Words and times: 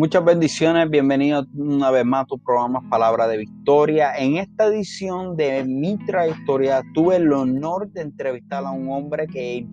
Muchas 0.00 0.24
bendiciones, 0.24 0.88
bienvenido 0.88 1.44
una 1.54 1.90
vez 1.90 2.06
más 2.06 2.22
a 2.22 2.24
tu 2.24 2.38
programa 2.38 2.80
Palabra 2.88 3.28
de 3.28 3.36
Victoria. 3.36 4.16
En 4.16 4.38
esta 4.38 4.64
edición 4.64 5.36
de 5.36 5.62
mi 5.62 5.98
trayectoria 6.06 6.82
tuve 6.94 7.16
el 7.16 7.30
honor 7.30 7.92
de 7.92 8.00
entrevistar 8.00 8.64
a 8.64 8.70
un 8.70 8.90
hombre 8.90 9.26
que 9.26 9.66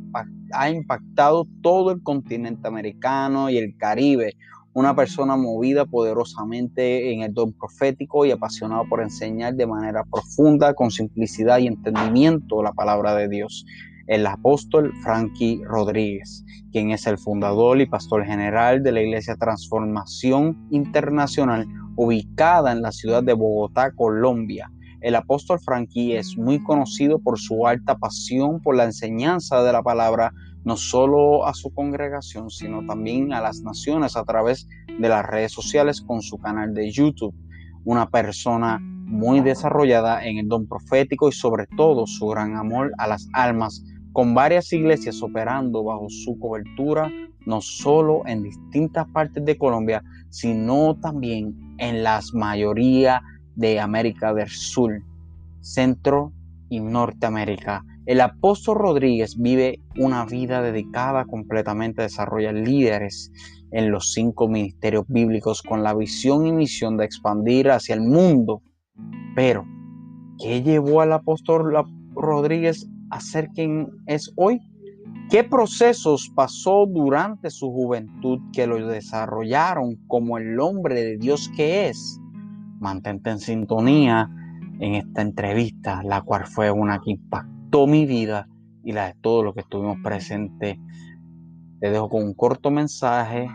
ha 0.52 0.70
impactado 0.70 1.48
todo 1.62 1.92
el 1.92 2.04
continente 2.04 2.68
americano 2.68 3.50
y 3.50 3.58
el 3.58 3.78
Caribe. 3.78 4.34
Una 4.74 4.94
persona 4.94 5.38
movida 5.38 5.86
poderosamente 5.86 7.14
en 7.14 7.22
el 7.22 7.34
don 7.34 7.54
profético 7.54 8.26
y 8.26 8.32
apasionado 8.32 8.84
por 8.90 9.02
enseñar 9.02 9.56
de 9.56 9.66
manera 9.66 10.04
profunda, 10.12 10.74
con 10.74 10.92
simplicidad 10.92 11.60
y 11.60 11.68
entendimiento 11.68 12.62
la 12.62 12.74
palabra 12.74 13.16
de 13.16 13.30
Dios 13.30 13.66
el 14.08 14.26
apóstol 14.26 14.94
Frankie 15.04 15.62
Rodríguez, 15.66 16.44
quien 16.72 16.92
es 16.92 17.06
el 17.08 17.18
fundador 17.18 17.80
y 17.82 17.86
pastor 17.86 18.26
general 18.26 18.82
de 18.82 18.94
la 18.94 19.02
Iglesia 19.02 19.36
Transformación 19.36 20.68
Internacional 20.72 21.68
ubicada 21.98 22.72
en 22.72 22.82
la 22.82 22.92
ciudad 22.92 23.22
de 23.24 23.34
Bogotá, 23.34 23.92
Colombia. 23.92 24.72
El 25.02 25.16
apóstol 25.16 25.60
Frankie 25.60 26.16
es 26.16 26.38
muy 26.38 26.64
conocido 26.64 27.20
por 27.20 27.38
su 27.38 27.68
alta 27.68 27.98
pasión 27.98 28.62
por 28.62 28.76
la 28.76 28.86
enseñanza 28.86 29.62
de 29.62 29.74
la 29.74 29.84
palabra, 29.84 30.32
no 30.64 30.78
solo 30.78 31.46
a 31.46 31.54
su 31.54 31.74
congregación, 31.74 32.50
sino 32.50 32.86
también 32.86 33.34
a 33.34 33.42
las 33.42 33.62
naciones 33.62 34.16
a 34.16 34.24
través 34.24 34.68
de 35.00 35.10
las 35.10 35.26
redes 35.26 35.52
sociales 35.52 36.02
con 36.02 36.22
su 36.22 36.38
canal 36.38 36.74
de 36.74 36.92
YouTube. 36.92 37.36
Una 37.84 38.10
persona 38.10 38.80
muy 38.82 39.40
desarrollada 39.40 40.26
en 40.26 40.38
el 40.38 40.48
don 40.48 40.68
profético 40.68 41.30
y 41.30 41.32
sobre 41.32 41.68
todo 41.78 42.06
su 42.08 42.28
gran 42.28 42.56
amor 42.58 42.92
a 42.98 43.08
las 43.08 43.28
almas 43.34 43.84
con 44.18 44.34
varias 44.34 44.74
iglesias 44.74 45.22
operando 45.22 45.84
bajo 45.84 46.10
su 46.10 46.40
cobertura, 46.40 47.08
no 47.46 47.62
solo 47.62 48.24
en 48.26 48.42
distintas 48.42 49.08
partes 49.10 49.46
de 49.46 49.60
Colombia, 49.60 50.02
sino 50.32 50.96
también 51.00 51.54
en 51.78 52.02
la 52.02 52.20
mayoría 52.34 53.22
de 53.54 53.80
América 53.80 54.34
del 54.34 54.50
Sur, 54.50 55.04
Centro 55.62 56.34
y 56.68 56.80
Norteamérica. 56.80 57.86
El 58.08 58.22
apóstol 58.22 58.80
Rodríguez 58.80 59.38
vive 59.38 59.82
una 60.00 60.26
vida 60.26 60.64
dedicada 60.64 61.26
completamente 61.26 62.02
a 62.02 62.06
desarrollar 62.06 62.56
líderes 62.56 63.32
en 63.70 63.92
los 63.92 64.14
cinco 64.14 64.48
ministerios 64.48 65.06
bíblicos 65.08 65.62
con 65.62 65.84
la 65.84 65.94
visión 65.94 66.48
y 66.48 66.52
misión 66.52 66.98
de 66.98 67.06
expandir 67.06 67.70
hacia 67.70 67.94
el 67.94 68.02
mundo. 68.02 68.64
Pero, 69.36 69.64
¿qué 70.40 70.64
llevó 70.64 71.02
al 71.02 71.14
apóstol 71.14 71.72
Rodríguez 72.16 72.90
a 73.10 73.20
ser 73.20 73.50
quien 73.50 73.90
es 74.06 74.32
hoy? 74.36 74.60
¿Qué 75.30 75.44
procesos 75.44 76.32
pasó 76.34 76.86
durante 76.86 77.50
su 77.50 77.72
juventud 77.72 78.40
que 78.54 78.66
lo 78.66 78.86
desarrollaron 78.88 79.96
como 80.08 80.38
el 80.38 80.60
hombre 80.60 81.04
de 81.04 81.18
Dios 81.18 81.52
que 81.56 81.90
es? 81.90 82.20
Mantente 82.80 83.32
en 83.32 83.40
sintonía 83.40 84.30
en 84.80 84.96
esta 84.96 85.22
entrevista, 85.22 86.02
la 86.04 86.22
cual 86.22 86.46
fue 86.46 86.72
una 86.72 87.00
que 87.00 87.12
impactó 87.12 87.88
mi 87.88 88.06
vida 88.06 88.48
y 88.84 88.94
la 88.94 89.08
de 89.08 89.16
todos 89.22 89.44
los 89.44 89.54
que 89.54 89.62
estuvimos 89.62 89.98
presentes. 90.02 90.78
Te 91.80 91.90
dejo 91.90 92.10
con 92.10 92.24
un 92.24 92.34
corto 92.34 92.72
mensaje 92.72 93.50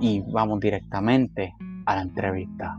y 0.00 0.20
vamos 0.20 0.60
directamente 0.60 1.54
a 1.86 1.96
la 1.96 2.02
entrevista. 2.02 2.78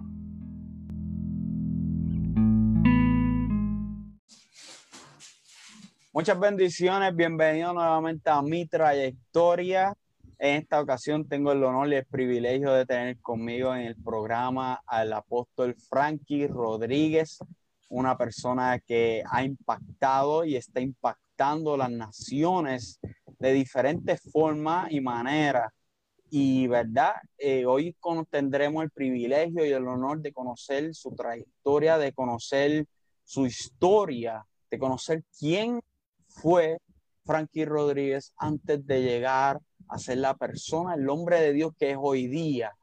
Muchas 6.13 6.37
bendiciones, 6.37 7.15
bienvenido 7.15 7.71
nuevamente 7.73 8.29
a 8.29 8.41
mi 8.41 8.65
trayectoria. 8.65 9.95
En 10.39 10.57
esta 10.57 10.81
ocasión 10.81 11.25
tengo 11.25 11.53
el 11.53 11.63
honor 11.63 11.87
y 11.87 11.95
el 11.95 12.05
privilegio 12.05 12.73
de 12.73 12.85
tener 12.85 13.21
conmigo 13.21 13.73
en 13.73 13.83
el 13.83 13.95
programa 13.95 14.81
al 14.85 15.13
apóstol 15.13 15.73
Frankie 15.87 16.47
Rodríguez, 16.47 17.39
una 17.87 18.17
persona 18.17 18.77
que 18.79 19.23
ha 19.31 19.41
impactado 19.45 20.43
y 20.43 20.57
está 20.57 20.81
impactando 20.81 21.77
las 21.77 21.89
naciones 21.89 22.99
de 23.39 23.53
diferentes 23.53 24.19
formas 24.33 24.91
y 24.91 24.99
maneras. 24.99 25.71
Y 26.29 26.67
verdad, 26.67 27.13
eh, 27.37 27.65
hoy 27.65 27.95
tendremos 28.29 28.83
el 28.83 28.91
privilegio 28.91 29.65
y 29.65 29.71
el 29.71 29.87
honor 29.87 30.19
de 30.19 30.33
conocer 30.33 30.93
su 30.93 31.15
trayectoria, 31.15 31.97
de 31.97 32.11
conocer 32.11 32.85
su 33.23 33.45
historia, 33.45 34.45
de 34.69 34.77
conocer 34.77 35.23
quién 35.39 35.81
fue 36.33 36.77
Frankie 37.25 37.65
Rodríguez 37.65 38.33
antes 38.37 38.85
de 38.85 39.01
llegar 39.01 39.59
a 39.87 39.97
ser 39.99 40.17
la 40.17 40.35
persona, 40.35 40.95
el 40.95 41.09
hombre 41.09 41.39
de 41.39 41.53
Dios 41.53 41.73
que 41.77 41.91
es 41.91 41.97
hoy 41.99 42.27
día 42.27 42.73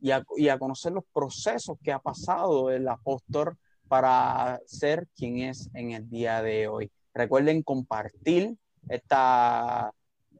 y 0.00 0.10
a, 0.10 0.58
conocer 0.58 0.92
los 0.92 1.04
procesos 1.12 1.78
que 1.82 1.92
ha 1.92 1.98
pasado 1.98 2.70
el 2.70 2.86
apóstol 2.88 3.56
para 3.88 4.60
ser 4.66 5.06
quien 5.16 5.38
es 5.38 5.70
en 5.74 5.92
el 5.92 6.08
día 6.08 6.42
de 6.42 6.68
hoy. 6.68 6.90
Recuerden 7.14 7.62
compartir 7.62 8.56
esta, 8.88 9.90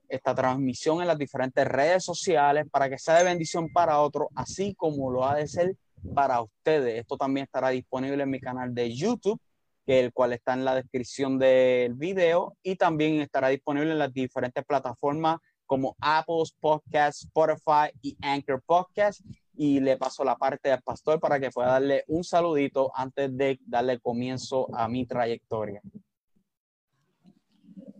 esta 0.09 0.35
transmisión 0.35 1.01
en 1.01 1.09
las 1.09 1.19
diferentes 1.19 1.67
redes 1.67 2.05
sociales 2.05 2.67
para 2.71 2.89
que 2.89 2.99
sea 2.99 3.17
de 3.19 3.25
bendición 3.25 3.73
para 3.73 4.01
otros, 4.01 4.29
así 4.35 4.75
como 4.75 5.11
lo 5.11 5.25
ha 5.25 5.37
de 5.37 5.49
ser 5.49 5.77
para 6.15 6.43
ustedes. 6.43 7.01
Esto 7.01 7.17
también 7.17 7.45
estará 7.45 7.71
disponible 7.71 8.23
en 8.23 8.31
mi 8.31 8.41
canal 8.41 8.75
de 8.75 8.95
YouTube 8.95 9.41
el 9.87 10.13
cual 10.13 10.33
está 10.33 10.55
en 10.55 10.65
la 10.65 10.75
descripción 10.75 11.39
del 11.39 11.95
video 11.95 12.57
y 12.63 12.77
también 12.77 13.21
estará 13.21 13.49
disponible 13.49 13.93
en 13.93 13.99
las 13.99 14.13
diferentes 14.13 14.65
plataformas 14.65 15.39
como 15.65 15.97
Apple 16.01 16.45
Podcasts, 16.61 17.25
Spotify 17.25 17.91
y 18.03 18.17
Anchor 18.21 18.63
Podcast. 18.65 19.21
Y 19.55 19.81
le 19.81 19.97
paso 19.97 20.23
la 20.23 20.37
parte 20.37 20.71
al 20.71 20.83
pastor 20.83 21.19
para 21.19 21.41
que 21.41 21.51
pueda 21.51 21.73
darle 21.73 22.05
un 22.09 22.25
saludito 22.25 22.93
antes 22.95 23.35
de 23.37 23.59
darle 23.67 23.99
comienzo 23.99 24.69
a 24.77 24.87
mi 24.87 25.07
trayectoria. 25.07 25.81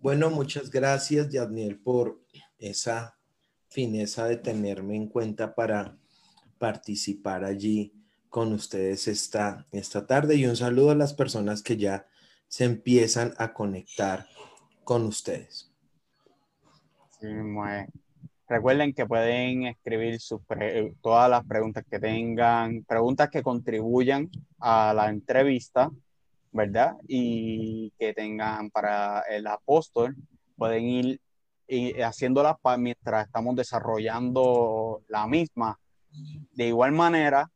Bueno, 0.01 0.31
muchas 0.31 0.71
gracias, 0.71 1.31
Yadniel, 1.31 1.81
por 1.81 2.21
esa 2.59 3.19
fineza 3.69 4.27
de 4.27 4.37
tenerme 4.37 4.97
en 4.97 5.09
cuenta 5.09 5.55
para 5.55 5.97
participar 6.59 7.45
allí 7.45 7.96
con 8.37 8.53
ustedes 8.53 9.09
esta, 9.09 9.65
esta 9.73 10.07
tarde 10.07 10.35
y 10.35 10.45
un 10.45 10.57
saludo 10.57 10.91
a 10.91 10.95
las 10.95 11.15
personas 11.15 11.63
que 11.63 11.79
ya 11.79 12.07
se 12.49 12.67
empiezan 12.67 13.33
a 13.39 13.55
conectar 13.55 14.27
con 14.85 15.07
ustedes. 15.07 15.73
Recuerden 18.47 18.93
que 18.93 19.07
pueden 19.07 19.65
escribir 19.65 20.21
sus 20.21 20.43
todas 21.01 21.31
las 21.31 21.47
preguntas 21.47 21.83
que 21.91 21.99
tengan, 21.99 22.85
preguntas 22.85 23.31
que 23.31 23.43
contribuyan 23.43 24.29
a 24.61 24.93
la 24.93 25.09
entrevista, 25.09 25.91
¿verdad? 26.53 26.93
Y 27.09 27.91
que 27.99 28.13
tengan 28.13 28.71
para 28.71 29.21
el 29.31 29.47
apóstol, 29.47 30.15
pueden 30.59 30.85
ir, 30.85 31.21
ir 31.69 32.05
haciéndolas 32.05 32.57
mientras 32.77 33.25
estamos 33.25 33.57
desarrollando 33.57 35.01
la 35.09 35.27
misma. 35.27 35.81
De 36.53 36.67
igual 36.67 36.93
manera, 36.93 37.51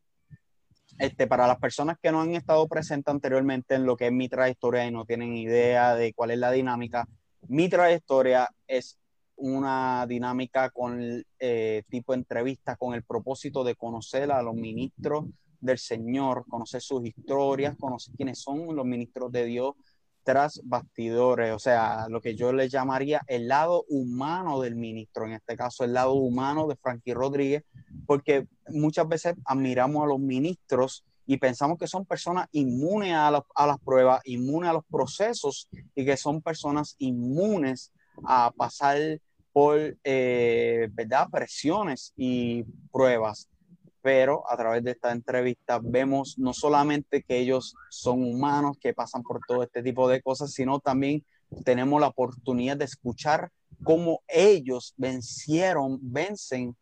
este, 1.00 1.26
para 1.26 1.46
las 1.46 1.58
personas 1.58 1.96
que 2.00 2.12
no 2.12 2.20
han 2.20 2.34
estado 2.34 2.68
presentes 2.68 3.10
anteriormente 3.12 3.74
en 3.74 3.86
lo 3.86 3.96
que 3.96 4.08
es 4.08 4.12
mi 4.12 4.28
trayectoria 4.28 4.86
y 4.86 4.90
no 4.90 5.06
tienen 5.06 5.34
idea 5.34 5.94
de 5.94 6.12
cuál 6.12 6.30
es 6.30 6.38
la 6.38 6.52
dinámica, 6.52 7.08
mi 7.48 7.70
trayectoria 7.70 8.46
es 8.66 8.98
una 9.36 10.04
dinámica 10.06 10.68
con 10.68 11.24
eh, 11.38 11.82
tipo 11.88 12.12
entrevista 12.12 12.76
con 12.76 12.92
el 12.92 13.02
propósito 13.02 13.64
de 13.64 13.76
conocer 13.76 14.30
a 14.30 14.42
los 14.42 14.54
ministros 14.54 15.24
del 15.58 15.78
Señor, 15.78 16.44
conocer 16.46 16.82
sus 16.82 17.02
historias, 17.06 17.76
conocer 17.78 18.14
quiénes 18.14 18.38
son 18.38 18.76
los 18.76 18.84
ministros 18.84 19.32
de 19.32 19.46
Dios 19.46 19.74
tras 20.22 20.60
bastidores, 20.64 21.52
o 21.52 21.58
sea, 21.58 22.06
lo 22.08 22.20
que 22.20 22.34
yo 22.34 22.52
le 22.52 22.68
llamaría 22.68 23.22
el 23.26 23.48
lado 23.48 23.84
humano 23.88 24.60
del 24.60 24.76
ministro, 24.76 25.26
en 25.26 25.32
este 25.32 25.56
caso 25.56 25.84
el 25.84 25.92
lado 25.92 26.12
humano 26.12 26.66
de 26.66 26.76
Frankie 26.76 27.14
Rodríguez, 27.14 27.64
porque 28.06 28.46
muchas 28.68 29.08
veces 29.08 29.34
admiramos 29.44 30.04
a 30.04 30.06
los 30.06 30.20
ministros 30.20 31.04
y 31.26 31.38
pensamos 31.38 31.78
que 31.78 31.86
son 31.86 32.04
personas 32.04 32.48
inmunes 32.52 33.14
a, 33.14 33.30
las 33.30 33.78
pruebas, 33.84 34.20
inmunes 34.24 34.70
a 34.70 34.72
los 34.72 34.84
procesos 34.84 35.68
y 35.94 36.04
que 36.04 36.16
son 36.16 36.42
personas 36.42 36.96
inmunes 36.98 37.92
a 38.24 38.50
pasar 38.56 38.98
por 39.52 39.96
eh, 40.04 40.88
presiones 41.30 42.12
y 42.16 42.64
pruebas. 42.92 43.48
Pero 44.02 44.50
a 44.50 44.56
través 44.56 44.82
de 44.82 44.92
esta 44.92 45.12
entrevista 45.12 45.78
vemos 45.82 46.38
no 46.38 46.52
solamente 46.52 47.22
que 47.22 47.38
ellos 47.38 47.74
son 47.90 48.22
humanos, 48.22 48.76
que 48.80 48.94
pasan 48.94 49.22
por 49.22 49.40
todo 49.46 49.62
este 49.62 49.82
tipo 49.82 50.08
de 50.08 50.22
cosas, 50.22 50.52
sino 50.52 50.80
también 50.80 51.24
tenemos 51.64 52.00
la 52.00 52.08
oportunidad 52.08 52.76
de 52.76 52.84
escuchar 52.86 53.50
cómo 53.82 54.22
ellos 54.28 54.94
vencieron, 54.96 55.98
vencen 56.02 56.76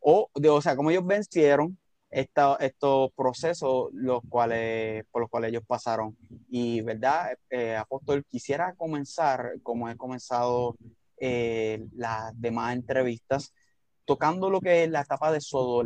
o, 0.00 0.30
o 0.32 0.62
sea, 0.62 0.76
como 0.76 0.90
ellos 0.90 1.06
vencieron 1.06 1.78
estos 2.10 3.12
procesos 3.14 3.90
los 3.92 4.22
cuales, 4.28 5.04
por 5.10 5.22
los 5.22 5.30
cuales 5.30 5.50
ellos 5.50 5.64
pasaron. 5.66 6.16
Y, 6.48 6.80
¿verdad? 6.80 7.36
Eh, 7.50 7.76
Apóstol, 7.76 8.24
quisiera 8.24 8.74
comenzar, 8.74 9.54
como 9.62 9.88
he 9.88 9.96
comenzado 9.96 10.76
eh, 11.18 11.86
las 11.94 12.32
demás 12.40 12.74
entrevistas, 12.74 13.52
tocando 14.08 14.48
lo 14.48 14.62
que 14.62 14.84
es 14.84 14.90
la 14.90 15.02
etapa 15.02 15.30
de 15.30 15.42
su, 15.42 15.84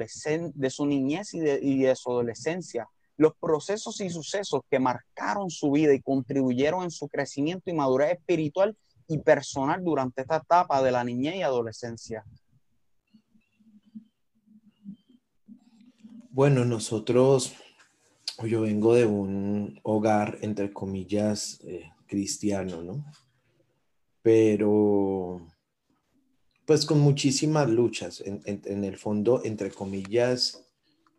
de 0.54 0.70
su 0.70 0.86
niñez 0.86 1.34
y 1.34 1.40
de, 1.40 1.58
y 1.60 1.82
de 1.82 1.96
su 1.96 2.08
adolescencia, 2.08 2.88
los 3.16 3.32
procesos 3.34 4.00
y 4.00 4.10
sucesos 4.10 4.60
que 4.70 4.78
marcaron 4.78 5.50
su 5.50 5.72
vida 5.72 5.92
y 5.92 6.00
contribuyeron 6.00 6.84
en 6.84 6.92
su 6.92 7.08
crecimiento 7.08 7.68
y 7.68 7.72
madurez 7.72 8.12
espiritual 8.12 8.76
y 9.08 9.18
personal 9.18 9.82
durante 9.82 10.20
esta 10.22 10.36
etapa 10.36 10.80
de 10.84 10.92
la 10.92 11.02
niñez 11.02 11.34
y 11.34 11.42
adolescencia. 11.42 12.24
Bueno, 16.30 16.64
nosotros, 16.64 17.54
yo 18.44 18.60
vengo 18.60 18.94
de 18.94 19.04
un 19.04 19.80
hogar, 19.82 20.38
entre 20.42 20.72
comillas, 20.72 21.58
eh, 21.64 21.90
cristiano, 22.06 22.84
¿no? 22.84 23.04
Pero, 24.22 25.44
pues 26.66 26.86
con 26.86 27.00
muchísimas 27.00 27.68
luchas, 27.68 28.22
en, 28.24 28.84
el 28.84 28.96
fondo, 28.96 29.42
entre 29.44 29.70
comillas, 29.70 30.64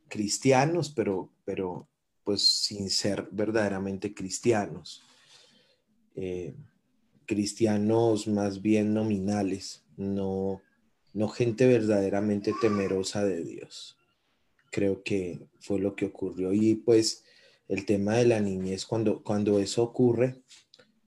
cristianos, 0.07 0.89
pero, 0.89 1.29
pero 1.43 1.87
pues 2.23 2.41
sin 2.41 2.89
ser 2.89 3.27
verdaderamente 3.31 4.13
cristianos. 4.13 5.03
Eh, 6.15 6.55
cristianos 7.25 8.27
más 8.27 8.61
bien 8.61 8.93
nominales, 8.93 9.83
no, 9.97 10.61
no 11.13 11.27
gente 11.27 11.67
verdaderamente 11.67 12.53
temerosa 12.61 13.25
de 13.25 13.43
Dios. 13.43 13.97
Creo 14.71 15.03
que 15.03 15.47
fue 15.59 15.79
lo 15.79 15.95
que 15.95 16.05
ocurrió. 16.05 16.53
Y 16.53 16.75
pues 16.75 17.23
el 17.67 17.85
tema 17.85 18.15
de 18.15 18.25
la 18.25 18.39
niñez, 18.39 18.85
cuando, 18.85 19.23
cuando 19.23 19.59
eso 19.59 19.83
ocurre, 19.83 20.41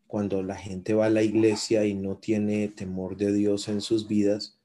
cuando 0.06 0.42
la 0.42 0.56
gente 0.56 0.94
va 0.94 1.06
a 1.06 1.10
la 1.10 1.22
iglesia 1.22 1.84
y 1.84 1.94
no 1.94 2.16
tiene 2.16 2.68
temor 2.68 3.16
de 3.16 3.32
Dios 3.32 3.68
en 3.68 3.80
sus 3.80 4.06
vidas, 4.06 4.58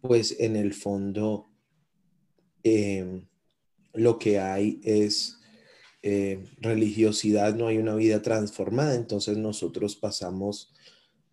pues 0.00 0.36
en 0.40 0.56
el 0.56 0.74
fondo 0.74 1.48
em, 2.64 3.26
lo 3.94 4.18
que 4.18 4.40
hay 4.40 4.80
es 4.82 5.38
eh, 6.02 6.44
religiosidad, 6.58 7.54
no 7.54 7.68
hay 7.68 7.78
una 7.78 7.94
vida 7.94 8.22
transformada. 8.22 8.94
Entonces 8.94 9.36
nosotros 9.38 9.94
pasamos 9.94 10.72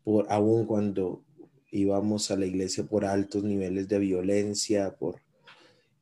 por, 0.04 0.28
aún 0.30 0.66
cuando 0.66 1.24
íbamos 1.72 2.30
a 2.31 2.36
la 2.36 2.46
iglesia, 2.46 2.84
por 2.84 3.06
altos 3.06 3.44
niveles 3.44 3.88
de 3.88 4.00
violencia, 4.00 4.96
por, 4.96 5.22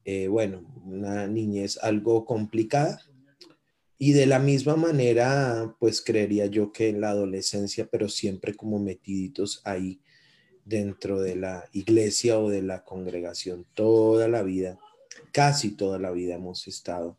eh, 0.04 0.28
bueno, 0.28 0.62
una 0.86 1.28
niñez 1.28 1.78
algo 1.82 2.26
complicada. 2.26 3.02
Y 4.00 4.12
de 4.14 4.28
la 4.28 4.40
misma 4.40 4.76
manera, 4.76 5.76
pues 5.80 6.02
creería 6.02 6.46
yo 6.46 6.72
que 6.72 6.90
en 6.90 7.02
la 7.02 7.10
adolescencia, 7.10 7.88
pero 7.90 8.10
siempre 8.10 8.54
como 8.56 8.80
metiditos 8.80 9.62
ahí 9.64 10.00
dentro 10.66 11.22
de 11.22 11.36
la 11.36 11.64
iglesia 11.72 12.38
o 12.40 12.50
de 12.50 12.62
la 12.62 12.84
congregación, 12.84 13.66
toda 13.74 14.28
la 14.28 14.44
vida, 14.44 14.78
casi 15.32 15.72
toda 15.72 15.98
la 15.98 16.12
vida 16.12 16.36
hemos 16.36 16.68
estado 16.68 17.18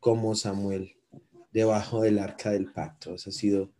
como 0.00 0.34
Samuel 0.34 0.96
debajo 1.52 2.02
del 2.02 2.18
arca 2.18 2.50
del 2.50 2.72
pacto. 2.72 3.14
Esa 3.14 3.30
ha 3.30 3.32
sido 3.32 3.70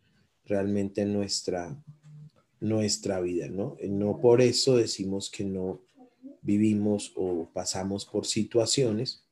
realmente 0.44 1.04
nuestra, 1.06 1.76
nuestra 2.60 3.20
vida, 3.20 3.48
¿no? 3.48 3.76
No 3.88 4.20
por 4.20 4.40
eso 4.40 4.76
decimos 4.76 5.30
que 5.30 5.44
no 5.44 5.80
vivimos 6.42 7.12
o 7.16 7.48
pasamos 7.52 8.04
por 8.04 8.26
situaciones, 8.26 9.24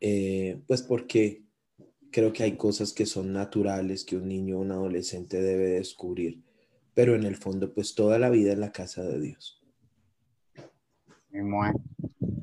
eh, 0.00 0.60
pues 0.66 0.82
porque 0.82 1.43
creo 2.14 2.32
que 2.32 2.44
hay 2.44 2.56
cosas 2.56 2.92
que 2.92 3.06
son 3.06 3.32
naturales 3.32 4.04
que 4.04 4.16
un 4.16 4.28
niño 4.28 4.58
o 4.58 4.60
un 4.60 4.70
adolescente 4.70 5.42
debe 5.42 5.70
descubrir, 5.70 6.44
pero 6.94 7.16
en 7.16 7.24
el 7.24 7.34
fondo, 7.34 7.74
pues 7.74 7.96
toda 7.96 8.20
la 8.20 8.30
vida 8.30 8.52
en 8.52 8.60
la 8.60 8.70
casa 8.70 9.02
de 9.02 9.18
Dios. 9.18 9.60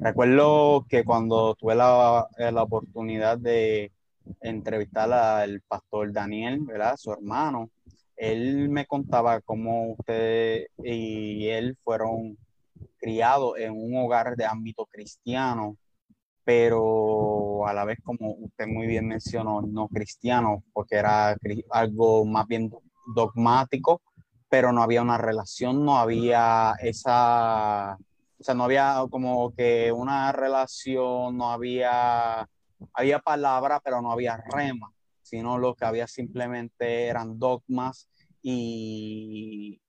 Recuerdo 0.01 0.85
que 0.89 1.05
cuando 1.05 1.55
tuve 1.55 1.75
la, 1.75 2.27
eh, 2.37 2.51
la 2.51 2.63
oportunidad 2.63 3.37
de 3.37 3.93
entrevistar 4.41 5.09
al 5.13 5.61
pastor 5.61 6.11
Daniel, 6.11 6.59
¿verdad? 6.65 6.97
Su 6.97 7.13
hermano, 7.13 7.69
él 8.17 8.67
me 8.67 8.85
contaba 8.85 9.39
cómo 9.39 9.93
usted 9.93 10.65
y 10.83 11.47
él 11.47 11.77
fueron 11.81 12.37
criados 12.97 13.57
en 13.57 13.71
un 13.71 13.95
hogar 13.95 14.35
de 14.35 14.43
ámbito 14.43 14.85
cristiano, 14.85 15.77
pero 16.43 17.67
a 17.67 17.73
la 17.73 17.85
vez, 17.85 17.99
como 18.03 18.31
usted 18.31 18.67
muy 18.67 18.87
bien 18.87 19.07
mencionó, 19.07 19.61
no 19.61 19.87
cristiano, 19.87 20.63
porque 20.73 20.95
era 20.95 21.35
algo 21.69 22.25
más 22.25 22.47
bien 22.47 22.71
dogmático, 23.15 24.01
pero 24.49 24.71
no 24.71 24.81
había 24.83 25.01
una 25.01 25.17
relación, 25.17 25.85
no 25.85 25.97
había 25.97 26.73
esa 26.81 27.97
o 28.41 28.43
sea, 28.43 28.55
no 28.55 28.63
había 28.63 29.05
como 29.11 29.53
que 29.53 29.91
una 29.91 30.31
relación, 30.31 31.37
no 31.37 31.51
había, 31.51 32.49
había 32.91 33.19
palabra, 33.19 33.79
pero 33.83 34.01
no 34.01 34.11
había 34.11 34.43
rema, 34.51 34.91
sino 35.21 35.59
lo 35.59 35.75
que 35.75 35.85
había 35.85 36.07
simplemente 36.07 37.05
eran 37.05 37.37
dogmas 37.37 38.09
y, 38.41 39.79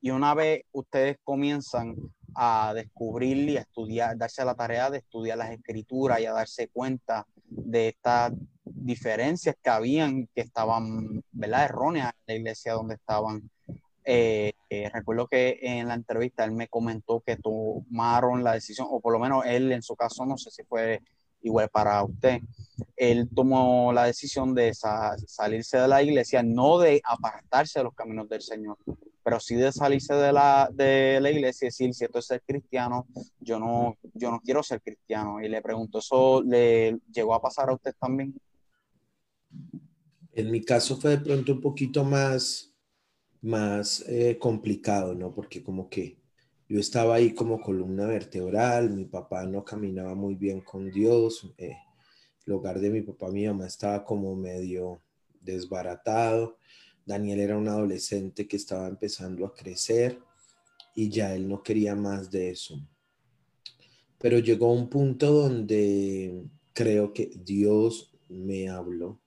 y 0.00 0.10
una 0.10 0.34
vez 0.34 0.64
ustedes 0.72 1.18
comienzan 1.22 1.94
a 2.34 2.72
descubrir 2.74 3.48
y 3.48 3.56
a 3.56 3.62
estudiar, 3.62 4.16
darse 4.16 4.44
la 4.44 4.54
tarea 4.54 4.90
de 4.90 4.98
estudiar 4.98 5.38
las 5.38 5.50
escrituras 5.50 6.20
y 6.20 6.26
a 6.26 6.32
darse 6.32 6.68
cuenta 6.68 7.26
de 7.46 7.88
estas 7.88 8.32
diferencias 8.64 9.56
que 9.62 9.70
habían, 9.70 10.26
que 10.34 10.42
estaban, 10.42 11.22
¿verdad? 11.32 11.64
Erróneas 11.64 12.12
en 12.12 12.34
la 12.34 12.34
iglesia 12.34 12.72
donde 12.72 12.94
estaban 12.94 13.50
eh, 14.06 14.52
eh, 14.68 14.90
recuerdo 14.92 15.26
que 15.26 15.58
en 15.62 15.88
la 15.88 15.94
entrevista 15.94 16.44
él 16.44 16.52
me 16.52 16.68
comentó 16.68 17.20
que 17.20 17.36
tomaron 17.36 18.44
la 18.44 18.52
decisión, 18.52 18.86
o 18.90 19.00
por 19.00 19.14
lo 19.14 19.18
menos 19.18 19.44
él 19.46 19.72
en 19.72 19.82
su 19.82 19.96
caso, 19.96 20.26
no 20.26 20.36
sé 20.36 20.50
si 20.50 20.62
fue 20.64 21.00
igual 21.40 21.68
para 21.70 22.02
usted, 22.04 22.40
él 22.96 23.28
tomó 23.34 23.92
la 23.92 24.04
decisión 24.04 24.54
de 24.54 24.72
salirse 24.74 25.78
de 25.78 25.88
la 25.88 26.02
iglesia, 26.02 26.42
no 26.42 26.78
de 26.78 27.00
apartarse 27.04 27.80
de 27.80 27.84
los 27.84 27.94
caminos 27.94 28.28
del 28.28 28.42
Señor, 28.42 28.76
pero 29.24 29.40
sí 29.40 29.56
de 29.56 29.72
salirse 29.72 30.14
de 30.14 30.32
la, 30.32 30.68
de 30.72 31.18
la 31.20 31.30
iglesia 31.30 31.66
y 31.66 31.68
decir, 31.68 31.94
si 31.94 32.04
esto 32.04 32.18
es 32.18 32.26
ser 32.26 32.42
cristiano, 32.46 33.08
yo 33.40 33.58
no, 33.58 33.96
yo 34.12 34.30
no 34.30 34.40
quiero 34.40 34.62
ser 34.62 34.82
cristiano. 34.82 35.40
Y 35.40 35.48
le 35.48 35.62
pregunto, 35.62 35.98
¿eso 35.98 36.42
le 36.42 36.98
llegó 37.10 37.34
a 37.34 37.42
pasar 37.42 37.70
a 37.70 37.74
usted 37.74 37.94
también? 37.98 38.34
En 40.32 40.50
mi 40.50 40.62
caso 40.62 40.96
fue 40.96 41.12
de 41.12 41.18
pronto 41.18 41.52
un 41.52 41.60
poquito 41.60 42.04
más 42.04 42.74
más 43.44 44.02
eh, 44.08 44.38
complicado, 44.38 45.14
¿no? 45.14 45.34
Porque 45.34 45.62
como 45.62 45.90
que 45.90 46.16
yo 46.66 46.80
estaba 46.80 47.16
ahí 47.16 47.34
como 47.34 47.60
columna 47.60 48.06
vertebral, 48.06 48.90
mi 48.90 49.04
papá 49.04 49.44
no 49.44 49.62
caminaba 49.62 50.14
muy 50.14 50.34
bien 50.34 50.62
con 50.62 50.90
Dios, 50.90 51.52
eh, 51.58 51.76
el 52.46 52.52
hogar 52.54 52.80
de 52.80 52.88
mi 52.88 53.02
papá, 53.02 53.30
mi 53.30 53.46
mamá 53.46 53.66
estaba 53.66 54.02
como 54.02 54.34
medio 54.34 55.02
desbaratado, 55.42 56.56
Daniel 57.06 57.40
era 57.40 57.58
un 57.58 57.68
adolescente 57.68 58.48
que 58.48 58.56
estaba 58.56 58.88
empezando 58.88 59.46
a 59.46 59.54
crecer 59.54 60.18
y 60.94 61.10
ya 61.10 61.34
él 61.34 61.48
no 61.48 61.62
quería 61.62 61.94
más 61.94 62.30
de 62.30 62.50
eso. 62.50 62.80
Pero 64.18 64.38
llegó 64.38 64.72
un 64.72 64.88
punto 64.88 65.32
donde 65.32 66.44
creo 66.72 67.12
que 67.12 67.30
Dios 67.36 68.10
me 68.28 68.68
habló, 68.68 69.20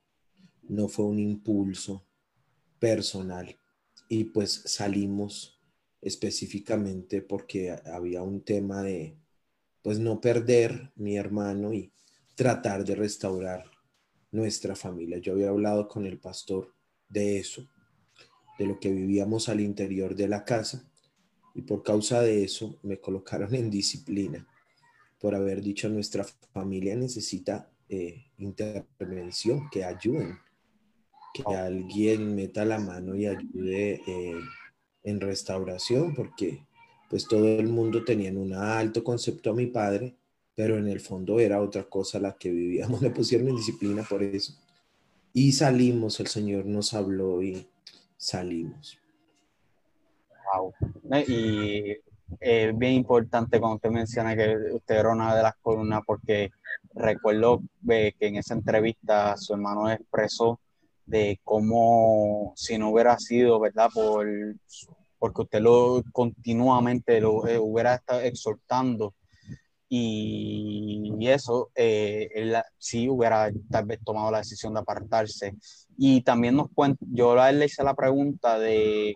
no 0.63 0.87
fue 0.87 1.05
un 1.05 1.19
impulso 1.19 2.05
personal 2.79 3.55
y 4.09 4.25
pues 4.25 4.63
salimos 4.65 5.61
específicamente 6.01 7.21
porque 7.21 7.75
había 7.85 8.21
un 8.21 8.41
tema 8.41 8.83
de 8.83 9.17
pues 9.81 9.99
no 9.99 10.19
perder 10.19 10.91
mi 10.95 11.17
hermano 11.17 11.73
y 11.73 11.91
tratar 12.35 12.83
de 12.83 12.95
restaurar 12.95 13.65
nuestra 14.31 14.75
familia. 14.75 15.17
Yo 15.17 15.33
había 15.33 15.49
hablado 15.49 15.87
con 15.87 16.05
el 16.05 16.19
pastor 16.19 16.76
de 17.09 17.37
eso, 17.39 17.67
de 18.57 18.65
lo 18.65 18.79
que 18.79 18.91
vivíamos 18.91 19.49
al 19.49 19.61
interior 19.61 20.15
de 20.15 20.27
la 20.27 20.43
casa 20.45 20.83
y 21.53 21.61
por 21.61 21.83
causa 21.83 22.21
de 22.21 22.43
eso 22.43 22.79
me 22.83 22.99
colocaron 22.99 23.53
en 23.55 23.69
disciplina 23.69 24.47
por 25.19 25.33
haber 25.33 25.61
dicho 25.61 25.89
nuestra 25.89 26.23
familia 26.53 26.95
necesita 26.95 27.71
eh, 27.89 28.25
intervención, 28.37 29.69
que 29.71 29.83
ayuden 29.83 30.37
que 31.33 31.55
alguien 31.55 32.35
meta 32.35 32.65
la 32.65 32.79
mano 32.79 33.15
y 33.15 33.27
ayude 33.27 34.01
eh, 34.07 34.39
en 35.03 35.21
restauración, 35.21 36.13
porque 36.15 36.65
pues 37.09 37.27
todo 37.27 37.47
el 37.59 37.67
mundo 37.67 38.03
tenía 38.03 38.31
un 38.31 38.53
alto 38.53 39.03
concepto 39.03 39.51
a 39.51 39.53
mi 39.53 39.67
padre, 39.67 40.15
pero 40.55 40.77
en 40.77 40.87
el 40.87 40.99
fondo 40.99 41.39
era 41.39 41.61
otra 41.61 41.83
cosa 41.83 42.19
la 42.19 42.35
que 42.37 42.51
vivíamos. 42.51 43.01
Me 43.01 43.09
pusieron 43.09 43.47
en 43.49 43.55
disciplina 43.55 44.03
por 44.03 44.23
eso. 44.23 44.53
Y 45.33 45.51
salimos, 45.51 46.19
el 46.19 46.27
Señor 46.27 46.65
nos 46.65 46.93
habló 46.93 47.41
y 47.41 47.67
salimos. 48.17 48.99
Wow. 50.53 50.73
Y 51.27 51.97
es 52.39 52.77
bien 52.77 52.93
importante 52.93 53.59
cuando 53.59 53.75
usted 53.75 53.89
menciona 53.89 54.35
que 54.35 54.55
usted 54.73 54.95
era 54.95 55.11
una 55.11 55.35
de 55.35 55.43
las 55.43 55.55
columnas, 55.61 56.01
porque 56.05 56.51
recuerdo 56.93 57.61
que 57.87 58.13
en 58.19 58.37
esa 58.37 58.53
entrevista 58.53 59.37
su 59.37 59.53
hermano 59.53 59.89
expresó 59.89 60.59
de 61.05 61.39
cómo 61.43 62.53
si 62.55 62.77
no 62.77 62.89
hubiera 62.89 63.17
sido, 63.17 63.59
¿verdad? 63.59 63.89
Por 63.93 64.27
porque 65.19 65.41
usted 65.41 65.61
lo 65.61 66.03
continuamente 66.11 67.19
lo 67.19 67.47
eh, 67.47 67.57
hubiera 67.57 67.95
estado 67.95 68.21
exhortando 68.21 69.13
y, 69.89 71.27
eso, 71.27 71.71
eh, 71.75 72.29
él 72.33 72.55
sí 72.77 73.09
hubiera 73.09 73.49
tal 73.69 73.85
vez 73.85 73.99
tomado 74.03 74.31
la 74.31 74.39
decisión 74.39 74.73
de 74.73 74.79
apartarse. 74.79 75.55
Y 75.97 76.21
también 76.21 76.55
nos 76.55 76.69
cuenta, 76.73 77.03
yo 77.11 77.39
a 77.39 77.49
él 77.49 77.59
le 77.59 77.65
hice 77.65 77.83
la 77.83 77.95
pregunta 77.95 78.59
de 78.59 79.15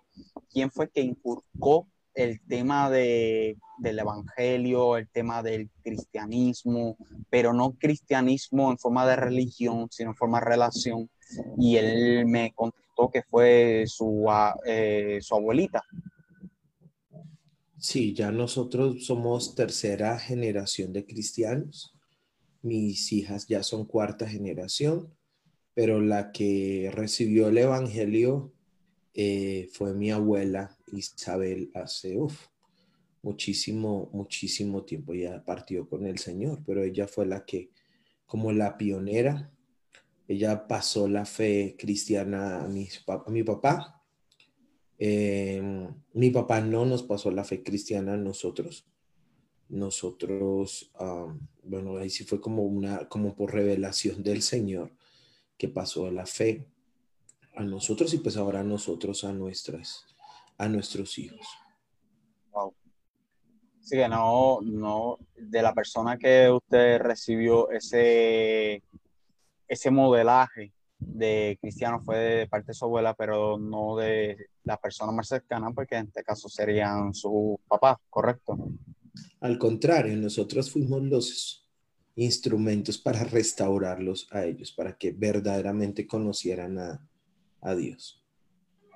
quién 0.51 0.71
fue 0.71 0.89
que 0.89 1.01
inculcó 1.01 1.87
el 2.13 2.41
tema 2.47 2.89
de, 2.89 3.57
del 3.77 3.99
evangelio, 3.99 4.97
el 4.97 5.07
tema 5.09 5.41
del 5.41 5.69
cristianismo, 5.83 6.97
pero 7.29 7.53
no 7.53 7.73
cristianismo 7.77 8.71
en 8.71 8.77
forma 8.77 9.05
de 9.05 9.15
religión, 9.15 9.87
sino 9.91 10.11
en 10.11 10.15
forma 10.15 10.39
de 10.39 10.45
relación. 10.45 11.09
Y 11.57 11.77
él 11.77 12.25
me 12.25 12.51
contestó 12.53 13.09
que 13.09 13.23
fue 13.23 13.85
su, 13.87 14.27
eh, 14.65 15.19
su 15.21 15.35
abuelita, 15.35 15.81
Sí, 17.81 18.13
ya 18.13 18.31
nosotros 18.31 19.07
somos 19.07 19.55
tercera 19.55 20.19
generación 20.19 20.93
de 20.93 21.03
cristianos. 21.03 21.95
Mis 22.61 23.11
hijas 23.11 23.47
ya 23.47 23.63
son 23.63 23.85
cuarta 23.85 24.29
generación, 24.29 25.11
pero 25.73 25.99
la 25.99 26.31
que 26.31 26.91
recibió 26.93 27.47
el 27.47 27.57
Evangelio 27.57 28.53
eh, 29.15 29.67
fue 29.73 29.95
mi 29.95 30.11
abuela 30.11 30.77
Isabel 30.93 31.71
hace 31.73 32.19
muchísimo, 33.23 34.11
muchísimo 34.13 34.83
tiempo. 34.83 35.15
Ya 35.15 35.43
partió 35.43 35.89
con 35.89 36.05
el 36.05 36.19
Señor, 36.19 36.61
pero 36.63 36.83
ella 36.83 37.07
fue 37.07 37.25
la 37.25 37.45
que, 37.45 37.71
como 38.27 38.51
la 38.51 38.77
pionera, 38.77 39.51
ella 40.27 40.67
pasó 40.67 41.07
la 41.07 41.25
fe 41.25 41.75
cristiana 41.79 42.63
a 42.63 42.67
mi 42.67 43.43
papá 43.43 44.00
Em, 45.03 45.91
mi 46.13 46.29
papá 46.29 46.61
no 46.61 46.85
nos 46.85 47.01
pasó 47.01 47.31
la 47.31 47.43
fe 47.43 47.63
cristiana 47.63 48.13
a 48.13 48.17
nosotros. 48.17 48.85
Nosotros, 49.67 50.91
bueno, 51.63 51.97
ahí 51.97 52.11
sí 52.11 52.23
fue 52.23 52.39
como 52.39 52.61
una, 52.61 53.09
como 53.09 53.35
por 53.35 53.51
revelación 53.51 54.21
del 54.21 54.43
Señor 54.43 54.91
que 55.57 55.69
pasó 55.69 56.11
la 56.11 56.27
fe 56.27 56.67
a 57.55 57.63
nosotros 57.63 58.13
y 58.13 58.19
pues 58.19 58.37
ahora 58.37 58.59
a 58.59 58.63
nosotros, 58.63 59.23
a 59.23 59.33
nuestras, 59.33 60.05
a 60.59 60.67
nuestros 60.67 61.17
hijos. 61.17 61.47
Wow. 62.51 62.75
Sí 63.79 63.95
que 63.95 64.07
no, 64.07 64.59
no, 64.61 65.17
de 65.35 65.63
la 65.63 65.73
persona 65.73 66.15
que 66.15 66.47
usted 66.51 66.99
recibió 66.99 67.71
ese, 67.71 68.83
ese 69.67 69.89
modelaje 69.89 70.73
de 71.01 71.57
cristiano 71.61 72.01
fue 72.01 72.17
de 72.17 72.47
parte 72.47 72.67
de 72.67 72.73
su 72.73 72.85
abuela, 72.85 73.13
pero 73.13 73.57
no 73.57 73.97
de 73.97 74.37
la 74.63 74.77
persona 74.77 75.11
más 75.11 75.27
cercana, 75.27 75.71
porque 75.71 75.95
en 75.95 76.07
este 76.07 76.23
caso 76.23 76.47
serían 76.47 77.13
sus 77.13 77.57
papás, 77.67 77.97
¿correcto? 78.09 78.57
Al 79.41 79.57
contrario, 79.57 80.15
nosotros 80.15 80.71
fuimos 80.71 81.03
los 81.03 81.67
instrumentos 82.15 82.97
para 82.97 83.23
restaurarlos 83.23 84.27
a 84.31 84.45
ellos, 84.45 84.71
para 84.71 84.97
que 84.97 85.11
verdaderamente 85.11 86.05
conocieran 86.07 86.77
a, 86.77 87.07
a 87.61 87.75
Dios. 87.75 88.23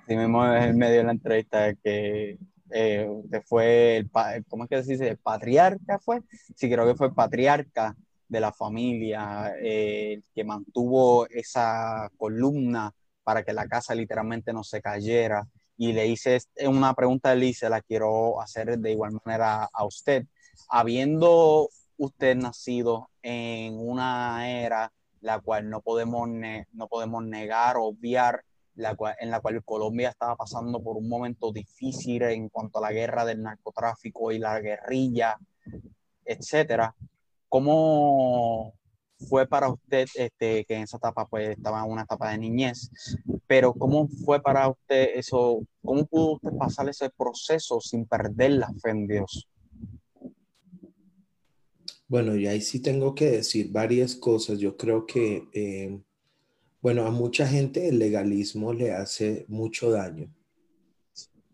Así 0.03 0.15
mismo 0.15 0.43
medio 0.74 0.97
de 0.97 1.03
la 1.03 1.12
entrevista 1.12 1.74
que 1.75 2.38
eh, 2.71 3.07
fue, 3.45 3.97
el, 3.97 4.09
¿cómo 4.47 4.63
es 4.63 4.69
que 4.69 4.83
se 4.83 4.93
dice? 4.93 5.07
¿El 5.09 5.17
patriarca 5.17 6.00
fue? 6.00 6.21
Sí, 6.55 6.69
creo 6.69 6.85
que 6.85 6.95
fue 6.95 7.13
patriarca 7.13 7.95
de 8.27 8.39
la 8.39 8.51
familia, 8.51 9.53
eh, 9.62 10.22
que 10.34 10.44
mantuvo 10.44 11.27
esa 11.29 12.10
columna 12.17 12.91
para 13.24 13.44
que 13.44 13.53
la 13.53 13.67
casa 13.67 13.96
literalmente 13.96 14.53
no 14.53 14.63
se 14.63 14.82
cayera. 14.82 15.48
Y 15.77 15.94
le 15.94 16.08
hice 16.08 16.39
una 16.67 16.94
pregunta 16.94 17.32
de 17.32 17.38
Lice, 17.38 17.70
la 17.70 17.82
quiero 17.82 18.41
hacer 18.41 18.77
de 18.79 18.91
igual 18.91 19.12
manera 19.25 19.70
a 19.72 19.86
usted. 19.86 20.25
Habiendo 20.70 21.70
usted 21.98 22.36
nacido 22.36 23.10
en 23.22 23.77
una 23.77 24.50
era 24.50 24.91
la 25.22 25.39
cual 25.39 25.70
no 25.70 25.82
podemos, 25.82 26.29
no 26.72 26.88
podemos 26.88 27.25
negar, 27.25 27.77
obviar, 27.77 28.44
la 28.75 28.96
en 29.20 29.32
la 29.32 29.39
cual 29.39 29.63
Colombia 29.63 30.10
estaba 30.10 30.36
pasando 30.36 30.84
por 30.84 30.98
un 30.98 31.08
momento 31.08 31.51
difícil 31.51 32.22
en 32.24 32.50
cuanto 32.50 32.77
a 32.77 32.82
la 32.82 32.91
guerra 32.91 33.25
del 33.25 33.41
narcotráfico 33.41 34.32
y 34.32 34.39
la 34.39 34.60
guerrilla, 34.60 35.38
etcétera. 36.25 36.94
¿Cómo 37.55 38.74
fue 39.29 39.47
para 39.47 39.69
usted, 39.69 40.07
este, 40.15 40.65
que 40.65 40.75
en 40.75 40.81
esa 40.81 40.97
etapa 40.97 41.25
pues 41.25 41.51
estaba 41.51 41.85
en 41.85 41.89
una 41.89 42.01
etapa 42.01 42.29
de 42.31 42.38
niñez, 42.38 42.91
pero 43.47 43.74
cómo 43.74 44.09
fue 44.09 44.41
para 44.41 44.67
usted 44.67 45.12
eso, 45.15 45.65
cómo 45.81 46.05
pudo 46.05 46.33
usted 46.33 46.50
pasar 46.59 46.89
ese 46.89 47.09
proceso 47.12 47.79
sin 47.79 48.05
perder 48.07 48.51
la 48.51 48.74
fe 48.74 48.89
en 48.89 49.07
Dios? 49.07 49.47
Bueno, 52.09 52.35
y 52.35 52.45
ahí 52.45 52.59
sí 52.59 52.81
tengo 52.81 53.15
que 53.15 53.31
decir 53.31 53.71
varias 53.71 54.17
cosas. 54.17 54.59
Yo 54.59 54.75
creo 54.75 55.05
que, 55.05 55.47
eh, 55.53 55.97
bueno, 56.81 57.05
a 57.05 57.12
mucha 57.12 57.47
gente 57.47 57.88
el 57.88 58.00
legalismo 58.00 58.74
le 58.74 58.91
hace 58.91 59.45
mucho 59.47 59.91
daño, 59.91 60.29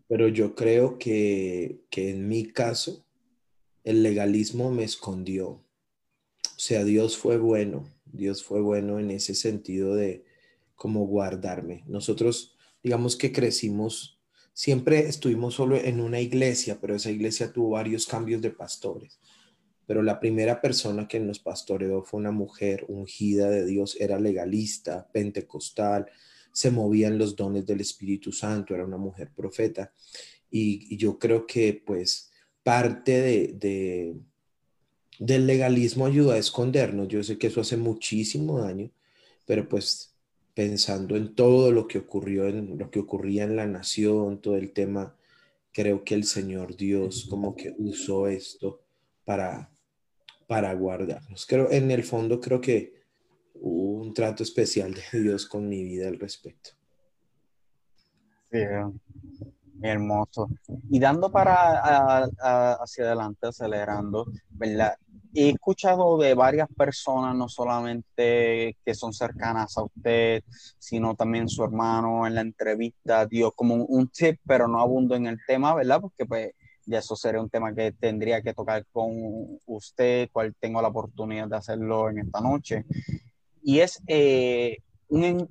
pero 0.08 0.26
yo 0.26 0.56
creo 0.56 0.98
que, 0.98 1.84
que 1.90 2.10
en 2.10 2.26
mi 2.26 2.46
caso 2.46 3.04
el 3.84 4.02
legalismo 4.02 4.72
me 4.72 4.82
escondió 4.82 5.62
sea, 6.64 6.84
Dios 6.84 7.16
fue 7.16 7.38
bueno, 7.38 7.82
Dios 8.04 8.44
fue 8.44 8.60
bueno 8.60 9.00
en 9.00 9.10
ese 9.10 9.34
sentido 9.34 9.96
de 9.96 10.24
como 10.76 11.04
guardarme. 11.06 11.82
Nosotros, 11.88 12.56
digamos 12.84 13.16
que 13.16 13.32
crecimos, 13.32 14.20
siempre 14.52 15.08
estuvimos 15.08 15.54
solo 15.54 15.76
en 15.76 16.00
una 16.00 16.20
iglesia, 16.20 16.78
pero 16.80 16.94
esa 16.94 17.10
iglesia 17.10 17.52
tuvo 17.52 17.70
varios 17.70 18.06
cambios 18.06 18.40
de 18.42 18.52
pastores. 18.52 19.18
Pero 19.86 20.04
la 20.04 20.20
primera 20.20 20.60
persona 20.60 21.08
que 21.08 21.18
nos 21.18 21.40
pastoreó 21.40 22.04
fue 22.04 22.20
una 22.20 22.30
mujer 22.30 22.84
ungida 22.86 23.50
de 23.50 23.66
Dios, 23.66 23.96
era 23.98 24.20
legalista, 24.20 25.10
pentecostal, 25.12 26.06
se 26.52 26.70
movían 26.70 27.18
los 27.18 27.34
dones 27.34 27.66
del 27.66 27.80
Espíritu 27.80 28.30
Santo, 28.30 28.72
era 28.72 28.84
una 28.84 28.98
mujer 28.98 29.32
profeta. 29.34 29.92
Y, 30.48 30.96
yo 30.96 31.18
creo 31.18 31.44
que 31.44 31.82
pues 31.84 32.30
parte 32.62 33.20
de 33.20 34.14
del 35.22 35.46
legalismo 35.46 36.06
ayuda 36.06 36.34
a 36.34 36.38
escondernos. 36.38 37.06
Yo 37.06 37.22
sé 37.22 37.38
que 37.38 37.46
eso 37.46 37.60
hace 37.60 37.76
muchísimo 37.76 38.58
daño, 38.58 38.90
pero 39.46 39.68
pues 39.68 40.16
pensando 40.52 41.16
en 41.16 41.34
todo 41.36 41.70
lo 41.70 41.86
que 41.86 41.98
ocurrió, 41.98 42.48
en 42.48 42.76
lo 42.76 42.90
que 42.90 42.98
ocurría 42.98 43.44
en 43.44 43.54
la 43.54 43.66
nación, 43.66 44.40
todo 44.40 44.56
el 44.56 44.72
tema, 44.72 45.16
creo 45.72 46.02
que 46.02 46.14
el 46.14 46.24
Señor 46.24 46.76
Dios 46.76 47.26
como 47.30 47.54
que 47.54 47.72
usó 47.78 48.26
esto 48.26 48.80
para, 49.24 49.70
para 50.48 50.74
guardarnos. 50.74 51.46
Creo, 51.46 51.70
en 51.70 51.92
el 51.92 52.02
fondo 52.02 52.40
creo 52.40 52.60
que 52.60 52.92
hubo 53.54 54.02
un 54.02 54.12
trato 54.12 54.42
especial 54.42 54.92
de 54.92 55.20
Dios 55.20 55.46
con 55.46 55.68
mi 55.68 55.84
vida 55.84 56.08
al 56.08 56.18
respecto. 56.18 56.70
Hermoso. 59.82 60.48
Y 60.90 60.98
dando 60.98 61.30
para 61.30 62.24
hacia 62.80 63.04
adelante, 63.04 63.48
acelerando, 63.48 64.26
¿verdad? 64.50 64.94
He 65.34 65.50
escuchado 65.50 66.18
de 66.18 66.34
varias 66.34 66.68
personas, 66.76 67.34
no 67.34 67.48
solamente 67.48 68.76
que 68.84 68.94
son 68.94 69.12
cercanas 69.12 69.76
a 69.78 69.84
usted, 69.84 70.44
sino 70.78 71.14
también 71.14 71.48
su 71.48 71.64
hermano 71.64 72.26
en 72.26 72.34
la 72.34 72.42
entrevista 72.42 73.26
dio 73.26 73.50
como 73.52 73.76
un, 73.76 74.08
tip, 74.08 74.38
pero 74.46 74.68
no 74.68 74.80
abundo 74.80 75.14
en 75.14 75.26
el 75.26 75.38
tema, 75.46 75.74
¿verdad? 75.74 76.00
Porque 76.02 76.26
pues 76.26 76.50
ya 76.84 76.98
eso 76.98 77.16
sería 77.16 77.40
un 77.40 77.48
tema 77.48 77.74
que 77.74 77.92
tendría 77.92 78.42
que 78.42 78.52
tocar 78.52 78.84
con 78.92 79.10
usted, 79.66 80.28
cual 80.32 80.54
tengo 80.60 80.82
la 80.82 80.88
oportunidad 80.88 81.48
de 81.48 81.56
hacerlo 81.56 82.10
en 82.10 82.18
esta 82.18 82.40
noche. 82.40 82.84
Y 83.62 83.80
es 83.80 84.02
eh, 84.06 84.78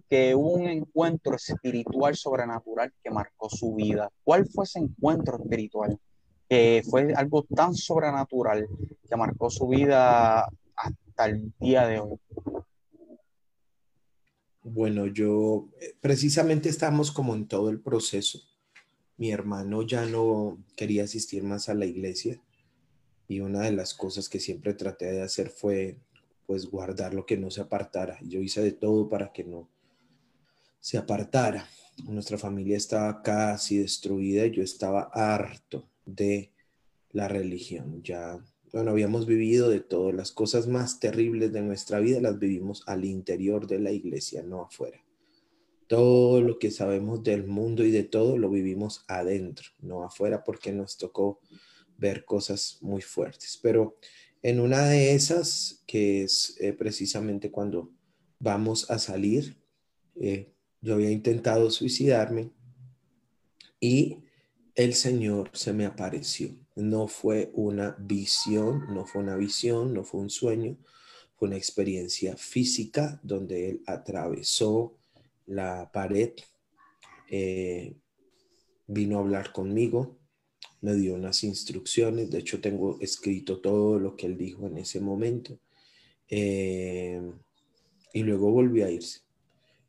que 0.09 0.33
hubo 0.33 0.53
un 0.53 0.67
encuentro 0.67 1.35
espiritual 1.35 2.15
sobrenatural 2.15 2.91
que 3.03 3.11
marcó 3.11 3.49
su 3.49 3.75
vida. 3.75 4.09
¿Cuál 4.23 4.47
fue 4.47 4.65
ese 4.65 4.79
encuentro 4.79 5.37
espiritual? 5.37 5.99
Que 6.49 6.83
fue 6.89 7.13
algo 7.13 7.43
tan 7.43 7.75
sobrenatural 7.75 8.67
que 9.07 9.15
marcó 9.15 9.49
su 9.51 9.67
vida 9.67 10.47
hasta 10.75 11.25
el 11.25 11.53
día 11.59 11.85
de 11.85 11.99
hoy. 11.99 12.17
Bueno, 14.63 15.07
yo 15.07 15.69
eh, 15.79 15.95
precisamente 16.01 16.69
estamos 16.69 17.11
como 17.11 17.35
en 17.35 17.47
todo 17.47 17.69
el 17.69 17.81
proceso. 17.81 18.39
Mi 19.17 19.31
hermano 19.31 19.83
ya 19.83 20.05
no 20.05 20.57
quería 20.75 21.03
asistir 21.03 21.43
más 21.43 21.69
a 21.69 21.75
la 21.75 21.85
iglesia 21.85 22.41
y 23.27 23.41
una 23.41 23.61
de 23.61 23.71
las 23.71 23.93
cosas 23.93 24.27
que 24.27 24.39
siempre 24.39 24.73
traté 24.73 25.11
de 25.11 25.21
hacer 25.21 25.49
fue 25.49 25.99
pues 26.51 26.69
guardar 26.69 27.13
lo 27.13 27.25
que 27.25 27.37
no 27.37 27.49
se 27.49 27.61
apartara. 27.61 28.19
Yo 28.23 28.41
hice 28.41 28.61
de 28.61 28.73
todo 28.73 29.07
para 29.07 29.31
que 29.31 29.45
no 29.45 29.69
se 30.81 30.97
apartara. 30.97 31.65
Nuestra 32.03 32.37
familia 32.37 32.75
estaba 32.75 33.21
casi 33.21 33.77
destruida 33.77 34.45
y 34.45 34.51
yo 34.51 34.61
estaba 34.61 35.03
harto 35.13 35.87
de 36.05 36.51
la 37.13 37.29
religión. 37.29 38.03
Ya, 38.03 38.43
bueno, 38.73 38.91
habíamos 38.91 39.27
vivido 39.27 39.69
de 39.69 39.79
todo. 39.79 40.11
Las 40.11 40.33
cosas 40.33 40.67
más 40.67 40.99
terribles 40.99 41.53
de 41.53 41.61
nuestra 41.61 42.01
vida 42.01 42.19
las 42.19 42.37
vivimos 42.37 42.83
al 42.85 43.05
interior 43.05 43.65
de 43.65 43.79
la 43.79 43.91
iglesia, 43.91 44.43
no 44.43 44.63
afuera. 44.63 45.01
Todo 45.87 46.41
lo 46.41 46.59
que 46.59 46.69
sabemos 46.69 47.23
del 47.23 47.47
mundo 47.47 47.85
y 47.85 47.91
de 47.91 48.03
todo 48.03 48.37
lo 48.37 48.49
vivimos 48.49 49.05
adentro, 49.07 49.69
no 49.79 50.03
afuera, 50.03 50.43
porque 50.43 50.73
nos 50.73 50.97
tocó 50.97 51.39
ver 51.97 52.25
cosas 52.25 52.77
muy 52.81 53.01
fuertes. 53.01 53.57
Pero 53.63 53.95
en 54.43 54.59
una 54.59 54.85
de 54.85 55.13
esas, 55.13 55.83
que 55.85 56.23
es 56.23 56.55
eh, 56.59 56.73
precisamente 56.73 57.51
cuando 57.51 57.91
vamos 58.39 58.89
a 58.89 58.97
salir, 58.97 59.57
eh, 60.15 60.51
yo 60.81 60.95
había 60.95 61.11
intentado 61.11 61.69
suicidarme 61.69 62.51
y 63.79 64.23
el 64.75 64.93
Señor 64.93 65.51
se 65.53 65.73
me 65.73 65.85
apareció. 65.85 66.55
No 66.75 67.07
fue 67.07 67.51
una 67.53 67.95
visión, 67.99 68.93
no 68.93 69.05
fue 69.05 69.21
una 69.21 69.35
visión, 69.35 69.93
no 69.93 70.03
fue 70.03 70.21
un 70.21 70.29
sueño, 70.29 70.77
fue 71.35 71.49
una 71.49 71.57
experiencia 71.57 72.35
física 72.35 73.19
donde 73.23 73.69
Él 73.69 73.83
atravesó 73.85 74.97
la 75.45 75.91
pared, 75.91 76.33
eh, 77.29 77.95
vino 78.87 79.17
a 79.17 79.21
hablar 79.21 79.51
conmigo, 79.51 80.20
me 80.81 80.95
dio 80.95 81.13
unas 81.13 81.43
instrucciones, 81.43 82.31
de 82.31 82.39
hecho 82.39 82.59
tengo 82.59 82.97
escrito 83.01 83.59
todo 83.59 83.99
lo 83.99 84.15
que 84.15 84.25
él 84.25 84.37
dijo 84.37 84.67
en 84.67 84.79
ese 84.79 84.99
momento, 84.99 85.57
eh, 86.29 87.21
y 88.13 88.23
luego 88.23 88.51
volvió 88.51 88.85
a 88.85 88.91
irse. 88.91 89.21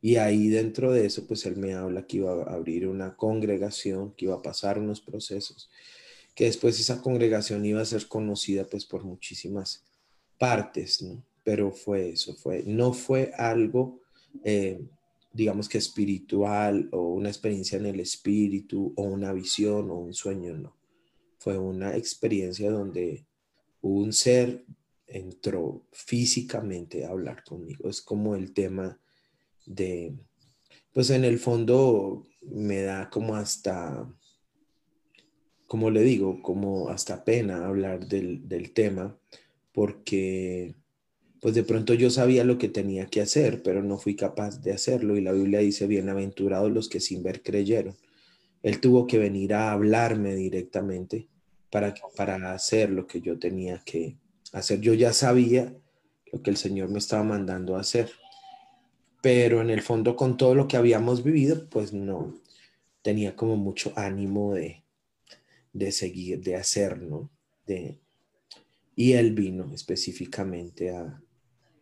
Y 0.02 0.16
ahí 0.16 0.48
dentro 0.48 0.92
de 0.92 1.06
eso, 1.06 1.26
pues 1.26 1.46
él 1.46 1.56
me 1.56 1.74
habla 1.74 2.06
que 2.06 2.18
iba 2.18 2.32
a 2.32 2.54
abrir 2.54 2.88
una 2.88 3.16
congregación, 3.16 4.12
que 4.12 4.26
iba 4.26 4.34
a 4.34 4.42
pasar 4.42 4.78
unos 4.78 5.00
procesos, 5.00 5.70
que 6.34 6.44
después 6.44 6.78
esa 6.78 7.00
congregación 7.00 7.64
iba 7.64 7.80
a 7.80 7.86
ser 7.86 8.08
conocida 8.08 8.64
pues 8.64 8.84
por 8.84 9.04
muchísimas 9.04 9.84
partes, 10.38 11.02
¿no? 11.02 11.24
Pero 11.44 11.72
fue 11.72 12.10
eso, 12.10 12.34
fue, 12.34 12.64
no 12.66 12.92
fue 12.92 13.32
algo, 13.36 14.00
eh, 14.44 14.80
digamos 15.32 15.68
que 15.68 15.78
espiritual 15.78 16.88
o 16.92 17.12
una 17.12 17.28
experiencia 17.28 17.78
en 17.78 17.86
el 17.86 18.00
espíritu 18.00 18.92
o 18.96 19.02
una 19.02 19.32
visión 19.32 19.90
o 19.90 19.94
un 19.94 20.14
sueño, 20.14 20.56
no 20.56 20.81
fue 21.42 21.58
una 21.58 21.96
experiencia 21.96 22.70
donde 22.70 23.26
un 23.80 24.12
ser 24.12 24.64
entró 25.08 25.82
físicamente 25.90 27.04
a 27.04 27.10
hablar 27.10 27.42
conmigo. 27.42 27.88
Es 27.88 28.00
como 28.00 28.36
el 28.36 28.52
tema 28.52 29.00
de, 29.66 30.14
pues 30.92 31.10
en 31.10 31.24
el 31.24 31.40
fondo 31.40 32.28
me 32.42 32.82
da 32.82 33.10
como 33.10 33.34
hasta, 33.34 34.08
como 35.66 35.90
le 35.90 36.02
digo, 36.02 36.40
como 36.42 36.90
hasta 36.90 37.24
pena 37.24 37.66
hablar 37.66 38.06
del, 38.06 38.48
del 38.48 38.72
tema, 38.72 39.18
porque 39.72 40.76
pues 41.40 41.56
de 41.56 41.64
pronto 41.64 41.92
yo 41.94 42.08
sabía 42.08 42.44
lo 42.44 42.56
que 42.56 42.68
tenía 42.68 43.06
que 43.06 43.20
hacer, 43.20 43.64
pero 43.64 43.82
no 43.82 43.98
fui 43.98 44.14
capaz 44.14 44.62
de 44.62 44.72
hacerlo. 44.72 45.16
Y 45.16 45.22
la 45.22 45.32
Biblia 45.32 45.58
dice, 45.58 45.88
bienaventurados 45.88 46.70
los 46.70 46.88
que 46.88 47.00
sin 47.00 47.24
ver 47.24 47.42
creyeron. 47.42 47.96
Él 48.62 48.80
tuvo 48.80 49.08
que 49.08 49.18
venir 49.18 49.54
a 49.54 49.72
hablarme 49.72 50.36
directamente 50.36 51.31
para, 51.72 51.94
para 52.14 52.52
hacer 52.52 52.90
lo 52.90 53.06
que 53.06 53.22
yo 53.22 53.38
tenía 53.38 53.82
que 53.84 54.18
hacer. 54.52 54.78
Yo 54.80 54.92
ya 54.92 55.14
sabía 55.14 55.74
lo 56.30 56.42
que 56.42 56.50
el 56.50 56.58
Señor 56.58 56.90
me 56.90 56.98
estaba 56.98 57.24
mandando 57.24 57.76
a 57.76 57.80
hacer, 57.80 58.10
pero 59.22 59.62
en 59.62 59.70
el 59.70 59.80
fondo 59.80 60.14
con 60.14 60.36
todo 60.36 60.54
lo 60.54 60.68
que 60.68 60.76
habíamos 60.76 61.24
vivido, 61.24 61.66
pues 61.70 61.94
no 61.94 62.34
tenía 63.00 63.34
como 63.34 63.56
mucho 63.56 63.94
ánimo 63.96 64.52
de, 64.52 64.84
de 65.72 65.92
seguir, 65.92 66.42
de 66.42 66.56
hacer, 66.56 67.00
¿no? 67.00 67.30
De, 67.66 67.98
y 68.94 69.14
él 69.14 69.32
vino 69.32 69.72
específicamente 69.72 70.90
a, 70.90 71.22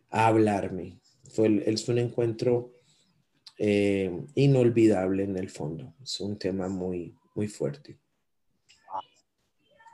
a 0.09 0.27
hablarme. 0.27 1.01
Fue, 1.33 1.63
es 1.65 1.89
un 1.89 1.97
encuentro 1.97 2.71
eh, 3.57 4.09
inolvidable 4.35 5.23
en 5.23 5.35
el 5.35 5.49
fondo. 5.49 5.93
Es 6.01 6.21
un 6.21 6.37
tema 6.39 6.69
muy, 6.69 7.13
muy 7.35 7.49
fuerte. 7.49 7.99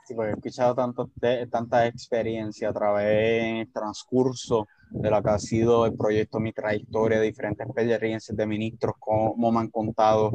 Sí, 0.08 0.14
porque 0.14 0.30
he 0.30 0.34
escuchado 0.36 0.74
tanto, 0.74 1.10
tanta 1.50 1.86
experiencia 1.86 2.70
a 2.70 2.72
través 2.72 3.42
del 3.42 3.70
transcurso 3.70 4.66
de 4.88 5.10
lo 5.10 5.22
que 5.22 5.28
ha 5.28 5.38
sido 5.38 5.84
el 5.84 5.98
proyecto, 5.98 6.40
mi 6.40 6.50
trayectoria, 6.54 7.20
diferentes 7.20 7.66
experiencias 7.66 8.34
de 8.34 8.46
ministros, 8.46 8.94
como 8.98 9.52
me 9.52 9.60
han 9.60 9.68
contado 9.68 10.32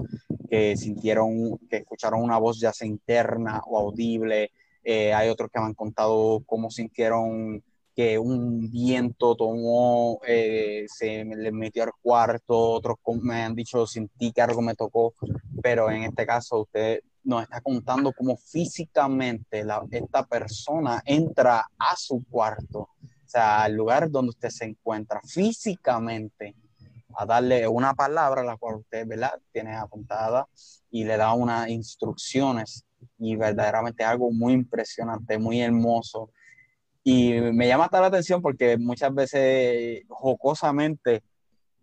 que 0.48 0.78
sintieron, 0.78 1.58
que 1.68 1.78
escucharon 1.78 2.22
una 2.22 2.38
voz 2.38 2.60
ya 2.60 2.72
sea 2.72 2.88
interna 2.88 3.64
o 3.66 3.80
audible. 3.80 4.52
Eh, 4.84 5.12
hay 5.12 5.30
otros 5.30 5.50
que 5.52 5.60
me 5.60 5.66
han 5.66 5.74
contado 5.74 6.44
cómo 6.46 6.70
sintieron 6.70 7.64
que 7.96 8.20
un 8.20 8.70
viento 8.70 9.36
tomó, 9.36 10.20
eh, 10.28 10.86
se 10.88 11.26
le 11.26 11.52
metió 11.52 11.82
al 11.82 11.94
cuarto, 12.00 12.74
otros 12.74 12.98
me 13.24 13.42
han 13.42 13.56
dicho 13.56 13.88
sentí 13.88 14.32
que 14.32 14.42
algo 14.44 14.62
me 14.62 14.76
tocó, 14.76 15.16
pero 15.64 15.90
en 15.90 16.04
este 16.04 16.28
caso 16.28 16.62
usted 16.62 17.02
nos 17.24 17.44
está 17.44 17.62
contando 17.62 18.12
cómo 18.14 18.38
físicamente 18.38 19.66
esta 19.92 20.26
persona 20.26 21.02
entra 21.06 21.66
a 21.78 21.96
su 21.96 22.24
cuarto, 22.30 22.80
o 22.80 23.28
sea, 23.28 23.64
al 23.64 23.74
lugar 23.74 24.10
donde 24.12 24.30
usted 24.30 24.50
se 24.50 24.66
encuentra 24.66 25.22
físicamente, 25.22 26.56
a 27.16 27.26
darle 27.26 27.68
una 27.68 27.94
palabra, 27.94 28.44
la 28.44 28.58
cual 28.58 28.78
usted 28.78 29.08
¿verdad? 29.08 29.40
tiene 29.52 29.76
apuntada, 29.76 30.48
y 30.90 31.04
le 31.04 31.18
da 31.18 31.34
unas 31.34 31.70
instrucciones, 31.70 32.86
y 33.18 33.36
verdaderamente 33.36 34.04
algo 34.04 34.32
muy 34.32 34.54
impresionante, 34.54 35.38
muy 35.38 35.62
hermoso. 35.62 36.32
Y 37.04 37.34
me 37.34 37.68
llama 37.68 37.90
la 37.92 38.08
atención 38.08 38.42
porque 38.42 38.78
muchas 38.78 39.14
veces, 39.14 40.04
jocosamente, 40.08 41.24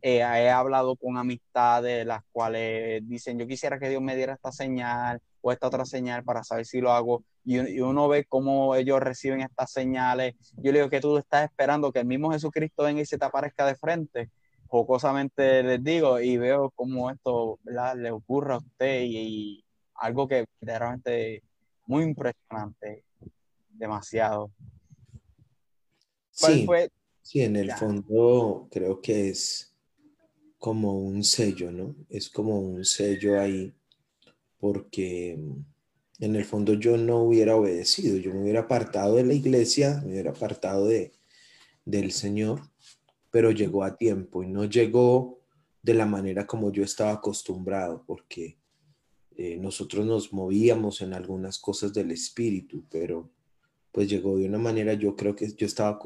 eh, 0.03 0.19
he 0.19 0.51
hablado 0.51 0.97
con 0.97 1.19
amistades 1.19 2.07
las 2.07 2.23
cuales 2.33 3.07
dicen, 3.07 3.39
yo 3.39 3.47
quisiera 3.47 3.79
que 3.79 3.91
Dios 3.91 4.01
me 4.01 4.17
diera 4.17 4.33
esta 4.33 4.51
señal 4.51 5.21
o 5.41 5.53
esta 5.53 5.69
otra 5.69 5.85
señal 5.85 6.25
para 6.25 6.45
saber 6.45 6.67
si 6.67 6.81
lo 6.81 6.93
hago. 6.93 7.25
Y, 7.45 7.81
uno 7.81 8.09
ve 8.09 8.25
cómo 8.27 8.75
ellos 8.75 9.01
reciben 9.01 9.41
estas 9.41 9.73
señales. 9.73 10.35
Yo 10.57 10.73
le 10.73 10.79
digo 10.79 10.91
que 10.91 11.01
tú 11.01 11.17
estás 11.19 11.45
esperando 11.45 11.93
que 11.93 12.01
el 12.01 12.07
mismo 12.07 12.31
Jesucristo 12.33 12.85
venga 12.85 13.01
y 13.01 13.07
se 13.07 13.19
te 13.19 13.25
aparezca 13.25 13.67
de 13.67 13.75
frente. 13.75 14.31
Jocosamente 14.67 15.63
les 15.63 15.83
digo 15.83 16.21
y 16.21 16.37
veo 16.37 16.71
cómo 16.71 17.11
esto 17.11 17.59
le 17.65 18.11
ocurre 18.11 18.55
a 18.55 18.59
usted 18.59 19.03
y, 19.05 19.65
algo 20.01 20.27
que 20.27 20.47
verdaderamente 20.61 21.43
muy 21.87 22.05
impresionante, 22.05 23.05
demasiado. 23.69 24.51
Sí, 26.31 26.67
sí, 27.21 27.43
en 27.43 27.57
el 27.57 27.73
fondo 27.73 28.69
creo 28.71 29.01
que 29.01 29.29
es 29.29 29.75
como 30.59 30.99
un 30.99 31.23
sello, 31.23 31.71
¿no? 31.71 31.95
Es 32.09 32.31
como 32.31 32.61
un 32.61 32.85
sello 32.85 33.39
ahí, 33.41 33.75
porque 34.61 35.37
mm, 35.39 36.25
en 36.25 36.37
el 36.37 36.45
fondo 36.45 36.75
yo 36.75 36.97
no 36.97 37.23
hubiera 37.23 37.57
obedecido, 37.57 38.19
yo 38.19 38.33
me 38.33 38.43
hubiera 38.43 38.61
apartado 38.61 39.17
de 39.17 39.25
la 39.25 39.35
iglesia, 39.35 40.03
me 40.05 40.13
hubiera 40.13 40.31
apartado 40.31 40.87
de, 40.87 41.13
del 41.85 42.13
Señor, 42.13 42.61
pero 43.31 43.51
llegó 43.51 43.83
a 43.83 43.97
tiempo 43.97 44.43
y 44.43 44.49
no 44.49 44.65
llegó 44.65 45.41
de 45.83 45.95
la 45.95 46.07
manera 46.07 46.47
como 46.47 46.71
yo 46.71 46.85
estaba 46.85 47.13
acostumbrado, 47.13 48.05
porque 48.07 48.59
eh, 49.35 49.57
nosotros 49.57 50.05
nos 50.05 50.33
movíamos 50.33 51.01
en 51.01 51.15
algunas 51.15 51.59
cosas 51.59 51.95
del 51.95 52.11
espíritu, 52.11 52.85
pero 52.91 53.31
pues 53.93 54.09
llegó 54.09 54.37
de 54.37 54.47
una 54.47 54.59
manera, 54.59 54.93
yo 54.93 55.17
creo 55.17 55.35
que 55.35 55.51
yo 55.55 55.67
estaba, 55.67 55.99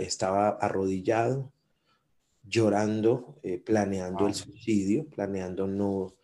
estaba 0.00 0.48
arrodillado, 0.48 1.52
llorando, 2.42 3.38
eh, 3.42 3.58
planeando 3.58 4.26
el 4.26 4.34
suicidio, 4.34 5.06
planeando 5.08 5.66
no, 5.66 6.14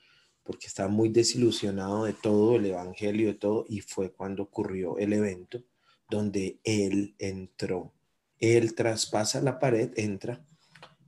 porque 0.46 0.68
estaba 0.68 0.88
muy 0.88 1.08
desilusionado 1.08 2.04
de 2.04 2.12
todo, 2.12 2.56
el 2.56 2.66
evangelio, 2.66 3.28
de 3.28 3.34
todo, 3.34 3.66
y 3.68 3.80
fue 3.80 4.12
cuando 4.12 4.44
ocurrió 4.44 4.96
el 4.98 5.12
evento 5.12 5.62
donde 6.08 6.60
él 6.62 7.14
entró. 7.18 7.92
Él 8.38 8.74
traspasa 8.74 9.40
la 9.40 9.58
pared, 9.58 9.90
entra 9.96 10.46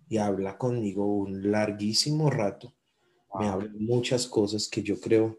y 0.09 0.17
habla 0.17 0.59
conmigo 0.59 1.07
un 1.07 1.51
larguísimo 1.51 2.31
rato. 2.31 2.75
Me 3.39 3.47
habla 3.47 3.71
muchas 3.79 4.27
cosas 4.27 4.69
que 4.69 4.83
yo 4.83 4.99
creo 4.99 5.39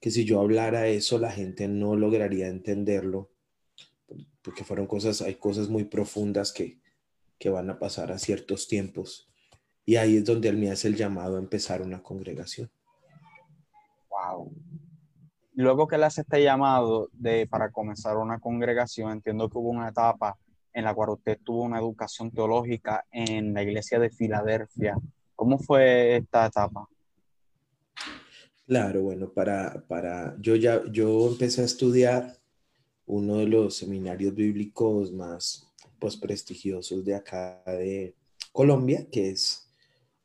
que 0.00 0.10
si 0.10 0.24
yo 0.24 0.40
hablara 0.40 0.88
eso, 0.88 1.18
la 1.18 1.30
gente 1.30 1.68
no 1.68 1.96
lograría 1.96 2.48
entenderlo, 2.48 3.30
porque 4.42 4.64
fueron 4.64 4.86
cosas, 4.86 5.22
hay 5.22 5.34
cosas 5.34 5.68
muy 5.68 5.84
profundas 5.84 6.52
que, 6.52 6.80
que 7.38 7.50
van 7.50 7.68
a 7.70 7.78
pasar 7.78 8.10
a 8.12 8.18
ciertos 8.18 8.68
tiempos. 8.68 9.28
Y 9.84 9.96
ahí 9.96 10.16
es 10.16 10.24
donde 10.24 10.48
él 10.48 10.56
me 10.56 10.70
hace 10.70 10.88
el 10.88 10.96
llamado 10.96 11.36
a 11.36 11.40
empezar 11.40 11.82
una 11.82 12.02
congregación. 12.02 12.70
Luego 15.54 15.88
que 15.88 15.98
le 15.98 16.06
hace 16.06 16.20
este 16.20 16.42
llamado 16.42 17.08
de, 17.12 17.46
para 17.46 17.70
comenzar 17.70 18.16
una 18.16 18.38
congregación, 18.38 19.10
entiendo 19.10 19.48
que 19.48 19.58
hubo 19.58 19.70
una 19.70 19.88
etapa 19.88 20.36
en 20.72 20.84
la 20.84 20.94
cual 20.94 21.10
usted 21.10 21.38
tuvo 21.42 21.62
una 21.62 21.78
educación 21.78 22.30
teológica 22.30 23.04
en 23.10 23.52
la 23.52 23.62
iglesia 23.62 23.98
de 23.98 24.10
Filadelfia. 24.10 24.96
¿Cómo 25.34 25.58
fue 25.58 26.16
esta 26.16 26.46
etapa? 26.46 26.88
Claro, 28.66 29.02
bueno, 29.02 29.30
para, 29.30 29.82
para, 29.88 30.36
yo 30.40 30.54
ya, 30.54 30.82
yo 30.92 31.28
empecé 31.28 31.62
a 31.62 31.64
estudiar 31.64 32.36
uno 33.06 33.38
de 33.38 33.46
los 33.46 33.76
seminarios 33.76 34.34
bíblicos 34.34 35.10
más 35.10 35.66
pues, 35.98 36.16
prestigiosos 36.16 37.04
de 37.04 37.14
acá 37.14 37.62
de 37.66 38.14
Colombia, 38.52 39.06
que 39.10 39.30
es 39.30 39.67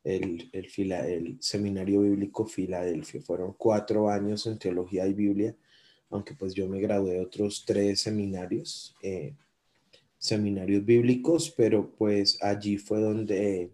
el, 0.04 0.50
el, 0.52 1.38
Seminario 1.40 2.02
Bíblico 2.02 2.46
Filadelfia. 2.46 3.22
Fueron 3.22 3.54
cuatro 3.54 4.10
años 4.10 4.46
en 4.48 4.58
Teología 4.58 5.08
y 5.08 5.14
Biblia, 5.14 5.56
aunque 6.10 6.34
pues 6.34 6.54
yo 6.54 6.68
me 6.68 6.82
gradué 6.82 7.14
de 7.14 7.22
otros 7.22 7.64
tres 7.66 8.02
seminarios, 8.02 8.96
eh, 9.02 9.34
seminarios 10.18 10.86
bíblicos, 10.86 11.54
pero 11.56 11.90
pues 11.98 12.38
allí 12.42 12.78
fue 12.78 13.00
donde 13.00 13.72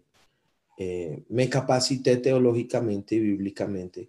eh, 0.78 1.22
me 1.28 1.48
capacité 1.48 2.16
teológicamente 2.16 3.16
y 3.16 3.20
bíblicamente 3.20 4.08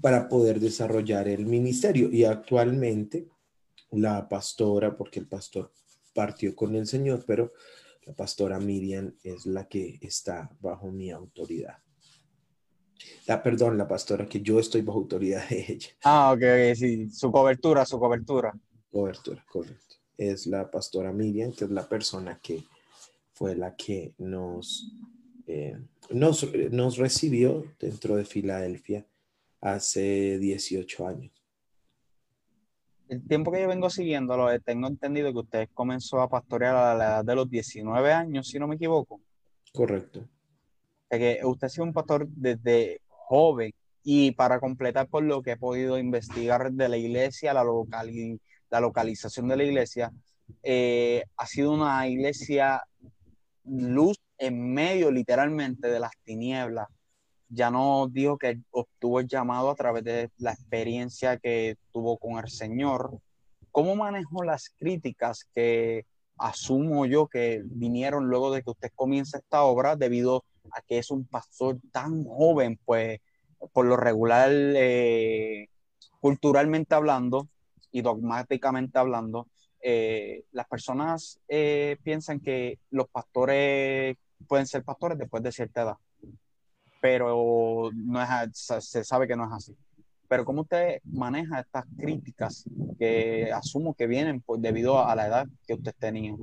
para 0.00 0.28
poder 0.28 0.60
desarrollar 0.60 1.28
el 1.28 1.46
ministerio. 1.46 2.10
Y 2.10 2.24
actualmente 2.24 3.28
la 3.92 4.28
pastora, 4.28 4.96
porque 4.96 5.20
el 5.20 5.26
pastor 5.26 5.72
partió 6.14 6.54
con 6.56 6.74
el 6.74 6.86
Señor, 6.86 7.24
pero 7.26 7.52
la 8.06 8.14
pastora 8.14 8.58
Miriam 8.60 9.12
es 9.22 9.46
la 9.46 9.68
que 9.68 9.98
está 10.00 10.48
bajo 10.60 10.90
mi 10.90 11.10
autoridad. 11.10 11.78
La, 13.26 13.42
perdón, 13.42 13.76
la 13.76 13.86
pastora 13.86 14.26
que 14.26 14.40
yo 14.40 14.60
estoy 14.60 14.80
bajo 14.80 15.00
autoridad 15.00 15.48
de 15.48 15.66
ella. 15.68 15.88
Ah, 16.04 16.32
ok, 16.32 16.74
sí, 16.76 17.10
su 17.10 17.30
cobertura, 17.30 17.84
su 17.84 17.98
cobertura. 17.98 18.54
Cobertura, 18.90 19.44
correcto. 19.50 19.96
Es 20.16 20.46
la 20.46 20.70
pastora 20.70 21.12
Miriam, 21.12 21.52
que 21.52 21.64
es 21.64 21.70
la 21.70 21.86
persona 21.86 22.38
que 22.40 22.64
fue 23.32 23.54
la 23.56 23.74
que 23.74 24.14
nos, 24.18 24.92
eh, 25.46 25.76
nos, 26.10 26.48
nos 26.70 26.96
recibió 26.96 27.64
dentro 27.78 28.16
de 28.16 28.24
Filadelfia 28.24 29.04
hace 29.60 30.38
18 30.38 31.06
años. 31.06 31.35
El 33.08 33.26
tiempo 33.26 33.52
que 33.52 33.60
yo 33.60 33.68
vengo 33.68 33.88
siguiéndolo, 33.88 34.50
eh, 34.50 34.60
tengo 34.60 34.88
entendido 34.88 35.32
que 35.32 35.38
usted 35.38 35.68
comenzó 35.72 36.20
a 36.20 36.28
pastorear 36.28 36.74
a 36.74 36.94
la 36.94 37.04
edad 37.04 37.24
de 37.24 37.34
los 37.36 37.48
19 37.48 38.12
años, 38.12 38.48
si 38.48 38.58
no 38.58 38.66
me 38.66 38.74
equivoco. 38.74 39.20
Correcto. 39.72 40.26
que 41.08 41.40
usted 41.44 41.66
ha 41.66 41.70
sido 41.70 41.84
un 41.84 41.92
pastor 41.92 42.26
desde 42.28 43.00
joven 43.08 43.72
y 44.02 44.32
para 44.32 44.58
completar 44.58 45.08
por 45.08 45.22
lo 45.22 45.42
que 45.42 45.52
he 45.52 45.56
podido 45.56 45.98
investigar 45.98 46.72
de 46.72 46.88
la 46.88 46.96
iglesia, 46.96 47.52
la, 47.52 47.64
la 48.70 48.80
localización 48.80 49.48
de 49.48 49.56
la 49.56 49.64
iglesia, 49.64 50.12
eh, 50.62 51.24
ha 51.36 51.46
sido 51.46 51.72
una 51.72 52.08
iglesia 52.08 52.82
luz 53.64 54.16
en 54.38 54.72
medio 54.72 55.10
literalmente 55.10 55.88
de 55.88 56.00
las 56.00 56.12
tinieblas 56.22 56.88
ya 57.48 57.70
no 57.70 58.08
dijo 58.10 58.38
que 58.38 58.60
obtuvo 58.70 59.20
el 59.20 59.28
llamado 59.28 59.70
a 59.70 59.74
través 59.74 60.04
de 60.04 60.30
la 60.38 60.52
experiencia 60.52 61.38
que 61.38 61.76
tuvo 61.92 62.18
con 62.18 62.38
el 62.38 62.50
Señor. 62.50 63.18
¿Cómo 63.70 63.94
manejó 63.96 64.42
las 64.42 64.70
críticas 64.70 65.44
que 65.54 66.06
asumo 66.38 67.06
yo 67.06 67.28
que 67.28 67.62
vinieron 67.64 68.28
luego 68.28 68.52
de 68.52 68.62
que 68.62 68.70
usted 68.70 68.90
comienza 68.94 69.38
esta 69.38 69.62
obra 69.62 69.96
debido 69.96 70.44
a 70.72 70.82
que 70.82 70.98
es 70.98 71.10
un 71.10 71.24
pastor 71.26 71.78
tan 71.92 72.24
joven, 72.24 72.78
pues 72.84 73.20
por 73.72 73.86
lo 73.86 73.96
regular, 73.96 74.50
eh, 74.52 75.68
culturalmente 76.20 76.94
hablando 76.94 77.48
y 77.92 78.02
dogmáticamente 78.02 78.98
hablando, 78.98 79.48
eh, 79.80 80.44
las 80.52 80.66
personas 80.66 81.40
eh, 81.48 81.96
piensan 82.02 82.40
que 82.40 82.80
los 82.90 83.08
pastores 83.08 84.16
pueden 84.48 84.66
ser 84.66 84.82
pastores 84.84 85.18
después 85.18 85.42
de 85.42 85.52
cierta 85.52 85.82
edad 85.82 85.96
pero 87.06 87.92
no 87.94 88.20
es, 88.20 88.28
se 88.80 89.04
sabe 89.04 89.28
que 89.28 89.36
no 89.36 89.44
es 89.44 89.52
así. 89.52 89.76
Pero 90.28 90.44
¿cómo 90.44 90.62
usted 90.62 90.98
maneja 91.04 91.60
estas 91.60 91.84
críticas 91.96 92.64
que 92.98 93.52
asumo 93.52 93.94
que 93.94 94.08
vienen 94.08 94.40
pues, 94.40 94.60
debido 94.60 94.98
a 94.98 95.14
la 95.14 95.28
edad 95.28 95.46
que 95.68 95.74
usted 95.74 95.94
tenía? 96.00 96.34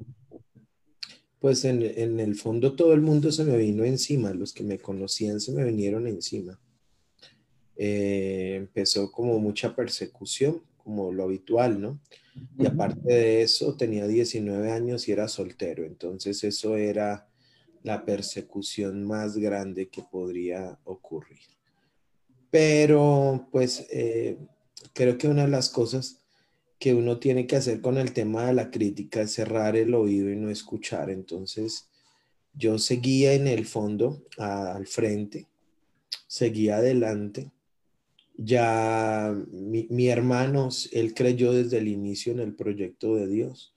Pues 1.40 1.66
en, 1.66 1.84
en, 1.84 2.22
el 2.22 2.36
fondo 2.36 2.78
todo 2.78 2.94
el 2.94 3.02
mundo 3.02 3.30
se 3.34 3.44
me 3.44 3.58
vino 3.58 3.84
encima, 3.84 4.34
los 4.34 4.54
que 4.54 4.64
me 4.64 4.80
conocían 4.80 5.42
se 5.42 5.52
me 5.52 5.66
vinieron 5.66 6.08
encima. 6.08 6.58
Eh, 7.76 8.54
empezó 8.56 9.12
como 9.12 9.38
mucha 9.40 9.76
persecución, 9.76 10.62
como 10.78 11.12
lo 11.12 11.24
habitual, 11.24 11.82
¿no? 11.82 12.00
Y 12.58 12.66
aparte 12.66 13.14
de 13.14 13.42
eso, 13.42 13.76
tenía 13.76 14.08
19 14.08 14.72
años 14.72 15.10
y 15.10 15.12
era 15.12 15.28
soltero, 15.28 15.84
entonces 15.84 16.42
eso 16.46 16.78
era 16.78 17.28
la 17.84 18.06
persecución 18.06 19.04
más 19.04 19.38
grande 19.38 19.90
que 19.90 20.02
podría 20.02 20.80
ocurrir. 20.86 21.42
Pero 22.50 23.48
pues 23.52 23.86
eh, 23.92 24.38
creo 24.94 25.18
que 25.18 25.28
una 25.28 25.44
de 25.44 25.50
las 25.50 25.70
cosas 25.70 26.22
que 26.80 26.94
uno 26.94 27.20
tiene 27.20 27.46
que 27.46 27.56
hacer 27.56 27.82
con 27.82 27.98
el 27.98 28.14
tema 28.14 28.48
de 28.48 28.54
la 28.54 28.72
crítica 28.72 29.22
es 29.22 29.34
cerrar 29.34 29.76
el 29.76 29.94
oído 29.94 30.30
y 30.32 30.36
no 30.36 30.50
escuchar. 30.50 31.10
Entonces 31.10 31.90
yo 32.54 32.80
seguía 32.80 33.34
en 33.34 33.48
el 33.48 33.66
fondo, 33.66 34.24
al 34.38 34.88
frente, 34.88 35.48
seguía 36.28 36.78
adelante. 36.78 37.52
Ya 38.36 39.36
mi, 39.52 39.88
mi 39.90 40.08
hermano, 40.08 40.70
él 40.92 41.14
creyó 41.14 41.54
desde 41.54 41.78
el 41.78 41.88
inicio 41.88 42.34
en 42.34 42.40
el 42.40 42.56
proyecto 42.56 43.16
de 43.16 43.28
Dios. 43.28 43.74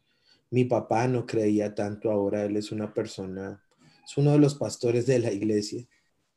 Mi 0.51 0.65
papá 0.65 1.09
no 1.09 1.27
creía 1.27 1.75
tanto 1.75 2.11
ahora, 2.11 2.45
él 2.45 2.57
es 2.57 2.73
una 2.73 2.95
persona 2.95 3.66
es 4.07 4.17
uno 4.17 4.33
de 4.33 4.39
los 4.39 4.55
pastores 4.55 5.05
de 5.07 5.19
la 5.19 5.33
iglesia, 5.33 5.85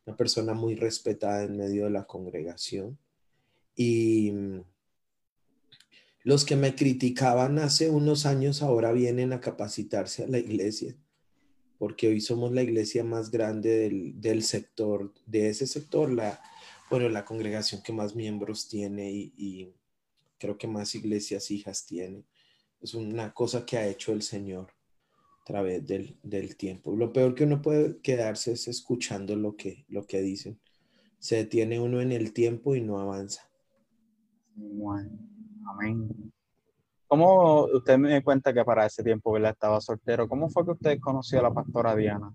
una 0.06 0.18
persona 0.18 0.54
muy 0.56 0.74
respetada 0.74 1.44
en 1.44 1.56
medio 1.56 1.84
de 1.86 1.92
la 1.92 2.06
congregación. 2.06 2.98
Y 3.76 4.32
mm, 4.32 4.64
los 6.24 6.46
que 6.46 6.56
me 6.56 6.76
criticaban 6.76 7.60
hace 7.60 7.92
unos 7.92 8.26
años 8.26 8.64
ahora 8.64 8.92
vienen 8.92 9.34
a 9.34 9.40
capacitarse 9.40 10.24
a 10.24 10.28
la 10.28 10.40
iglesia, 10.40 10.96
porque 11.78 12.08
hoy 12.08 12.22
somos 12.22 12.52
la 12.52 12.64
iglesia 12.64 13.04
más 13.04 13.30
grande 13.30 14.16
del, 14.16 14.44
sector, 14.44 15.14
de 15.28 15.50
ese 15.50 15.68
sector, 15.68 16.12
la, 16.12 16.42
bueno, 16.90 17.08
la 17.08 17.24
congregación 17.24 17.84
que 17.84 17.94
más 17.94 18.16
miembros 18.16 18.68
tiene 18.68 19.12
y, 19.12 19.34
y 19.38 19.74
creo 20.40 20.58
que 20.58 20.68
más 20.68 20.96
iglesias 20.96 21.52
hijas 21.52 21.86
tiene. 21.86 22.24
Es 22.82 22.96
una 22.96 23.32
cosa 23.32 23.64
que 23.64 23.78
ha 23.78 23.88
hecho 23.88 24.12
el 24.12 24.24
Señor 24.24 24.79
través 25.50 25.84
del, 25.88 26.16
del, 26.22 26.56
tiempo. 26.56 26.96
Lo 26.96 27.12
peor 27.12 27.34
que 27.34 27.44
uno 27.44 27.60
puede 27.60 28.00
quedarse 28.02 28.52
es 28.52 28.68
escuchando 28.68 29.36
lo 29.36 29.56
que, 29.56 29.84
lo 29.88 30.06
que 30.06 30.22
dicen. 30.22 30.60
Se 31.18 31.38
detiene 31.38 31.80
uno 31.80 32.02
en 32.02 32.12
el 32.12 32.34
tiempo 32.34 32.76
y 32.76 32.82
no 32.82 33.00
avanza. 33.00 33.50
amén. 35.68 36.32
¿Cómo 37.08 37.66
usted 37.66 37.98
me 37.98 38.24
cuenta 38.24 38.54
que 38.54 38.64
para 38.64 38.86
ese 38.86 39.04
tiempo 39.04 39.36
estaba 39.38 39.82
soltero? 39.82 40.30
¿Cómo 40.30 40.50
fue 40.50 40.64
que 40.66 40.72
usted 40.72 41.00
conoció 41.00 41.40
a 41.40 41.44
la 41.44 41.54
pastora 41.54 41.96
Diana? 41.96 42.32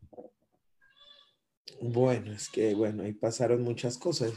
Bueno, 1.80 2.32
es 2.32 2.48
que, 2.48 2.74
bueno, 2.74 3.04
ahí 3.04 3.12
pasaron 3.12 3.62
muchas 3.62 3.96
cosas. 3.96 4.32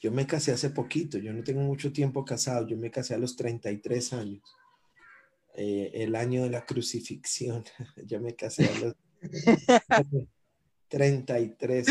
Yo 0.00 0.10
me 0.10 0.26
casé 0.26 0.50
hace 0.50 0.70
poquito, 0.70 1.18
yo 1.18 1.32
no 1.32 1.44
tengo 1.44 1.60
mucho 1.60 1.92
tiempo 1.92 2.24
casado, 2.24 2.66
yo 2.66 2.76
me 2.76 2.90
casé 2.90 3.14
a 3.14 3.18
los 3.18 3.36
33 3.36 4.12
años. 4.12 4.42
Eh, 5.60 6.04
el 6.04 6.14
año 6.14 6.44
de 6.44 6.50
la 6.50 6.64
crucifixión. 6.64 7.64
Yo 8.06 8.20
me 8.20 8.36
casé 8.36 8.66
a 8.66 8.78
los 8.78 8.94
33. 10.88 11.88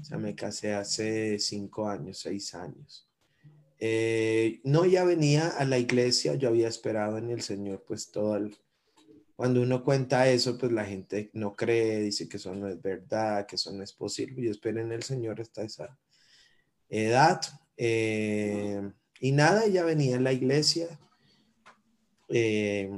O 0.00 0.04
sea, 0.04 0.16
me 0.16 0.34
casé 0.34 0.72
hace 0.72 1.38
cinco 1.38 1.86
años, 1.86 2.18
seis 2.18 2.54
años. 2.54 3.06
Eh, 3.78 4.62
no, 4.64 4.86
ya 4.86 5.04
venía 5.04 5.48
a 5.48 5.66
la 5.66 5.78
iglesia, 5.78 6.34
yo 6.36 6.48
había 6.48 6.68
esperado 6.68 7.18
en 7.18 7.30
el 7.30 7.42
Señor, 7.42 7.84
pues 7.86 8.10
todo 8.10 8.36
el... 8.36 8.56
Cuando 9.36 9.60
uno 9.60 9.84
cuenta 9.84 10.28
eso, 10.30 10.56
pues 10.56 10.72
la 10.72 10.86
gente 10.86 11.30
no 11.34 11.54
cree, 11.54 12.00
dice 12.00 12.28
que 12.28 12.38
eso 12.38 12.54
no 12.54 12.68
es 12.68 12.80
verdad, 12.80 13.44
que 13.46 13.56
eso 13.56 13.70
no 13.72 13.82
es 13.82 13.92
posible. 13.92 14.42
Yo 14.42 14.50
espero 14.50 14.80
en 14.80 14.92
el 14.92 15.02
Señor 15.02 15.40
hasta 15.40 15.62
esa 15.62 15.98
edad. 16.88 17.40
Eh, 17.76 18.80
y 19.20 19.32
nada, 19.32 19.66
ya 19.66 19.84
venía 19.84 20.16
a 20.16 20.20
la 20.20 20.32
iglesia, 20.32 20.98
eh, 22.32 22.90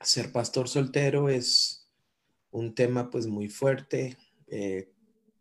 ser 0.00 0.30
pastor 0.30 0.68
soltero 0.68 1.28
es 1.28 1.88
un 2.52 2.74
tema 2.74 3.10
pues 3.10 3.26
muy 3.26 3.48
fuerte 3.48 4.16
eh, 4.46 4.92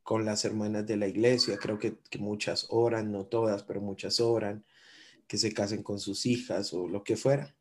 con 0.01 0.25
las 0.25 0.45
hermanas 0.45 0.87
de 0.87 0.97
la 0.97 1.07
iglesia. 1.07 1.57
Creo 1.57 1.77
que, 1.77 1.97
muchas 2.19 2.67
oran, 2.69 3.11
no 3.11 3.25
todas, 3.25 3.63
pero 3.63 3.81
muchas 3.81 4.19
oran, 4.19 4.65
que 5.27 5.37
se 5.37 5.53
casen 5.53 5.83
con 5.83 5.99
sus 5.99 6.25
hijas 6.25 6.73
o 6.73 6.87
lo 6.87 7.03
que 7.03 7.17
fuera. 7.17 7.55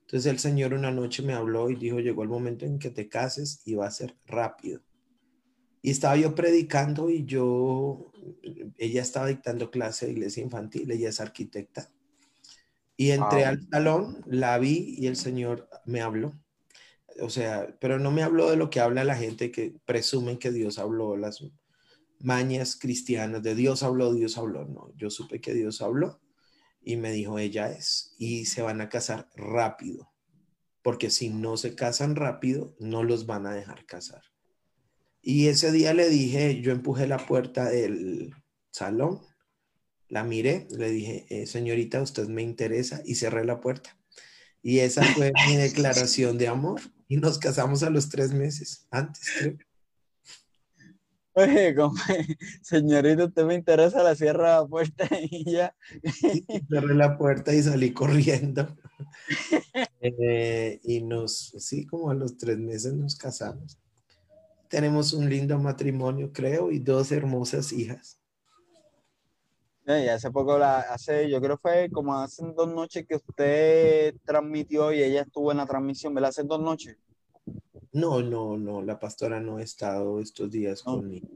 Entonces 0.00 0.30
el 0.30 0.38
Señor 0.38 0.74
una 0.74 0.90
noche 0.90 1.22
me 1.22 1.34
habló 1.34 1.70
y 1.70 1.76
dijo, 1.76 2.00
llegó 2.00 2.24
el 2.24 2.28
momento 2.28 2.66
en 2.66 2.78
que 2.78 2.90
te 2.90 3.08
cases 3.08 3.62
y 3.64 3.74
va 3.74 3.86
a 3.86 3.92
ser 3.92 4.16
rápido. 4.26 4.82
Y 5.82 5.90
estaba 5.90 6.16
yo 6.16 6.34
predicando 6.34 7.10
y 7.10 7.24
yo, 7.24 8.10
ella 8.76 9.02
estaba 9.02 9.28
dictando 9.28 9.70
clase 9.70 10.06
de 10.06 10.12
iglesia 10.12 10.42
infantil, 10.42 10.90
ella 10.90 11.10
es 11.10 11.20
arquitecta. 11.20 11.90
Y 12.96 13.10
entré 13.10 13.44
al 13.44 13.66
salón, 13.68 14.22
la 14.26 14.58
vi 14.58 14.94
y 14.98 15.06
el 15.06 15.16
Señor 15.16 15.68
me 15.84 16.00
habló. 16.00 16.38
O 17.20 17.30
sea, 17.30 17.76
pero 17.80 17.98
no 17.98 18.10
me 18.10 18.22
habló 18.22 18.50
de 18.50 18.56
lo 18.56 18.70
que 18.70 18.80
habla 18.80 19.04
la 19.04 19.16
gente 19.16 19.50
que 19.50 19.74
presumen 19.84 20.38
que 20.38 20.52
Dios 20.52 20.78
habló, 20.78 21.16
las 21.16 21.44
mañas 22.20 22.76
cristianas 22.76 23.42
de 23.42 23.54
Dios 23.54 23.82
habló, 23.82 24.12
Dios 24.12 24.38
habló. 24.38 24.64
No, 24.64 24.92
yo 24.96 25.10
supe 25.10 25.40
que 25.40 25.54
Dios 25.54 25.82
habló 25.82 26.20
y 26.82 26.96
me 26.96 27.12
dijo, 27.12 27.38
ella 27.38 27.70
es. 27.70 28.14
Y 28.18 28.44
se 28.46 28.62
van 28.62 28.80
a 28.80 28.88
casar 28.88 29.28
rápido, 29.34 30.12
porque 30.82 31.10
si 31.10 31.30
no 31.30 31.56
se 31.56 31.74
casan 31.74 32.16
rápido, 32.16 32.74
no 32.78 33.02
los 33.02 33.26
van 33.26 33.46
a 33.46 33.54
dejar 33.54 33.86
casar. 33.86 34.22
Y 35.20 35.48
ese 35.48 35.72
día 35.72 35.94
le 35.94 36.08
dije, 36.08 36.60
yo 36.60 36.70
empujé 36.70 37.06
la 37.06 37.18
puerta 37.18 37.70
del 37.70 38.34
salón, 38.70 39.20
la 40.14 40.22
miré, 40.22 40.68
le 40.70 40.90
dije, 40.90 41.26
eh, 41.28 41.44
señorita, 41.44 42.00
usted 42.00 42.28
me 42.28 42.40
interesa 42.40 43.02
y 43.04 43.16
cerré 43.16 43.44
la 43.44 43.60
puerta. 43.60 43.98
Y 44.62 44.78
esa 44.78 45.02
fue 45.18 45.32
mi 45.48 45.56
declaración 45.56 46.38
de 46.38 46.46
amor. 46.46 46.80
Y 47.08 47.16
nos 47.16 47.40
casamos 47.40 47.82
a 47.82 47.90
los 47.90 48.10
tres 48.10 48.32
meses, 48.32 48.86
antes 48.92 49.28
creo. 49.36 49.58
Oye, 51.32 51.74
como, 51.74 51.96
señorita, 52.62 53.24
usted 53.24 53.44
me 53.44 53.56
interesa, 53.56 54.04
la 54.04 54.14
cierra 54.14 54.60
la 54.60 54.66
puerta 54.68 55.08
y 55.20 55.50
ya. 55.50 55.74
cerré 56.70 56.94
la 56.94 57.18
puerta 57.18 57.52
y 57.52 57.60
salí 57.60 57.92
corriendo. 57.92 58.68
Eh, 60.00 60.78
y 60.84 61.02
nos, 61.02 61.56
sí, 61.58 61.86
como 61.86 62.10
a 62.10 62.14
los 62.14 62.38
tres 62.38 62.58
meses 62.58 62.94
nos 62.94 63.16
casamos. 63.16 63.80
Tenemos 64.68 65.12
un 65.12 65.28
lindo 65.28 65.58
matrimonio, 65.58 66.32
creo, 66.32 66.70
y 66.70 66.78
dos 66.78 67.10
hermosas 67.10 67.72
hijas. 67.72 68.20
Y 69.86 70.08
hace 70.08 70.30
poco, 70.30 70.58
la, 70.58 70.80
hace, 70.80 71.28
yo 71.28 71.40
creo 71.40 71.56
que 71.58 71.62
fue 71.62 71.90
como 71.92 72.14
hace 72.18 72.42
dos 72.56 72.72
noches 72.72 73.04
que 73.06 73.16
usted 73.16 74.14
transmitió 74.24 74.92
y 74.92 75.02
ella 75.02 75.22
estuvo 75.22 75.50
en 75.50 75.58
la 75.58 75.66
transmisión, 75.66 76.14
¿verdad? 76.14 76.30
Hace 76.30 76.44
dos 76.44 76.60
noches. 76.60 76.96
No, 77.92 78.22
no, 78.22 78.56
no, 78.56 78.82
la 78.82 78.98
pastora 78.98 79.40
no 79.40 79.58
ha 79.58 79.62
estado 79.62 80.20
estos 80.20 80.50
días 80.50 80.82
conmigo. 80.82 81.28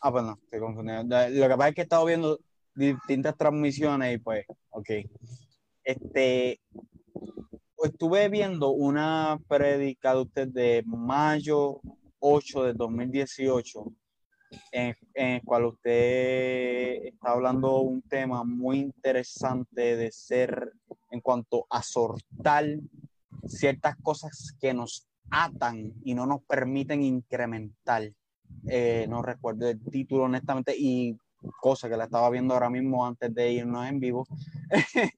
Ah, 0.00 0.10
pues 0.10 0.24
no, 0.24 0.38
estoy 0.42 0.58
confundido. 0.58 1.04
Lo 1.04 1.48
que 1.48 1.56
pasa 1.56 1.68
es 1.68 1.74
que 1.76 1.80
he 1.80 1.84
estado 1.84 2.04
viendo 2.04 2.40
distintas 2.74 3.36
transmisiones 3.36 4.16
y 4.16 4.18
pues, 4.18 4.46
ok. 4.70 4.90
Este, 5.84 6.60
estuve 7.84 8.28
viendo 8.28 8.70
una 8.70 9.38
prédica 9.46 10.14
de 10.14 10.20
usted 10.22 10.48
de 10.48 10.82
mayo 10.86 11.80
8 12.18 12.64
de 12.64 12.74
2018 12.74 13.92
en, 14.70 14.96
el 15.14 15.42
cual 15.42 15.66
usted 15.66 17.04
está 17.04 17.30
hablando 17.32 17.80
un 17.80 18.02
tema 18.02 18.44
muy 18.44 18.78
interesante 18.78 19.96
de 19.96 20.12
ser 20.12 20.72
en 21.10 21.20
cuanto 21.20 21.66
a 21.70 21.82
sortar 21.82 22.66
ciertas 23.46 23.96
cosas 24.02 24.56
que 24.60 24.74
nos 24.74 25.06
atan 25.30 25.92
y 26.04 26.14
no 26.14 26.26
nos 26.26 26.42
permiten 26.42 27.02
incrementar. 27.02 28.12
Eh, 28.68 29.06
no 29.08 29.22
recuerdo 29.22 29.68
el 29.68 29.82
título 29.82 30.24
honestamente 30.24 30.74
y 30.76 31.16
cosa 31.60 31.88
que 31.88 31.96
la 31.96 32.04
estaba 32.04 32.30
viendo 32.30 32.54
ahora 32.54 32.70
mismo 32.70 33.06
antes 33.06 33.34
de 33.34 33.52
irnos 33.52 33.86
en 33.86 34.00
vivo. 34.00 34.26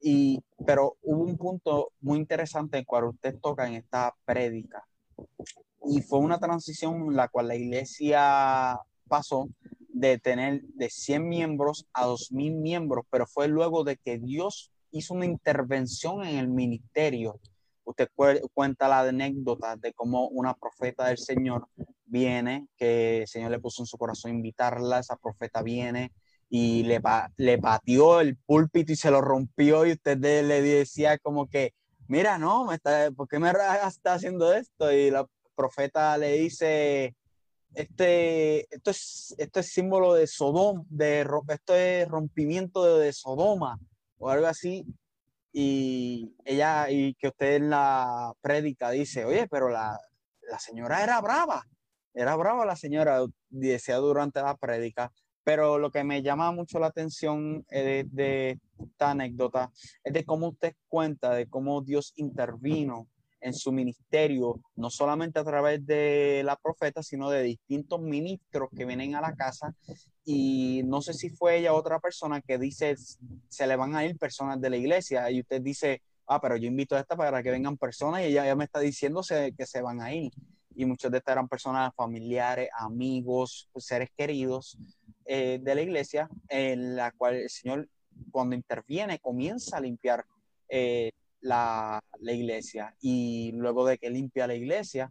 y, 0.00 0.42
pero 0.66 0.96
hubo 1.02 1.24
un 1.24 1.36
punto 1.36 1.92
muy 2.00 2.18
interesante 2.18 2.78
en 2.78 2.84
cual 2.84 3.04
usted 3.04 3.38
toca 3.40 3.66
en 3.66 3.74
esta 3.74 4.14
prédica 4.24 4.84
y 5.88 6.02
fue 6.02 6.18
una 6.18 6.38
transición 6.38 6.96
en 6.96 7.16
la 7.16 7.28
cual 7.28 7.48
la 7.48 7.54
iglesia 7.54 8.78
pasó 9.08 9.48
de 9.88 10.18
tener 10.18 10.62
de 10.62 10.90
100 10.90 11.28
miembros 11.28 11.86
a 11.92 12.06
2.000 12.06 12.60
miembros, 12.60 13.06
pero 13.10 13.26
fue 13.26 13.48
luego 13.48 13.84
de 13.84 13.96
que 13.96 14.18
Dios 14.18 14.70
hizo 14.90 15.14
una 15.14 15.24
intervención 15.24 16.24
en 16.24 16.36
el 16.38 16.48
ministerio. 16.48 17.40
Usted 17.84 18.10
cuenta 18.52 18.88
la 18.88 19.00
anécdota 19.00 19.76
de 19.76 19.92
cómo 19.92 20.28
una 20.28 20.54
profeta 20.54 21.06
del 21.06 21.18
Señor 21.18 21.68
viene, 22.04 22.66
que 22.76 23.22
el 23.22 23.28
Señor 23.28 23.52
le 23.52 23.60
puso 23.60 23.82
en 23.82 23.86
su 23.86 23.96
corazón 23.96 24.32
invitarla, 24.32 24.98
esa 24.98 25.16
profeta 25.16 25.62
viene 25.62 26.12
y 26.48 26.82
le, 26.82 27.00
le 27.36 27.58
pateó 27.58 28.20
el 28.20 28.36
púlpito 28.36 28.92
y 28.92 28.96
se 28.96 29.10
lo 29.10 29.20
rompió 29.20 29.86
y 29.86 29.92
usted 29.92 30.18
le 30.18 30.62
decía 30.62 31.18
como 31.18 31.46
que, 31.46 31.74
mira, 32.08 32.38
no, 32.38 32.64
me 32.64 32.74
está, 32.76 33.10
¿por 33.10 33.28
qué 33.28 33.38
me 33.38 33.50
está 33.50 34.14
haciendo 34.14 34.52
esto? 34.52 34.92
Y 34.92 35.10
la 35.10 35.26
profeta 35.54 36.16
le 36.18 36.38
dice, 36.38 37.14
este, 37.74 38.74
esto, 38.74 38.90
es, 38.90 39.34
esto 39.38 39.60
es 39.60 39.72
símbolo 39.72 40.14
de 40.14 40.26
Sodoma, 40.26 40.82
de, 40.88 41.26
esto 41.48 41.74
es 41.74 42.08
rompimiento 42.08 42.98
de, 42.98 43.12
Sodoma 43.12 43.78
o 44.18 44.30
algo 44.30 44.46
así. 44.46 44.86
Y 45.52 46.34
ella, 46.44 46.90
y 46.90 47.14
que 47.14 47.28
usted 47.28 47.56
en 47.56 47.70
la 47.70 48.32
prédica 48.40 48.90
dice, 48.90 49.24
oye, 49.24 49.48
pero 49.48 49.68
la, 49.68 49.98
la 50.50 50.58
señora 50.58 51.02
era 51.02 51.20
brava, 51.20 51.64
era 52.14 52.36
brava 52.36 52.64
la 52.64 52.76
señora, 52.76 53.20
decía 53.48 53.96
durante 53.96 54.40
la 54.40 54.56
prédica. 54.56 55.12
Pero 55.44 55.78
lo 55.78 55.90
que 55.90 56.02
me 56.02 56.22
llama 56.22 56.50
mucho 56.52 56.78
la 56.78 56.88
atención 56.88 57.64
de, 57.70 58.06
de, 58.10 58.58
esta 58.78 59.10
anécdota 59.10 59.70
es 60.04 60.12
de 60.12 60.24
cómo 60.24 60.48
usted 60.48 60.74
cuenta, 60.88 61.34
de 61.34 61.46
cómo 61.46 61.80
Dios 61.82 62.12
intervino 62.16 63.08
en 63.40 63.54
su 63.54 63.70
ministerio, 63.70 64.60
no 64.74 64.90
solamente 64.90 65.38
a 65.38 65.44
través 65.44 65.86
de 65.86 66.42
la 66.44 66.56
profeta, 66.56 67.02
sino 67.02 67.30
de 67.30 67.42
distintos 67.42 68.00
ministros 68.00 68.70
que 68.76 68.84
vienen 68.84 69.14
a 69.14 69.20
la 69.20 69.34
casa. 69.36 69.74
Y 70.24 70.82
no 70.84 71.00
sé 71.00 71.12
si 71.12 71.30
fue 71.30 71.58
ella 71.58 71.74
otra 71.74 72.00
persona 72.00 72.40
que 72.40 72.58
dice, 72.58 72.96
se 73.48 73.66
le 73.66 73.76
van 73.76 73.94
a 73.94 74.04
ir 74.04 74.18
personas 74.18 74.60
de 74.60 74.70
la 74.70 74.76
iglesia. 74.76 75.30
Y 75.30 75.40
usted 75.40 75.60
dice, 75.60 76.02
ah, 76.26 76.40
pero 76.40 76.56
yo 76.56 76.66
invito 76.66 76.96
a 76.96 77.00
esta 77.00 77.16
para 77.16 77.42
que 77.42 77.50
vengan 77.50 77.76
personas 77.76 78.22
y 78.22 78.26
ella 78.26 78.46
ya 78.46 78.56
me 78.56 78.64
está 78.64 78.80
diciendo 78.80 79.22
que 79.56 79.66
se 79.66 79.80
van 79.80 80.00
a 80.00 80.12
ir. 80.12 80.32
Y 80.74 80.84
muchos 80.84 81.10
de 81.10 81.18
estas 81.18 81.32
eran 81.32 81.48
personas 81.48 81.94
familiares, 81.94 82.68
amigos, 82.76 83.70
seres 83.76 84.10
queridos 84.16 84.76
eh, 85.24 85.58
de 85.62 85.74
la 85.74 85.82
iglesia, 85.82 86.28
en 86.48 86.96
la 86.96 87.12
cual 87.12 87.36
el 87.36 87.48
Señor, 87.48 87.88
cuando 88.30 88.56
interviene, 88.56 89.18
comienza 89.18 89.76
a 89.76 89.80
limpiar 89.80 90.24
eh, 90.68 91.10
la, 91.40 92.02
iglesia 92.20 92.94
y 93.00 93.52
luego 93.52 93.86
de 93.86 93.98
que 93.98 94.10
limpia 94.10 94.46
la 94.46 94.54
iglesia, 94.54 95.10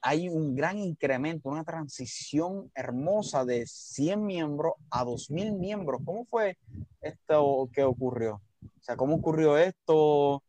hay 0.00 0.28
un 0.28 0.54
gran 0.54 0.78
incremento, 0.78 1.48
una 1.48 1.64
transición 1.64 2.70
hermosa 2.74 3.44
de 3.44 3.64
100 3.66 4.24
miembros 4.24 4.74
a 4.90 5.04
2.000 5.04 5.58
miembros. 5.58 6.02
¿Cómo 6.04 6.26
fue 6.26 6.58
esto 7.00 7.70
que 7.72 7.84
ocurrió? 7.84 8.42
O 8.62 8.82
sea, 8.82 8.96
¿cómo 8.96 9.16
ocurrió 9.16 9.56
esto 9.56 10.42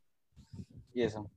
y 0.93 1.03
eso? 1.03 1.29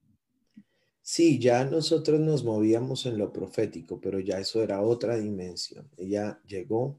Sí, 1.00 1.38
ya 1.38 1.64
nosotros 1.64 2.20
nos 2.20 2.44
movíamos 2.44 3.06
en 3.06 3.18
lo 3.18 3.32
profético, 3.32 4.00
pero 4.00 4.18
ya 4.20 4.38
eso 4.38 4.62
era 4.62 4.82
otra 4.82 5.16
dimensión. 5.16 5.88
Ella 5.96 6.40
llegó 6.46 6.98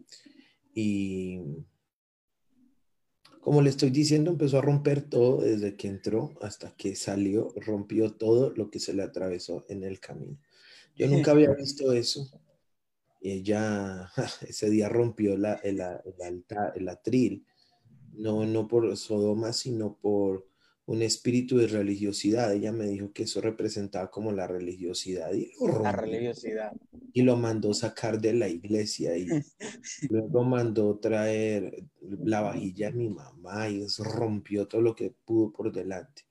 y 0.74 1.42
como 3.42 3.62
le 3.62 3.70
estoy 3.70 3.90
diciendo, 3.90 4.32
empezó 4.32 4.60
a 4.60 4.62
romper 4.62 5.02
todo 5.02 5.42
desde 5.42 5.76
que 5.76 5.88
entró 5.88 6.34
hasta 6.42 6.76
que 6.76 6.96
salió, 6.96 7.54
rompió 7.56 8.12
todo 8.14 8.52
lo 8.52 8.70
que 8.70 8.80
se 8.80 8.94
le 8.94 9.04
atravesó 9.04 9.66
en 9.70 9.84
el 9.84 10.00
camino. 10.00 10.38
Yo 10.96 11.08
nunca 11.08 11.32
había 11.32 11.52
visto 11.52 11.94
eso. 11.94 12.30
Y 13.22 13.32
ella 13.32 14.12
ese 14.48 14.70
día 14.70 14.90
rompió 14.90 15.38
la, 15.38 15.54
el, 15.56 15.80
el, 15.80 16.46
el 16.76 16.90
atril, 16.90 17.46
no, 18.14 18.46
no 18.46 18.68
por 18.68 18.96
Sodoma, 18.98 19.54
sino 19.54 19.96
por 19.96 20.49
un 20.90 21.04
espíritu 21.04 21.58
de 21.58 21.68
religiosidad. 21.68 22.52
Ella 22.52 22.72
me 22.72 22.88
dijo 22.88 23.14
que 23.14 23.24
eso 23.24 23.42
representaba 23.42 24.10
como 24.10 24.32
la 24.32 24.48
religiosidad. 24.48 25.32
Y 25.34 25.52
la 25.84 25.92
religiosidad. 25.92 26.74
Y 27.14 27.22
lo 27.22 27.38
mandó 27.38 27.76
sacar 27.76 28.20
de 28.20 28.34
la 28.34 28.48
iglesia 28.48 29.16
y 29.16 29.28
luego 30.10 30.44
mandó 30.44 30.98
traer 30.98 31.84
la 32.02 32.42
vajilla 32.42 32.88
a 32.88 32.92
mi 32.92 33.08
mamá 33.08 33.70
y 33.70 33.86
rompió 34.00 34.68
todo 34.68 34.82
lo 34.82 34.96
que 34.96 35.14
pudo 35.26 35.54
por 35.54 35.72
delante. 35.72 36.24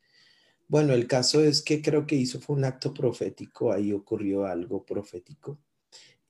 Bueno, 0.67 0.93
el 0.93 1.07
caso 1.07 1.41
es 1.41 1.63
que 1.63 1.81
creo 1.81 2.05
que 2.05 2.17
hizo 2.17 2.41
fue 2.41 2.57
un 2.57 2.65
acto 2.65 2.93
profético, 2.93 3.73
ahí 3.73 3.93
ocurrió 3.93 4.45
algo 4.45 4.85
profético 4.85 5.61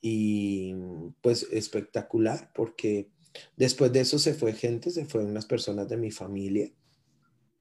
y 0.02 0.74
pues 1.22 1.48
espectacular 1.50 2.52
porque 2.54 3.08
después 3.56 3.90
de 3.90 4.00
eso 4.00 4.18
se 4.18 4.34
fue 4.34 4.52
gente, 4.52 4.90
se 4.90 5.06
fueron 5.06 5.30
unas 5.30 5.46
personas 5.46 5.88
de 5.88 5.96
mi 5.96 6.10
familia 6.10 6.70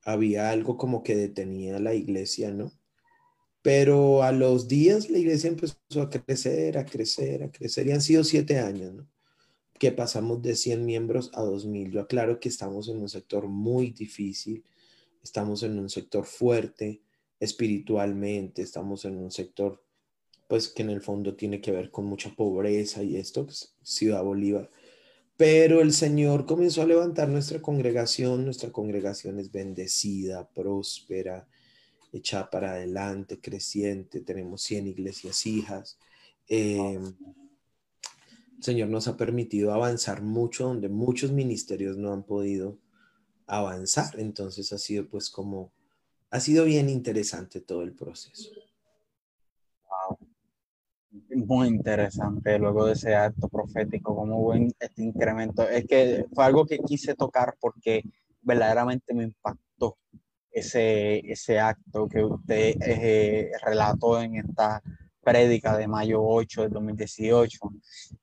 había 0.08 0.52
algo 0.52 0.78
como 0.78 1.04
que 1.04 1.18
detenía 1.18 1.80
la 1.80 1.94
iglesia, 1.94 2.50
¿no? 2.50 2.72
Pero 3.62 4.24
a 4.24 4.32
los 4.32 4.70
días 4.70 5.10
la 5.10 5.18
iglesia 5.18 5.50
empezó 5.50 5.76
a 6.02 6.10
crecer, 6.10 6.78
a 6.78 6.86
crecer, 6.86 7.44
a 7.44 7.52
crecer 7.52 7.88
y 7.88 7.92
han 7.92 8.02
sido 8.02 8.24
siete 8.24 8.58
años, 8.60 8.94
¿no? 8.94 9.10
Que 9.78 9.92
pasamos 9.92 10.42
de 10.42 10.56
100 10.56 10.86
miembros 10.86 11.30
a 11.34 11.42
2000. 11.42 11.92
Yo 11.92 12.00
aclaro 12.00 12.40
que 12.40 12.48
estamos 12.48 12.88
en 12.88 13.00
un 13.00 13.10
sector 13.10 13.50
muy 13.50 13.92
difícil, 13.92 14.64
estamos 15.22 15.64
en 15.64 15.78
un 15.78 15.90
sector 15.90 16.24
fuerte 16.26 17.02
espiritualmente, 17.42 18.62
estamos 18.62 19.04
en 19.04 19.18
un 19.18 19.30
sector 19.30 19.84
pues 20.48 20.70
que 20.70 20.84
en 20.84 20.90
el 20.90 21.02
fondo 21.02 21.36
tiene 21.36 21.60
que 21.60 21.72
ver 21.72 21.92
con 21.92 22.06
mucha 22.06 22.34
pobreza 22.34 23.04
y 23.04 23.18
esto, 23.18 23.46
pues, 23.46 23.76
Ciudad 23.84 24.24
Bolívar. 24.24 24.72
Pero 25.38 25.82
el 25.82 25.94
Señor 25.94 26.48
comenzó 26.48 26.82
a 26.82 26.88
levantar 26.88 27.30
nuestra 27.30 27.62
congregación, 27.62 28.44
nuestra 28.44 28.72
congregación 28.72 29.40
es 29.40 29.52
bendecida, 29.52 30.50
próspera, 30.50 31.48
echada 32.12 32.50
para 32.50 32.72
adelante, 32.72 33.40
creciente, 33.40 34.22
tenemos 34.22 34.64
100 34.64 34.88
iglesias 34.88 35.46
hijas. 35.46 36.00
Em, 36.48 37.04
el 38.58 38.64
Señor 38.64 38.90
nos 38.90 39.08
ha 39.08 39.16
permitido 39.16 39.72
avanzar 39.74 40.24
mucho 40.24 40.66
donde 40.66 40.90
muchos 40.90 41.32
ministerios 41.32 41.98
no 41.98 42.12
han 42.14 42.24
podido 42.24 42.80
avanzar, 43.46 44.20
entonces 44.20 44.74
ha 44.74 44.80
sido 44.80 45.08
pues 45.08 45.30
como, 45.30 45.72
ha 46.32 46.40
sido 46.40 46.66
bien 46.66 46.90
interesante 46.90 47.62
todo 47.62 47.84
el 47.84 47.94
proceso. 47.94 48.50
Muy 51.10 51.68
interesante 51.68 52.60
luego 52.60 52.86
de 52.86 52.94
ese 52.94 53.16
acto 53.16 53.48
profético, 53.48 54.16
como 54.16 54.40
buen 54.42 54.74
este 54.80 55.04
incremento. 55.04 55.68
Es 55.68 55.86
que 55.86 56.26
fue 56.34 56.46
algo 56.46 56.66
que 56.66 56.80
quise 56.80 57.16
tocar 57.16 57.56
porque 57.60 58.04
verdaderamente 58.42 59.14
me 59.14 59.24
impactó 59.24 59.98
ese, 60.52 61.20
ese 61.32 61.60
acto 61.60 62.08
que 62.08 62.24
usted 62.24 62.76
eh, 62.82 63.52
relató 63.64 64.22
en 64.22 64.38
esta 64.38 64.82
prédica 65.28 65.76
de 65.78 65.88
mayo 65.88 66.24
8 66.24 66.64
de 66.64 66.70
2018. 66.70 67.60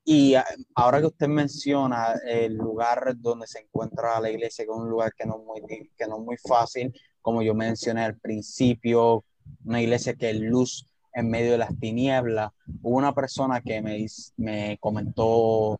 Y 0.03 0.35
ah, 0.35 0.45
ahora 0.73 0.99
que 0.99 1.07
usted 1.07 1.27
menciona 1.27 2.13
el 2.25 2.55
lugar 2.55 3.15
donde 3.17 3.47
se 3.47 3.59
encuentra 3.59 4.19
la 4.19 4.31
iglesia, 4.31 4.65
que 4.65 4.71
es 4.71 4.77
un 4.77 4.89
lugar 4.89 5.13
que 5.13 5.25
no 5.25 5.37
es 5.37 5.45
muy, 5.45 5.91
que 5.95 6.07
no 6.07 6.17
es 6.17 6.23
muy 6.23 6.37
fácil, 6.37 6.91
como 7.21 7.41
yo 7.41 7.53
mencioné 7.53 8.03
al 8.03 8.17
principio, 8.17 9.23
una 9.63 9.81
iglesia 9.81 10.15
que 10.15 10.31
es 10.31 10.39
luz 10.39 10.87
en 11.15 11.29
medio 11.29 11.53
de 11.53 11.57
las 11.57 11.79
tinieblas. 11.79 12.51
Hubo 12.81 12.97
una 12.97 13.15
persona 13.15 13.61
que 13.61 13.81
me, 13.81 14.05
me 14.37 14.77
comentó 14.79 15.79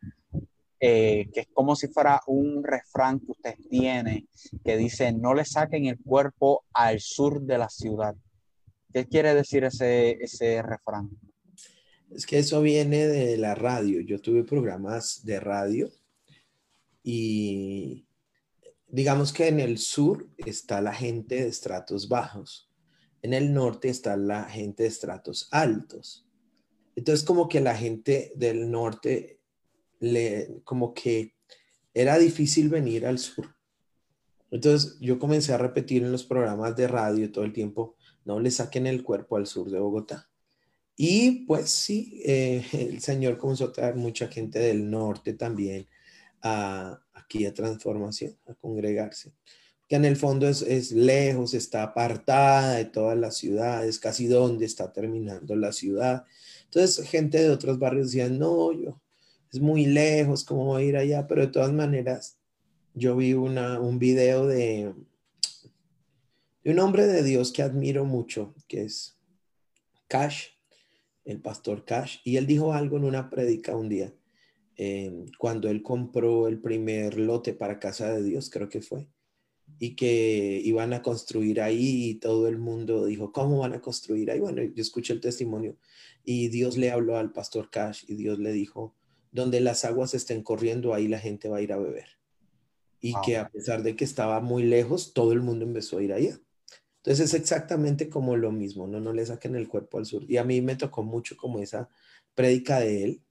eh, 0.80 1.30
que 1.34 1.42
es 1.42 1.48
como 1.54 1.76
si 1.76 1.88
fuera 1.90 2.22
un 2.28 2.64
refrán 2.64 3.20
que 3.20 3.32
usted 3.32 3.56
tiene, 3.70 4.28
que 4.64 4.78
dice, 4.78 5.12
no 5.12 5.34
le 5.34 5.46
saquen 5.46 5.86
el 5.86 6.00
cuerpo 6.00 6.64
al 6.74 7.00
sur 7.02 7.42
de 7.42 7.58
la 7.58 7.70
ciudad. 7.70 8.16
¿Qué 8.94 9.06
quiere 9.08 9.36
decir 9.36 9.66
ese, 9.66 10.12
ese 10.22 10.62
refrán? 10.62 11.10
Es 12.12 12.26
que 12.26 12.40
eso 12.40 12.62
viene 12.62 13.08
de 13.08 13.36
la 13.38 13.56
radio. 13.56 14.00
Yo 14.02 14.22
tuve 14.22 14.46
programas 14.46 15.26
de 15.26 15.40
radio 15.42 15.90
y 17.04 18.08
digamos 18.88 19.34
que 19.34 19.50
en 19.50 19.60
el 19.60 19.80
sur 19.80 20.30
está 20.38 20.80
la 20.80 20.94
gente 20.94 21.36
de 21.36 21.48
estratos 21.48 22.08
bajos 22.08 22.65
en 23.26 23.34
el 23.34 23.56
norte 23.56 23.90
está 23.90 24.16
la 24.18 24.44
gente 24.44 24.84
de 24.84 24.90
estratos 24.90 25.48
altos. 25.50 26.28
Entonces 26.96 27.26
como 27.26 27.50
que 27.50 27.60
la 27.60 27.76
gente 27.76 28.32
del 28.36 28.70
norte 28.70 29.40
le 30.00 30.62
como 30.64 30.94
que 30.94 31.34
era 31.96 32.20
difícil 32.20 32.70
venir 32.70 33.08
al 33.08 33.18
sur. 33.18 33.56
Entonces 34.52 34.98
yo 35.02 35.18
comencé 35.18 35.54
a 35.54 35.58
repetir 35.58 36.04
en 36.04 36.12
los 36.12 36.24
programas 36.24 36.76
de 36.76 36.88
radio 36.88 37.32
todo 37.32 37.44
el 37.46 37.52
tiempo, 37.52 37.96
no 38.26 38.40
le 38.40 38.52
saquen 38.52 38.86
el 38.86 39.04
cuerpo 39.04 39.38
al 39.38 39.48
sur 39.48 39.72
de 39.72 39.80
Bogotá. 39.80 40.30
Y 40.96 41.46
pues 41.48 41.72
sí, 41.72 42.22
eh, 42.26 42.64
el 42.74 43.02
Señor 43.02 43.40
comenzó 43.40 43.66
a 43.66 43.72
traer 43.72 43.96
mucha 43.96 44.28
gente 44.28 44.60
del 44.60 44.88
norte 44.88 45.34
también 45.34 45.88
a, 46.44 47.02
aquí 47.16 47.48
a 47.48 47.54
transformación, 47.56 48.38
a 48.46 48.54
congregarse 48.54 49.34
que 49.88 49.96
en 49.96 50.06
el 50.06 50.16
fondo 50.16 50.48
es, 50.48 50.92
lejos, 50.92 51.54
está 51.54 51.84
apartada 51.84 52.76
de 52.76 52.86
todas 52.86 53.18
las 53.18 53.38
ciudades, 53.38 54.00
casi 54.00 54.28
donde 54.28 54.66
está 54.66 54.92
terminando 54.92 55.56
la 55.56 55.72
ciudad. 55.72 56.26
Entonces, 56.66 57.08
gente 57.08 57.40
de 57.40 57.52
otros 57.52 57.78
barrios 57.78 58.08
decían, 58.08 58.40
no, 58.40 58.72
yo, 58.72 59.00
es 59.52 59.60
muy 59.60 59.86
lejos, 59.86 60.44
¿cómo 60.44 60.66
voy 60.66 60.84
a 60.84 60.86
ir 60.86 60.98
allá? 60.98 61.28
Pero 61.28 61.42
de 61.42 61.52
todas 61.52 61.72
maneras, 61.72 62.40
yo 62.94 63.16
vi 63.16 63.34
una, 63.34 63.80
un 63.80 64.00
video 64.00 64.48
de, 64.48 64.94
de 66.64 66.72
un 66.72 66.80
hombre 66.80 67.06
de 67.06 67.22
Dios 67.22 67.52
que 67.52 67.62
admiro 67.62 68.06
mucho, 68.06 68.56
que 68.68 68.84
es 68.84 69.20
Cash, 70.08 70.48
el 71.26 71.42
pastor 71.42 71.86
Cash, 71.86 72.18
y 72.24 72.38
él 72.38 72.48
dijo 72.48 72.74
algo 72.74 72.98
en 72.98 73.04
una 73.04 73.30
prédica 73.30 73.76
un 73.76 73.90
día, 73.90 74.14
eh, 74.78 75.26
cuando 75.38 75.70
él 75.70 75.84
compró 75.84 76.48
el 76.48 76.60
primer 76.60 77.20
lote 77.20 77.54
para 77.54 77.80
Casa 77.80 78.12
de 78.12 78.24
Dios, 78.24 78.50
creo 78.50 78.68
que 78.68 78.82
fue 78.82 79.08
y 79.80 79.96
que 79.96 80.62
iban 80.64 80.94
a 80.94 81.02
construir 81.02 81.62
ahí 81.62 82.10
y 82.10 82.16
todo 82.16 82.48
el 82.48 82.58
mundo 82.58 83.06
dijo, 83.06 83.32
¿cómo 83.32 83.60
van 83.60 83.74
a 83.74 83.82
construir 83.82 84.32
ahí? 84.32 84.40
Bueno, 84.40 84.64
yo 84.64 84.82
escuché 84.82 85.14
el 85.14 85.22
testimonio 85.22 85.78
y 86.24 86.48
Dios 86.50 86.78
le 86.78 86.92
habló 86.92 87.18
al 87.18 87.32
pastor 87.32 87.70
Cash 87.70 88.06
y 88.08 88.16
Dios 88.16 88.40
le 88.40 88.52
dijo, 88.52 88.96
donde 89.32 89.60
las 89.60 89.84
aguas 89.84 90.14
estén 90.14 90.44
corriendo, 90.44 90.94
ahí 90.94 91.08
la 91.08 91.20
gente 91.20 91.50
va 91.50 91.58
a 91.58 91.62
ir 91.62 91.74
a 91.74 91.78
beber. 91.78 92.08
Y 93.02 93.14
que 93.24 93.38
a 93.38 93.50
pesar 93.50 93.84
de 93.84 93.96
que 93.96 94.06
estaba 94.06 94.40
muy 94.40 94.64
lejos, 94.64 95.14
todo 95.14 95.34
el 95.34 95.42
mundo 95.42 95.66
empezó 95.66 95.98
a 95.98 96.04
ir 96.04 96.14
allá. 96.14 96.40
Entonces 96.98 97.26
es 97.26 97.34
exactamente 97.40 98.10
como 98.10 98.36
lo 98.36 98.52
mismo, 98.52 98.88
no, 98.88 99.00
no 99.00 99.14
le 99.14 99.26
saquen 99.26 99.56
el 99.56 99.68
cuerpo 99.68 100.00
al 100.00 100.06
sur. 100.06 100.24
Y 100.28 100.38
a 100.38 100.44
mí 100.44 100.62
me 100.62 100.76
tocó 100.76 101.04
mucho 101.04 101.38
como 101.38 101.60
esa 101.60 101.88
prédica 102.34 102.80
de 102.80 103.04
él, 103.04 103.22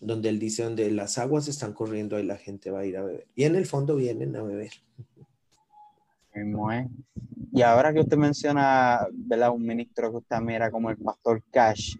donde 0.00 0.28
él 0.28 0.38
dice, 0.38 0.64
donde 0.64 0.90
las 0.90 1.16
aguas 1.16 1.48
están 1.48 1.72
corriendo, 1.72 2.16
ahí 2.16 2.24
la 2.24 2.36
gente 2.36 2.70
va 2.70 2.80
a 2.80 2.86
ir 2.86 2.98
a 2.98 3.04
beber. 3.04 3.28
Y 3.34 3.44
en 3.44 3.54
el 3.54 3.64
fondo 3.64 3.96
vienen 3.96 4.36
a 4.36 4.42
beber. 4.42 4.72
Y 7.52 7.62
ahora 7.62 7.92
que 7.92 8.00
usted 8.00 8.16
menciona, 8.16 9.06
¿verdad? 9.12 9.50
Un 9.50 9.66
ministro 9.66 10.10
que 10.10 10.16
usted 10.18 10.40
mira 10.40 10.70
como 10.70 10.90
el 10.90 10.96
pastor 10.96 11.42
Cash, 11.50 11.96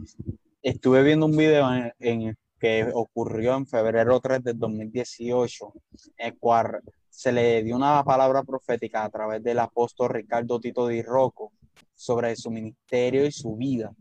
estuve 0.63 1.03
viendo 1.03 1.27
un 1.27 1.37
video 1.37 1.69
en, 1.99 2.37
que 2.59 2.89
ocurrió 2.95 3.57
en 3.57 3.67
febrero 3.67 4.21
3 4.21 4.45
del 4.45 4.59
2018, 4.59 5.73
en 6.17 6.27
el 6.27 6.39
cual 6.39 6.81
se 7.09 7.33
le 7.33 7.63
dio 7.63 7.77
una 7.77 8.03
palabra 8.05 8.43
profética 8.43 9.05
a 9.05 9.11
través 9.11 9.43
del 9.43 9.59
apóstol 9.59 10.11
Ricardo 10.11 10.59
Tito 10.59 10.87
Di 10.87 11.03
Rocco 11.03 11.53
sobre 11.95 12.35
su 12.37 12.51
ministerio 12.51 13.27
y 13.27 13.33
su 13.33 13.57
vida. 13.57 13.93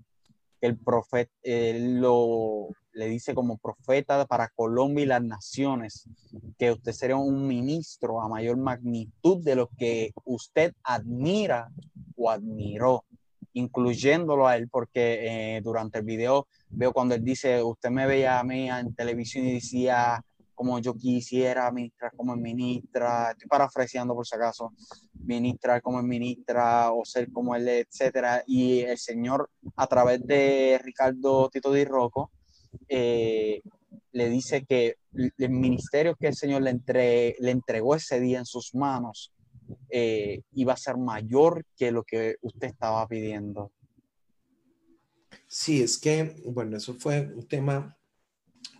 El 0.62 0.78
profeta, 0.78 1.32
lo, 1.44 2.70
le 2.94 3.08
dice 3.08 3.34
como 3.34 3.58
profeta 3.58 4.26
para 4.26 4.50
Colombia 4.50 5.04
y 5.04 5.08
las 5.08 5.24
naciones, 5.24 6.08
que 6.58 6.72
usted 6.72 6.92
sería 6.92 7.16
un 7.16 7.48
ministro 7.48 8.22
a 8.22 8.30
mayor 8.30 8.58
magnitud 8.58 9.44
de 9.44 9.56
lo 9.56 9.70
que 9.78 10.12
usted 10.26 10.74
admira 10.84 11.70
o 12.16 12.30
admiró, 12.30 13.06
incluyéndolo 13.54 14.48
a 14.48 14.56
él, 14.58 14.70
porque 14.70 15.56
eh, 15.58 15.62
durante 15.62 16.00
el 16.00 16.06
video 16.06 16.48
veo 16.70 16.94
cuando 16.94 17.16
él 17.16 17.24
dice, 17.24 17.62
usted 17.64 17.90
me 17.90 18.06
veía 18.06 18.40
a 18.40 18.44
mí 18.44 18.70
en 18.70 18.94
televisión 18.94 19.48
y 19.48 19.54
decía 19.54 20.24
como 20.62 20.78
yo 20.78 20.94
quisiera 20.94 21.72
ministrar 21.72 22.12
como 22.16 22.36
ministra, 22.36 23.32
estoy 23.32 23.48
parafraseando 23.48 24.14
por 24.14 24.28
si 24.28 24.36
acaso, 24.36 24.72
ministrar 25.14 25.82
como 25.82 26.04
ministra 26.04 26.92
o 26.92 27.04
ser 27.04 27.32
como 27.32 27.56
él, 27.56 27.68
etcétera, 27.68 28.44
y 28.46 28.82
el 28.82 29.00
Señor 29.00 29.50
a 29.76 29.88
través 29.88 30.24
de 30.24 30.80
Ricardo 30.84 31.50
Tito 31.50 31.74
Di 31.74 31.84
Rocco, 31.84 32.30
eh, 32.88 33.62
le 34.12 34.30
dice 34.30 34.66
que 34.66 34.98
el 35.14 35.50
ministerio 35.50 36.16
que 36.16 36.28
el 36.28 36.36
Señor 36.36 36.62
le, 36.62 37.36
entregó 37.40 37.96
ese 37.96 38.20
día 38.20 38.40
en 38.40 38.46
sus 38.46 38.74
manos 38.76 39.34
eh, 39.90 40.42
iba 40.54 40.74
a 40.74 40.78
ser 40.78 40.98
mayor 40.98 41.66
que 41.78 41.92
lo 41.92 42.04
que 42.04 42.36
usted 42.42 42.68
estaba 42.68 43.08
pidiendo. 43.08 43.72
Sí, 45.48 45.82
es 45.82 45.98
que, 45.98 46.42
bueno, 46.46 46.78
eso 46.78 46.96
fue 46.96 47.32
un 47.34 47.48
tema 47.48 47.98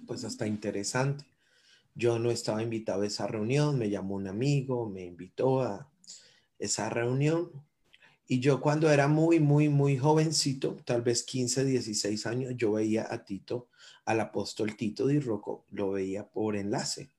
pues 0.06 0.24
hasta 0.24 0.48
interesante. 0.48 1.26
Yo 1.96 2.20
no 2.20 2.32
estaba 2.32 2.64
invitado 2.64 3.04
a 3.04 3.08
esa 3.08 3.28
reunión, 3.28 3.78
me 3.78 3.90
llamó 3.90 4.16
un 4.16 4.28
amigo, 4.28 4.90
me 4.90 5.06
invitó 5.06 5.62
a 5.62 5.90
esa 6.60 6.90
reunión 6.90 7.52
y 8.32 8.40
yo 8.40 8.62
cuando 8.62 8.90
era 8.90 9.10
muy, 9.10 9.42
muy, 9.42 9.68
muy 9.68 9.98
jovencito, 9.98 10.78
tal 10.86 11.02
vez 11.02 11.24
15, 11.24 11.66
16 11.66 12.26
años, 12.28 12.54
yo 12.56 12.72
veía 12.72 13.06
a 13.14 13.26
Tito, 13.26 13.68
al 14.06 14.22
apóstol 14.22 14.78
Tito 14.78 15.06
Di 15.06 15.20
Rocco, 15.20 15.66
lo 15.70 15.92
veía 15.92 16.30
por 16.30 16.56
enlace. 16.56 17.12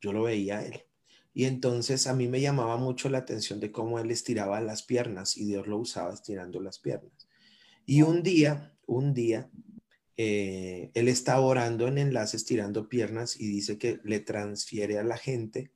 Yo 0.00 0.14
lo 0.14 0.22
veía 0.22 0.60
a 0.60 0.64
él. 0.64 0.84
Y 1.34 1.44
entonces 1.44 2.06
a 2.06 2.14
mí 2.14 2.28
me 2.28 2.40
llamaba 2.40 2.78
mucho 2.78 3.10
la 3.10 3.18
atención 3.18 3.60
de 3.60 3.72
cómo 3.72 3.98
él 3.98 4.10
estiraba 4.10 4.58
las 4.62 4.82
piernas 4.84 5.36
y 5.36 5.44
Dios 5.44 5.66
lo 5.66 5.76
usaba 5.76 6.14
estirando 6.14 6.62
las 6.62 6.78
piernas. 6.78 7.28
Y 7.84 8.00
un 8.00 8.22
día, 8.22 8.74
un 8.86 9.12
día, 9.12 9.50
eh, 10.16 10.92
él 10.94 11.08
estaba 11.08 11.42
orando 11.42 11.88
en 11.88 11.98
enlace, 11.98 12.38
estirando 12.38 12.88
piernas 12.88 13.38
y 13.38 13.48
dice 13.48 13.76
que 13.76 14.00
le 14.02 14.20
transfiere 14.20 14.98
a 14.98 15.04
la 15.04 15.18
gente 15.18 15.72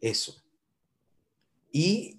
eso. 0.00 0.40
Y 1.72 2.17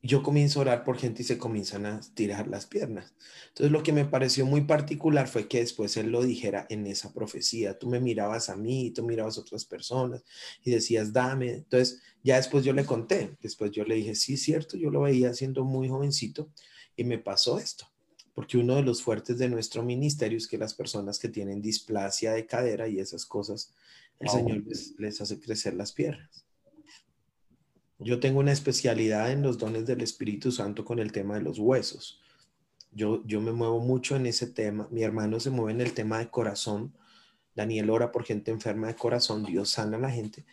yo 0.00 0.22
comienzo 0.22 0.60
a 0.60 0.62
orar 0.62 0.84
por 0.84 0.96
gente 0.96 1.22
y 1.22 1.24
se 1.24 1.38
comienzan 1.38 1.84
a 1.84 2.00
tirar 2.14 2.46
las 2.46 2.66
piernas. 2.66 3.14
Entonces 3.48 3.72
lo 3.72 3.82
que 3.82 3.92
me 3.92 4.04
pareció 4.04 4.46
muy 4.46 4.60
particular 4.60 5.26
fue 5.26 5.48
que 5.48 5.58
después 5.58 5.96
él 5.96 6.10
lo 6.10 6.22
dijera 6.22 6.66
en 6.70 6.86
esa 6.86 7.12
profecía. 7.12 7.78
Tú 7.78 7.88
me 7.88 7.98
mirabas 7.98 8.48
a 8.48 8.56
mí, 8.56 8.92
tú 8.92 9.02
mirabas 9.02 9.38
a 9.38 9.40
otras 9.40 9.64
personas 9.64 10.22
y 10.62 10.70
decías, 10.70 11.12
dame. 11.12 11.54
Entonces 11.54 12.00
ya 12.22 12.36
después 12.36 12.64
yo 12.64 12.72
le 12.72 12.84
conté, 12.84 13.36
después 13.42 13.72
yo 13.72 13.84
le 13.84 13.96
dije, 13.96 14.14
sí, 14.14 14.36
cierto, 14.36 14.76
yo 14.76 14.90
lo 14.90 15.00
veía 15.00 15.34
siendo 15.34 15.64
muy 15.64 15.88
jovencito 15.88 16.48
y 16.94 17.02
me 17.02 17.18
pasó 17.18 17.58
esto. 17.58 17.90
Porque 18.34 18.56
uno 18.56 18.76
de 18.76 18.82
los 18.82 19.02
fuertes 19.02 19.36
de 19.38 19.48
nuestro 19.48 19.82
ministerio 19.82 20.38
es 20.38 20.46
que 20.46 20.58
las 20.58 20.74
personas 20.74 21.18
que 21.18 21.28
tienen 21.28 21.60
displasia 21.60 22.32
de 22.32 22.46
cadera 22.46 22.86
y 22.86 23.00
esas 23.00 23.26
cosas, 23.26 23.74
el 24.20 24.28
Señor 24.28 24.64
les, 24.64 24.94
les 24.96 25.20
hace 25.20 25.40
crecer 25.40 25.74
las 25.74 25.92
piernas. 25.92 26.47
Yo 27.98 28.20
tengo 28.20 28.40
una 28.40 28.52
especialidad 28.52 29.32
en 29.32 29.42
los 29.42 29.58
dones 29.58 29.86
del 29.86 30.02
Espíritu 30.02 30.52
Santo 30.52 30.84
con 30.84 30.98
el 30.98 31.12
tema 31.12 31.34
de 31.34 31.42
los 31.42 31.58
huesos. 31.58 32.20
Yo, 32.92 33.22
yo 33.26 33.40
me 33.40 33.52
muevo 33.52 33.80
mucho 33.80 34.16
en 34.16 34.26
ese 34.26 34.46
tema. 34.46 34.88
Mi 34.90 35.02
hermano 35.02 35.40
se 35.40 35.50
mueve 35.50 35.72
en 35.72 35.80
el 35.80 35.92
tema 35.92 36.18
de 36.18 36.30
corazón. 36.30 36.94
Daniel 37.54 37.90
ora 37.90 38.12
por 38.12 38.24
gente 38.24 38.50
enferma 38.50 38.86
de 38.86 38.94
corazón. 38.94 39.44
Dios 39.44 39.70
sana 39.70 39.96
a 39.96 40.00
la 40.00 40.10
gente. 40.10 40.44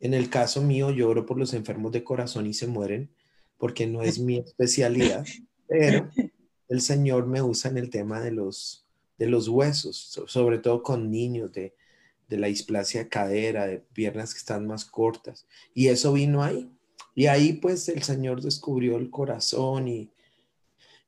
En 0.00 0.14
el 0.14 0.30
caso 0.30 0.62
mío, 0.62 0.90
yo 0.90 1.08
oro 1.08 1.26
por 1.26 1.38
los 1.38 1.54
enfermos 1.54 1.92
de 1.92 2.04
corazón 2.04 2.46
y 2.46 2.54
se 2.54 2.66
mueren 2.66 3.10
porque 3.58 3.86
no 3.86 4.02
es 4.02 4.18
mi 4.18 4.38
especialidad, 4.38 5.24
pero 5.66 6.10
el 6.68 6.80
Señor 6.80 7.26
me 7.26 7.40
usa 7.40 7.70
en 7.70 7.78
el 7.78 7.90
tema 7.90 8.20
de 8.20 8.32
los 8.32 8.86
de 9.18 9.26
los 9.26 9.48
huesos, 9.48 10.20
sobre 10.26 10.58
todo 10.58 10.82
con 10.82 11.10
niños, 11.10 11.52
de, 11.52 11.74
de 12.28 12.36
la 12.36 12.48
displasia 12.48 13.08
cadera, 13.08 13.66
de 13.66 13.78
piernas 13.78 14.34
que 14.34 14.38
están 14.38 14.66
más 14.66 14.84
cortas. 14.84 15.46
Y 15.72 15.88
eso 15.88 16.12
vino 16.12 16.42
ahí. 16.42 16.70
Y 17.16 17.28
ahí 17.28 17.54
pues 17.54 17.88
el 17.88 18.02
Señor 18.02 18.42
descubrió 18.42 18.98
el 18.98 19.08
corazón 19.08 19.88
y 19.88 20.12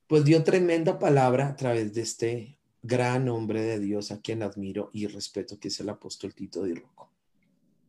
pues 0.06 0.24
dio 0.24 0.42
tremenda 0.42 0.98
palabra 0.98 1.48
a 1.48 1.54
través 1.54 1.92
de 1.92 2.00
este 2.00 2.58
gran 2.82 3.28
hombre 3.28 3.60
de 3.60 3.78
Dios 3.78 4.10
a 4.10 4.18
quien 4.18 4.42
admiro 4.42 4.88
y 4.94 5.06
respeto, 5.06 5.60
que 5.60 5.68
es 5.68 5.78
el 5.80 5.90
apóstol 5.90 6.34
Tito 6.34 6.62
de 6.62 6.76
Rocco. 6.76 7.10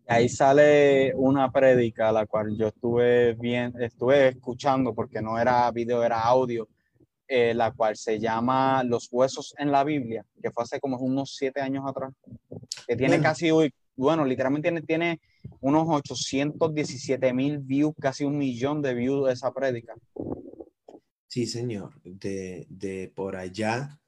Ahí 0.06 0.28
sale 0.28 1.14
una 1.16 1.50
prédica, 1.50 2.12
la 2.12 2.26
cual 2.26 2.58
yo 2.58 2.68
estuve 2.68 3.36
bien, 3.36 3.74
estuve 3.80 4.28
escuchando 4.28 4.94
porque 4.94 5.22
no 5.22 5.40
era 5.40 5.72
video, 5.72 6.04
era 6.04 6.22
audio, 6.22 6.68
eh, 7.26 7.54
la 7.54 7.72
cual 7.72 7.96
se 7.96 8.20
llama 8.20 8.84
Los 8.84 9.08
huesos 9.10 9.56
en 9.58 9.72
la 9.72 9.86
Biblia, 9.86 10.26
que 10.44 10.52
fue 10.52 10.64
hace 10.64 10.82
como 10.82 10.98
unos 10.98 11.38
siete 11.38 11.62
años 11.62 11.86
atrás, 11.88 12.12
que 12.86 12.98
tiene 12.98 13.22
casi, 13.22 13.50
bueno, 13.96 14.26
literalmente 14.26 14.68
tiene, 14.68 14.82
tiene 14.82 15.22
unos 15.62 15.88
817 15.88 17.34
mil 17.34 17.60
views, 17.60 17.94
casi 18.00 18.24
un 18.24 18.38
millón 18.38 18.82
de 18.82 18.94
views 18.94 19.28
de 19.28 19.34
esa 19.34 19.52
prédica. 19.52 19.96
Sí, 21.28 21.46
señor, 21.46 22.02
de, 22.04 22.66
de 22.70 23.12
por 23.14 23.36
allá, 23.36 24.00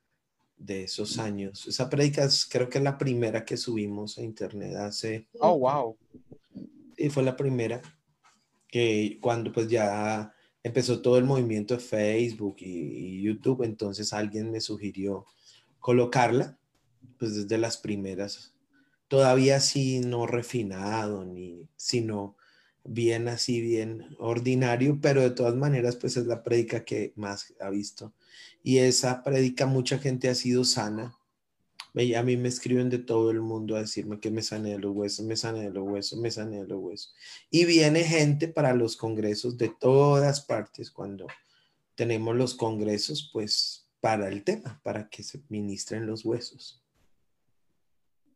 de 0.62 0.84
esos 0.84 1.18
años. 1.18 1.68
Esa 1.68 1.90
prédica 1.90 2.28
creo 2.50 2.70
que 2.70 2.78
es 2.78 2.84
la 2.84 2.98
primera 2.98 3.44
que 3.44 3.58
subimos 3.58 4.18
a 4.18 4.22
internet 4.22 4.76
hace... 4.76 5.28
Oh, 5.40 5.58
wow. 5.58 5.98
Sí, 6.98 7.10
fue 7.10 7.24
la 7.24 7.36
primera 7.36 7.82
que 8.68 9.18
cuando 9.22 9.52
pues 9.52 9.68
ya 9.68 10.34
empezó 10.64 11.02
todo 11.02 11.18
el 11.18 11.26
movimiento 11.26 11.76
de 11.76 11.80
Facebook 11.80 12.58
y, 12.60 13.22
YouTube, 13.22 13.64
entonces 13.64 14.14
alguien 14.14 14.52
me 14.52 14.62
sugirió 14.62 15.26
colocarla, 15.80 16.58
pues 17.18 17.36
desde 17.36 17.58
las 17.58 17.78
primeras, 17.78 18.51
todavía 19.12 19.58
así 19.58 20.00
no 20.00 20.26
refinado, 20.26 21.26
ni 21.26 21.68
sino 21.76 22.38
bien 22.86 23.28
así, 23.28 23.60
bien 23.60 24.16
ordinario, 24.20 25.00
pero 25.02 25.20
de 25.20 25.32
todas 25.32 25.54
maneras, 25.54 25.98
pues 25.98 26.16
es 26.16 26.28
la 26.28 26.44
prédica 26.44 26.86
que 26.86 27.12
más 27.18 27.54
ha 27.60 27.70
visto. 27.70 28.14
Y 28.64 28.78
esa 28.78 29.22
prédica 29.22 29.66
mucha 29.66 30.00
gente 30.00 30.30
ha 30.30 30.34
sido 30.34 30.64
sana, 30.64 31.14
a 31.94 32.24
mí 32.24 32.38
me 32.38 32.48
escriben 32.48 32.90
de 32.90 33.00
todo 33.00 33.32
el 33.32 33.42
mundo 33.42 33.76
a 33.76 33.82
decirme 33.82 34.22
que 34.22 34.32
me 34.32 34.42
sane 34.42 34.70
de 34.70 34.80
los 34.80 34.96
huesos, 34.96 35.26
me 35.26 35.36
sane 35.36 35.64
de 35.64 35.72
los 35.72 35.86
huesos, 35.86 36.18
me 36.18 36.32
sane 36.32 36.62
de 36.62 36.68
los 36.68 36.80
huesos. 36.80 37.14
Y 37.50 37.66
viene 37.66 38.06
gente 38.06 38.48
para 38.48 38.74
los 38.74 38.96
congresos 38.96 39.58
de 39.58 39.74
todas 39.78 40.40
partes 40.40 40.90
cuando 40.90 41.28
tenemos 41.96 42.34
los 42.38 42.54
congresos, 42.54 43.30
pues 43.34 43.90
para 44.00 44.30
el 44.30 44.46
tema, 44.46 44.80
para 44.84 45.10
que 45.10 45.22
se 45.22 45.42
ministren 45.50 46.08
los 46.08 46.24
huesos. 46.24 46.81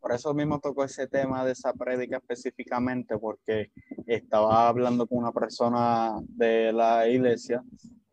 Por 0.06 0.14
eso 0.14 0.36
mismo 0.36 0.60
tocó 0.60 0.84
ese 0.84 1.08
tema 1.08 1.44
de 1.44 1.54
esa 1.54 1.74
prédica 1.74 2.18
específicamente, 2.18 3.18
porque 3.18 3.72
estaba 4.06 4.68
hablando 4.68 5.08
con 5.08 5.18
una 5.18 5.32
persona 5.32 6.20
de 6.28 6.72
la 6.72 7.08
iglesia 7.08 7.64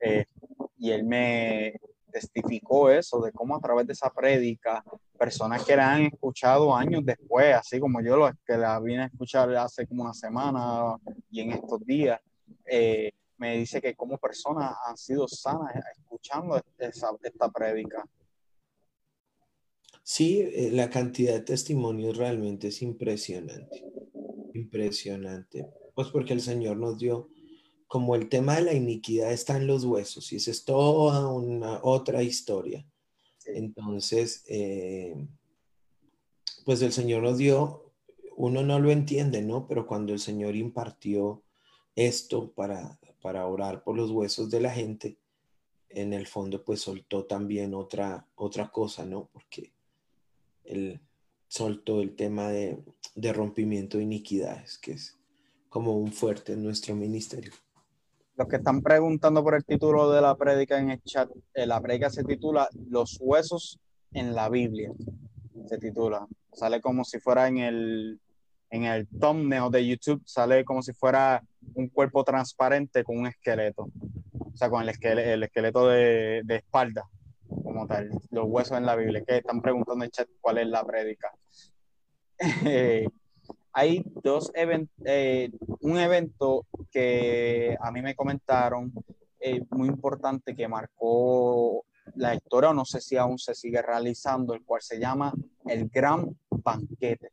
eh, 0.01 0.24
y 0.78 0.90
él 0.90 1.05
me 1.05 1.78
testificó 2.11 2.88
eso, 2.88 3.20
de 3.20 3.30
cómo 3.32 3.57
a 3.57 3.61
través 3.61 3.86
de 3.86 3.93
esa 3.93 4.09
prédica 4.09 4.82
personas 5.18 5.66
que 5.66 5.76
la 5.76 5.93
han 5.93 6.05
escuchado 6.05 6.74
años 6.74 7.05
después, 7.05 7.55
así 7.55 7.78
como 7.78 8.01
yo 8.01 8.16
los 8.16 8.32
que 8.47 8.57
la 8.57 8.80
vine 8.80 9.03
a 9.03 9.07
escuchar 9.09 9.55
hace 9.55 9.86
como 9.86 10.05
una 10.05 10.14
semana 10.14 10.97
y 11.30 11.43
en 11.43 11.53
estos 11.53 11.84
días, 11.84 12.18
eh, 12.64 13.12
me 13.36 13.59
dice 13.59 13.82
que 13.82 13.95
como 13.95 14.16
personas 14.16 14.74
han 14.86 14.97
sido 14.97 15.28
sanas 15.28 15.74
escuchando 15.95 16.57
esta, 16.78 17.11
esta 17.22 17.51
prédica. 17.51 18.03
Sí, 20.03 20.40
eh, 20.40 20.70
la 20.72 20.90
cantidad 20.90 21.34
de 21.34 21.40
testimonios 21.42 22.16
realmente 22.16 22.68
es 22.68 22.82
impresionante, 22.82 23.84
impresionante, 24.53 25.66
pues 25.94 26.09
porque 26.09 26.32
el 26.32 26.40
Señor 26.40 26.76
nos 26.76 26.98
dio 26.98 27.28
como 27.86 28.14
el 28.14 28.28
tema 28.28 28.57
de 28.57 28.62
la 28.62 28.72
iniquidad 28.72 29.32
está 29.32 29.57
en 29.57 29.66
los 29.66 29.84
huesos 29.84 30.32
y 30.32 30.36
esa 30.36 30.50
es 30.50 30.64
toda 30.64 31.28
una 31.28 31.80
otra 31.82 32.22
historia. 32.22 32.86
Entonces, 33.44 34.44
eh, 34.48 35.14
pues 36.64 36.80
el 36.82 36.92
Señor 36.92 37.22
nos 37.22 37.38
dio, 37.38 37.92
uno 38.36 38.62
no 38.62 38.78
lo 38.80 38.90
entiende, 38.90 39.42
¿no? 39.42 39.68
Pero 39.68 39.86
cuando 39.86 40.12
el 40.12 40.20
Señor 40.20 40.57
impartió 40.57 41.42
esto 41.94 42.50
para, 42.53 42.98
para 43.20 43.46
orar 43.46 43.84
por 43.84 43.96
los 43.96 44.11
huesos 44.11 44.50
de 44.50 44.61
la 44.61 44.70
gente, 44.70 45.18
en 45.90 46.12
el 46.12 46.26
fondo 46.26 46.64
pues 46.64 46.80
soltó 46.80 47.26
también 47.26 47.74
otra, 47.74 48.26
otra 48.34 48.70
cosa, 48.70 49.05
¿no? 49.05 49.28
Porque 49.32 49.72
él 50.64 51.00
soltó 51.48 52.00
el 52.00 52.16
tema 52.16 52.48
de, 52.48 52.82
de 53.14 53.32
rompimiento 53.32 53.98
de 53.98 54.04
iniquidades, 54.04 54.78
que 54.78 54.92
es 54.92 55.18
como 55.68 55.96
un 55.96 56.12
fuerte 56.12 56.52
en 56.54 56.62
nuestro 56.62 56.94
ministerio. 56.94 57.52
Los 58.36 58.48
que 58.48 58.56
están 58.56 58.82
preguntando 58.82 59.42
por 59.42 59.54
el 59.54 59.64
título 59.64 60.10
de 60.10 60.20
la 60.20 60.34
prédica 60.34 60.78
en 60.78 60.90
el 60.90 61.02
chat, 61.02 61.30
eh, 61.54 61.66
la 61.66 61.80
prédica 61.80 62.08
se 62.08 62.24
titula 62.24 62.68
Los 62.88 63.18
huesos 63.20 63.78
en 64.12 64.34
la 64.34 64.48
Biblia. 64.48 64.92
Se 65.66 65.78
titula. 65.78 66.26
Sale 66.52 66.80
como 66.80 67.04
si 67.04 67.20
fuera 67.20 67.48
en 67.48 67.58
el, 67.58 68.20
en 68.70 68.84
el 68.84 69.06
thumbnail 69.06 69.70
de 69.70 69.86
YouTube, 69.86 70.22
sale 70.24 70.64
como 70.64 70.82
si 70.82 70.92
fuera 70.92 71.42
un 71.74 71.88
cuerpo 71.88 72.24
transparente 72.24 73.04
con 73.04 73.18
un 73.18 73.26
esqueleto. 73.26 73.90
O 74.32 74.56
sea, 74.56 74.70
con 74.70 74.82
el 74.82 74.88
esqueleto, 74.88 75.28
el 75.28 75.42
esqueleto 75.42 75.88
de, 75.88 76.42
de 76.44 76.56
espalda, 76.56 77.08
como 77.83 77.87
tal. 77.87 78.11
Los 78.30 78.47
huesos 78.49 78.78
en 78.78 78.87
la 78.87 78.97
Biblia. 78.97 79.24
Que 79.26 79.39
están 79.39 79.61
preguntando 79.61 80.05
en 80.05 80.11
chat 80.11 80.28
cuál 80.41 80.59
es 80.59 80.66
la 80.68 80.85
prédica. 80.85 81.33
Eh, 82.64 83.07
hay 83.72 84.05
dos 84.22 84.51
eventos, 84.55 84.93
eh, 85.05 85.51
un 85.80 85.97
evento 85.97 86.66
que 86.91 87.76
a 87.80 87.91
mí 87.93 88.03
me 88.03 88.14
comentaron 88.14 88.93
eh, 89.39 89.62
muy 89.70 89.89
importante 89.89 90.55
que 90.55 90.68
marcó 90.68 91.85
la 92.16 92.35
historia, 92.35 92.70
o 92.70 92.74
no 92.74 92.85
sé 92.85 93.01
si 93.01 93.16
aún 93.16 93.39
se 93.39 93.55
sigue 93.55 93.80
realizando, 93.80 94.55
el 94.55 94.64
cual 94.64 94.83
se 94.83 94.99
llama 94.99 95.33
el 95.66 95.89
Gran 95.89 96.37
Banquete. 96.51 97.30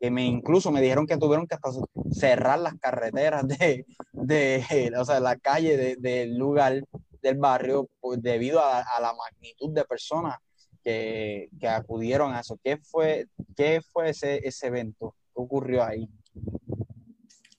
Que 0.00 0.10
me 0.10 0.24
incluso 0.24 0.70
me 0.70 0.80
dijeron 0.80 1.06
que 1.06 1.18
tuvieron 1.18 1.46
que 1.46 1.56
hasta 1.56 1.70
cerrar 2.12 2.60
las 2.60 2.74
carreteras 2.74 3.46
de, 3.46 3.86
de 4.12 4.92
o 4.96 5.04
sea, 5.04 5.20
la 5.20 5.36
calle 5.36 5.96
del 5.96 6.38
lugar 6.38 6.84
del 7.22 7.38
barrio 7.38 7.88
pues, 8.00 8.20
debido 8.20 8.60
a, 8.60 8.84
la 9.00 9.14
magnitud 9.14 9.70
de 9.72 9.84
personas 9.84 10.38
que, 10.82 11.48
que, 11.60 11.68
acudieron 11.68 12.32
a 12.34 12.40
eso. 12.40 12.58
¿Qué 12.62 12.76
fue, 12.78 13.28
qué 13.56 13.80
fue 13.80 14.10
ese, 14.10 14.46
ese 14.46 14.66
evento? 14.66 15.14
ocurrió 15.34 15.84
ahí? 15.84 16.08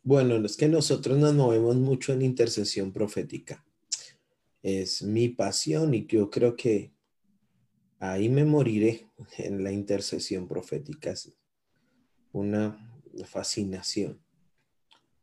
Bueno, 0.03 0.35
es 0.45 0.57
que 0.57 0.67
nosotros 0.67 1.17
nos 1.17 1.33
movemos 1.33 1.75
mucho 1.77 2.13
en 2.13 2.21
intercesión 2.21 2.91
profética. 2.91 3.65
Es 4.61 5.01
mi 5.01 5.29
pasión 5.29 5.93
y 5.93 6.05
yo 6.05 6.29
creo 6.29 6.55
que 6.55 6.93
ahí 7.99 8.29
me 8.29 8.43
moriré 8.43 9.09
en 9.37 9.63
la 9.63 9.71
intercesión 9.71 10.47
profética. 10.47 11.11
Es 11.11 11.33
una 12.31 13.01
fascinación. 13.25 14.21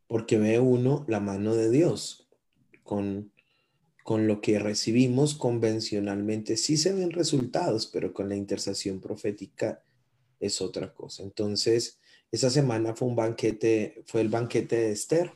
Porque 0.07 0.39
ve 0.39 0.59
uno 0.59 1.05
la 1.09 1.21
mano 1.21 1.55
de 1.55 1.71
Dios 1.71 2.29
con, 2.83 3.33
con 4.03 4.27
lo 4.27 4.41
que 4.41 4.59
recibimos 4.59 5.35
convencionalmente. 5.35 6.57
Sí 6.57 6.77
se 6.77 6.93
ven 6.93 7.11
resultados, 7.11 7.87
pero 7.87 8.13
con 8.13 8.29
la 8.29 8.37
intercesión 8.37 9.01
profética 9.01 9.83
es 10.39 10.61
otra 10.61 10.93
cosa. 10.95 11.23
Entonces, 11.23 11.99
esa 12.33 12.51
semana 12.51 12.95
fue 12.95 13.09
un 13.09 13.17
banquete, 13.17 14.03
fue 14.07 14.21
el 14.21 14.29
banquete 14.29 14.77
de 14.77 14.93
Esther. 14.93 15.33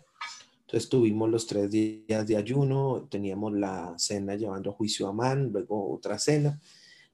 Entonces 0.60 0.88
tuvimos 0.88 1.30
los 1.30 1.46
tres 1.46 1.70
días 1.70 2.26
de 2.26 2.36
ayuno, 2.36 3.06
teníamos 3.10 3.52
la 3.52 3.94
cena 3.98 4.34
llevando 4.34 4.70
a 4.70 4.74
juicio 4.74 5.08
a 5.08 5.12
Man, 5.12 5.50
luego 5.52 5.92
otra 5.92 6.18
cena. 6.18 6.60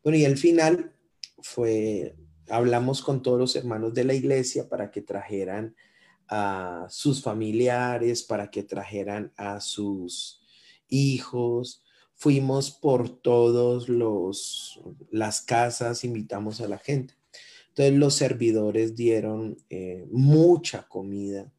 Bueno, 0.02 0.18
y 0.18 0.24
al 0.24 0.36
final 0.36 0.94
fue, 1.42 2.14
hablamos 2.48 3.02
con 3.02 3.22
todos 3.22 3.38
los 3.38 3.56
hermanos 3.56 3.92
de 3.92 4.04
la 4.04 4.14
iglesia 4.14 4.68
para 4.68 4.90
que 4.90 5.02
trajeran 5.02 5.74
a 6.28 6.86
sus 6.88 7.22
familiares, 7.22 8.22
para 8.22 8.50
que 8.50 8.62
trajeran 8.62 9.32
a 9.36 9.60
sus 9.60 10.39
hijos. 10.90 11.82
Fuimos 12.14 12.70
por 12.70 13.08
todos 13.08 13.88
los 13.88 14.80
las 15.10 15.40
casas, 15.40 16.04
invitamos 16.04 16.60
a 16.60 16.68
la 16.68 16.78
gente. 16.78 17.14
Entonces 17.68 17.94
los 17.94 18.14
servidores 18.14 18.94
dieron 18.94 19.56
eh, 19.70 20.06
mucha 20.10 20.86
comida, 20.88 21.50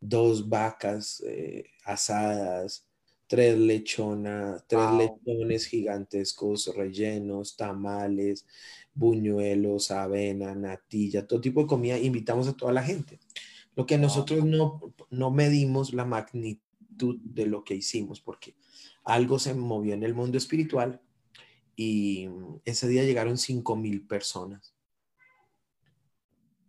dos 0.00 0.48
vacas 0.48 1.22
eh, 1.26 1.66
asadas, 1.84 2.86
tres 3.26 3.58
lechonas, 3.58 4.64
tres 4.66 4.90
lechones 4.92 5.66
gigantescos 5.66 6.74
rellenos, 6.74 7.56
tamales, 7.56 8.46
buñuelos, 8.94 9.90
avena, 9.90 10.54
natilla, 10.54 11.26
todo 11.26 11.40
tipo 11.40 11.60
de 11.60 11.66
comida. 11.66 11.98
Invitamos 11.98 12.48
a 12.48 12.56
toda 12.56 12.72
la 12.72 12.82
gente. 12.82 13.20
Lo 13.74 13.84
que 13.84 13.98
nosotros 13.98 14.44
no, 14.44 14.94
no 15.10 15.30
medimos 15.30 15.92
la 15.92 16.06
magnitud 16.06 16.65
de 16.96 17.46
lo 17.46 17.64
que 17.64 17.74
hicimos, 17.74 18.20
porque 18.20 18.56
algo 19.04 19.38
se 19.38 19.54
movió 19.54 19.94
en 19.94 20.02
el 20.02 20.14
mundo 20.14 20.38
espiritual 20.38 21.00
y 21.76 22.28
ese 22.64 22.88
día 22.88 23.04
llegaron 23.04 23.36
5 23.36 23.76
mil 23.76 24.06
personas. 24.06 24.74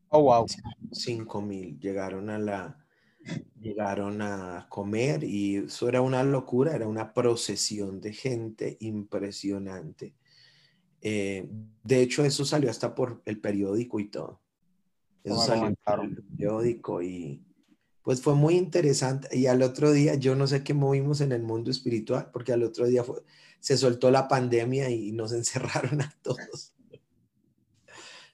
Oh, 0.10 0.24
wow. 0.24 0.46
5 0.92 1.42
mil 1.42 1.80
llegaron 1.80 2.30
a 2.30 2.38
la, 2.38 2.88
llegaron 3.60 4.22
a 4.22 4.68
comer 4.70 5.24
y 5.24 5.58
eso 5.58 5.88
era 5.88 6.02
una 6.02 6.24
locura, 6.24 6.76
era 6.76 6.88
una 6.88 7.14
procesión 7.14 8.00
de 8.02 8.14
gente 8.14 8.78
impresionante. 8.82 10.16
Eh, 11.02 11.48
de 11.84 12.02
hecho, 12.02 12.24
eso 12.24 12.46
salió 12.46 12.70
hasta 12.70 12.96
por 12.96 13.22
el 13.26 13.40
periódico 13.40 14.00
y 14.00 14.10
todo. 14.10 14.42
Eso 15.24 15.38
salió 15.42 15.76
por 15.84 16.04
el 16.04 16.24
periódico 16.24 17.02
y 17.02 17.44
pues 18.08 18.22
fue 18.22 18.36
muy 18.36 18.56
interesante. 18.56 19.28
Y 19.38 19.48
al 19.48 19.62
otro 19.62 19.92
día, 19.92 20.16
yo 20.16 20.34
no 20.34 20.48
sé 20.48 20.64
qué 20.64 20.74
movimos 20.74 21.20
en 21.20 21.34
el 21.34 21.44
mundo 21.44 21.70
espiritual, 21.70 22.30
porque 22.32 22.54
al 22.54 22.64
otro 22.64 22.86
día 22.88 23.04
se 23.60 23.76
soltó 23.76 24.10
la 24.12 24.30
pandemia 24.30 24.90
y 24.90 25.12
nos 25.12 25.34
encerraron 25.34 26.00
a 26.00 26.18
todos. 26.22 26.74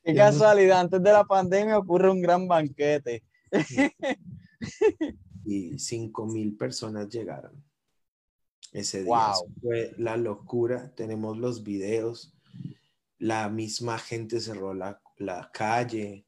Qué 0.04 0.14
casualidad, 0.14 0.82
antes 0.82 1.02
de 1.02 1.12
la 1.12 1.24
pandemia 1.24 1.80
ocurre 1.80 2.12
un 2.12 2.22
gran 2.22 2.48
banquete. 2.48 3.24
y 5.44 5.80
cinco 5.80 6.28
mil 6.28 6.56
personas 6.56 7.10
llegaron 7.10 7.66
ese 8.74 9.04
día. 9.06 9.34
Fue 9.60 9.96
la 9.98 10.18
locura. 10.18 10.94
Tenemos 10.94 11.40
los 11.40 11.64
videos. 11.64 12.38
La 13.18 13.50
misma 13.50 13.98
gente 13.98 14.40
cerró 14.40 14.76
la, 14.76 15.02
la 15.18 15.50
calle, 15.52 16.28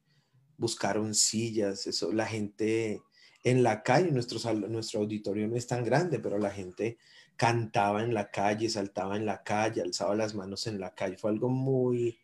buscaron 0.57 1.13
sillas. 1.13 1.85
Eso, 1.85 2.11
la 2.11 2.25
gente 2.25 3.03
en 3.45 3.61
la 3.61 3.83
calle, 3.83 4.11
nuestro, 4.11 4.53
nuestro 4.53 5.01
auditorio 5.01 5.47
no 5.47 5.55
es 5.55 5.67
tan 5.67 5.83
grande, 5.83 6.17
pero 6.17 6.39
la 6.39 6.49
gente 6.49 6.97
cantaba 7.35 8.03
en 8.03 8.15
la 8.15 8.31
calle, 8.31 8.67
saltaba 8.69 9.17
en 9.17 9.27
la 9.27 9.43
calle, 9.43 9.83
alzaba 9.83 10.15
las 10.15 10.33
manos 10.33 10.65
en 10.65 10.79
la 10.79 10.95
calle. 10.95 11.15
Fue 11.15 11.29
algo 11.29 11.47
muy... 11.47 12.17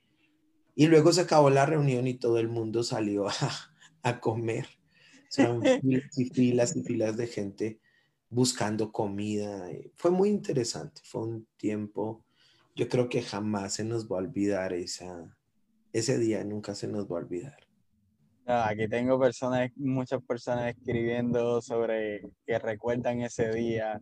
Y 0.73 0.87
luego 0.87 1.13
se 1.13 1.21
acabó 1.21 1.51
la 1.51 1.67
reunión 1.67 2.07
y 2.07 2.15
todo 2.15 2.39
el 2.39 2.49
mundo 2.49 2.81
salió 2.81 3.27
a, 3.29 3.35
a 4.01 4.19
comer. 4.19 4.67
Son 5.29 5.61
filas 5.81 6.17
y 6.17 6.25
filas 6.25 6.75
y 6.75 6.81
filas 6.81 7.17
de 7.17 7.27
gente 7.27 7.79
buscando 8.27 8.91
comida. 8.91 9.69
Fue 9.97 10.09
muy 10.09 10.29
interesante, 10.29 11.01
fue 11.05 11.21
un 11.21 11.47
tiempo, 11.55 12.25
yo 12.75 12.89
creo 12.89 13.09
que 13.09 13.21
jamás 13.21 13.75
se 13.75 13.83
nos 13.83 14.11
va 14.11 14.15
a 14.15 14.21
olvidar 14.21 14.73
esa, 14.73 15.37
ese 15.93 16.17
día, 16.17 16.43
nunca 16.43 16.73
se 16.73 16.87
nos 16.87 17.05
va 17.05 17.17
a 17.17 17.21
olvidar. 17.21 17.70
Aquí 18.51 18.87
tengo 18.87 19.19
personas, 19.19 19.71
muchas 19.75 20.21
personas 20.23 20.75
escribiendo 20.75 21.61
sobre 21.61 22.21
que 22.45 22.59
recuerdan 22.59 23.21
ese 23.21 23.51
día, 23.51 23.99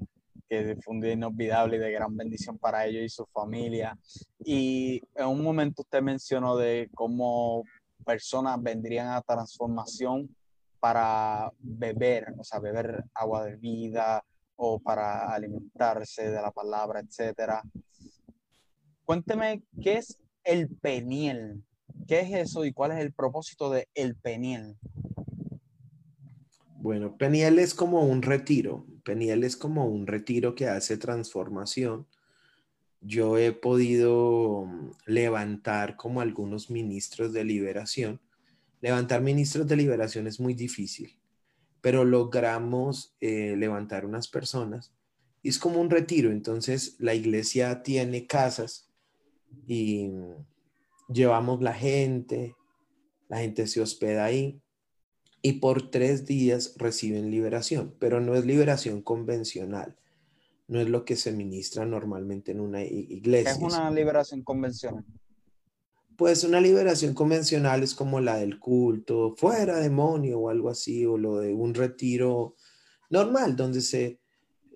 que 0.47 0.75
fue 0.83 0.95
un 0.95 1.01
día 1.01 1.13
inolvidable 1.13 1.77
y 1.77 1.79
de 1.79 1.91
gran 1.91 2.15
bendición 2.15 2.57
para 2.57 2.85
ellos 2.85 3.03
y 3.03 3.09
su 3.09 3.25
familia. 3.27 3.97
Y 4.43 5.01
en 5.15 5.27
un 5.27 5.43
momento 5.43 5.83
usted 5.83 6.01
mencionó 6.01 6.57
de 6.57 6.89
cómo 6.95 7.63
personas 8.05 8.61
vendrían 8.61 9.09
a 9.09 9.21
transformación 9.21 10.35
para 10.79 11.51
beber, 11.59 12.33
o 12.37 12.43
sea, 12.43 12.59
beber 12.59 13.03
agua 13.13 13.45
de 13.45 13.57
vida 13.57 14.23
o 14.55 14.79
para 14.79 15.33
alimentarse 15.33 16.31
de 16.31 16.41
la 16.41 16.51
palabra, 16.51 17.01
etcétera. 17.01 17.61
Cuénteme 19.05 19.63
qué 19.81 19.97
es 19.97 20.19
el 20.43 20.69
peniel. 20.69 21.63
¿Qué 22.07 22.21
es 22.21 22.33
eso 22.33 22.65
y 22.65 22.73
cuál 22.73 22.91
es 22.91 22.99
el 22.99 23.13
propósito 23.13 23.69
de 23.69 23.87
el 23.93 24.15
peniel? 24.15 24.77
Bueno, 26.75 27.17
peniel 27.17 27.59
es 27.59 27.73
como 27.73 28.03
un 28.03 28.21
retiro. 28.21 28.85
Peniel 29.03 29.43
es 29.43 29.57
como 29.57 29.85
un 29.85 30.07
retiro 30.07 30.55
que 30.55 30.67
hace 30.67 30.97
transformación. 30.97 32.07
Yo 33.01 33.37
he 33.37 33.51
podido 33.51 34.67
levantar 35.05 35.95
como 35.95 36.21
algunos 36.21 36.69
ministros 36.69 37.33
de 37.33 37.43
liberación 37.43 38.19
Levantar 38.81 39.21
ministros 39.21 39.67
de 39.67 39.75
liberación 39.75 40.27
es 40.27 40.39
muy 40.39 40.53
difícil, 40.53 41.17
pero 41.81 42.05
logramos 42.05 43.13
eh, 43.19 43.55
levantar 43.57 44.05
unas 44.05 44.27
personas. 44.27 44.93
Es 45.43 45.59
como 45.59 45.81
un 45.81 45.89
retiro, 45.89 46.31
entonces 46.31 46.95
la 46.99 47.13
iglesia 47.13 47.83
tiene 47.83 48.25
casas 48.25 48.89
y 49.67 50.09
llevamos 51.11 51.61
la 51.61 51.73
gente, 51.73 52.55
la 53.27 53.39
gente 53.39 53.67
se 53.67 53.81
hospeda 53.81 54.25
ahí 54.25 54.61
y 55.41 55.53
por 55.53 55.89
tres 55.89 56.25
días 56.25 56.75
reciben 56.77 57.31
liberación, 57.31 57.95
pero 57.99 58.19
no 58.19 58.35
es 58.35 58.45
liberación 58.45 59.01
convencional, 59.01 59.97
no 60.67 60.79
es 60.79 60.89
lo 60.89 61.05
que 61.05 61.15
se 61.15 61.31
ministra 61.31 61.85
normalmente 61.85 62.51
en 62.51 62.59
una 62.59 62.83
iglesia. 62.83 63.51
Es 63.51 63.59
una 63.59 63.89
liberación 63.91 64.43
convencional 64.43 65.05
pues 66.19 66.43
una 66.43 66.59
liberación 66.59 67.13
convencional 67.13 67.81
es 67.81 67.95
como 67.95 68.19
la 68.19 68.35
del 68.35 68.59
culto, 68.59 69.35
fuera 69.37 69.79
demonio 69.79 70.37
o 70.37 70.49
algo 70.49 70.69
así, 70.69 71.05
o 71.05 71.17
lo 71.17 71.39
de 71.39 71.53
un 71.53 71.73
retiro 71.73 72.55
normal, 73.09 73.55
donde 73.55 73.79
se, 73.79 74.19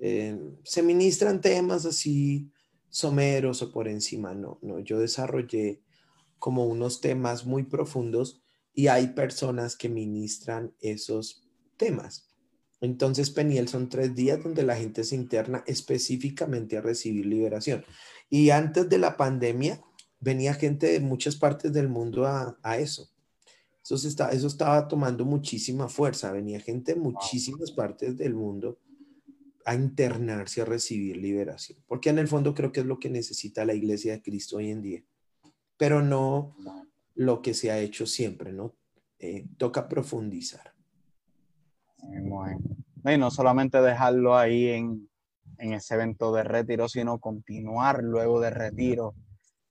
eh, 0.01 0.39
se 0.63 0.81
ministran 0.81 1.41
temas 1.41 1.85
así 1.85 2.49
someros 2.87 3.61
o 3.61 3.73
por 3.73 3.89
encima. 3.89 4.33
No, 4.33 4.57
no, 4.61 4.79
yo 4.79 4.99
desarrollé 4.99 5.81
como 6.43 6.65
unos 6.65 6.99
temas 6.99 7.45
muy 7.45 7.63
profundos 7.63 8.43
y 8.73 8.87
hay 8.87 9.07
personas 9.13 9.77
que 9.77 9.87
ministran 9.87 10.75
esos 10.81 11.47
temas. 11.77 12.33
Entonces, 12.81 13.29
Peniel 13.29 13.69
son 13.69 13.87
tres 13.87 14.13
días 14.13 14.43
donde 14.43 14.63
la 14.63 14.75
gente 14.75 15.05
se 15.05 15.15
interna 15.15 15.63
específicamente 15.67 16.75
a 16.75 16.81
recibir 16.81 17.25
liberación. 17.27 17.85
Y 18.29 18.49
antes 18.49 18.89
de 18.89 18.97
la 18.97 19.15
pandemia, 19.15 19.81
venía 20.19 20.53
gente 20.53 20.87
de 20.87 20.99
muchas 20.99 21.37
partes 21.37 21.71
del 21.71 21.87
mundo 21.87 22.27
a, 22.27 22.77
eso. 22.77 23.09
Eso, 23.81 23.95
está, 23.95 24.31
eso 24.31 24.47
estaba 24.47 24.85
tomando 24.89 25.23
muchísima 25.23 25.87
fuerza. 25.87 26.33
Venía 26.33 26.59
gente 26.59 26.93
de 26.93 26.99
muchísimas 26.99 27.71
partes 27.71 28.17
del 28.17 28.33
mundo 28.33 28.79
a 29.63 29.75
internarse, 29.75 30.61
a 30.61 30.65
recibir 30.65 31.15
liberación. 31.15 31.79
Porque 31.87 32.09
en 32.09 32.19
el 32.19 32.27
fondo 32.27 32.53
creo 32.53 32.73
que 32.73 32.81
es 32.81 32.85
lo 32.85 32.99
que 32.99 33.09
necesita 33.09 33.63
la 33.63 33.75
iglesia 33.75 34.11
de 34.11 34.21
Cristo 34.21 34.57
hoy 34.57 34.71
en 34.71 34.81
día. 34.81 35.03
Pero 35.83 36.01
no 36.01 36.55
lo 37.15 37.41
que 37.41 37.53
se 37.53 37.69
ha 37.69 37.77
hecho 37.77 38.05
siempre, 38.05 38.53
¿no? 38.53 38.73
Eh, 39.19 39.43
toca 39.57 39.89
profundizar. 39.89 40.73
Y 41.99 43.17
no 43.17 43.29
solamente 43.29 43.81
dejarlo 43.81 44.37
ahí 44.37 44.69
en, 44.69 45.09
en 45.57 45.73
ese 45.73 45.95
evento 45.95 46.33
de 46.33 46.45
retiro, 46.45 46.87
sino 46.87 47.19
continuar 47.19 48.01
luego 48.01 48.39
de 48.39 48.49
retiro 48.51 49.13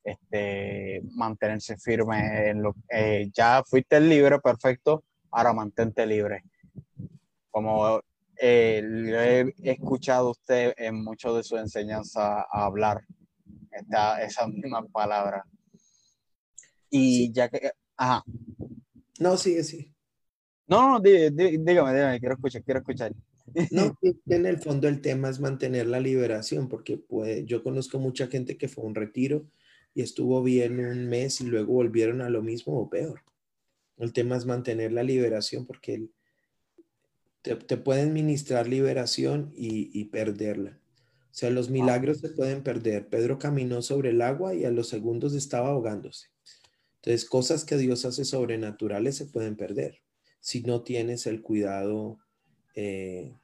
este, 0.05 1.01
mantenerse 1.15 1.79
firme 1.79 2.51
en 2.51 2.63
lo 2.63 2.75
eh, 2.91 3.31
ya 3.33 3.63
fuiste 3.65 3.99
libre, 3.99 4.39
perfecto, 4.39 5.05
ahora 5.31 5.55
mantente 5.55 6.05
libre. 6.05 6.45
Como 7.51 8.03
eh, 8.37 9.51
he 9.63 9.71
escuchado 9.71 10.33
usted 10.33 10.75
en 10.77 11.03
mucho 11.03 11.35
de 11.35 11.43
su 11.43 11.57
enseñanza 11.57 12.43
a 12.43 12.67
hablar 12.67 13.03
esta, 13.71 14.23
esa 14.23 14.47
misma 14.47 14.85
palabra. 14.89 15.47
Y 16.95 17.33
ya 17.33 17.49
que, 17.49 17.71
ajá. 17.97 18.23
No, 19.19 19.39
sigue, 19.39 19.65
sí. 19.65 19.91
No, 20.67 20.91
no, 20.91 21.01
dígame, 21.01 21.59
dígame, 21.59 22.21
quiero 22.21 22.35
escuchar, 22.35 22.63
quiero 22.63 22.81
escuchar. 22.81 23.15
No, 23.71 23.97
en 24.27 24.47
el 24.47 24.59
fondo 24.59 24.89
el 24.89 25.01
tema 25.01 25.31
es 25.31 25.41
mantener 25.41 25.87
la 25.87 26.01
liberación, 26.01 26.69
porque 26.69 26.99
pues, 26.99 27.47
yo 27.47 27.63
conozco 27.63 27.99
mucha 27.99 28.27
gente 28.27 28.59
que 28.59 28.69
fue 28.69 28.85
a 28.85 28.89
un 28.89 28.95
retiro 28.95 29.47
y 29.95 30.03
estuvo 30.03 30.43
bien 30.43 30.85
un 30.85 31.07
mes 31.07 31.41
y 31.41 31.47
luego 31.47 31.73
volvieron 31.73 32.21
a 32.21 32.29
lo 32.29 32.43
mismo 32.43 32.79
o 32.79 32.91
peor. 32.91 33.23
El 33.97 34.13
tema 34.13 34.37
es 34.37 34.45
mantener 34.45 34.93
la 34.93 35.03
liberación 35.03 35.65
porque 35.65 36.09
te, 37.41 37.57
pueden 37.79 38.13
ministrar 38.13 38.69
liberación 38.69 39.51
y, 39.55 40.05
perderla. 40.07 40.79
O 41.31 41.35
sea, 41.35 41.49
los 41.49 41.71
milagros 41.71 42.19
se 42.19 42.29
pueden 42.29 42.63
perder. 42.63 43.09
Pedro 43.09 43.39
caminó 43.39 43.81
sobre 43.81 44.11
el 44.11 44.21
agua 44.21 44.55
y 44.55 44.67
a 44.67 44.71
los 44.71 44.89
segundos 44.89 45.35
estaba 45.35 45.71
ahogándose. 45.71 46.32
Entonces, 47.03 47.29
cosas 47.29 47.65
que 47.65 47.77
Dios 47.77 48.05
hace 48.05 48.25
sobrenaturales 48.25 49.17
se 49.17 49.27
pueden 49.27 49.57
perder 49.57 50.01
si 50.39 50.63
no 50.63 50.83
tienes 50.83 51.27
el 51.27 51.43
cuidado 51.43 52.19
eh, 52.75 53.35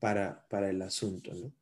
para, 0.00 0.46
el 0.50 0.80
asunto, 0.80 1.34
¿no? 1.34 1.52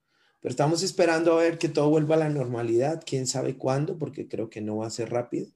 Pero 0.40 0.50
estamos 0.50 0.82
esperando 0.82 1.32
a 1.32 1.42
ver 1.42 1.58
que 1.58 1.68
todo 1.68 1.88
vuelva 1.88 2.16
a 2.16 2.18
la 2.18 2.28
normalidad, 2.28 3.02
quién 3.04 3.26
sabe 3.26 3.56
cuándo, 3.56 3.98
porque 3.98 4.28
creo 4.28 4.50
que 4.50 4.60
no 4.60 4.76
va 4.76 4.86
a 4.86 4.90
ser 4.90 5.10
rápido. 5.10 5.48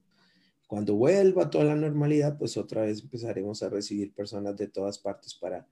Cuando 0.67 0.95
vuelva 0.95 1.49
toda 1.49 1.63
la 1.63 1.75
normalidad, 1.75 2.37
pues 2.37 2.57
otra 2.57 2.81
vez 2.81 3.01
empezaremos 3.01 3.63
a 3.63 3.69
recibir 3.69 4.13
personas 4.13 4.57
de 4.57 4.67
todas 4.67 4.97
partes 4.97 5.35
para 5.35 5.67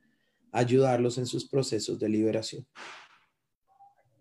ayudarlos 0.51 1.17
en 1.17 1.25
sus 1.25 1.47
procesos 1.49 1.99
de 1.99 2.09
liberación. 2.09 2.65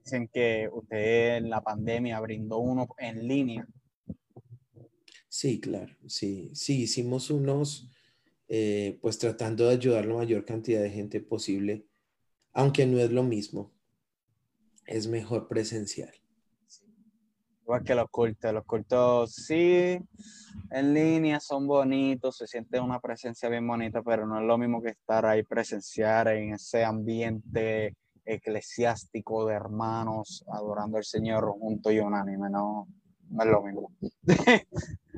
Dicen 0.03 0.29
que 0.33 0.69
usted 0.73 1.37
en 1.37 1.51
la 1.51 1.61
pandemia 1.61 2.19
brindó 2.21 2.59
uno 2.59 2.89
en 2.99 3.27
línea. 3.27 3.67
Sí, 5.29 5.61
claro, 5.61 5.95
sí, 6.07 6.51
sí, 6.55 6.83
hicimos 6.83 7.31
unos, 7.31 7.91
eh, 8.49 8.99
pues 9.03 9.19
tratando 9.19 9.67
de 9.67 9.75
ayudar 9.75 10.07
la 10.07 10.15
mayor 10.15 10.45
cantidad 10.45 10.81
de 10.81 10.91
gente 10.91 11.21
posible, 11.21 11.87
aunque 12.53 12.87
no 12.87 12.99
es 12.99 13.11
lo 13.11 13.23
mismo. 13.23 13.73
Es 14.87 15.09
mejor 15.09 15.49
presencial. 15.49 16.15
Igual 17.63 17.83
que 17.83 17.97
los 17.97 18.09
cultos, 18.09 18.53
los 18.53 18.65
cultos 18.65 19.35
sí, 19.35 19.99
en 20.71 20.95
línea 20.95 21.41
son 21.41 21.67
bonitos, 21.67 22.37
se 22.37 22.47
siente 22.47 22.79
una 22.79 23.01
presencia 23.01 23.49
bien 23.49 23.67
bonita, 23.67 24.03
pero 24.03 24.25
no 24.25 24.39
es 24.39 24.47
lo 24.47 24.57
mismo 24.57 24.81
que 24.81 24.91
estar 24.91 25.27
ahí 25.27 25.43
presenciar 25.43 26.29
en 26.29 26.55
ese 26.55 26.85
ambiente 26.85 27.97
eclesiástico 28.25 29.47
de 29.47 29.55
hermanos 29.55 30.45
adorando 30.49 30.97
al 30.97 31.05
Señor 31.05 31.51
junto 31.59 31.91
y 31.91 31.99
unánime, 31.99 32.49
no, 32.51 32.87
no 33.31 33.43
es 33.43 33.49
lo 33.49 33.63
mismo. 33.63 33.93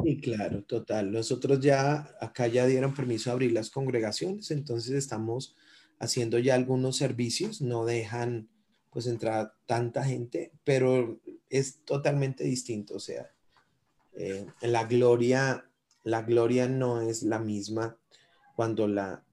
Sí, 0.03 0.21
claro, 0.21 0.63
total. 0.63 1.11
Nosotros 1.11 1.61
ya 1.61 2.15
acá 2.21 2.47
ya 2.47 2.67
dieron 2.67 2.95
permiso 2.95 3.31
a 3.31 3.33
abrir 3.33 3.53
las 3.53 3.71
congregaciones, 3.71 4.51
entonces 4.51 4.93
estamos 4.93 5.57
haciendo 5.99 6.39
ya 6.39 6.55
algunos 6.55 6.97
servicios, 6.97 7.61
no 7.61 7.85
dejan 7.85 8.49
pues 8.91 9.07
entrar 9.07 9.55
tanta 9.67 10.05
gente, 10.05 10.53
pero 10.65 11.21
es 11.51 11.85
totalmente 11.85 12.45
distinto, 12.45 12.95
o 12.95 13.01
sea, 13.01 13.31
eh, 14.15 14.47
la 14.63 14.85
gloria, 14.85 15.69
la 16.05 16.23
gloria 16.23 16.69
no 16.69 17.01
es 17.01 17.23
la 17.23 17.39
misma 17.39 17.99
cuando 18.57 18.89
la, 18.89 19.25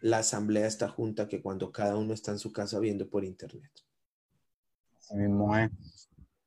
la 0.00 0.18
asamblea 0.18 0.66
está 0.66 0.88
junta 0.88 1.28
que 1.28 1.42
cuando 1.42 1.70
cada 1.72 1.96
uno 1.96 2.14
está 2.14 2.32
en 2.32 2.38
su 2.38 2.52
casa 2.52 2.78
viendo 2.78 3.08
por 3.08 3.24
internet. 3.24 3.70
Así 4.98 5.16
mismo 5.16 5.56
es. 5.56 5.70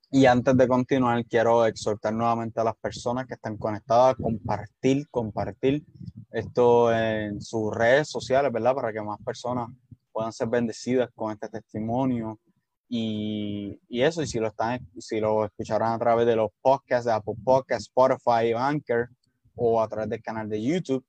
Y 0.10 0.26
antes 0.26 0.56
de 0.56 0.68
continuar, 0.70 1.26
quiero 1.26 1.66
exhortar 1.66 2.14
nuevamente 2.14 2.62
a 2.62 2.64
las 2.64 2.78
personas 2.78 3.28
que 3.28 3.34
están 3.34 3.58
conectadas 3.58 4.14
a 4.14 4.16
compartir, 4.16 5.06
compartir 5.10 5.84
esto 6.32 6.94
en 6.94 7.42
sus 7.42 7.76
redes 7.76 8.10
sociales, 8.10 8.52
¿verdad? 8.52 8.74
Para 8.74 8.94
que 8.94 9.02
más 9.02 9.20
personas 9.22 9.70
puedan 10.14 10.32
ser 10.32 10.48
bendecidas 10.48 11.10
con 11.14 11.34
este 11.34 11.50
testimonio. 11.50 12.40
Y, 12.88 13.82
y 13.90 14.02
eso, 14.02 14.22
y 14.22 14.28
si 14.28 14.40
lo, 14.40 14.48
están, 14.48 14.80
si 14.98 15.20
lo 15.20 15.44
escucharán 15.44 15.92
a 15.92 16.00
través 16.00 16.26
de 16.26 16.38
los 16.38 16.52
podcasts 16.62 17.06
de 17.06 17.12
Apple 17.12 17.36
Podcasts, 17.44 17.90
Spotify, 17.90 18.54
Anchor 18.56 19.10
o 19.56 19.82
a 19.82 19.90
través 19.90 20.10
del 20.10 20.22
canal 20.22 20.48
de 20.48 20.62
YouTube, 20.62 21.06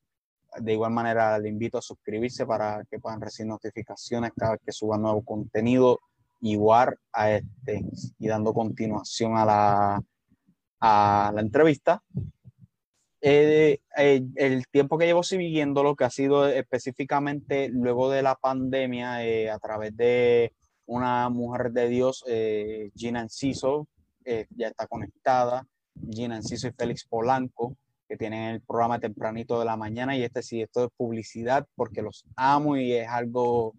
de 0.56 0.72
igual 0.72 0.90
manera 0.90 1.38
le 1.38 1.48
invito 1.48 1.78
a 1.78 1.82
suscribirse 1.82 2.46
para 2.46 2.84
que 2.90 2.98
puedan 2.98 3.20
recibir 3.20 3.48
notificaciones 3.48 4.32
cada 4.36 4.52
vez 4.52 4.60
que 4.64 4.72
suba 4.72 4.98
nuevo 4.98 5.22
contenido 5.22 6.00
igual 6.40 6.96
a 7.12 7.32
este 7.32 7.84
y 8.18 8.28
dando 8.28 8.52
continuación 8.52 9.36
a 9.36 9.44
la, 9.44 10.02
a 10.80 11.32
la 11.34 11.40
entrevista. 11.40 12.02
Eh, 13.20 13.80
eh, 13.96 14.22
el 14.36 14.68
tiempo 14.68 14.96
que 14.96 15.06
llevo 15.06 15.24
siguiendo 15.24 15.82
lo 15.82 15.96
que 15.96 16.04
ha 16.04 16.10
sido 16.10 16.46
específicamente 16.46 17.68
luego 17.68 18.10
de 18.10 18.22
la 18.22 18.36
pandemia 18.36 19.24
eh, 19.24 19.50
a 19.50 19.58
través 19.58 19.96
de 19.96 20.54
una 20.86 21.28
mujer 21.28 21.72
de 21.72 21.88
Dios, 21.88 22.24
Gina 22.96 23.20
Enciso, 23.20 23.86
ya 24.24 24.68
está 24.68 24.86
conectada, 24.86 25.66
Gina 26.10 26.36
Enciso 26.36 26.68
y 26.68 26.72
Félix 26.72 27.04
Polanco, 27.04 27.76
que 28.08 28.16
tienen 28.16 28.54
el 28.54 28.62
programa 28.62 28.98
tempranito 28.98 29.58
de 29.58 29.66
la 29.66 29.76
mañana 29.76 30.16
y 30.16 30.22
este 30.22 30.42
sí, 30.42 30.62
esto 30.62 30.86
es 30.86 30.90
publicidad 30.96 31.66
porque 31.74 32.00
los 32.00 32.24
amo 32.36 32.78
y 32.78 32.92
es 32.92 33.06
algo, 33.06 33.74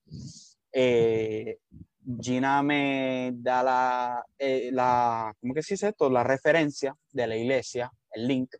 Eh, 0.70 1.56
Gina 2.20 2.62
me 2.62 3.32
da 3.36 3.62
la, 3.62 4.22
eh, 4.38 4.68
la, 4.70 5.34
¿cómo 5.40 5.54
que 5.54 5.62
se 5.62 5.72
dice 5.74 5.88
esto? 5.88 6.10
La 6.10 6.22
referencia 6.22 6.94
de 7.10 7.26
la 7.26 7.34
iglesia, 7.34 7.90
el 8.12 8.28
link, 8.28 8.54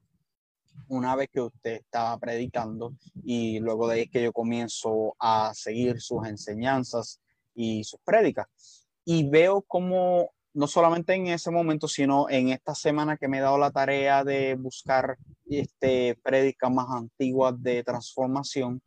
una 0.89 1.15
vez 1.17 1.29
que 1.31 1.43
usted 1.43 1.73
estaba 1.73 2.17
predicando 2.17 2.95
y 3.23 3.61
luego 3.61 3.89
de 3.89 3.95
ahí 3.95 4.05
es 4.05 4.11
que 4.11 4.23
yo 4.23 4.33
comienzo 4.33 5.15
a 5.19 5.53
seguir 5.53 6.01
sus 6.01 6.27
enseñanzas 6.27 7.21
y 7.55 7.85
sus 7.85 8.01
prédicas. 8.01 8.47
Y 9.05 9.29
veo 9.29 9.61
como 9.61 10.31
no 10.55 10.69
solamente 10.69 11.15
en 11.15 11.27
ese 11.27 11.51
momento, 11.51 11.89
sino 11.89 12.31
en 12.31 12.49
esta 12.49 12.75
semana 12.75 13.17
que 13.17 13.29
me 13.29 13.39
he 13.39 13.41
dado 13.41 13.59
la 13.59 13.73
tarea 13.73 14.23
de 14.23 14.55
buscar 14.55 15.19
este, 15.47 16.17
prédicas 16.23 16.71
más 16.71 16.87
antiguas 16.91 17.61
de 17.61 17.83
transformación, 17.83 18.81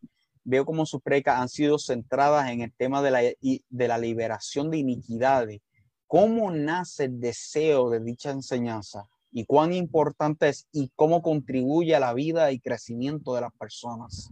veo 0.45 0.65
como 0.65 0.85
sus 0.85 1.01
prédicas 1.01 1.39
han 1.39 1.49
sido 1.49 1.77
centradas 1.77 2.49
en 2.49 2.61
el 2.61 2.73
tema 2.73 3.01
de 3.01 3.11
la, 3.11 3.19
de 3.21 3.87
la 3.87 3.97
liberación 3.97 4.71
de 4.71 4.77
iniquidades. 4.77 5.59
¿Cómo 6.07 6.49
nace 6.51 7.03
el 7.03 7.19
deseo 7.19 7.89
de 7.89 7.99
dicha 7.99 8.31
enseñanza? 8.31 9.03
¿Y 9.29 9.43
cuán 9.43 9.73
importante 9.73 10.47
es 10.47 10.67
y 10.71 10.89
cómo 10.95 11.21
contribuye 11.21 11.93
a 11.93 11.99
la 11.99 12.13
vida 12.13 12.53
y 12.53 12.61
crecimiento 12.61 13.35
de 13.35 13.41
las 13.41 13.51
personas? 13.51 14.31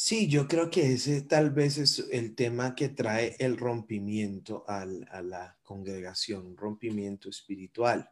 Sí, 0.00 0.28
yo 0.28 0.46
creo 0.46 0.70
que 0.70 0.92
ese 0.92 1.22
tal 1.22 1.50
vez 1.50 1.76
es 1.76 1.98
el 2.12 2.36
tema 2.36 2.76
que 2.76 2.88
trae 2.88 3.34
el 3.40 3.56
rompimiento 3.56 4.64
a 4.68 4.86
la 4.86 5.58
congregación, 5.64 6.56
rompimiento 6.56 7.28
espiritual. 7.28 8.08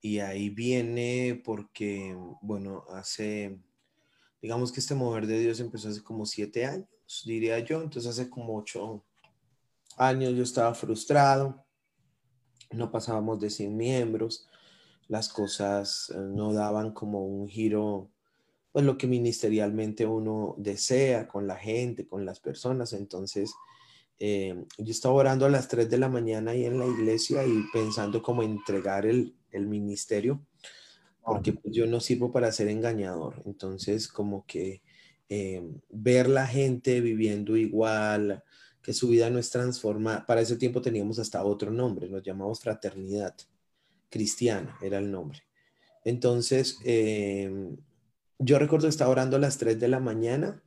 Y 0.00 0.20
ahí 0.20 0.50
viene 0.50 1.42
porque, 1.44 2.16
bueno, 2.42 2.84
hace, 2.90 3.58
digamos 4.40 4.70
que 4.70 4.78
este 4.78 4.94
mover 4.94 5.26
de 5.26 5.40
Dios 5.40 5.58
empezó 5.58 5.88
hace 5.88 6.00
como 6.00 6.26
siete 6.26 6.64
años, 6.64 6.86
diría 7.26 7.58
yo. 7.58 7.82
Entonces 7.82 8.12
hace 8.12 8.30
como 8.30 8.56
ocho 8.56 9.04
años 9.96 10.32
yo 10.34 10.44
estaba 10.44 10.76
frustrado, 10.76 11.66
no 12.70 12.92
pasábamos 12.92 13.40
de 13.40 13.50
100 13.50 13.76
miembros, 13.76 14.46
las 15.08 15.28
cosas 15.28 16.12
eh, 16.14 16.18
no 16.18 16.52
daban 16.52 16.92
como 16.92 17.26
un 17.26 17.48
giro 17.48 18.13
pues 18.74 18.84
lo 18.84 18.98
que 18.98 19.06
ministerialmente 19.06 20.04
uno 20.04 20.56
desea 20.58 21.28
con 21.28 21.46
la 21.46 21.54
gente, 21.54 22.08
con 22.08 22.26
las 22.26 22.40
personas. 22.40 22.92
Entonces, 22.92 23.54
eh, 24.18 24.64
yo 24.78 24.90
estaba 24.90 25.14
orando 25.14 25.46
a 25.46 25.48
las 25.48 25.68
3 25.68 25.88
de 25.88 25.96
la 25.96 26.08
mañana 26.08 26.50
ahí 26.50 26.64
en 26.64 26.80
la 26.80 26.86
iglesia 26.86 27.46
y 27.46 27.62
pensando 27.72 28.20
cómo 28.20 28.42
entregar 28.42 29.06
el, 29.06 29.36
el 29.52 29.68
ministerio, 29.68 30.44
porque 31.24 31.52
pues, 31.52 31.72
yo 31.72 31.86
no 31.86 32.00
sirvo 32.00 32.32
para 32.32 32.50
ser 32.50 32.66
engañador. 32.66 33.44
Entonces, 33.46 34.08
como 34.08 34.44
que 34.44 34.82
eh, 35.28 35.62
ver 35.88 36.28
la 36.28 36.48
gente 36.48 37.00
viviendo 37.00 37.56
igual, 37.56 38.42
que 38.82 38.92
su 38.92 39.06
vida 39.06 39.30
no 39.30 39.38
es 39.38 39.50
transformada. 39.50 40.26
Para 40.26 40.40
ese 40.40 40.56
tiempo 40.56 40.82
teníamos 40.82 41.20
hasta 41.20 41.44
otro 41.44 41.70
nombre, 41.70 42.08
nos 42.08 42.24
llamamos 42.24 42.58
Fraternidad 42.58 43.36
Cristiana, 44.10 44.76
era 44.82 44.98
el 44.98 45.12
nombre. 45.12 45.44
Entonces, 46.04 46.80
eh, 46.84 47.76
yo 48.44 48.58
recuerdo 48.58 48.86
que 48.86 48.90
estaba 48.90 49.10
orando 49.10 49.36
a 49.36 49.40
las 49.40 49.56
3 49.58 49.80
de 49.80 49.88
la 49.88 50.00
mañana 50.00 50.62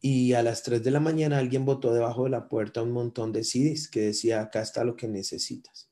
y 0.00 0.32
a 0.32 0.42
las 0.42 0.64
3 0.64 0.82
de 0.82 0.90
la 0.90 1.00
mañana 1.00 1.38
alguien 1.38 1.64
botó 1.64 1.94
debajo 1.94 2.24
de 2.24 2.30
la 2.30 2.48
puerta 2.48 2.82
un 2.82 2.90
montón 2.90 3.32
de 3.32 3.44
CDs 3.44 3.88
que 3.88 4.00
decía, 4.00 4.40
acá 4.40 4.62
está 4.62 4.84
lo 4.84 4.96
que 4.96 5.06
necesitas. 5.06 5.88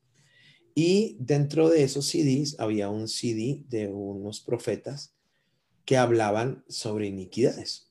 Y 0.75 1.17
dentro 1.19 1.69
de 1.69 1.83
esos 1.83 2.07
CDs 2.07 2.59
había 2.59 2.89
un 2.89 3.07
CD 3.07 3.63
de 3.69 3.87
unos 3.87 4.41
profetas 4.41 5.15
que 5.85 5.97
hablaban 5.97 6.65
sobre 6.67 7.07
iniquidades. 7.07 7.89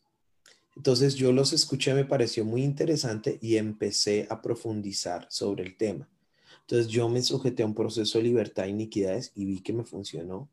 Entonces 0.77 1.15
yo 1.15 1.33
los 1.33 1.55
escuché, 1.55 1.95
me 1.95 2.05
pareció 2.05 2.45
muy 2.45 2.63
interesante 2.63 3.39
y 3.41 3.57
empecé 3.57 4.27
a 4.29 4.43
profundizar 4.43 5.27
sobre 5.31 5.65
el 5.65 5.77
tema. 5.79 6.09
Entonces 6.61 6.89
yo 6.89 7.09
me 7.09 7.23
sujeté 7.23 7.63
a 7.63 7.67
un 7.67 7.75
proceso 7.75 8.19
de 8.19 8.25
libertad 8.25 8.65
de 8.65 8.71
iniquidades 8.71 9.33
y 9.35 9.47
vi 9.47 9.63
que 9.63 9.73
me 9.73 9.85
funcionó. 9.85 10.51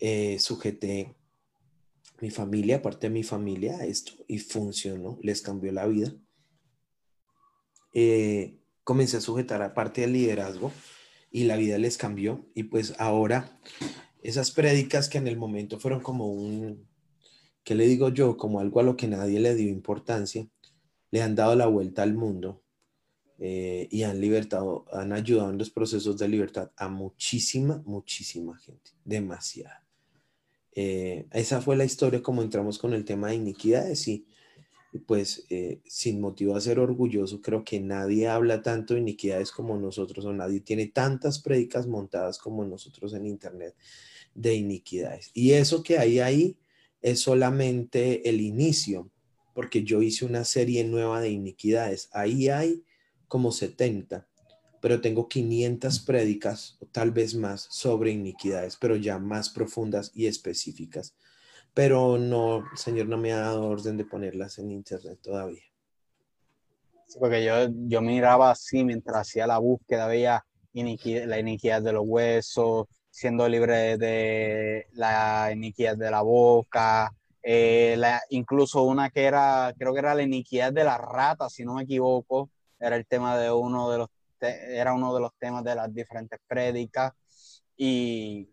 Eh, 0.00 0.38
sujeté 0.40 1.14
mi 2.20 2.30
familia, 2.30 2.82
parte 2.82 3.08
de 3.08 3.14
mi 3.14 3.22
familia, 3.22 3.84
esto, 3.84 4.12
y 4.28 4.38
funcionó, 4.38 5.18
les 5.22 5.42
cambió 5.42 5.72
la 5.72 5.86
vida. 5.86 6.12
Eh, 7.94 8.58
comencé 8.84 9.16
a 9.16 9.20
sujetar 9.20 9.62
a 9.62 9.74
parte 9.74 10.02
del 10.02 10.12
liderazgo 10.12 10.72
y 11.30 11.44
la 11.44 11.56
vida 11.56 11.78
les 11.78 11.96
cambió. 11.96 12.46
Y 12.54 12.64
pues 12.64 12.94
ahora, 12.98 13.58
esas 14.22 14.50
prédicas 14.50 15.08
que 15.08 15.18
en 15.18 15.28
el 15.28 15.36
momento 15.36 15.80
fueron 15.80 16.00
como 16.00 16.30
un, 16.32 16.86
¿qué 17.64 17.74
le 17.74 17.86
digo 17.86 18.10
yo? 18.10 18.36
Como 18.36 18.60
algo 18.60 18.80
a 18.80 18.84
lo 18.84 18.96
que 18.96 19.08
nadie 19.08 19.40
le 19.40 19.54
dio 19.54 19.68
importancia, 19.68 20.46
le 21.10 21.22
han 21.22 21.34
dado 21.34 21.56
la 21.56 21.66
vuelta 21.66 22.02
al 22.02 22.14
mundo 22.14 22.62
eh, 23.38 23.88
y 23.90 24.02
han 24.02 24.20
libertado, 24.20 24.84
han 24.92 25.12
ayudado 25.12 25.50
en 25.50 25.58
los 25.58 25.70
procesos 25.70 26.18
de 26.18 26.28
libertad 26.28 26.70
a 26.76 26.88
muchísima, 26.88 27.82
muchísima 27.86 28.58
gente, 28.58 28.92
demasiada. 29.04 29.89
Eh, 30.72 31.26
esa 31.32 31.60
fue 31.60 31.76
la 31.76 31.84
historia 31.84 32.22
como 32.22 32.42
entramos 32.42 32.78
con 32.78 32.94
el 32.94 33.04
tema 33.04 33.28
de 33.28 33.36
iniquidades 33.36 34.06
y, 34.08 34.26
pues 35.06 35.46
eh, 35.50 35.80
sin 35.86 36.20
motivo 36.20 36.56
a 36.56 36.60
ser 36.60 36.78
orgulloso, 36.78 37.42
creo 37.42 37.64
que 37.64 37.80
nadie 37.80 38.28
habla 38.28 38.62
tanto 38.62 38.94
de 38.94 39.00
iniquidades 39.00 39.52
como 39.52 39.76
nosotros 39.76 40.24
o 40.24 40.32
nadie 40.32 40.60
tiene 40.60 40.86
tantas 40.86 41.40
prédicas 41.40 41.86
montadas 41.86 42.38
como 42.38 42.64
nosotros 42.64 43.14
en 43.14 43.26
internet 43.26 43.74
de 44.34 44.54
iniquidades. 44.54 45.30
Y 45.34 45.52
eso 45.52 45.82
que 45.82 45.98
hay 45.98 46.20
ahí 46.20 46.58
es 47.02 47.20
solamente 47.20 48.28
el 48.28 48.40
inicio, 48.40 49.10
porque 49.54 49.84
yo 49.84 50.02
hice 50.02 50.24
una 50.24 50.44
serie 50.44 50.84
nueva 50.84 51.20
de 51.20 51.30
iniquidades. 51.30 52.08
Ahí 52.12 52.48
hay 52.48 52.84
como 53.28 53.52
70 53.52 54.29
pero 54.80 55.00
tengo 55.00 55.28
500 55.28 56.00
prédicas 56.00 56.76
o 56.80 56.86
tal 56.86 57.10
vez 57.10 57.34
más 57.34 57.66
sobre 57.70 58.10
iniquidades, 58.10 58.76
pero 58.76 58.96
ya 58.96 59.18
más 59.18 59.50
profundas 59.50 60.10
y 60.14 60.26
específicas. 60.26 61.14
Pero 61.74 62.18
no, 62.18 62.58
el 62.58 62.78
Señor 62.78 63.06
no 63.06 63.16
me 63.16 63.32
ha 63.32 63.40
dado 63.40 63.68
orden 63.68 63.96
de 63.96 64.04
ponerlas 64.04 64.58
en 64.58 64.70
internet 64.70 65.18
todavía. 65.22 65.62
porque 67.18 67.44
yo, 67.44 67.54
yo 67.86 68.00
miraba 68.00 68.50
así 68.50 68.84
mientras 68.84 69.28
hacía 69.28 69.46
la 69.46 69.58
búsqueda, 69.58 70.06
veía 70.06 70.44
la 70.72 71.38
iniquidad 71.38 71.82
de 71.82 71.92
los 71.92 72.04
huesos, 72.06 72.86
siendo 73.10 73.48
libre 73.48 73.98
de 73.98 74.86
la 74.92 75.50
iniquidad 75.52 75.96
de 75.96 76.10
la 76.10 76.22
boca, 76.22 77.12
eh, 77.42 78.00
incluso 78.30 78.82
una 78.82 79.10
que 79.10 79.24
era, 79.24 79.74
creo 79.76 79.92
que 79.92 79.98
era 79.98 80.14
la 80.14 80.22
iniquidad 80.22 80.72
de 80.72 80.84
la 80.84 80.98
rata, 80.98 81.48
si 81.48 81.64
no 81.64 81.74
me 81.74 81.82
equivoco, 81.82 82.50
era 82.78 82.96
el 82.96 83.06
tema 83.06 83.36
de 83.38 83.50
uno 83.50 83.90
de 83.90 83.98
los, 83.98 84.08
era 84.48 84.94
uno 84.94 85.14
de 85.14 85.20
los 85.20 85.30
temas 85.38 85.64
de 85.64 85.74
las 85.74 85.92
diferentes 85.92 86.38
prédicas 86.46 87.12
y, 87.76 88.48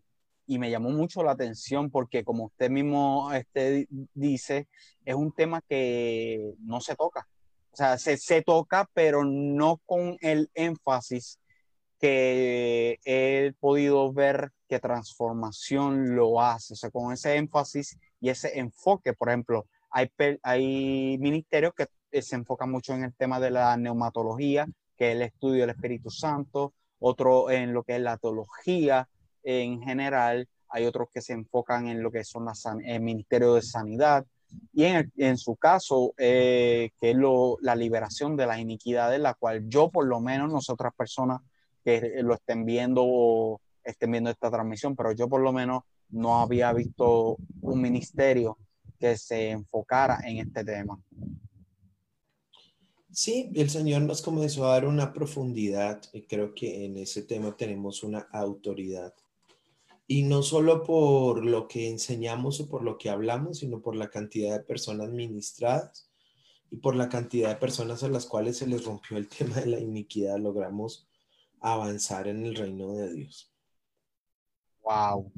y 0.48 0.60
me 0.60 0.72
llamó 0.72 0.90
mucho 0.90 1.24
la 1.24 1.32
atención 1.32 1.92
porque 1.92 2.24
como 2.24 2.46
usted 2.46 2.70
mismo 2.70 3.32
este, 3.34 3.88
dice, 4.14 4.68
es 5.06 5.16
un 5.16 5.34
tema 5.34 5.62
que 5.68 6.54
no 6.60 6.82
se 6.82 6.96
toca. 6.96 7.28
O 7.72 7.76
sea, 7.76 7.98
se, 7.98 8.18
se 8.18 8.42
toca, 8.42 8.90
pero 8.94 9.24
no 9.24 9.82
con 9.86 10.18
el 10.22 10.50
énfasis 10.56 11.40
que 12.00 13.00
he 13.06 13.54
podido 13.60 14.12
ver 14.14 14.52
que 14.68 14.80
transformación 14.80 16.16
lo 16.16 16.42
hace, 16.42 16.74
o 16.74 16.76
sea, 16.76 16.92
con 16.92 17.12
ese 17.14 17.36
énfasis 17.36 17.98
y 18.20 18.30
ese 18.30 18.60
enfoque, 18.60 19.14
por 19.14 19.30
ejemplo, 19.30 19.68
hay, 19.90 20.12
hay 20.44 21.18
ministerios 21.20 21.74
que 21.76 22.22
se 22.22 22.36
enfocan 22.36 22.72
mucho 22.72 22.94
en 22.94 23.04
el 23.04 23.16
tema 23.16 23.40
de 23.40 23.52
la 23.52 23.76
neumatología, 23.78 24.68
que 24.98 25.10
es 25.10 25.16
el 25.16 25.22
estudio 25.22 25.62
del 25.62 25.72
Espíritu 25.72 26.10
Santo, 26.10 26.74
otro 27.00 27.50
en 27.52 27.74
lo 27.74 27.84
que 27.84 27.96
es 27.96 28.02
la 28.02 28.18
teología 28.18 29.08
en 29.44 29.82
general, 29.82 30.48
hay 30.70 30.86
otros 30.86 31.08
que 31.14 31.22
se 31.22 31.34
enfocan 31.34 31.88
en 31.88 32.04
lo 32.04 32.12
que 32.12 32.24
son 32.24 32.46
las, 32.46 32.66
el 32.84 33.02
Ministerio 33.02 33.54
de 33.54 33.62
Sanidad, 33.62 34.26
y 34.74 34.86
en, 34.86 35.12
en 35.18 35.38
su 35.38 35.56
caso, 35.56 36.14
eh, 36.18 36.92
que 37.00 37.12
es 37.12 37.16
lo, 37.16 37.58
la 37.62 37.76
liberación 37.76 38.36
de 38.38 38.46
las 38.46 38.60
iniquidades, 38.60 39.20
la 39.20 39.34
cual 39.34 39.68
yo 39.68 39.90
por 39.90 40.06
lo 40.06 40.20
menos, 40.20 40.52
nosotras 40.52 40.94
personas 40.96 41.42
que 41.84 42.22
lo 42.22 42.34
estén 42.34 42.66
viendo 42.66 43.04
o 43.06 43.62
estén 43.84 44.12
viendo 44.12 44.30
esta 44.30 44.52
transmisión, 44.52 44.96
pero 44.96 45.12
yo 45.12 45.28
por 45.28 45.42
lo 45.42 45.52
menos 45.52 45.84
no 46.10 46.40
había 46.40 46.72
visto 46.74 47.38
un 47.62 47.82
ministerio 47.82 48.58
que 49.00 49.18
se 49.18 49.52
enfocara 49.52 50.20
en 50.24 50.38
este 50.38 50.64
tema. 50.64 51.00
Sí, 53.18 53.52
el 53.56 53.72
Señor 53.72 54.04
nos 54.04 54.22
comenzó 54.22 54.68
a 54.68 54.74
dar 54.74 54.86
una 54.86 55.12
profundidad 55.12 56.04
y 56.14 56.28
creo 56.28 56.54
que 56.54 56.86
en 56.86 56.98
ese 56.98 57.24
tema 57.24 57.58
tenemos 57.58 58.04
una 58.04 58.28
autoridad. 58.32 59.12
Y 60.06 60.22
no 60.22 60.44
solo 60.44 60.84
por 60.84 61.44
lo 61.44 61.68
que 61.68 61.90
enseñamos 61.90 62.60
o 62.60 62.70
por 62.70 62.84
lo 62.84 63.00
que 63.00 63.10
hablamos, 63.10 63.58
sino 63.58 63.82
por 63.82 63.96
la 63.96 64.12
cantidad 64.12 64.56
de 64.56 64.64
personas 64.64 65.10
ministradas 65.10 66.12
y 66.70 66.78
por 66.78 66.96
la 66.96 67.10
cantidad 67.10 67.50
de 67.50 67.56
personas 67.56 68.04
a 68.04 68.08
las 68.08 68.28
cuales 68.28 68.58
se 68.58 68.68
les 68.68 68.86
rompió 68.86 69.18
el 69.18 69.28
tema 69.36 69.56
de 69.56 69.66
la 69.66 69.80
iniquidad. 69.80 70.38
Logramos 70.38 71.08
avanzar 71.60 72.28
en 72.28 72.46
el 72.46 72.54
reino 72.54 72.94
de 72.94 73.14
Dios. 73.16 73.52
Wow. 74.84 75.32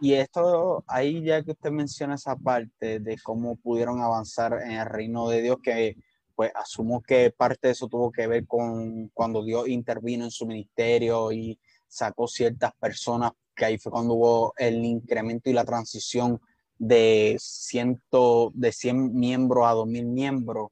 Y 0.00 0.12
esto, 0.12 0.84
ahí 0.86 1.24
ya 1.24 1.42
que 1.42 1.52
usted 1.52 1.70
menciona 1.70 2.16
esa 2.16 2.36
parte 2.36 3.00
de 3.00 3.16
cómo 3.22 3.56
pudieron 3.56 4.02
avanzar 4.02 4.60
en 4.62 4.72
el 4.72 4.84
reino 4.86 5.30
de 5.30 5.40
Dios, 5.40 5.56
que 5.62 5.96
pues 6.34 6.50
asumo 6.54 7.02
que 7.02 7.30
parte 7.30 7.68
de 7.68 7.72
eso 7.72 7.88
tuvo 7.88 8.10
que 8.10 8.26
ver 8.26 8.46
con 8.46 9.08
cuando 9.08 9.44
Dios 9.44 9.68
intervino 9.68 10.24
en 10.24 10.30
su 10.30 10.46
ministerio 10.46 11.32
y 11.32 11.58
sacó 11.88 12.26
ciertas 12.26 12.72
personas, 12.74 13.32
que 13.54 13.64
ahí 13.64 13.78
fue 13.78 13.92
cuando 13.92 14.14
hubo 14.14 14.54
el 14.56 14.84
incremento 14.84 15.48
y 15.48 15.52
la 15.52 15.64
transición 15.64 16.40
de, 16.76 17.36
ciento, 17.38 18.50
de 18.54 18.72
100 18.72 19.14
miembros 19.14 19.66
a 19.66 19.72
2000 19.72 20.06
miembros. 20.06 20.68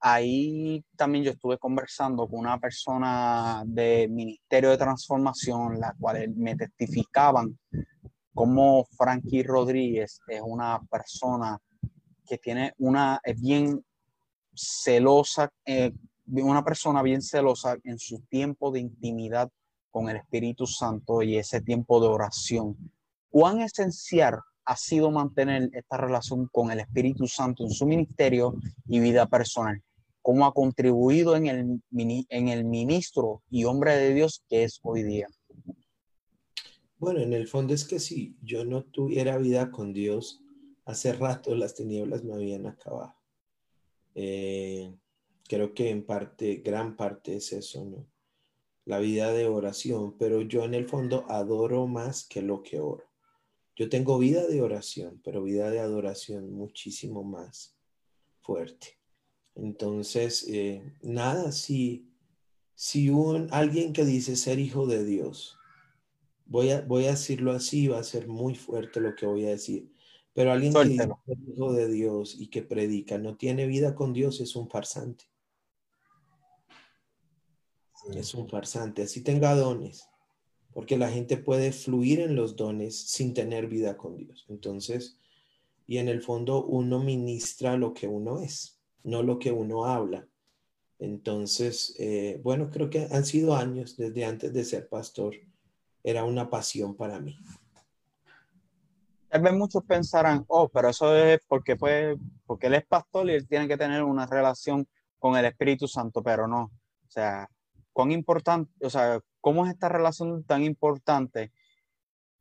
Ahí 0.00 0.84
también 0.96 1.24
yo 1.24 1.30
estuve 1.32 1.58
conversando 1.58 2.26
con 2.28 2.40
una 2.40 2.58
persona 2.58 3.62
del 3.66 4.10
Ministerio 4.10 4.70
de 4.70 4.78
Transformación, 4.78 5.80
la 5.80 5.94
cual 5.98 6.32
me 6.36 6.56
testificaban 6.56 7.58
cómo 8.34 8.86
Frankie 8.96 9.42
Rodríguez 9.42 10.20
es 10.28 10.42
una 10.42 10.80
persona 10.90 11.58
que 12.26 12.38
tiene 12.38 12.74
una, 12.78 13.20
es 13.24 13.40
bien 13.40 13.84
celosa, 14.56 15.50
eh, 15.64 15.92
una 16.26 16.64
persona 16.64 17.02
bien 17.02 17.22
celosa 17.22 17.76
en 17.84 17.98
su 17.98 18.20
tiempo 18.22 18.70
de 18.70 18.80
intimidad 18.80 19.50
con 19.90 20.08
el 20.08 20.16
Espíritu 20.16 20.66
Santo 20.66 21.22
y 21.22 21.36
ese 21.36 21.60
tiempo 21.60 22.00
de 22.00 22.08
oración. 22.08 22.76
¿Cuán 23.30 23.60
esencial 23.60 24.40
ha 24.64 24.76
sido 24.76 25.10
mantener 25.10 25.70
esta 25.72 25.96
relación 25.96 26.48
con 26.50 26.70
el 26.70 26.80
Espíritu 26.80 27.26
Santo 27.26 27.64
en 27.64 27.70
su 27.70 27.86
ministerio 27.86 28.54
y 28.86 29.00
vida 29.00 29.26
personal? 29.26 29.82
cómo 30.26 30.44
ha 30.44 30.52
contribuido 30.52 31.36
en 31.36 31.46
el, 31.46 31.80
en 31.92 32.48
el 32.48 32.64
ministro 32.64 33.44
y 33.48 33.62
hombre 33.62 33.94
de 33.94 34.12
Dios 34.12 34.42
que 34.48 34.64
es 34.64 34.80
hoy 34.82 35.04
día. 35.04 35.28
Bueno, 36.98 37.20
en 37.20 37.32
el 37.32 37.46
fondo 37.46 37.74
es 37.74 37.84
que 37.84 38.00
si 38.00 38.36
yo 38.42 38.64
no 38.64 38.82
tuviera 38.82 39.38
vida 39.38 39.70
con 39.70 39.92
Dios, 39.92 40.42
hace 40.84 41.12
rato 41.12 41.54
las 41.54 41.76
tinieblas 41.76 42.24
me 42.24 42.34
habían 42.34 42.66
acabado. 42.66 43.14
Eh, 44.18 44.94
creo 45.46 45.74
que 45.74 45.90
en 45.90 46.04
parte, 46.04 46.56
gran 46.56 46.96
parte 46.96 47.36
es 47.36 47.52
eso, 47.52 47.84
¿no? 47.84 48.06
La 48.86 48.98
vida 48.98 49.32
de 49.32 49.46
oración, 49.46 50.16
pero 50.18 50.40
yo 50.40 50.64
en 50.64 50.72
el 50.72 50.88
fondo 50.88 51.26
adoro 51.28 51.86
más 51.86 52.24
que 52.24 52.40
lo 52.40 52.62
que 52.62 52.80
oro. 52.80 53.04
Yo 53.76 53.90
tengo 53.90 54.18
vida 54.18 54.46
de 54.46 54.62
oración, 54.62 55.20
pero 55.22 55.42
vida 55.42 55.70
de 55.70 55.80
adoración 55.80 56.50
muchísimo 56.50 57.24
más 57.24 57.76
fuerte. 58.40 58.98
Entonces, 59.54 60.46
eh, 60.48 60.82
nada, 61.02 61.52
si, 61.52 62.08
si 62.74 63.10
un, 63.10 63.48
alguien 63.50 63.92
que 63.92 64.06
dice 64.06 64.36
ser 64.36 64.58
hijo 64.58 64.86
de 64.86 65.04
Dios, 65.04 65.58
voy 66.46 66.70
a, 66.70 66.80
voy 66.80 67.04
a 67.04 67.10
decirlo 67.10 67.52
así, 67.52 67.88
va 67.88 67.98
a 67.98 68.04
ser 68.04 68.28
muy 68.28 68.54
fuerte 68.54 69.00
lo 69.00 69.14
que 69.14 69.26
voy 69.26 69.44
a 69.44 69.50
decir, 69.50 69.90
pero 70.36 70.52
alguien 70.52 70.72
que 70.72 70.84
dice 70.84 71.08
ser 71.26 71.38
hijo 71.48 71.72
de 71.72 71.88
Dios 71.88 72.36
y 72.38 72.46
que 72.46 72.62
predica, 72.62 73.18
no 73.18 73.36
tiene 73.36 73.66
vida 73.66 73.96
con 73.96 74.12
Dios, 74.12 74.40
es 74.40 74.54
un 74.54 74.68
farsante. 74.68 75.24
Es 78.14 78.34
un 78.34 78.48
farsante, 78.48 79.02
así 79.02 79.22
tenga 79.22 79.56
dones, 79.56 80.08
porque 80.72 80.96
la 80.96 81.10
gente 81.10 81.36
puede 81.36 81.72
fluir 81.72 82.20
en 82.20 82.36
los 82.36 82.54
dones 82.54 82.96
sin 82.96 83.34
tener 83.34 83.66
vida 83.66 83.96
con 83.96 84.16
Dios. 84.16 84.46
Entonces, 84.48 85.18
y 85.88 85.98
en 85.98 86.08
el 86.08 86.22
fondo 86.22 86.64
uno 86.64 87.02
ministra 87.02 87.76
lo 87.76 87.92
que 87.92 88.06
uno 88.06 88.40
es 88.40 88.76
no 89.06 89.22
lo 89.22 89.38
que 89.38 89.52
uno 89.52 89.86
habla. 89.86 90.28
Entonces, 90.98 91.94
eh, 91.98 92.40
bueno, 92.42 92.70
creo 92.70 92.90
que 92.90 93.06
han 93.10 93.24
sido 93.24 93.54
años 93.54 93.96
desde 93.96 94.24
antes 94.24 94.52
de 94.52 94.64
ser 94.64 94.88
pastor. 94.88 95.36
Era 96.02 96.24
una 96.24 96.50
pasión 96.50 96.96
para 96.96 97.20
mí. 97.20 97.38
Tal 99.28 99.42
vez 99.42 99.52
muchos 99.52 99.84
pensarán, 99.84 100.44
oh, 100.48 100.68
pero 100.68 100.88
eso 100.88 101.14
es 101.16 101.40
porque, 101.48 101.76
fue, 101.76 102.16
porque 102.46 102.68
él 102.68 102.74
es 102.74 102.86
pastor 102.86 103.28
y 103.28 103.34
él 103.34 103.46
tiene 103.48 103.68
que 103.68 103.76
tener 103.76 104.02
una 104.02 104.26
relación 104.26 104.86
con 105.18 105.36
el 105.36 105.44
Espíritu 105.44 105.88
Santo, 105.88 106.22
pero 106.22 106.46
no. 106.46 106.62
O 106.62 107.10
sea, 107.10 107.48
cuán 107.92 108.12
importante, 108.12 108.70
o 108.84 108.90
sea, 108.90 109.20
cómo 109.40 109.64
es 109.66 109.72
esta 109.72 109.88
relación 109.88 110.44
tan 110.44 110.62
importante, 110.62 111.52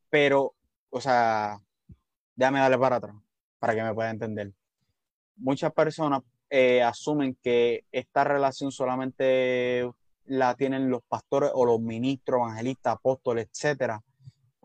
pero, 0.10 0.56
o 0.90 1.02
sea, 1.02 1.60
déjame 2.36 2.60
darle 2.60 2.78
para 2.78 2.98
atrás 2.98 3.16
para 3.60 3.74
que 3.74 3.84
me 3.84 3.94
pueda 3.94 4.12
entender. 4.12 4.54
Muchas 5.38 5.74
personas 5.74 6.22
eh, 6.50 6.84
asumen 6.84 7.38
que 7.42 7.86
esta 7.92 8.24
relación 8.24 8.72
solamente 8.72 9.90
la 10.26 10.56
tienen 10.56 10.90
los 10.90 11.04
pastores 11.04 11.52
o 11.54 11.66
los 11.66 11.80
ministros, 11.80 12.42
evangelistas, 12.42 12.94
apóstoles, 12.94 13.48
etcétera, 13.52 14.02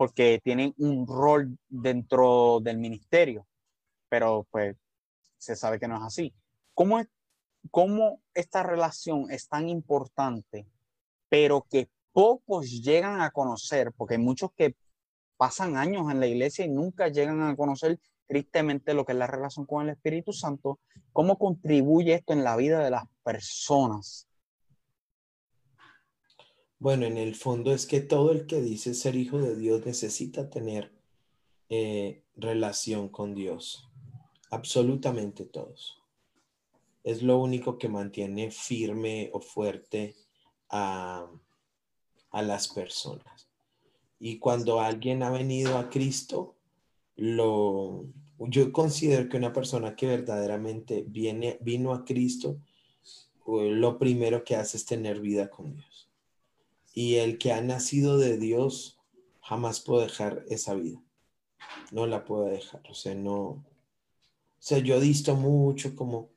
porque 0.01 0.41
tienen 0.43 0.73
un 0.79 1.05
rol 1.05 1.59
dentro 1.69 2.59
del 2.59 2.79
ministerio, 2.79 3.45
pero 4.09 4.47
pues 4.49 4.75
se 5.37 5.55
sabe 5.55 5.79
que 5.79 5.87
no 5.87 5.97
es 5.97 6.01
así. 6.01 6.33
¿Cómo, 6.73 6.97
es, 6.97 7.07
cómo 7.69 8.19
esta 8.33 8.63
relación 8.63 9.29
es 9.29 9.47
tan 9.47 9.69
importante, 9.69 10.65
pero 11.29 11.67
que 11.69 11.87
pocos 12.13 12.81
llegan 12.81 13.21
a 13.21 13.29
conocer, 13.29 13.91
porque 13.95 14.15
hay 14.15 14.21
muchos 14.21 14.49
que 14.57 14.75
pasan 15.37 15.77
años 15.77 16.09
en 16.09 16.19
la 16.19 16.25
iglesia 16.25 16.65
y 16.65 16.69
nunca 16.69 17.09
llegan 17.09 17.43
a 17.43 17.55
conocer 17.55 17.99
tristemente 18.25 18.95
lo 18.95 19.05
que 19.05 19.11
es 19.11 19.19
la 19.19 19.27
relación 19.27 19.67
con 19.67 19.83
el 19.83 19.91
Espíritu 19.91 20.33
Santo, 20.33 20.79
cómo 21.13 21.37
contribuye 21.37 22.15
esto 22.15 22.33
en 22.33 22.43
la 22.43 22.55
vida 22.55 22.83
de 22.83 22.89
las 22.89 23.03
personas. 23.21 24.27
Bueno, 26.81 27.05
en 27.05 27.19
el 27.19 27.35
fondo 27.35 27.73
es 27.73 27.85
que 27.85 28.01
todo 28.01 28.31
el 28.31 28.47
que 28.47 28.59
dice 28.59 28.95
ser 28.95 29.15
hijo 29.15 29.37
de 29.37 29.55
Dios 29.55 29.85
necesita 29.85 30.49
tener 30.49 30.91
eh, 31.69 32.23
relación 32.35 33.07
con 33.09 33.35
Dios. 33.35 33.87
Absolutamente 34.49 35.45
todos. 35.45 35.99
Es 37.03 37.21
lo 37.21 37.37
único 37.37 37.77
que 37.77 37.87
mantiene 37.87 38.49
firme 38.49 39.29
o 39.31 39.41
fuerte 39.41 40.15
a, 40.71 41.29
a 42.31 42.41
las 42.41 42.67
personas. 42.69 43.47
Y 44.19 44.39
cuando 44.39 44.81
alguien 44.81 45.21
ha 45.21 45.29
venido 45.29 45.77
a 45.77 45.87
Cristo, 45.87 46.55
lo, 47.15 48.05
yo 48.39 48.71
considero 48.71 49.29
que 49.29 49.37
una 49.37 49.53
persona 49.53 49.95
que 49.95 50.07
verdaderamente 50.07 51.05
viene, 51.07 51.59
vino 51.61 51.93
a 51.93 52.03
Cristo, 52.03 52.57
lo 53.45 53.99
primero 53.99 54.43
que 54.43 54.55
hace 54.55 54.77
es 54.77 54.85
tener 54.85 55.19
vida 55.19 55.47
con 55.47 55.75
Dios. 55.75 56.10
Y 56.93 57.15
el 57.15 57.37
que 57.37 57.53
ha 57.53 57.61
nacido 57.61 58.17
de 58.17 58.37
Dios 58.37 58.99
jamás 59.41 59.79
puede 59.79 60.03
dejar 60.03 60.45
esa 60.49 60.73
vida. 60.73 61.01
No 61.91 62.05
la 62.05 62.25
puede 62.25 62.51
dejar. 62.51 62.81
O 62.89 62.93
sea, 62.93 63.15
no. 63.15 63.39
O 63.41 63.65
sea, 64.59 64.79
yo 64.79 64.99
disto 64.99 65.35
mucho 65.35 65.95
como 65.95 66.29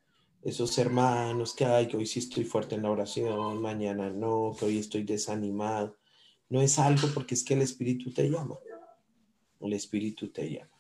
esos 0.43 0.77
hermanos 0.79 1.55
que 1.55 1.65
hay, 1.65 1.89
que 1.89 1.97
hoy 1.97 2.07
sí 2.07 2.21
estoy 2.21 2.45
fuerte 2.45 2.75
en 2.75 2.83
la 2.83 2.91
oración, 2.91 3.61
mañana 3.61 4.11
no, 4.11 4.55
que 4.59 4.67
hoy 4.67 4.79
estoy 4.79 5.03
desanimado. 5.03 5.97
No 6.49 6.61
es 6.61 6.79
algo 6.79 7.09
porque 7.15 7.35
es 7.35 7.43
que 7.43 7.55
el 7.55 7.63
Espíritu 7.63 8.13
te 8.13 8.29
llama. 8.29 8.59
El 9.61 9.73
Espíritu 9.73 10.29
te 10.29 10.51
llama. 10.51 10.71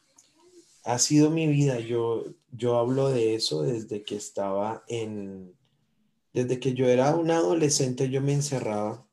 Ha 0.84 0.98
sido 0.98 1.30
mi 1.30 1.46
vida. 1.46 1.80
Yo, 1.80 2.24
yo 2.52 2.76
hablo 2.78 3.08
de 3.08 3.34
eso 3.34 3.62
desde 3.62 4.02
que 4.02 4.16
estaba 4.16 4.84
en, 4.86 5.56
desde 6.32 6.60
que 6.60 6.74
yo 6.74 6.86
era 6.88 7.16
un 7.16 7.30
adolescente, 7.30 8.10
yo 8.10 8.20
me 8.20 8.34
encerraba 8.34 9.06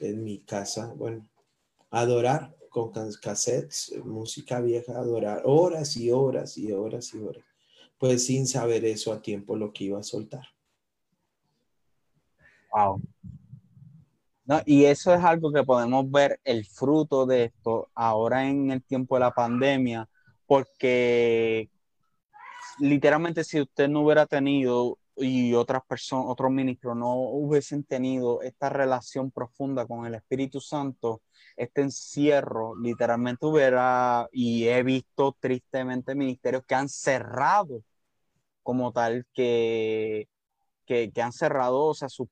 en 0.00 0.24
mi 0.24 0.40
casa, 0.40 0.92
bueno, 0.96 1.28
adorar 1.90 2.54
con 2.70 2.90
cassettes, 3.20 3.94
música 4.04 4.60
vieja, 4.60 4.92
adorar 4.98 5.42
horas 5.44 5.96
y 5.96 6.10
horas 6.10 6.58
y 6.58 6.72
horas 6.72 7.14
y 7.14 7.18
horas 7.18 7.44
pues 7.98 8.26
sin 8.26 8.46
saber 8.46 8.84
eso 8.84 9.12
a 9.12 9.22
tiempo 9.22 9.56
lo 9.56 9.72
que 9.72 9.84
iba 9.84 9.98
a 9.98 10.02
soltar. 10.02 10.46
Wow. 12.72 13.00
No, 14.44 14.60
y 14.64 14.84
eso 14.84 15.12
es 15.12 15.24
algo 15.24 15.50
que 15.52 15.64
podemos 15.64 16.08
ver 16.10 16.38
el 16.44 16.64
fruto 16.66 17.26
de 17.26 17.44
esto 17.44 17.88
ahora 17.94 18.48
en 18.48 18.70
el 18.70 18.82
tiempo 18.82 19.16
de 19.16 19.20
la 19.20 19.32
pandemia, 19.32 20.08
porque 20.46 21.68
literalmente 22.78 23.42
si 23.42 23.60
usted 23.60 23.88
no 23.88 24.02
hubiera 24.02 24.26
tenido 24.26 24.98
y 25.16 25.54
otras 25.54 25.82
personas, 25.86 26.26
otros 26.28 26.50
ministros 26.50 26.96
no 26.96 27.14
hubiesen 27.14 27.84
tenido 27.84 28.42
esta 28.42 28.68
relación 28.68 29.30
profunda 29.30 29.86
con 29.86 30.06
el 30.06 30.14
Espíritu 30.14 30.60
Santo, 30.60 31.22
este 31.56 31.82
encierro 31.82 32.76
literalmente 32.76 33.46
hubiera, 33.46 34.28
y 34.32 34.68
he 34.68 34.82
visto 34.82 35.36
tristemente 35.40 36.14
ministerios 36.14 36.64
que 36.66 36.74
han 36.74 36.88
cerrado 36.88 37.82
como 38.62 38.92
tal, 38.92 39.26
que, 39.32 40.28
que, 40.84 41.12
han 41.22 41.32
cerrado 41.32 41.94
sus, 41.94 42.28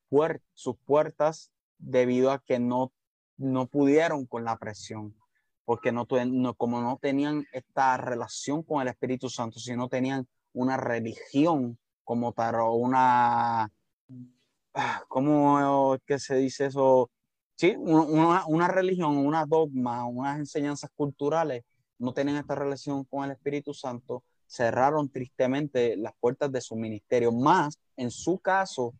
sus 0.54 0.76
puertas 0.84 1.50
debido 1.78 2.32
a 2.32 2.40
que 2.40 2.58
no, 2.58 2.92
no 3.36 3.66
pudieron 3.66 4.26
con 4.26 4.44
la 4.44 4.58
presión, 4.58 5.14
porque 5.64 5.92
no, 5.92 6.06
no, 6.26 6.54
como 6.54 6.80
no 6.80 6.98
tenían 7.00 7.46
esta 7.52 7.96
relación 7.96 8.62
con 8.62 8.82
el 8.82 8.88
Espíritu 8.88 9.30
Santo, 9.30 9.58
sino 9.58 9.88
tenían 9.88 10.26
una 10.52 10.76
religión 10.76 11.78
como 12.04 12.28
o 12.28 12.74
una, 12.74 13.70
ah, 14.74 15.02
¿cómo 15.08 15.96
que 16.06 16.18
se 16.18 16.36
dice 16.36 16.66
eso? 16.66 17.10
Sí, 17.56 17.74
una, 17.78 18.46
una 18.46 18.68
religión, 18.68 19.16
una 19.16 19.46
dogma, 19.46 20.04
unas 20.06 20.38
enseñanzas 20.38 20.90
culturales, 20.94 21.62
no 21.98 22.12
tenían 22.12 22.36
esta 22.38 22.54
relación 22.54 23.04
con 23.04 23.24
el 23.24 23.32
Espíritu 23.32 23.72
Santo, 23.74 24.24
cerraron 24.46 25.10
tristemente 25.10 25.96
las 25.96 26.12
puertas 26.20 26.50
de 26.52 26.60
su 26.60 26.76
ministerio. 26.76 27.32
Más, 27.32 27.78
en 27.96 28.10
su 28.10 28.38
caso, 28.38 28.94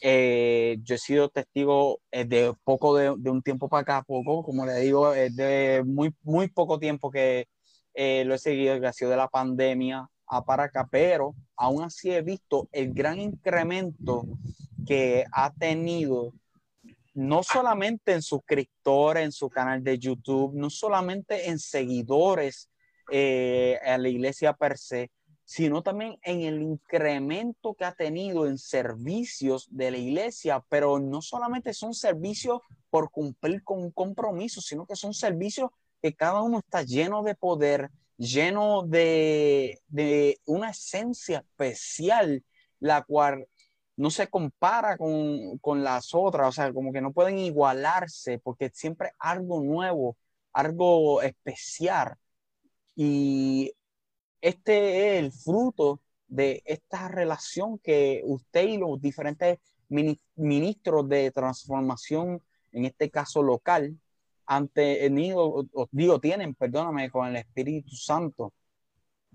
eh, 0.00 0.78
yo 0.82 0.94
he 0.94 0.98
sido 0.98 1.28
testigo 1.28 2.00
eh, 2.10 2.24
de 2.24 2.54
poco 2.64 2.96
de, 2.96 3.10
un 3.10 3.42
tiempo 3.42 3.68
para 3.68 3.82
acá, 3.82 4.02
poco, 4.02 4.42
como 4.42 4.64
le 4.66 4.80
digo, 4.80 5.12
de 5.12 5.82
muy, 5.86 6.14
muy 6.22 6.48
poco 6.48 6.78
tiempo 6.78 7.10
que 7.10 7.46
eh, 7.94 8.24
lo 8.24 8.34
he 8.34 8.38
seguido, 8.38 8.92
sido 8.92 9.10
de 9.10 9.16
la 9.16 9.28
pandemia 9.28 10.08
a 10.26 10.44
para 10.44 10.64
acá, 10.64 10.88
pero 10.90 11.34
aún 11.56 11.82
así 11.82 12.10
he 12.10 12.22
visto 12.22 12.68
el 12.72 12.92
gran 12.92 13.20
incremento 13.20 14.24
que 14.86 15.24
ha 15.32 15.52
tenido 15.52 16.32
no 17.14 17.42
solamente 17.42 18.12
en 18.12 18.22
suscriptores, 18.22 19.24
en 19.24 19.32
su 19.32 19.48
canal 19.48 19.82
de 19.82 19.98
YouTube, 19.98 20.54
no 20.54 20.68
solamente 20.68 21.48
en 21.48 21.58
seguidores 21.58 22.68
eh, 23.10 23.78
a 23.84 23.96
la 23.98 24.08
iglesia 24.08 24.52
per 24.52 24.76
se, 24.76 25.10
sino 25.44 25.82
también 25.82 26.18
en 26.22 26.40
el 26.42 26.62
incremento 26.62 27.74
que 27.74 27.84
ha 27.84 27.92
tenido 27.92 28.46
en 28.46 28.58
servicios 28.58 29.68
de 29.70 29.90
la 29.90 29.98
iglesia, 29.98 30.64
pero 30.68 30.98
no 30.98 31.20
solamente 31.20 31.74
son 31.74 31.94
servicios 31.94 32.60
por 32.90 33.10
cumplir 33.10 33.62
con 33.62 33.82
un 33.82 33.90
compromiso, 33.90 34.60
sino 34.60 34.86
que 34.86 34.96
son 34.96 35.12
servicios 35.12 35.70
que 36.00 36.14
cada 36.14 36.42
uno 36.42 36.58
está 36.58 36.82
lleno 36.82 37.22
de 37.22 37.34
poder, 37.34 37.90
lleno 38.16 38.82
de, 38.82 39.80
de 39.88 40.40
una 40.46 40.70
esencia 40.70 41.38
especial, 41.38 42.44
la 42.80 43.02
cual 43.02 43.46
no 43.96 44.10
se 44.10 44.28
compara 44.28 44.96
con, 44.96 45.58
con, 45.58 45.84
las 45.84 46.14
otras, 46.14 46.48
o 46.48 46.52
sea, 46.52 46.72
como 46.72 46.92
que 46.92 47.00
no 47.00 47.12
pueden 47.12 47.38
igualarse 47.38 48.38
porque 48.38 48.70
siempre 48.74 49.12
algo 49.18 49.62
nuevo, 49.62 50.16
algo 50.52 51.22
especial. 51.22 52.16
Y 52.96 53.72
este 54.40 55.16
es 55.18 55.24
el 55.24 55.32
fruto 55.32 56.00
de 56.28 56.62
esta 56.66 57.08
relación 57.08 57.78
que 57.78 58.22
usted 58.24 58.68
y 58.68 58.78
los 58.78 59.00
diferentes 59.00 59.58
ministros 59.88 61.08
de 61.08 61.30
transformación, 61.30 62.42
en 62.72 62.84
este 62.84 63.10
caso 63.10 63.42
local, 63.42 63.96
han 64.46 64.68
tenido, 64.68 65.66
digo, 65.90 66.20
tienen, 66.20 66.54
perdóname, 66.54 67.10
con 67.10 67.28
el 67.28 67.36
Espíritu 67.36 67.94
Santo. 67.96 68.52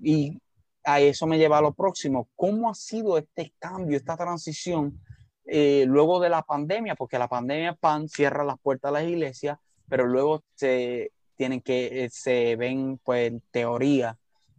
Y 0.01 0.39
a 0.83 0.99
eso 0.99 1.27
me 1.27 1.37
lleva 1.37 1.57
a 1.57 1.61
lo 1.61 1.73
próximo. 1.73 2.29
¿Cómo 2.35 2.69
ha 2.69 2.75
sido 2.75 3.17
este 3.17 3.53
cambio, 3.59 3.97
esta 3.97 4.17
transición 4.17 4.99
eh, 5.45 5.85
luego 5.87 6.19
de 6.19 6.29
la 6.29 6.41
pandemia? 6.41 6.95
Porque 6.95 7.19
la 7.19 7.27
pandemia 7.27 7.75
pan 7.75 8.07
cierra 8.07 8.43
las 8.43 8.59
puertas 8.59 8.89
a 8.89 8.93
las 8.93 9.03
iglesias, 9.03 9.57
pero 9.87 10.07
luego 10.07 10.43
se 10.55 11.11
tienen 11.35 11.61
que, 11.61 12.05
eh, 12.05 12.09
se 12.09 12.55
ven 12.55 12.99
pues 13.03 13.33
teoría 13.51 14.17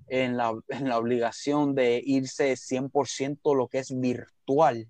en 0.09 0.37
la, 0.37 0.53
en 0.69 0.89
la 0.89 0.99
obligación 0.99 1.75
de 1.75 2.03
irse 2.05 2.57
100% 2.57 3.55
lo 3.55 3.69
que 3.69 3.79
es 3.79 3.99
virtual. 3.99 4.89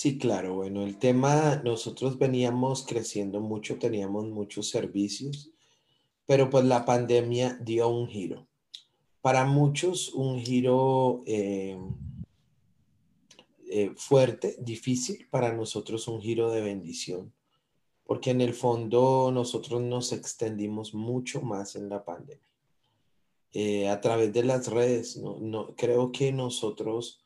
Sí, 0.00 0.16
claro, 0.16 0.54
bueno, 0.54 0.82
el 0.82 0.96
tema, 0.96 1.60
nosotros 1.62 2.16
veníamos 2.16 2.86
creciendo 2.86 3.38
mucho, 3.38 3.78
teníamos 3.78 4.24
muchos 4.30 4.70
servicios, 4.70 5.50
pero 6.24 6.48
pues 6.48 6.64
la 6.64 6.86
pandemia 6.86 7.58
dio 7.60 7.86
un 7.88 8.08
giro. 8.08 8.48
Para 9.20 9.44
muchos 9.44 10.14
un 10.14 10.40
giro 10.40 11.22
eh, 11.26 11.78
eh, 13.68 13.92
fuerte, 13.94 14.56
difícil, 14.58 15.28
para 15.28 15.52
nosotros 15.52 16.08
un 16.08 16.22
giro 16.22 16.50
de 16.50 16.62
bendición 16.62 17.34
porque 18.04 18.30
en 18.30 18.40
el 18.40 18.54
fondo 18.54 19.30
nosotros 19.30 19.82
nos 19.82 20.12
extendimos 20.12 20.94
mucho 20.94 21.42
más 21.42 21.76
en 21.76 21.90
la 21.90 22.06
pandemia. 22.06 22.48
Eh, 23.52 23.86
a 23.90 24.00
través 24.00 24.32
de 24.32 24.44
las 24.44 24.66
redes, 24.68 25.18
no, 25.18 25.74
creo 25.76 26.10
que 26.10 26.32
nosotros 26.32 27.19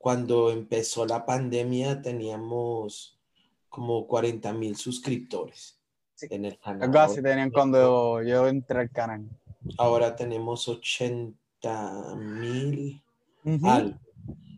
cuando 0.00 0.50
empezó 0.50 1.04
la 1.04 1.26
pandemia 1.26 2.00
teníamos 2.00 3.20
como 3.68 4.06
40 4.06 4.52
mil 4.54 4.74
suscriptores 4.74 5.78
en 6.22 6.46
el 6.46 6.58
canal. 6.58 6.90
Casi 6.90 7.22
tenían 7.22 7.50
cuando 7.50 8.22
yo 8.22 8.48
entré 8.48 8.80
al 8.80 8.90
canal. 8.90 9.28
Ahora 9.76 10.16
tenemos 10.16 10.66
80 10.66 12.16
mil 12.16 13.02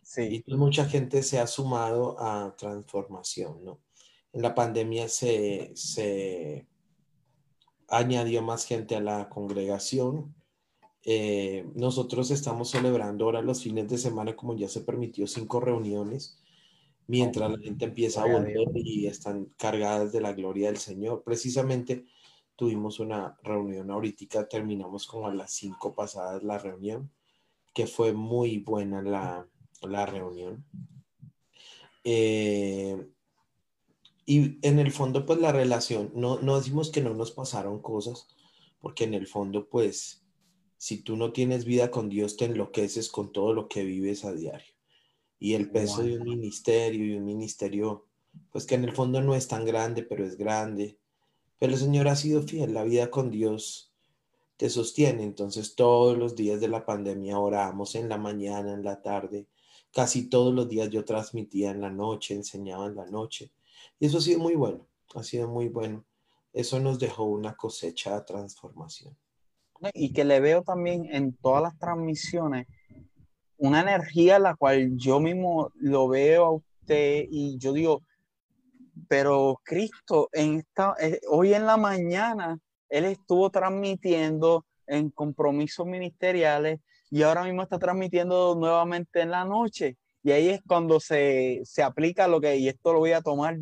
Sí. 0.05 0.22
Y 0.22 0.40
pues 0.43 0.59
mucha 0.59 0.84
gente 0.84 1.22
se 1.22 1.40
ha 1.40 1.47
sumado 1.47 2.20
a 2.20 2.55
transformación, 2.57 3.64
¿no? 3.64 3.78
en 4.32 4.43
la 4.43 4.55
pandemia 4.55 5.09
se, 5.09 6.66
añadió 7.88 8.43
más 8.43 8.64
gente 8.64 8.97
a 8.97 9.01
la 9.01 9.28
congregación. 9.28 10.34
Eh, 11.05 11.66
nosotros 11.74 12.30
estamos 12.30 12.70
celebrando 12.70 13.24
ahora 13.24 13.42
los 13.42 13.62
fines 13.62 13.88
de 13.88 13.98
semana, 13.98 14.36
como 14.36 14.57
ya 14.57 14.68
se 14.68 14.82
permitió, 14.82 15.26
cinco 15.26 15.61
reuniones, 15.61 16.38
mientras 17.07 17.50
la 17.50 17.59
gente 17.59 17.86
empieza 17.86 18.22
a 18.22 18.32
volver 18.32 18.68
y 18.74 19.07
están 19.07 19.46
cargadas 19.57 20.12
de 20.12 20.20
la 20.20 20.32
gloria 20.32 20.68
del 20.68 20.78
Señor. 20.78 21.22
Precisamente 21.24 22.07
tuvimos 22.57 23.00
una 23.00 23.36
reunión 23.42 23.90
ahorita, 23.90 24.48
terminamos 24.48 25.07
como 25.07 25.26
a 25.26 25.34
las 25.34 25.53
cinco 25.53 25.94
pasadas 25.94 26.42
la 26.44 26.59
reunión, 26.59 27.11
que 27.74 27.86
fue 27.86 28.12
muy 28.12 28.59
buena 28.59 29.03
la, 29.03 29.48
la 29.82 30.07
reunión. 30.07 30.64
Eh, 32.05 33.09
y 34.24 34.59
en 34.66 34.78
el 34.78 34.92
fondo, 34.92 35.26
pues 35.26 35.40
la 35.40 35.50
relación, 35.50 36.12
no, 36.14 36.40
no 36.40 36.57
decimos 36.57 36.90
que 36.90 37.00
no 37.00 37.14
nos 37.14 37.32
pasaron 37.32 37.80
cosas, 37.80 38.28
porque 38.80 39.05
en 39.05 39.14
el 39.14 39.26
fondo, 39.26 39.68
pues, 39.68 40.22
si 40.83 40.97
tú 41.01 41.16
no 41.16 41.33
tienes 41.33 41.64
vida 41.64 41.93
con 41.93 42.09
Dios, 42.09 42.37
te 42.37 42.47
enloqueces 42.47 43.09
con 43.09 43.30
todo 43.30 43.55
lo 43.55 43.68
que 43.68 43.85
vives 43.85 44.24
a 44.24 44.33
diario. 44.33 44.74
Y 45.39 45.55
el 45.55 45.70
peso 45.70 46.03
de 46.03 46.18
un 46.18 46.24
ministerio 46.24 47.07
y 47.07 47.14
un 47.14 47.24
ministerio 47.24 48.09
pues 48.51 48.66
que 48.66 48.74
en 48.74 48.83
el 48.83 48.93
fondo 48.93 49.22
no 49.22 49.37
es 49.37 49.47
tan 49.47 49.64
grande, 49.64 50.03
pero 50.03 50.26
es 50.26 50.37
grande. 50.37 50.99
Pero 51.61 51.74
el 51.74 51.78
Señor 51.78 52.09
ha 52.09 52.16
sido 52.16 52.43
fiel, 52.43 52.74
la 52.74 52.83
vida 52.83 53.12
con 53.12 53.30
Dios 53.30 53.93
te 54.57 54.68
sostiene. 54.70 55.22
Entonces 55.22 55.76
todos 55.76 56.18
los 56.18 56.35
días 56.35 56.61
de 56.61 56.66
la 56.66 56.85
pandemia 56.85 57.39
oramos 57.39 57.95
en 57.95 58.09
la 58.09 58.18
mañana, 58.18 58.72
en 58.72 58.83
la 58.83 59.01
tarde. 59.01 59.47
Casi 59.93 60.28
todos 60.28 60.53
los 60.53 60.68
días 60.68 60.91
yo 60.91 61.05
transmitía 61.05 61.70
en 61.70 61.80
la 61.80 61.91
noche, 61.91 62.35
enseñaba 62.35 62.87
en 62.87 62.97
la 62.97 63.07
noche. 63.07 63.53
Y 64.01 64.07
eso 64.07 64.18
ha 64.18 64.20
sido 64.20 64.41
muy 64.41 64.57
bueno, 64.57 64.85
ha 65.14 65.22
sido 65.22 65.47
muy 65.47 65.68
bueno. 65.68 66.05
Eso 66.53 66.80
nos 66.80 66.99
dejó 66.99 67.22
una 67.22 67.55
cosecha 67.55 68.16
de 68.16 68.22
transformación. 68.22 69.16
Y 69.95 70.12
que 70.12 70.24
le 70.24 70.41
veo 70.41 70.62
también 70.62 71.07
en 71.11 71.33
todas 71.35 71.62
las 71.62 71.78
transmisiones 71.78 72.66
una 73.62 73.80
energía 73.80 74.41
la 74.41 74.57
cual 74.57 74.97
yo 74.97 75.20
mismo 75.20 75.70
lo 75.76 76.09
veo 76.09 76.45
a 76.45 76.51
usted 76.51 77.26
y 77.30 77.59
yo 77.59 77.72
digo, 77.72 78.03
pero 79.07 79.61
Cristo, 79.62 80.28
en 80.33 80.59
esta, 80.59 80.97
eh, 81.01 81.20
hoy 81.30 81.55
en 81.55 81.66
la 81.66 81.76
mañana, 81.76 82.59
Él 82.89 83.05
estuvo 83.05 83.51
transmitiendo 83.51 84.66
en 84.89 85.11
compromisos 85.11 85.87
ministeriales 85.87 86.80
y 87.09 87.22
ahora 87.22 87.45
mismo 87.45 87.62
está 87.62 87.78
transmitiendo 87.78 88.57
nuevamente 88.57 89.20
en 89.20 89.30
la 89.30 89.45
noche. 89.45 89.97
Y 90.24 90.33
ahí 90.33 90.49
es 90.49 90.61
cuando 90.66 90.99
se, 90.99 91.61
se 91.64 91.85
aplica 91.85 92.26
lo 92.26 92.41
que, 92.41 92.57
y 92.57 92.66
esto 92.66 92.93
lo 92.93 92.99
voy 92.99 93.12
a 93.12 93.22
tomar 93.22 93.57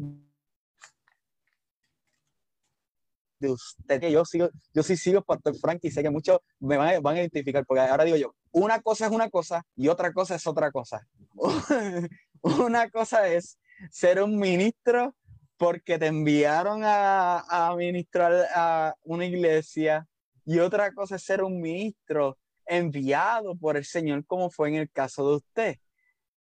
de 3.41 3.51
usted, 3.51 4.01
que 4.01 4.13
yo 4.13 4.25
sigo, 4.25 4.51
yo 4.73 4.83
sí 4.83 4.97
sigo 4.97 5.23
Pastor 5.23 5.57
Frank 5.57 5.81
y 5.83 5.91
sé 5.91 6.03
que 6.03 6.11
muchos 6.11 6.39
me 6.61 6.77
van, 6.77 7.03
van, 7.03 7.17
a 7.17 7.21
identificar, 7.21 7.65
porque 7.67 7.81
ahora 7.81 8.05
digo 8.05 8.17
yo, 8.17 8.35
una 8.53 8.81
cosa 8.81 9.07
es 9.07 9.13
una 9.13 9.31
cosa 9.31 9.65
y 9.75 9.89
otra 9.89 10.13
cosa 10.13 10.35
es 10.37 10.47
otra 10.47 10.71
cosa. 10.71 11.07
una 12.43 12.91
cosa 12.91 13.29
es 13.29 13.59
ser 13.91 14.23
un 14.23 14.39
ministro 14.39 15.15
porque 15.57 15.99
te 15.99 16.07
enviaron 16.07 16.83
a, 16.85 17.41
a 17.41 17.75
ministrar 17.77 18.33
a 18.55 18.95
una 19.03 19.27
iglesia 19.27 20.07
y 20.45 20.59
otra 20.59 20.93
cosa 20.93 21.17
es 21.17 21.23
ser 21.23 21.43
un 21.43 21.61
ministro 21.61 22.39
enviado 22.67 23.57
por 23.57 23.77
el 23.77 23.85
Señor, 23.85 24.25
como 24.27 24.51
fue 24.51 24.69
en 24.69 24.77
el 24.77 24.91
caso 24.91 25.29
de 25.29 25.37
usted. 25.37 25.77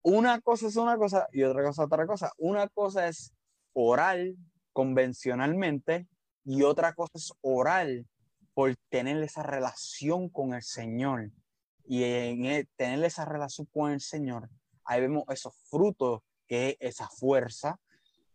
Una 0.02 0.40
cosa 0.40 0.66
es 0.66 0.76
una 0.76 0.96
cosa 0.96 1.28
y 1.32 1.42
otra 1.44 1.62
cosa 1.62 1.84
otra 1.84 2.06
cosa. 2.06 2.32
Una 2.38 2.68
cosa 2.68 3.08
es 3.08 3.32
oral 3.72 4.36
convencionalmente 4.72 6.06
y 6.44 6.62
otra 6.62 6.94
cosa 6.94 7.12
es 7.14 7.32
oral 7.40 8.06
por 8.54 8.74
tener 8.88 9.22
esa 9.22 9.42
relación 9.42 10.28
con 10.28 10.54
el 10.54 10.62
Señor. 10.62 11.30
Y 11.84 12.04
en 12.04 12.68
tener 12.76 13.04
esa 13.04 13.24
relación 13.24 13.66
con 13.72 13.92
el 13.92 14.00
Señor, 14.00 14.48
ahí 14.84 15.00
vemos 15.00 15.24
esos 15.28 15.54
frutos, 15.68 16.20
que 16.46 16.70
es 16.70 16.76
esa 16.94 17.08
fuerza 17.08 17.78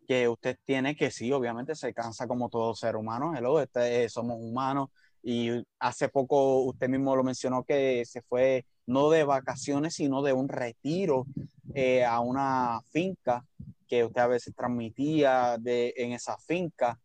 que 0.08 0.28
usted 0.28 0.58
tiene, 0.64 0.96
que 0.96 1.12
sí, 1.12 1.32
obviamente 1.32 1.76
se 1.76 1.94
cansa 1.94 2.28
como 2.28 2.50
todo 2.50 2.74
ser 2.76 2.96
humano, 2.96 3.36
hello, 3.36 3.60
este, 3.60 4.08
somos 4.10 4.38
humanos, 4.40 4.90
y 5.22 5.64
hace 5.80 6.08
poco 6.08 6.62
usted 6.62 6.88
mismo 6.88 7.16
lo 7.16 7.24
mencionó 7.24 7.64
que 7.64 8.06
se 8.06 8.22
fue 8.22 8.66
no 8.86 9.10
de 9.10 9.26
vacaciones, 9.26 9.96
sino 9.96 10.22
de 10.22 10.32
un 10.32 10.48
retiro 10.48 11.26
eh, 11.74 12.06
a 12.06 12.22
una 12.22 12.82
finca 12.92 13.46
que 13.88 14.06
usted 14.06 14.22
a 14.22 14.28
veces 14.28 14.56
transmitía 14.56 15.58
de, 15.60 15.94
en 15.98 16.14
esa 16.14 16.38
finca. 16.38 16.98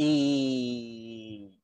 Y 0.00 1.60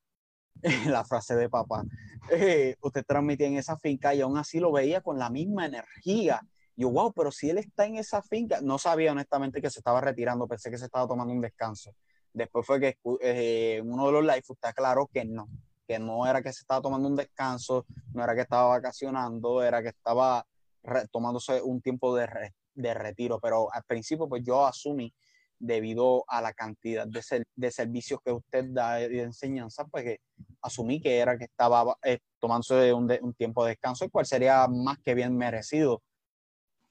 la 0.89 1.05
frase 1.05 1.37
de 1.37 1.49
papá, 1.49 1.85
eh, 2.33 2.75
usted 2.81 3.05
transmitía 3.07 3.47
en 3.47 3.59
esa 3.59 3.79
finca 3.79 4.13
y 4.13 4.23
aún 4.23 4.37
así 4.37 4.59
lo 4.59 4.73
veía 4.73 5.01
con 5.03 5.21
la 5.21 5.31
misma 5.31 5.67
energía. 5.67 6.41
Yo, 6.75 6.91
wow, 6.91 7.13
pero 7.13 7.31
si 7.31 7.51
él 7.51 7.59
está 7.59 7.87
en 7.87 7.95
esa 7.95 8.23
finca, 8.23 8.61
no 8.61 8.79
sabía 8.79 9.13
honestamente 9.13 9.63
que 9.63 9.71
se 9.71 9.79
estaba 9.79 10.01
retirando, 10.01 10.49
pensé 10.49 10.69
que 10.69 10.79
se 10.79 10.87
estaba 10.87 11.07
tomando 11.07 11.33
un 11.33 11.41
descanso. 11.41 11.95
Después 12.33 12.67
fue 12.67 12.81
que 12.81 12.99
eh, 13.21 13.81
uno 13.85 14.07
de 14.07 14.13
los 14.13 14.23
live 14.23 14.43
está 14.49 14.73
claro 14.73 15.09
que 15.13 15.25
no, 15.25 15.47
que 15.87 16.01
no 16.01 16.27
era 16.27 16.43
que 16.43 16.53
se 16.53 16.63
estaba 16.63 16.83
tomando 16.83 17.09
un 17.09 17.15
descanso, 17.15 17.87
no 18.13 18.25
era 18.25 18.35
que 18.35 18.41
estaba 18.41 18.67
vacacionando, 18.67 19.63
era 19.63 19.81
que 19.81 19.91
estaba 19.91 20.45
tomándose 21.13 21.63
un 21.63 21.81
tiempo 21.81 22.17
de, 22.17 22.29
de 22.75 22.95
retiro. 22.95 23.39
Pero 23.39 23.73
al 23.73 23.85
principio, 23.85 24.29
pues 24.29 24.43
yo 24.45 24.67
asumí 24.67 25.15
debido 25.65 26.25
a 26.29 26.41
la 26.41 26.53
cantidad 26.53 27.07
de, 27.07 27.45
de 27.55 27.71
servicios 27.71 28.21
que 28.25 28.33
usted 28.33 28.67
da 28.69 28.95
de 28.97 29.23
enseñanza, 29.23 29.85
pues 29.87 30.05
que 30.05 30.21
asumí 30.63 31.01
que 31.01 31.19
era 31.19 31.39
que 31.39 31.45
estaba 31.45 31.97
eh, 32.03 32.19
tomándose 32.39 32.93
un, 32.93 33.11
un, 33.23 33.35
tiempo 33.35 33.65
de 33.65 33.71
descanso, 33.71 34.05
el 34.05 34.11
cual 34.11 34.27
sería 34.27 34.67
más 34.69 34.99
que 34.99 35.15
bien 35.15 35.37
merecido. 35.37 36.03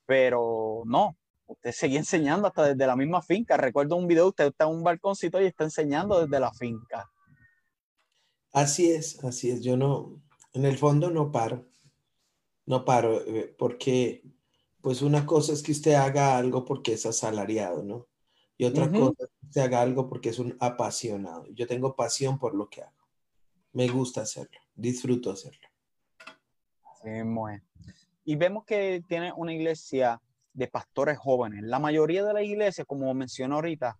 Pero 0.05 0.83
no, 0.85 1.15
usted 1.45 1.71
seguía 1.73 1.99
enseñando 1.99 2.47
hasta 2.47 2.67
desde 2.67 2.87
la 2.87 2.95
misma 2.95 3.21
finca. 3.21 3.57
Recuerdo 3.57 3.95
un 3.95 4.07
video, 4.07 4.27
usted 4.27 4.47
está 4.47 4.65
en 4.65 4.71
un 4.71 4.83
balconcito 4.83 5.41
y 5.41 5.45
está 5.45 5.63
enseñando 5.63 6.19
desde 6.21 6.39
la 6.39 6.51
finca. 6.53 7.09
Así 8.51 8.91
es, 8.91 9.23
así 9.23 9.49
es. 9.49 9.61
Yo 9.61 9.77
no, 9.77 10.21
en 10.53 10.65
el 10.65 10.77
fondo 10.77 11.09
no 11.09 11.31
paro, 11.31 11.67
no 12.65 12.85
paro, 12.85 13.21
eh, 13.25 13.55
porque 13.57 14.23
pues 14.81 15.01
una 15.01 15.25
cosa 15.25 15.53
es 15.53 15.63
que 15.63 15.71
usted 15.71 15.93
haga 15.93 16.37
algo 16.37 16.65
porque 16.65 16.93
es 16.93 17.05
asalariado, 17.05 17.83
¿no? 17.83 18.07
Y 18.57 18.65
otra 18.65 18.89
cosa 18.89 19.27
que 19.51 19.61
haga 19.61 19.81
algo 19.81 20.07
porque 20.07 20.29
es 20.29 20.39
un 20.39 20.55
apasionado. 20.59 21.47
Yo 21.53 21.67
tengo 21.67 21.95
pasión 21.95 22.37
por 22.37 22.55
lo 22.55 22.69
que 22.69 22.81
hago. 22.81 23.07
Me 23.71 23.87
gusta 23.87 24.21
hacerlo, 24.21 24.59
disfruto 24.75 25.31
hacerlo. 25.31 25.67
Sí, 27.01 27.23
muy. 27.23 27.61
Y 28.23 28.35
vemos 28.35 28.63
que 28.65 29.03
tiene 29.07 29.33
una 29.35 29.53
iglesia 29.53 30.21
de 30.53 30.67
pastores 30.67 31.17
jóvenes. 31.17 31.63
La 31.63 31.79
mayoría 31.79 32.23
de 32.23 32.33
las 32.33 32.43
iglesias, 32.43 32.85
como 32.87 33.13
mencionó 33.13 33.55
ahorita, 33.55 33.97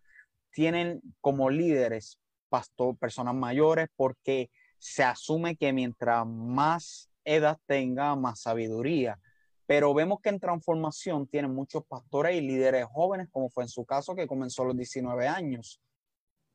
tienen 0.52 1.02
como 1.20 1.50
líderes 1.50 2.20
pastor, 2.48 2.96
personas 2.98 3.34
mayores 3.34 3.90
porque 3.96 4.52
se 4.78 5.04
asume 5.04 5.56
que 5.56 5.74
mientras 5.74 6.26
más 6.28 7.10
edad 7.26 7.58
tenga, 7.66 8.16
más 8.16 8.42
sabiduría. 8.42 9.20
Pero 9.66 9.94
vemos 9.94 10.20
que 10.22 10.30
en 10.30 10.40
transformación 10.40 11.28
tienen 11.28 11.54
muchos 11.54 11.86
pastores 11.86 12.36
y 12.36 12.42
líderes 12.42 12.86
jóvenes, 12.92 13.30
como 13.32 13.50
fue 13.50 13.64
en 13.64 13.70
su 13.70 13.86
caso, 13.86 14.16
que 14.16 14.28
comenzó 14.28 14.64
a 14.64 14.68
los 14.68 14.78
19 14.78 15.28
años. 15.28 15.80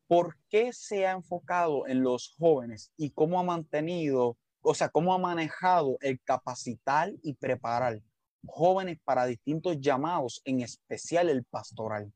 ¿Por 0.07 0.37
qué 0.49 0.73
se 0.73 1.07
ha 1.07 1.13
enfocado 1.13 1.87
en 1.87 2.03
los 2.03 2.35
jóvenes 2.39 2.93
y 2.97 3.11
cómo 3.11 3.41
ha 3.41 3.43
mantenido, 3.43 4.37
o 4.61 4.75
sea, 4.75 4.89
cómo 4.89 5.15
ha 5.15 5.19
manejado 5.19 5.97
el 6.01 6.21
capacitar 6.21 7.13
y 7.23 7.35
preparar 7.35 8.03
jóvenes 8.47 8.99
para 9.05 9.27
distintos 9.27 9.79
llamados, 9.81 10.41
en 10.45 10.61
especial 10.61 11.29
el 11.29 11.45
pastoral? 11.45 12.13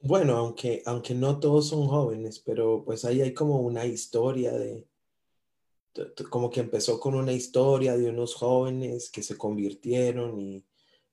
Bueno, 0.00 0.36
aunque, 0.36 0.82
aunque 0.84 1.14
no 1.14 1.38
todos 1.38 1.68
son 1.68 1.86
jóvenes, 1.86 2.40
pero 2.40 2.84
pues 2.84 3.04
ahí 3.04 3.20
hay 3.20 3.32
como 3.32 3.60
una 3.60 3.84
historia 3.86 4.52
de, 4.52 4.84
como 6.30 6.50
que 6.50 6.60
empezó 6.60 6.98
con 6.98 7.14
una 7.14 7.32
historia 7.32 7.96
de 7.96 8.08
unos 8.08 8.34
jóvenes 8.34 9.10
que 9.10 9.22
se 9.22 9.36
convirtieron 9.36 10.40
y 10.40 10.64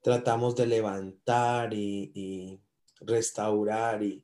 tratamos 0.01 0.55
de 0.55 0.67
levantar 0.67 1.73
y, 1.73 2.59
restaurar 3.01 4.03
y, 4.03 4.23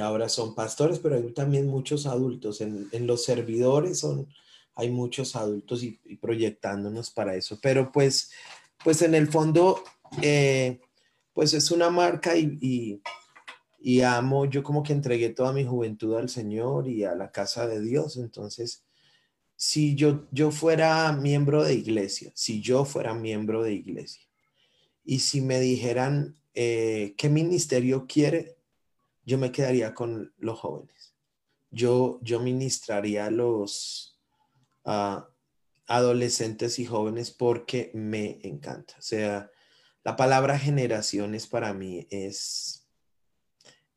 ahora 0.00 0.28
son 0.28 0.54
pastores, 0.54 0.98
pero 0.98 1.16
hay 1.16 1.32
también 1.32 1.66
muchos 1.66 2.06
adultos. 2.06 2.60
En, 2.60 3.06
los 3.06 3.24
servidores 3.24 3.98
son, 3.98 4.26
hay 4.74 4.90
muchos 4.90 5.36
adultos 5.36 5.82
y, 5.82 5.98
proyectándonos 6.20 7.10
para 7.10 7.34
eso. 7.34 7.58
Pero 7.60 7.92
pues, 7.92 8.30
pues 8.84 9.02
en 9.02 9.14
el 9.14 9.28
fondo, 9.28 9.82
eh, 10.22 10.80
pues 11.34 11.54
es 11.54 11.70
una 11.70 11.90
marca 11.90 12.36
y, 12.36 13.02
y 13.80 14.00
amo, 14.02 14.46
yo 14.46 14.62
como 14.62 14.82
que 14.82 14.92
entregué 14.92 15.30
toda 15.30 15.52
mi 15.52 15.64
juventud 15.64 16.16
al 16.16 16.28
Señor 16.28 16.88
y 16.88 17.04
a 17.04 17.14
la 17.14 17.32
casa 17.32 17.66
de 17.66 17.80
Dios. 17.80 18.16
Entonces, 18.16 18.84
si 19.62 19.94
yo, 19.94 20.26
yo 20.32 20.50
fuera 20.50 21.12
miembro 21.12 21.62
de 21.62 21.74
iglesia, 21.74 22.32
si 22.34 22.60
yo 22.60 22.84
fuera 22.84 23.14
miembro 23.14 23.62
de 23.62 23.72
iglesia, 23.72 24.26
y 25.04 25.20
si 25.20 25.40
me 25.40 25.60
dijeran 25.60 26.36
eh, 26.52 27.14
qué 27.16 27.28
ministerio 27.28 28.08
quiere, 28.08 28.56
yo 29.24 29.38
me 29.38 29.52
quedaría 29.52 29.94
con 29.94 30.34
los 30.38 30.58
jóvenes. 30.58 31.14
Yo, 31.70 32.18
yo 32.22 32.40
ministraría 32.40 33.26
a 33.26 33.30
los 33.30 34.18
adolescentes 35.86 36.80
y 36.80 36.84
jóvenes 36.84 37.30
porque 37.30 37.92
me 37.94 38.40
encanta. 38.42 38.96
O 38.98 39.02
sea, 39.02 39.48
la 40.02 40.16
palabra 40.16 40.58
generaciones 40.58 41.46
para 41.46 41.72
mí 41.72 42.08
es, 42.10 42.88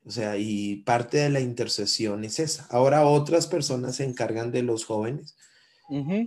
o 0.05 0.11
sea, 0.11 0.37
y 0.37 0.83
parte 0.83 1.17
de 1.17 1.29
la 1.31 1.39
intercesión 1.39 2.23
es 2.23 2.37
esa. 2.37 2.67
Ahora 2.69 3.07
otras 3.07 3.47
personas 3.47 3.95
se 3.95 4.03
encargan 4.03 4.51
de 4.51 4.61
los 4.61 4.85
jóvenes, 4.85 5.35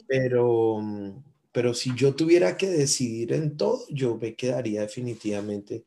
pero, 0.06 0.78
mm, 0.80 1.22
pero 1.52 1.74
si 1.74 1.94
yo 1.94 2.14
tuviera 2.14 2.56
que 2.56 2.68
decidir 2.68 3.32
en 3.32 3.56
todo, 3.56 3.84
yo 3.90 4.16
me 4.16 4.34
quedaría 4.36 4.82
definitivamente 4.82 5.84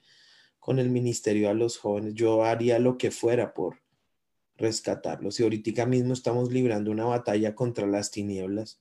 con 0.59 0.79
el 0.79 0.89
ministerio 0.89 1.49
a 1.49 1.53
los 1.53 1.77
jóvenes. 1.77 2.13
Yo 2.13 2.43
haría 2.43 2.79
lo 2.79 2.97
que 2.97 3.11
fuera 3.11 3.53
por 3.53 3.81
rescatarlos. 4.57 5.39
Y 5.39 5.43
ahorita 5.43 5.85
mismo 5.85 6.13
estamos 6.13 6.51
librando 6.51 6.91
una 6.91 7.05
batalla 7.05 7.55
contra 7.55 7.87
las 7.87 8.11
tinieblas, 8.11 8.79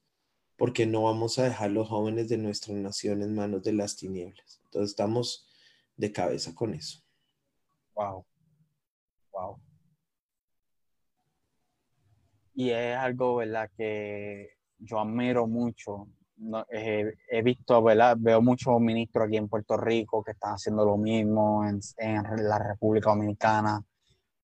porque 0.56 0.86
no 0.86 1.04
vamos 1.04 1.38
a 1.38 1.44
dejar 1.44 1.70
los 1.70 1.88
jóvenes 1.88 2.28
de 2.28 2.36
nuestra 2.36 2.74
nación 2.74 3.22
en 3.22 3.34
manos 3.34 3.62
de 3.62 3.72
las 3.72 3.96
tinieblas. 3.96 4.60
Entonces 4.64 4.90
estamos 4.90 5.48
de 5.96 6.12
cabeza 6.12 6.54
con 6.54 6.74
eso. 6.74 7.02
Wow. 7.94 8.26
Wow. 9.32 9.60
Y 12.54 12.70
es 12.70 12.96
algo, 12.96 13.36
¿verdad? 13.36 13.70
Que 13.74 14.50
yo 14.80 15.00
admiro 15.00 15.46
mucho. 15.46 16.08
Eh, 16.70 17.12
he 17.30 17.42
visto, 17.42 17.82
¿verdad? 17.82 18.16
Veo 18.18 18.40
muchos 18.40 18.80
ministros 18.80 19.26
aquí 19.26 19.36
en 19.36 19.48
Puerto 19.48 19.76
Rico 19.76 20.22
que 20.22 20.32
están 20.32 20.54
haciendo 20.54 20.84
lo 20.84 20.96
mismo 20.96 21.62
en, 21.66 21.80
la 22.38 22.58
República 22.58 23.10
Dominicana 23.10 23.82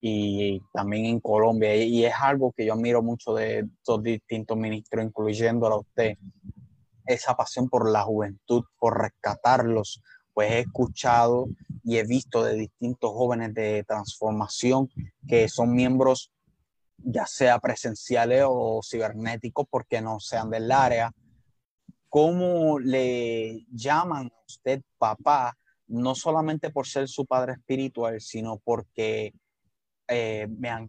y 0.00 0.60
también 0.72 1.06
en 1.06 1.20
Colombia. 1.20 1.74
Y 1.74 2.04
es 2.04 2.14
algo 2.20 2.52
que 2.52 2.66
yo 2.66 2.74
admiro 2.74 3.02
mucho 3.02 3.34
de 3.34 3.60
estos 3.60 4.02
distintos 4.02 4.56
ministros, 4.56 5.04
incluyéndolo 5.04 5.76
a 5.76 5.80
usted, 5.80 6.16
esa 7.06 7.34
pasión 7.34 7.68
por 7.68 7.90
la 7.90 8.02
juventud, 8.02 8.64
por 8.78 9.00
rescatarlos. 9.00 10.02
Pues 10.34 10.50
he 10.50 10.60
escuchado 10.60 11.46
y 11.82 11.96
he 11.96 12.04
visto 12.04 12.44
de 12.44 12.56
distintos 12.56 13.10
jóvenes 13.10 13.54
de 13.54 13.84
transformación 13.84 14.90
que 15.26 15.48
son 15.48 15.74
miembros 15.74 16.30
ya 16.98 17.26
sea 17.26 17.58
presenciales 17.58 18.44
o 18.46 18.80
cibernéticos 18.82 19.66
porque 19.70 20.00
no 20.00 20.20
sean 20.20 20.50
del 20.50 20.70
área. 20.70 21.12
¿Cómo 22.08 22.78
le 22.78 23.66
llaman 23.70 24.26
a 24.26 24.44
usted 24.46 24.82
papá? 24.98 25.56
No 25.88 26.14
solamente 26.14 26.70
por 26.70 26.86
ser 26.86 27.08
su 27.08 27.26
padre 27.26 27.54
espiritual, 27.54 28.20
sino 28.20 28.58
porque 28.58 29.32
eh, 30.08 30.48
me 30.58 30.68
han, 30.68 30.88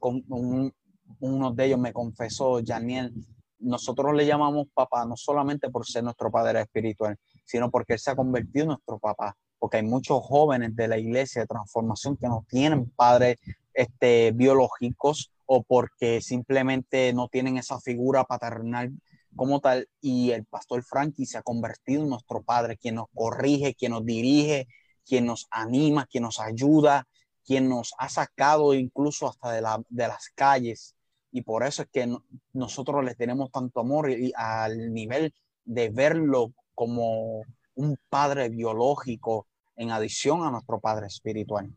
uno 1.20 1.52
de 1.52 1.66
ellos 1.66 1.80
me 1.80 1.94
confesó, 1.94 2.62
Janiel, 2.66 3.14
nosotros 3.60 4.16
le 4.16 4.26
llamamos 4.26 4.68
papá 4.74 5.06
no 5.06 5.16
solamente 5.18 5.70
por 5.70 5.86
ser 5.86 6.04
nuestro 6.04 6.32
padre 6.32 6.62
espiritual, 6.62 7.18
sino 7.46 7.72
porque 7.72 7.94
él 7.94 8.00
se 8.00 8.12
ha 8.12 8.16
convertido 8.16 8.64
en 8.64 8.68
nuestro 8.70 9.00
papá. 9.00 9.36
Porque 9.60 9.78
hay 9.78 9.84
muchos 9.84 10.22
jóvenes 10.22 10.76
de 10.76 10.88
la 10.88 11.00
iglesia 11.00 11.42
de 11.42 11.48
transformación 11.48 12.16
que 12.16 12.28
no 12.28 12.46
tienen 12.48 12.90
padres 12.92 13.38
este, 13.74 14.32
biológicos 14.32 15.32
o 15.48 15.64
porque 15.64 16.22
simplemente 16.22 17.12
no 17.14 17.30
tienen 17.30 17.58
esa 17.58 17.80
figura 17.80 18.26
paternal 18.26 18.94
como 19.36 19.60
tal. 19.60 19.90
Y 20.02 20.32
el 20.32 20.46
pastor 20.46 20.84
Frankie 20.84 21.26
se 21.26 21.38
ha 21.38 21.42
convertido 21.42 22.04
en 22.04 22.10
nuestro 22.10 22.44
padre, 22.44 22.78
quien 22.78 22.96
nos 22.96 23.08
corrige, 23.14 23.74
quien 23.74 23.94
nos 23.94 24.06
dirige, 24.06 24.68
quien 25.06 25.26
nos 25.26 25.48
anima, 25.50 26.06
quien 26.06 26.24
nos 26.24 26.40
ayuda, 26.40 27.08
quien 27.46 27.70
nos 27.70 27.94
ha 27.98 28.10
sacado 28.10 28.74
incluso 28.74 29.28
hasta 29.28 29.54
de, 29.54 29.62
las 29.62 30.30
calles. 30.36 30.96
Y 31.32 31.42
por 31.42 31.64
eso 31.64 31.84
es 31.84 31.88
que 31.90 32.14
nosotros 32.54 33.04
le 33.06 33.16
tenemos 33.16 33.50
tanto 33.52 33.80
amor 33.80 34.12
y, 34.12 34.34
al 34.36 34.94
nivel 34.94 35.34
de 35.64 35.90
verlo 35.90 36.54
como 36.76 37.44
un 37.76 37.98
padre 38.10 38.50
biológico 38.50 39.48
en 39.78 39.92
adición 39.92 40.44
a 40.44 40.52
nuestro 40.52 40.80
padre 40.80 41.08
espiritual. 41.08 41.74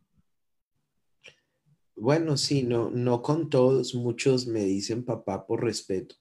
Bueno, 1.97 2.37
sí, 2.37 2.63
no, 2.63 2.91
no 2.91 3.23
con 3.23 3.51
todos, 3.51 3.95
muchos 3.95 4.47
me 4.47 4.65
dicen 4.65 5.05
papá 5.05 5.47
por 5.47 5.63
respeto 5.63 6.17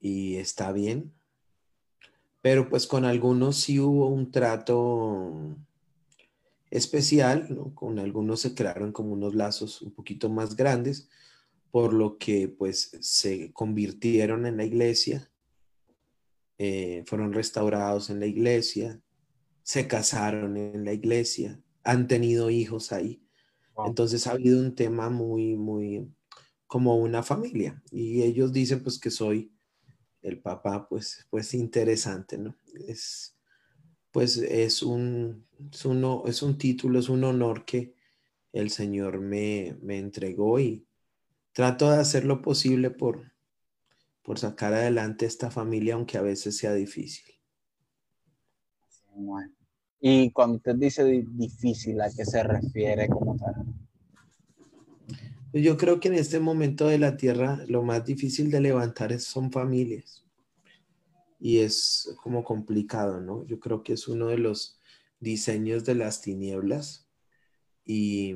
y 0.00 0.36
está 0.36 0.72
bien, 0.72 1.12
pero 2.40 2.68
pues 2.68 2.86
con 2.86 3.04
algunos 3.04 3.56
sí 3.56 3.78
hubo 3.78 4.08
un 4.08 4.32
trato 4.32 5.56
especial, 6.70 7.70
con 7.74 7.98
algunos 7.98 8.40
se 8.40 8.54
crearon 8.54 8.92
como 8.92 9.12
unos 9.12 9.34
lazos 9.34 9.80
un 9.80 9.92
poquito 9.92 10.28
más 10.28 10.56
grandes, 10.56 11.08
por 11.70 11.92
lo 11.92 12.18
que 12.18 12.48
pues 12.48 12.96
se 13.00 13.52
convirtieron 13.52 14.44
en 14.44 14.56
la 14.56 14.64
iglesia, 14.64 15.30
eh, 16.58 17.04
fueron 17.06 17.32
restaurados 17.32 18.10
en 18.10 18.20
la 18.20 18.26
iglesia, 18.26 19.00
se 19.62 19.86
casaron 19.86 20.56
en 20.56 20.84
la 20.84 20.92
iglesia, 20.92 21.60
han 21.84 22.08
tenido 22.08 22.50
hijos 22.50 22.90
ahí. 22.92 23.22
Entonces 23.86 24.26
ha 24.26 24.32
habido 24.32 24.60
un 24.60 24.74
tema 24.74 25.08
muy, 25.10 25.56
muy 25.56 26.08
como 26.66 26.96
una 26.96 27.22
familia. 27.22 27.82
Y 27.90 28.22
ellos 28.22 28.52
dicen 28.52 28.82
pues 28.82 28.98
que 28.98 29.10
soy 29.10 29.52
el 30.22 30.40
papá, 30.40 30.88
pues, 30.88 31.26
pues 31.30 31.52
interesante, 31.54 32.38
¿no? 32.38 32.56
Es, 32.86 33.36
pues 34.10 34.36
es 34.36 34.82
un, 34.82 35.46
es, 35.70 36.42
un 36.42 36.58
título, 36.58 36.98
es 36.98 37.08
un 37.08 37.24
honor 37.24 37.64
que 37.64 37.94
el 38.52 38.70
Señor 38.70 39.20
me, 39.20 39.76
entregó 39.88 40.60
y 40.60 40.86
trato 41.52 41.90
de 41.90 41.98
hacer 41.98 42.24
lo 42.24 42.42
posible 42.42 42.90
por, 42.90 43.32
por 44.22 44.38
sacar 44.38 44.74
adelante 44.74 45.26
esta 45.26 45.50
familia, 45.50 45.94
aunque 45.94 46.18
a 46.18 46.22
veces 46.22 46.56
sea 46.56 46.74
difícil. 46.74 47.34
Y 50.04 50.32
cuando 50.32 50.56
usted 50.56 50.74
dice 50.74 51.04
difícil, 51.04 52.00
¿a 52.00 52.10
qué 52.10 52.24
se 52.24 52.42
refiere 52.42 53.08
como 53.08 53.36
tal? 53.36 53.54
Yo 55.52 55.76
creo 55.76 56.00
que 56.00 56.08
en 56.08 56.14
este 56.14 56.40
momento 56.40 56.88
de 56.88 56.98
la 56.98 57.16
tierra 57.16 57.60
lo 57.68 57.84
más 57.84 58.04
difícil 58.04 58.50
de 58.50 58.60
levantar 58.60 59.16
son 59.20 59.52
familias 59.52 60.26
y 61.38 61.58
es 61.58 62.16
como 62.20 62.42
complicado, 62.42 63.20
¿no? 63.20 63.46
Yo 63.46 63.60
creo 63.60 63.84
que 63.84 63.92
es 63.92 64.08
uno 64.08 64.26
de 64.26 64.38
los 64.38 64.80
diseños 65.20 65.84
de 65.84 65.94
las 65.94 66.20
tinieblas 66.20 67.06
y 67.84 68.34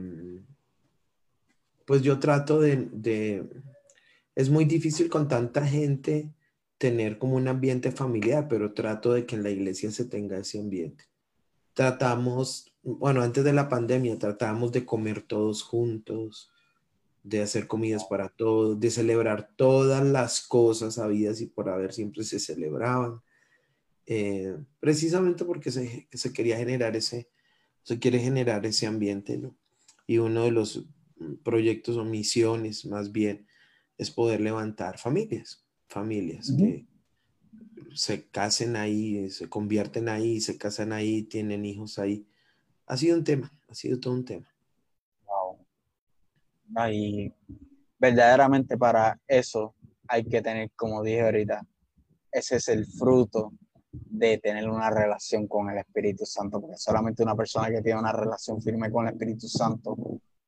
pues 1.84 2.02
yo 2.02 2.20
trato 2.20 2.60
de, 2.60 3.44
es 4.36 4.50
muy 4.50 4.66
difícil 4.66 5.08
con 5.08 5.26
tanta 5.26 5.66
gente 5.66 6.32
tener 6.78 7.18
como 7.18 7.34
un 7.34 7.48
ambiente 7.48 7.90
familiar, 7.90 8.46
pero 8.48 8.72
trato 8.72 9.12
de 9.14 9.26
que 9.26 9.34
en 9.34 9.42
la 9.42 9.50
iglesia 9.50 9.90
se 9.90 10.04
tenga 10.04 10.38
ese 10.38 10.60
ambiente. 10.60 11.06
Tratamos, 11.76 12.72
bueno, 12.82 13.20
antes 13.20 13.44
de 13.44 13.52
la 13.52 13.68
pandemia 13.68 14.18
tratábamos 14.18 14.72
de 14.72 14.86
comer 14.86 15.20
todos 15.20 15.62
juntos, 15.62 16.50
de 17.22 17.42
hacer 17.42 17.66
comidas 17.66 18.06
para 18.06 18.30
todos, 18.30 18.80
de 18.80 18.90
celebrar 18.90 19.50
todas 19.56 20.02
las 20.02 20.40
cosas 20.40 20.96
habidas 20.96 21.42
y 21.42 21.48
por 21.48 21.68
haber 21.68 21.92
siempre 21.92 22.24
se 22.24 22.38
celebraban, 22.40 23.20
eh, 24.06 24.56
precisamente 24.80 25.44
porque 25.44 25.70
se, 25.70 26.08
se, 26.10 26.32
quería 26.32 26.56
generar 26.56 26.96
ese, 26.96 27.28
se 27.82 27.98
quiere 27.98 28.20
generar 28.20 28.64
ese 28.64 28.86
ambiente, 28.86 29.36
¿no? 29.36 29.54
Y 30.06 30.16
uno 30.16 30.44
de 30.44 30.52
los 30.52 30.82
proyectos 31.44 31.98
o 31.98 32.06
misiones 32.06 32.86
más 32.86 33.12
bien 33.12 33.46
es 33.98 34.10
poder 34.10 34.40
levantar 34.40 34.96
familias, 34.96 35.62
familias 35.88 36.50
que 36.56 36.86
se 37.97 38.28
casen 38.28 38.76
ahí, 38.76 39.30
se 39.30 39.49
convierten 39.49 40.09
ahí, 40.09 40.40
se 40.40 40.59
casan 40.59 40.92
ahí, 40.92 41.22
tienen 41.22 41.64
hijos 41.64 41.99
ahí. 41.99 42.28
Ha 42.86 42.97
sido 42.97 43.16
un 43.16 43.24
tema, 43.24 43.51
ha 43.68 43.74
sido 43.74 43.99
todo 43.99 44.14
un 44.14 44.24
tema. 44.24 44.47
Y 46.92 47.33
verdaderamente 47.99 48.76
para 48.76 49.18
eso 49.26 49.75
hay 50.08 50.25
que 50.25 50.42
tener, 50.42 50.70
como 50.76 51.03
dije 51.03 51.22
ahorita, 51.22 51.66
ese 52.30 52.57
es 52.57 52.68
el 52.68 52.87
fruto 52.87 53.53
de 53.91 54.38
tener 54.38 54.68
una 54.68 54.91
relación 54.91 55.46
con 55.46 55.70
el 55.70 55.79
Espíritu 55.79 56.26
Santo, 56.26 56.61
porque 56.61 56.76
solamente 56.76 57.22
una 57.22 57.34
persona 57.34 57.70
que 57.70 57.80
tiene 57.80 57.99
una 57.99 58.12
relación 58.12 58.61
firme 58.61 58.91
con 58.91 59.07
el 59.07 59.14
Espíritu 59.14 59.49
Santo 59.49 59.96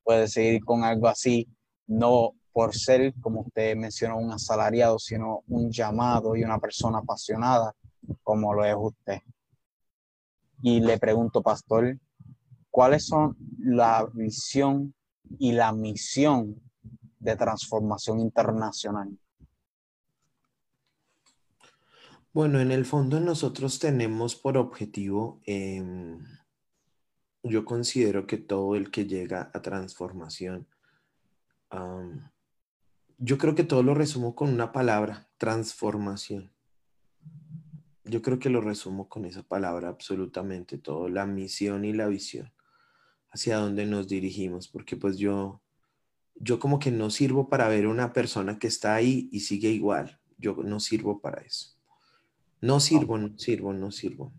puede 0.03 0.27
seguir 0.27 0.63
con 0.63 0.83
algo 0.83 1.07
así, 1.07 1.47
no 1.87 2.35
por 2.59 2.75
ser, 2.75 3.13
como 3.21 3.39
usted 3.43 3.73
mencionó, 3.77 4.17
un 4.17 4.33
asalariado, 4.33 4.99
sino 4.99 5.45
un 5.47 5.71
llamado 5.71 6.35
y 6.35 6.43
una 6.43 6.59
persona 6.59 6.97
apasionada, 6.97 7.73
como 8.21 8.53
lo 8.53 8.65
es 8.65 8.75
usted. 8.77 9.21
Y 10.61 10.81
le 10.81 10.97
pregunto, 10.99 11.41
pastor, 11.41 11.97
¿cuáles 12.69 13.07
son 13.07 13.37
la 13.59 14.05
visión 14.11 14.93
y 15.37 15.53
la 15.53 15.71
misión 15.71 16.61
de 17.17 17.37
transformación 17.37 18.19
internacional? 18.19 19.17
Bueno, 22.33 22.59
en 22.59 22.71
el 22.71 22.83
fondo 22.83 23.21
nosotros 23.21 23.79
tenemos 23.79 24.35
por 24.35 24.57
objetivo, 24.57 25.39
em, 25.45 26.25
yo 27.41 27.63
considero 27.63 28.27
que 28.27 28.35
todo 28.35 28.75
el 28.75 28.91
que 28.91 29.05
llega 29.05 29.49
a 29.53 29.61
transformación, 29.61 30.67
yo 33.19 33.37
creo 33.37 33.53
que 33.53 33.65
todo 33.65 33.83
lo 33.83 33.93
resumo 33.93 34.33
con 34.33 34.49
una 34.49 34.71
palabra, 34.71 35.29
transformación. 35.37 36.51
Yo 38.05 38.21
creo 38.21 38.39
que 38.39 38.49
lo 38.49 38.61
resumo 38.61 39.09
con 39.09 39.25
esa 39.25 39.43
palabra 39.43 39.89
absolutamente 39.89 40.77
todo, 40.77 41.09
la 41.09 41.25
misión 41.25 41.83
y 41.83 41.93
la 41.93 42.07
visión 42.07 42.51
hacia 43.29 43.57
dónde 43.57 43.85
nos 43.85 44.07
dirigimos, 44.07 44.67
porque 44.69 44.95
pues 44.95 45.17
yo, 45.17 45.61
yo 46.35 46.59
como 46.59 46.79
que 46.79 46.91
no 46.91 47.09
sirvo 47.09 47.49
para 47.49 47.67
ver 47.67 47.87
una 47.87 48.13
persona 48.13 48.57
que 48.57 48.67
está 48.67 48.95
ahí 48.95 49.29
y 49.31 49.41
sigue 49.41 49.69
igual, 49.69 50.19
yo 50.37 50.55
no 50.63 50.79
sirvo 50.79 51.19
para 51.19 51.41
eso. 51.41 51.77
No 52.61 52.79
sirvo, 52.79 53.17
no 53.17 53.37
sirvo, 53.37 53.73
no 53.73 53.91
sirvo. 53.91 54.33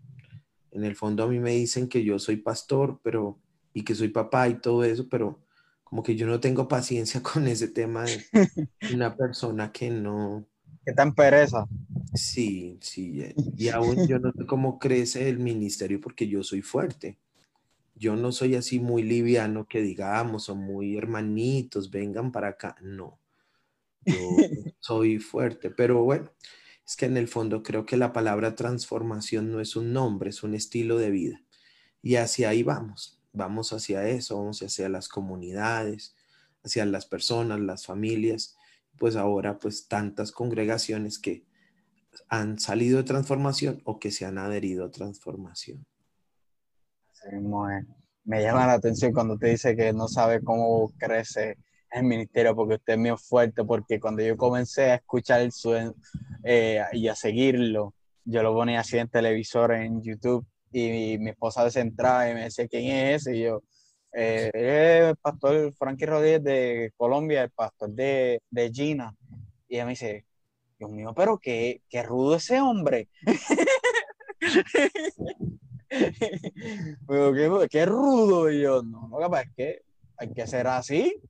En 0.71 0.83
el 0.83 0.95
fondo 0.95 1.23
a 1.23 1.27
mí 1.27 1.39
me 1.39 1.51
dicen 1.51 1.87
que 1.87 2.03
yo 2.03 2.19
soy 2.19 2.37
pastor, 2.37 2.99
pero 3.03 3.39
y 3.73 3.83
que 3.83 3.95
soy 3.95 4.09
papá 4.09 4.49
y 4.49 4.55
todo 4.55 4.83
eso, 4.83 5.07
pero 5.07 5.39
como 5.91 6.03
que 6.03 6.15
yo 6.15 6.25
no 6.25 6.39
tengo 6.39 6.69
paciencia 6.69 7.21
con 7.33 7.47
ese 7.47 7.67
tema 7.67 8.05
de 8.05 8.23
una 8.93 9.15
persona 9.15 9.71
que 9.71 9.91
no... 9.91 10.47
Que 10.83 10.93
tan 10.93 11.13
pereza. 11.13 11.67
Sí, 12.15 12.79
sí. 12.81 13.21
Y 13.57 13.67
aún 13.67 14.07
yo 14.07 14.17
no 14.17 14.31
sé 14.31 14.47
cómo 14.47 14.79
crece 14.79 15.29
el 15.29 15.37
ministerio 15.37 16.01
porque 16.01 16.27
yo 16.27 16.43
soy 16.43 16.63
fuerte 16.63 17.19
yo 17.93 18.15
no 18.15 18.31
soy 18.31 18.55
así 18.55 18.79
muy 18.79 19.03
liviano 19.03 19.67
que 19.67 19.79
digamos, 19.79 20.49
o 20.49 20.55
muy 20.55 20.97
hermanitos, 20.97 21.91
vengan 21.91 22.31
para 22.31 22.47
acá. 22.47 22.75
No, 22.81 23.19
yo 24.03 24.17
soy 24.79 25.19
fuerte, 25.19 25.69
pero 25.69 26.03
bueno, 26.03 26.31
es 26.83 26.95
que 26.95 27.05
en 27.05 27.15
el 27.15 27.27
fondo 27.27 27.61
creo 27.61 27.85
que 27.85 27.97
la 27.97 28.11
palabra 28.11 28.55
transformación 28.55 29.51
no 29.51 29.59
es 29.59 29.75
un 29.75 29.93
nombre, 29.93 30.31
es 30.31 30.41
un 30.41 30.55
estilo 30.55 30.97
de 30.97 31.11
vida. 31.11 31.43
Y 32.01 32.15
hacia 32.15 32.49
ahí 32.49 32.63
vamos, 32.63 33.20
vamos 33.33 33.73
hacia 33.73 34.07
eso, 34.07 34.37
vamos 34.37 34.61
hacia 34.61 34.89
las 34.89 35.07
comunidades, 35.07 36.15
hacia 36.63 36.85
las 36.85 37.05
personas, 37.05 37.59
las 37.59 37.85
familias, 37.85 38.57
pues 38.97 39.15
ahora 39.15 39.57
pues 39.57 39.87
tantas 39.87 40.31
congregaciones 40.31 41.19
que 41.19 41.45
han 42.27 42.59
salido 42.59 42.97
de 42.97 43.03
transformación 43.03 43.81
o 43.85 43.99
que 43.99 44.11
se 44.11 44.25
han 44.25 44.37
adherido 44.37 44.85
a 44.85 44.91
transformación. 44.91 45.85
me 48.23 48.41
llama 48.41 48.67
la 48.67 48.73
atención 48.73 49.13
cuando 49.13 49.37
te 49.37 49.47
dice 49.47 49.75
que 49.75 49.93
no 49.93 50.07
sabe 50.07 50.41
cómo 50.41 50.91
crece 50.97 51.57
el 51.91 52.03
ministerio 52.03 52.55
porque 52.55 52.75
usted 52.75 52.93
es 52.93 52.99
muy 52.99 53.17
fuerte, 53.17 53.63
porque 53.63 53.99
cuando 53.99 54.23
yo 54.23 54.37
comencé 54.37 54.91
a 54.91 54.95
escuchar 54.95 55.51
sueño 55.51 55.93
eh, 56.43 56.81
y 56.93 57.07
a 57.07 57.15
seguirlo, 57.15 57.93
yo 58.23 58.43
lo 58.43 58.53
ponía 58.53 58.79
así 58.79 58.97
en 58.97 59.09
televisor, 59.09 59.73
en 59.73 60.01
YouTube, 60.01 60.45
y 60.71 61.17
mi, 61.19 61.29
esposa 61.29 61.69
se 61.69 61.81
entraba 61.81 62.29
y 62.29 62.33
me 62.33 62.43
decía, 62.43 62.67
¿quién 62.67 62.95
es 62.95 63.27
ese? 63.27 63.37
Y 63.37 63.43
yo, 63.43 63.61
eh, 64.13 65.09
el 65.09 65.15
pastor 65.17 65.73
Frankie 65.73 66.05
Rodríguez 66.05 66.43
de 66.43 66.93
Colombia, 66.97 67.43
el 67.43 67.51
pastor 67.51 67.91
de, 67.91 68.41
de 68.49 68.71
Gina. 68.71 69.15
Y 69.67 69.75
ella 69.75 69.85
me 69.85 69.91
dice, 69.91 70.25
Dios 70.77 70.91
mío, 70.91 71.13
pero 71.15 71.37
qué, 71.37 71.81
qué 71.89 72.03
rudo 72.03 72.35
ese 72.35 72.59
hombre. 72.59 73.09
pero 77.07 77.33
qué, 77.33 77.67
qué, 77.69 77.85
rudo. 77.85 78.49
Y 78.49 78.61
yo, 78.61 78.81
no, 78.81 79.07
no, 79.07 79.17
capaz, 79.17 79.43
es 79.43 79.51
que 79.55 79.81
hay 80.17 80.33
que 80.33 80.47
ser 80.47 80.67
así. 80.67 81.21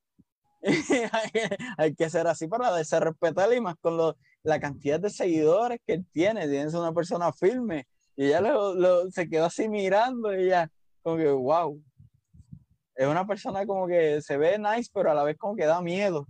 hay 1.77 1.95
que 1.95 2.09
ser 2.09 2.27
así 2.27 2.47
para 2.47 2.71
darse 2.71 2.99
respetar 2.99 3.51
y 3.53 3.59
más 3.59 3.75
con 3.81 3.97
lo, 3.97 4.15
la 4.43 4.59
cantidad 4.59 4.99
de 4.99 5.09
seguidores 5.09 5.79
que 5.85 5.93
él 5.93 6.05
tiene. 6.11 6.47
Tiene 6.47 6.77
una 6.77 6.93
persona 6.93 7.31
firme. 7.33 7.87
Y 8.15 8.27
ella 8.27 8.41
lo, 8.41 9.09
se 9.11 9.29
quedó 9.29 9.45
así 9.45 9.69
mirando 9.69 10.33
y 10.37 10.47
ya, 10.47 10.69
como 11.01 11.17
que, 11.17 11.29
wow. 11.29 11.81
Es 12.95 13.07
una 13.07 13.25
persona 13.25 13.65
como 13.65 13.87
que 13.87 14.21
se 14.21 14.37
ve 14.37 14.59
nice, 14.59 14.91
pero 14.93 15.11
a 15.11 15.15
la 15.15 15.23
vez 15.23 15.37
como 15.37 15.55
que 15.55 15.65
da 15.65 15.81
miedo. 15.81 16.27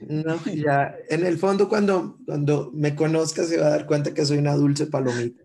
No, 0.00 0.36
ya, 0.54 0.94
en 1.08 1.26
el 1.26 1.38
fondo 1.38 1.68
cuando, 1.68 2.18
cuando 2.24 2.70
me 2.72 2.94
conozca 2.94 3.44
se 3.44 3.58
va 3.58 3.66
a 3.66 3.70
dar 3.70 3.86
cuenta 3.86 4.14
que 4.14 4.24
soy 4.24 4.38
una 4.38 4.54
dulce 4.54 4.86
palomita. 4.86 5.42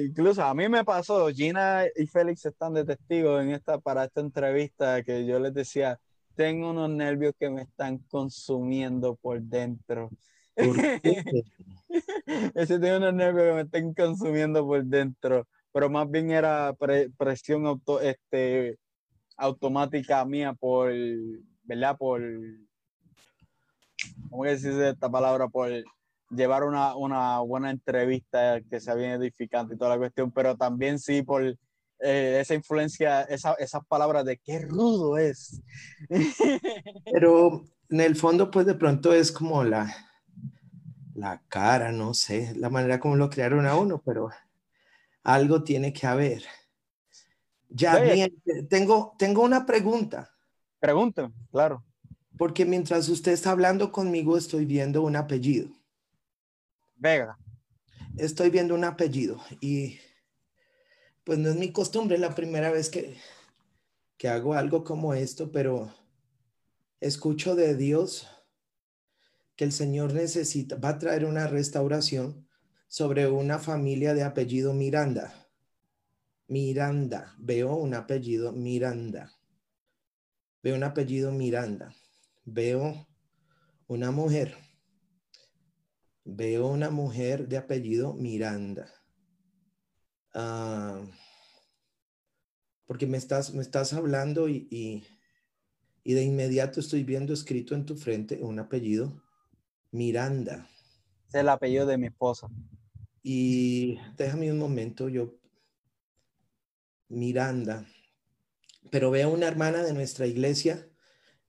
incluso 0.00 0.42
a 0.42 0.54
mí 0.54 0.68
me 0.68 0.84
pasó, 0.84 1.28
Gina 1.28 1.84
y 1.96 2.06
Félix 2.06 2.44
están 2.46 2.74
de 2.74 2.84
testigos 2.84 3.42
en 3.42 3.50
esta, 3.50 3.78
para 3.78 4.04
esta 4.04 4.20
entrevista 4.20 5.02
que 5.02 5.26
yo 5.26 5.38
les 5.38 5.54
decía, 5.54 5.98
tengo 6.36 6.70
unos 6.70 6.90
nervios 6.90 7.34
que 7.38 7.50
me 7.50 7.62
están 7.62 7.98
consumiendo 8.10 9.16
por 9.16 9.40
dentro. 9.40 10.10
Ese 12.54 12.78
tengo 12.78 12.96
unos 12.96 13.14
nervios 13.14 13.46
que 13.46 13.52
me 13.54 13.60
están 13.62 13.94
consumiendo 13.94 14.64
por 14.66 14.84
dentro, 14.84 15.46
pero 15.72 15.90
más 15.90 16.10
bien 16.10 16.30
era 16.30 16.74
presión 17.18 17.66
auto, 17.66 18.00
este, 18.00 18.78
automática 19.36 20.24
mía 20.24 20.54
por, 20.54 20.92
¿verdad? 21.64 21.96
Por, 21.96 22.22
¿cómo 24.30 24.44
que 24.44 24.58
se 24.58 24.88
esta 24.88 25.10
palabra? 25.10 25.48
Por 25.48 25.70
llevar 26.30 26.64
una, 26.64 26.96
una, 26.96 27.40
buena 27.40 27.70
entrevista 27.70 28.60
que 28.68 28.80
sea 28.80 28.94
bien 28.94 29.10
edificante 29.10 29.74
y 29.74 29.78
toda 29.78 29.90
la 29.90 29.98
cuestión, 29.98 30.32
pero 30.32 30.56
también 30.56 30.98
sí 30.98 31.22
por 31.22 31.44
eh, 31.44 32.38
esa 32.40 32.54
influencia, 32.54 33.22
esa, 33.22 33.54
esas 33.54 33.84
palabras 33.86 34.24
de 34.24 34.38
qué 34.38 34.60
rudo 34.60 35.18
es. 35.18 35.60
Pero 37.12 37.64
en 37.90 38.00
el 38.00 38.16
fondo, 38.16 38.50
pues 38.50 38.66
de 38.66 38.74
pronto 38.74 39.12
es 39.12 39.30
como 39.30 39.62
la, 39.62 39.94
la 41.16 41.42
cara, 41.48 41.92
no 41.92 42.14
sé, 42.14 42.54
la 42.56 42.68
manera 42.68 43.00
como 43.00 43.16
lo 43.16 43.30
crearon 43.30 43.66
a 43.66 43.76
uno, 43.76 44.02
pero 44.04 44.30
algo 45.22 45.64
tiene 45.64 45.92
que 45.92 46.06
haber. 46.06 46.44
Ya, 47.68 47.98
bien, 47.98 48.32
tengo, 48.68 49.14
tengo 49.18 49.42
una 49.42 49.66
pregunta. 49.66 50.30
Pregunta, 50.78 51.32
claro. 51.50 51.84
Porque 52.38 52.64
mientras 52.66 53.08
usted 53.08 53.32
está 53.32 53.50
hablando 53.50 53.90
conmigo, 53.90 54.36
estoy 54.36 54.66
viendo 54.66 55.02
un 55.02 55.16
apellido. 55.16 55.68
Vega. 56.96 57.38
Estoy 58.18 58.50
viendo 58.50 58.74
un 58.74 58.84
apellido 58.84 59.40
y 59.60 59.98
pues 61.24 61.38
no 61.38 61.48
es 61.48 61.56
mi 61.56 61.72
costumbre, 61.72 62.16
es 62.16 62.20
la 62.20 62.34
primera 62.34 62.70
vez 62.70 62.88
que, 62.88 63.16
que 64.16 64.28
hago 64.28 64.54
algo 64.54 64.84
como 64.84 65.12
esto, 65.12 65.50
pero 65.50 65.92
escucho 67.00 67.56
de 67.56 67.74
Dios 67.74 68.28
que 69.56 69.64
el 69.64 69.72
Señor 69.72 70.12
necesita, 70.12 70.76
va 70.76 70.90
a 70.90 70.98
traer 70.98 71.24
una 71.24 71.46
restauración 71.46 72.46
sobre 72.88 73.26
una 73.26 73.58
familia 73.58 74.14
de 74.14 74.22
apellido 74.22 74.74
Miranda. 74.74 75.48
Miranda, 76.46 77.34
veo 77.38 77.74
un 77.74 77.94
apellido 77.94 78.52
Miranda. 78.52 79.32
Veo 80.62 80.76
un 80.76 80.84
apellido 80.84 81.32
Miranda. 81.32 81.94
Veo 82.44 83.08
una 83.88 84.10
mujer. 84.10 84.56
Veo 86.24 86.68
una 86.68 86.90
mujer 86.90 87.48
de 87.48 87.56
apellido 87.56 88.12
Miranda. 88.12 88.92
Ah, 90.34 91.02
porque 92.84 93.06
me 93.06 93.16
estás, 93.16 93.54
me 93.54 93.62
estás 93.62 93.94
hablando 93.94 94.48
y, 94.48 94.68
y 96.04 96.12
de 96.12 96.22
inmediato 96.22 96.78
estoy 96.78 97.04
viendo 97.04 97.32
escrito 97.32 97.74
en 97.74 97.86
tu 97.86 97.96
frente 97.96 98.38
un 98.42 98.58
apellido 98.58 99.25
Miranda. 99.90 100.68
Es 101.28 101.34
el 101.34 101.48
apellido 101.48 101.86
de 101.86 101.98
mi 101.98 102.06
esposa. 102.06 102.48
Y 103.22 103.98
déjame 104.16 104.52
un 104.52 104.58
momento, 104.58 105.08
yo. 105.08 105.34
Miranda. 107.08 107.86
Pero 108.90 109.10
veo 109.10 109.30
una 109.30 109.48
hermana 109.48 109.82
de 109.82 109.92
nuestra 109.92 110.26
iglesia 110.26 110.88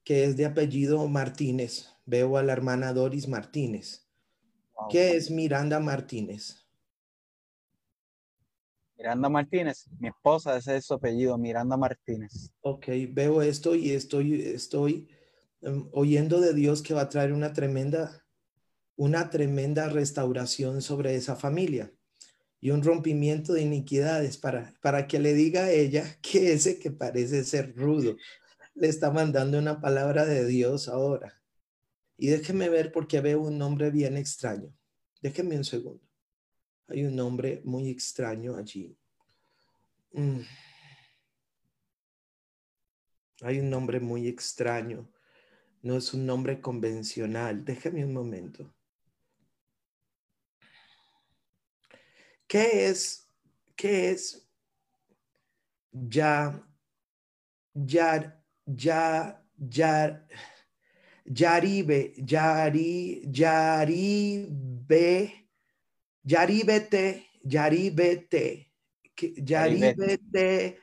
que 0.04 0.24
es 0.24 0.36
de 0.36 0.46
apellido 0.46 1.06
Martínez. 1.06 1.90
Veo 2.06 2.36
a 2.36 2.42
la 2.42 2.52
hermana 2.52 2.92
Doris 2.92 3.28
Martínez. 3.28 4.08
¿Qué 4.88 5.16
es 5.16 5.30
Miranda 5.30 5.80
Martínez? 5.80 6.68
Miranda 8.96 9.28
Martínez, 9.28 9.88
mi 10.00 10.08
esposa, 10.08 10.56
ese 10.56 10.76
es 10.76 10.86
su 10.86 10.94
apellido, 10.94 11.38
Miranda 11.38 11.76
Martínez. 11.76 12.52
Ok, 12.62 12.86
veo 13.10 13.42
esto 13.42 13.76
y 13.76 13.90
estoy, 13.90 14.42
estoy 14.42 15.08
em, 15.60 15.88
oyendo 15.92 16.40
de 16.40 16.52
Dios 16.52 16.82
que 16.82 16.94
va 16.94 17.02
a 17.02 17.08
traer 17.08 17.32
una 17.32 17.52
tremenda 17.52 18.24
una 18.98 19.30
tremenda 19.30 19.88
restauración 19.88 20.82
sobre 20.82 21.14
esa 21.14 21.36
familia 21.36 21.92
y 22.60 22.72
un 22.72 22.82
rompimiento 22.82 23.52
de 23.52 23.62
iniquidades 23.62 24.36
para, 24.36 24.74
para 24.82 25.06
que 25.06 25.20
le 25.20 25.34
diga 25.34 25.66
a 25.66 25.70
ella 25.70 26.18
que 26.20 26.52
ese 26.52 26.80
que 26.80 26.90
parece 26.90 27.44
ser 27.44 27.74
rudo 27.76 28.16
le 28.74 28.88
está 28.88 29.12
mandando 29.12 29.56
una 29.56 29.80
palabra 29.80 30.26
de 30.26 30.44
Dios 30.46 30.88
ahora. 30.88 31.40
Y 32.16 32.26
déjeme 32.26 32.68
ver 32.68 32.90
porque 32.90 33.20
veo 33.20 33.40
un 33.40 33.56
nombre 33.56 33.90
bien 33.92 34.16
extraño. 34.16 34.74
Déjeme 35.22 35.56
un 35.56 35.64
segundo. 35.64 36.04
Hay 36.88 37.04
un 37.04 37.14
nombre 37.14 37.62
muy 37.64 37.90
extraño 37.90 38.56
allí. 38.56 38.98
Mm. 40.12 40.40
Hay 43.42 43.60
un 43.60 43.70
nombre 43.70 44.00
muy 44.00 44.26
extraño. 44.26 45.08
No 45.82 45.96
es 45.96 46.12
un 46.12 46.26
nombre 46.26 46.60
convencional. 46.60 47.64
Déjeme 47.64 48.04
un 48.04 48.12
momento. 48.12 48.74
¿Qué 52.48 52.88
es, 52.88 53.28
qué 53.76 54.10
es 54.10 54.48
ya, 55.92 56.66
ya, 57.74 58.42
ya, 58.64 59.44
ya, 59.58 60.26
Yaribe, 61.26 62.14
Yari, 62.16 63.22
Yaribe, 63.30 65.32
Yaribete, 66.24 67.26
Yaribete, 67.44 68.72
Yaribete, 69.14 70.78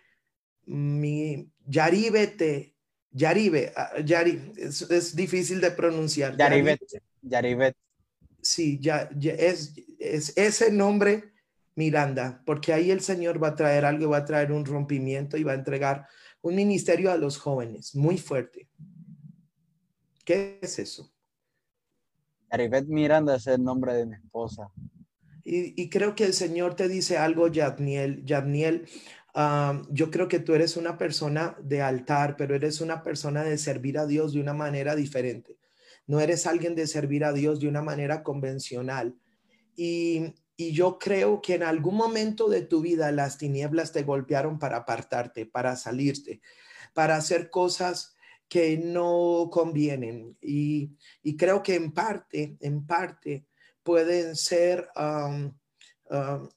mi, 0.67 1.51
Yaribete, 1.67 2.75
Yaribe, 3.11 3.73
ah, 3.75 3.93
Yari, 4.05 4.51
es, 4.57 4.83
es 4.83 5.15
difícil 5.15 5.59
de 5.61 5.71
pronunciar. 5.71 6.37
Yaribete, 6.37 7.01
Yaribete. 7.23 7.79
Sí, 8.39 8.77
ya, 8.79 9.09
ya 9.17 9.33
es, 9.33 9.73
es 9.97 10.31
ese 10.37 10.71
nombre 10.71 11.34
Miranda, 11.75 12.41
porque 12.45 12.73
ahí 12.73 12.91
el 12.91 13.01
Señor 13.01 13.41
va 13.41 13.49
a 13.49 13.55
traer 13.55 13.85
algo, 13.85 14.09
va 14.09 14.17
a 14.17 14.25
traer 14.25 14.51
un 14.51 14.65
rompimiento 14.65 15.37
y 15.37 15.43
va 15.43 15.51
a 15.51 15.55
entregar 15.55 16.07
un 16.41 16.55
ministerio 16.55 17.11
a 17.11 17.17
los 17.17 17.37
jóvenes 17.37 17.95
muy 17.95 18.17
fuerte. 18.17 18.69
¿Qué 20.23 20.59
es 20.61 20.79
eso? 20.79 21.11
Aribet 22.49 22.87
Miranda 22.87 23.35
es 23.35 23.47
el 23.47 23.63
nombre 23.63 23.93
de 23.93 24.05
mi 24.05 24.15
esposa. 24.15 24.71
Y, 25.47 25.89
creo 25.89 26.15
que 26.15 26.23
el 26.23 26.33
Señor 26.33 26.75
te 26.75 26.87
dice 26.87 27.19
algo, 27.19 27.47
Yadniel. 27.47 28.25
Yadniel, 28.25 28.87
yo 29.91 30.09
creo 30.09 30.27
que 30.27 30.39
tú 30.39 30.55
eres 30.55 30.75
una 30.75 30.97
persona 30.97 31.55
de 31.61 31.83
altar, 31.83 32.35
pero 32.35 32.55
eres 32.55 32.81
una 32.81 33.03
persona 33.03 33.43
de 33.43 33.59
servir 33.59 33.99
a 33.99 34.07
Dios 34.07 34.33
de 34.33 34.39
una 34.39 34.53
manera 34.53 34.95
diferente. 34.95 35.59
No 36.07 36.19
eres 36.19 36.47
alguien 36.47 36.73
de 36.73 36.87
servir 36.87 37.23
a 37.23 37.31
Dios 37.31 37.59
de 37.59 37.67
una 37.67 37.83
manera 37.83 38.23
convencional. 38.23 39.15
Y, 39.75 40.33
y 40.57 40.71
yo 40.71 40.97
creo 40.99 41.41
que 41.41 41.55
en 41.55 41.63
algún 41.63 41.95
momento 41.95 42.49
de 42.49 42.61
tu 42.61 42.81
vida 42.81 43.11
las 43.11 43.37
tinieblas 43.37 43.91
te 43.91 44.03
golpearon 44.03 44.57
para 44.57 44.77
apartarte, 44.77 45.45
para 45.45 45.75
salirte, 45.75 46.41
para 46.93 47.17
hacer 47.17 47.49
cosas 47.49 48.15
que 48.47 48.77
no 48.77 49.49
convienen. 49.51 50.37
Y, 50.41 50.97
y 51.21 51.35
creo 51.35 51.61
que 51.61 51.75
en 51.75 51.91
parte, 51.91 52.57
en 52.61 52.85
parte, 52.85 53.47
pueden 53.83 54.35
ser, 54.35 54.89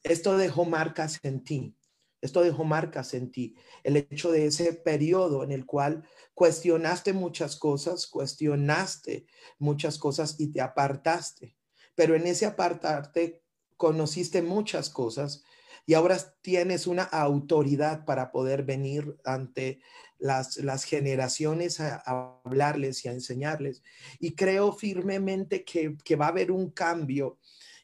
esto 0.02 0.36
dejó 0.36 0.64
marcas 0.64 1.18
en 1.22 1.42
ti. 1.42 1.74
Esto 2.20 2.42
dejó 2.42 2.64
marcas 2.64 3.14
en 3.14 3.30
ti. 3.30 3.54
El 3.84 3.96
hecho 3.96 4.32
de 4.32 4.46
ese 4.46 4.72
periodo 4.72 5.44
en 5.44 5.52
el 5.52 5.66
cual 5.66 6.04
cuestionaste 6.34 7.12
muchas 7.12 7.56
cosas, 7.56 8.08
cuestionaste 8.08 9.26
muchas 9.58 9.98
cosas 9.98 10.34
y 10.38 10.50
te 10.50 10.60
apartaste. 10.60 11.56
Pero 11.94 12.16
en 12.16 12.26
ese 12.26 12.46
apartarte 12.46 13.42
conociste 13.78 14.42
muchas 14.42 14.90
cosas 14.90 15.44
y 15.86 15.94
ahora 15.94 16.18
tienes 16.42 16.86
una 16.86 17.04
autoridad 17.04 18.04
para 18.04 18.30
poder 18.30 18.62
venir 18.62 19.16
ante 19.24 19.80
las, 20.18 20.58
las 20.58 20.84
generaciones 20.84 21.80
a, 21.80 22.02
hablarles 22.44 23.04
y 23.04 23.08
a 23.08 23.12
enseñarles. 23.12 23.82
Y 24.20 24.32
creo 24.32 24.72
firmemente 24.72 25.64
que, 25.64 25.96
que 26.04 26.16
va 26.16 26.26
a 26.26 26.28
haber 26.28 26.50
un 26.52 26.72
cambio. 26.72 27.38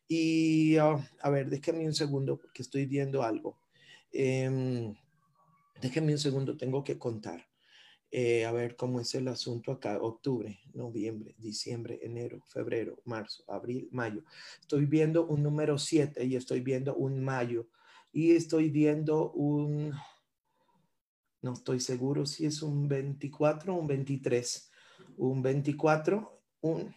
Y 0.07 0.77
oh, 0.77 1.03
a 1.23 1.31
ver, 1.31 1.49
déjeme 1.49 1.87
un 1.87 1.95
segundo 1.95 2.37
porque 2.37 2.61
estoy 2.61 2.85
viendo 2.85 3.23
algo. 3.23 3.59
Eh, 4.13 4.93
déjenme 5.81 6.13
un 6.13 6.19
segundo, 6.19 6.59
tengo 6.59 6.85
que 6.85 6.99
contar. 6.99 7.47
Eh, 8.17 8.45
a 8.45 8.53
ver 8.53 8.77
cómo 8.77 9.01
es 9.01 9.13
el 9.17 9.27
asunto 9.27 9.73
acá. 9.73 9.99
Octubre, 10.01 10.61
noviembre, 10.73 11.35
diciembre, 11.37 11.99
enero, 12.01 12.45
febrero, 12.47 13.03
marzo, 13.05 13.43
abril, 13.49 13.89
mayo. 13.91 14.23
Estoy 14.61 14.87
viendo 14.87 15.27
un 15.27 15.43
número 15.43 15.79
7 15.79 16.25
y 16.25 16.37
estoy 16.37 16.61
viendo 16.61 16.95
un 16.95 17.25
mayo. 17.25 17.67
Y 18.13 18.31
estoy 18.37 18.71
viendo 18.71 19.33
un, 19.33 19.93
no 21.43 21.55
estoy 21.55 21.81
seguro 21.81 22.25
si 22.25 22.47
es 22.47 22.63
un 22.63 22.87
24 22.87 23.75
o 23.75 23.81
un 23.81 23.89
23. 23.89 24.71
Un 25.17 25.43
24, 25.43 26.41
un 26.61 26.95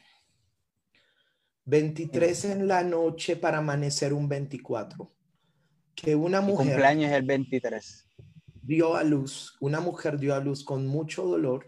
23 1.66 2.46
en 2.46 2.68
la 2.68 2.84
noche 2.84 3.38
para 3.38 3.58
amanecer 3.58 4.14
un 4.14 4.30
24 4.30 5.12
que 5.96 6.16
una 6.16 6.42
mujer... 6.42 6.68
cumpleaños 6.68 7.12
el 7.12 7.24
23. 7.24 8.07
Dio 8.68 8.96
a 8.96 9.04
luz, 9.04 9.56
una 9.62 9.80
mujer 9.80 10.20
dio 10.20 10.36
a 10.36 10.42
luz 10.42 10.66
con 10.66 10.86
mucho 10.86 11.24
dolor 11.24 11.66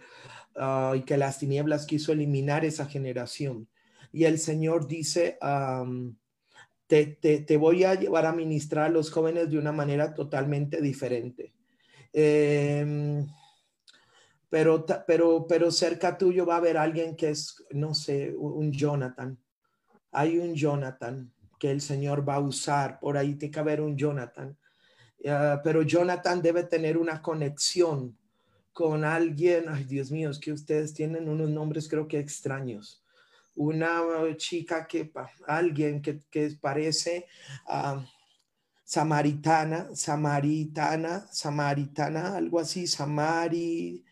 ah, 0.57 0.93
y 0.97 1.03
que 1.03 1.15
las 1.15 1.39
tinieblas 1.39 1.85
quiso 1.85 2.11
eliminar 2.11 2.65
esa 2.65 2.87
generación. 2.87 3.69
Y 4.11 4.25
el 4.25 4.37
Señor 4.37 4.85
dice, 4.85 5.37
te, 6.87 7.05
te, 7.15 7.57
voy 7.57 7.85
a 7.85 7.95
llevar 7.95 8.25
a 8.25 8.33
ministrar 8.33 8.87
a 8.87 8.89
los 8.89 9.11
jóvenes 9.11 9.49
de 9.49 9.57
una 9.57 9.71
manera 9.71 10.13
totalmente 10.13 10.81
diferente. 10.81 11.53
Em, 12.11 13.25
pero, 14.49 14.85
pero, 15.07 15.45
pero 15.47 15.71
cerca 15.71 16.17
tuyo 16.17 16.45
va 16.45 16.55
a 16.55 16.57
haber 16.57 16.77
alguien 16.77 17.15
que 17.15 17.29
es, 17.29 17.63
no 17.71 17.93
sé, 17.93 18.33
un 18.35 18.73
Jonathan. 18.73 19.39
Hay 20.11 20.37
un 20.37 20.53
Jonathan 20.53 21.31
que 21.59 21.71
el 21.71 21.79
Señor 21.79 22.27
va 22.27 22.35
a 22.35 22.39
usar. 22.39 22.99
Por 22.99 23.15
ahí 23.15 23.35
tiene 23.35 23.53
que 23.53 23.59
haber 23.59 23.79
un 23.79 23.95
Jonathan. 23.95 24.57
Ah, 25.27 25.59
pero 25.63 25.81
Jonathan 25.81 26.41
debe 26.41 26.63
tener 26.63 26.97
una 26.97 27.21
conexión 27.21 28.17
con 28.71 29.03
alguien. 29.03 29.65
Ay, 29.67 29.83
Dios 29.83 30.11
mío, 30.11 30.29
es 30.29 30.39
que 30.39 30.51
ustedes 30.51 30.93
tienen 30.93 31.27
unos 31.27 31.49
nombres 31.49 31.87
creo 31.87 32.07
que 32.07 32.19
extraños. 32.19 33.03
Una 33.55 34.01
chica 34.37 34.87
que, 34.87 35.11
alguien 35.45 36.01
que, 36.01 36.21
que 36.29 36.55
parece 36.61 37.25
uh, 37.67 37.99
samaritana, 38.85 39.89
samaritana, 39.93 41.27
samaritana, 41.29 42.37
algo 42.37 42.59
así, 42.59 42.87
samari, 42.87 44.05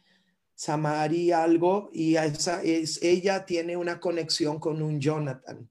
samari 0.53 1.31
algo, 1.31 1.89
y 1.93 2.15
esa 2.17 2.61
es, 2.61 3.01
ella 3.01 3.45
tiene 3.45 3.77
una 3.77 3.99
conexión 3.99 4.59
con 4.59 4.81
un 4.81 4.99
Jonathan. 4.99 5.69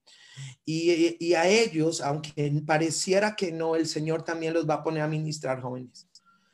Y, 0.65 1.35
a 1.35 1.49
ellos, 1.49 2.01
aunque 2.01 2.63
pareciera 2.67 3.37
que 3.37 3.53
no, 3.53 3.77
el 3.77 3.87
Señor 3.87 4.25
también 4.25 4.55
los 4.55 4.69
va 4.69 4.75
a 4.75 4.83
poner 4.83 5.03
a 5.03 5.09
ministrar 5.09 5.61
jóvenes. 5.61 6.09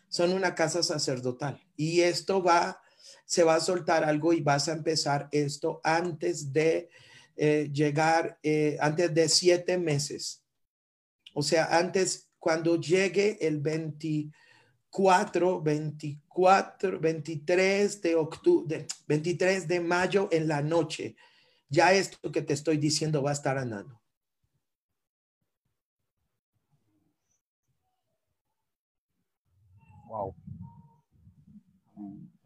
Son 0.09 0.33
una 0.33 0.55
casa 0.55 0.83
sacerdotal. 0.83 1.63
Y 1.77 2.01
esto 2.01 2.43
va, 2.43 2.81
se 3.25 3.43
va 3.43 3.55
a 3.55 3.61
soltar 3.61 4.05
algo 4.05 4.33
y 4.33 4.43
vas 4.43 4.69
a 4.69 4.73
empezar 4.73 5.29
esto 5.33 5.81
antes 5.83 6.53
de 6.53 6.91
eh, 7.37 7.71
llegar, 7.73 8.39
eh, 8.43 8.77
antes 8.81 9.15
de 9.15 9.29
siete 9.29 9.79
meses. 9.79 10.43
O 11.35 11.43
sea, 11.43 11.79
antes, 11.79 12.29
cuando 12.39 12.79
llegue 12.79 13.39
el 13.41 13.61
24, 13.61 15.63
24, 15.63 17.01
23 17.01 18.03
de 18.03 18.15
octubre, 18.15 18.87
23 19.07 19.67
de 19.67 19.81
mayo 19.81 20.29
en 20.31 20.49
la 20.49 20.61
noche 20.61 21.17
ya 21.73 21.93
esto 21.93 22.31
que 22.31 22.43
te 22.43 22.53
estoy 22.53 22.77
diciendo 22.77 23.23
va 23.23 23.31
a 23.31 23.32
estar 23.32 23.57
andando. 23.57 23.99
Wow. 30.07 30.35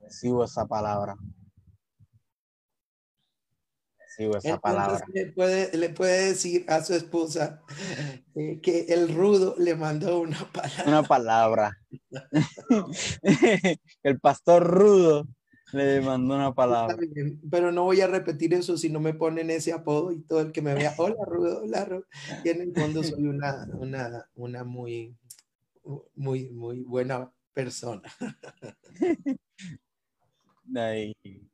Recibo 0.01 0.45
esa 0.45 0.65
palabra. 0.69 1.17
Recibo 3.99 4.37
esa 4.37 4.61
palabra. 4.61 5.05
Le 5.13 5.33
puede, 5.33 5.77
le 5.77 5.89
puede 5.89 6.29
decir 6.29 6.65
a 6.69 6.85
su 6.85 6.95
esposa 6.95 7.61
eh, 8.37 8.61
que 8.63 8.87
el 8.91 9.13
rudo 9.13 9.57
le 9.59 9.75
mandó 9.75 10.21
una 10.21 10.53
palabra. 10.53 10.85
Una 10.87 11.03
palabra. 11.03 11.73
el 14.05 14.21
pastor 14.21 14.65
rudo 14.65 15.27
le 15.77 16.01
mandó 16.01 16.35
una 16.35 16.55
palabra. 16.55 16.97
pero 17.51 17.71
no 17.71 17.85
voy 17.85 18.01
a 18.01 18.07
repetir 18.07 18.55
eso 18.55 18.77
si 18.77 18.89
no 18.89 19.01
me 19.01 19.15
ponen 19.15 19.51
ese 19.51 19.73
apodo 19.73 20.13
y 20.13 20.21
todo 20.21 20.41
el 20.41 20.53
que 20.53 20.63
me 20.63 20.75
vea, 20.75 20.95
hola 20.99 21.25
Rudo, 21.27 21.63
hola 21.63 21.85
Rudo. 21.85 22.07
Y 22.45 22.49
en 22.49 22.63
el 22.63 22.73
fondo 22.75 23.03
soy 23.03 23.27
una, 23.27 23.69
una, 23.75 24.29
una 24.35 24.65
muy, 24.65 25.17
muy, 26.15 26.49
muy 26.51 26.83
buena 26.83 27.31
persona. 27.53 28.03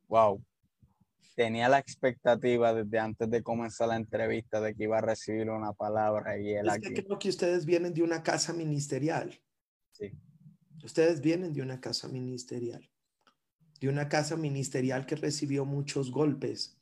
wow. 0.09 0.43
Tenía 1.35 1.69
la 1.69 1.79
expectativa 1.79 2.75
desde 2.75 2.99
antes 2.99 3.31
de 3.31 3.43
comenzar 3.43 3.89
la 3.89 3.97
entrevista 3.97 4.61
de 4.61 4.75
que 4.75 4.85
iba 4.85 4.99
a 4.99 5.01
recibir 5.01 5.49
una 5.49 5.73
palabra 5.73 6.39
y 6.39 6.53
él 6.53 6.69
es 6.69 6.79
que 6.79 7.03
creo 7.03 7.19
que 7.19 7.31
ustedes 7.31 7.65
vienen 7.65 7.95
de 7.95 8.03
una 8.03 8.23
casa 8.23 8.53
ministerial. 8.53 9.41
Sí. 9.93 10.13
Ustedes 10.85 11.23
vienen 11.23 11.55
de 11.55 11.63
una 11.63 11.81
casa 11.81 12.09
ministerial 12.09 12.92
de 13.83 13.89
una 13.89 14.09
casa 14.09 14.37
ministerial 14.37 15.07
que 15.07 15.17
recibió 15.17 15.65
muchos 15.65 16.13
golpes, 16.13 16.79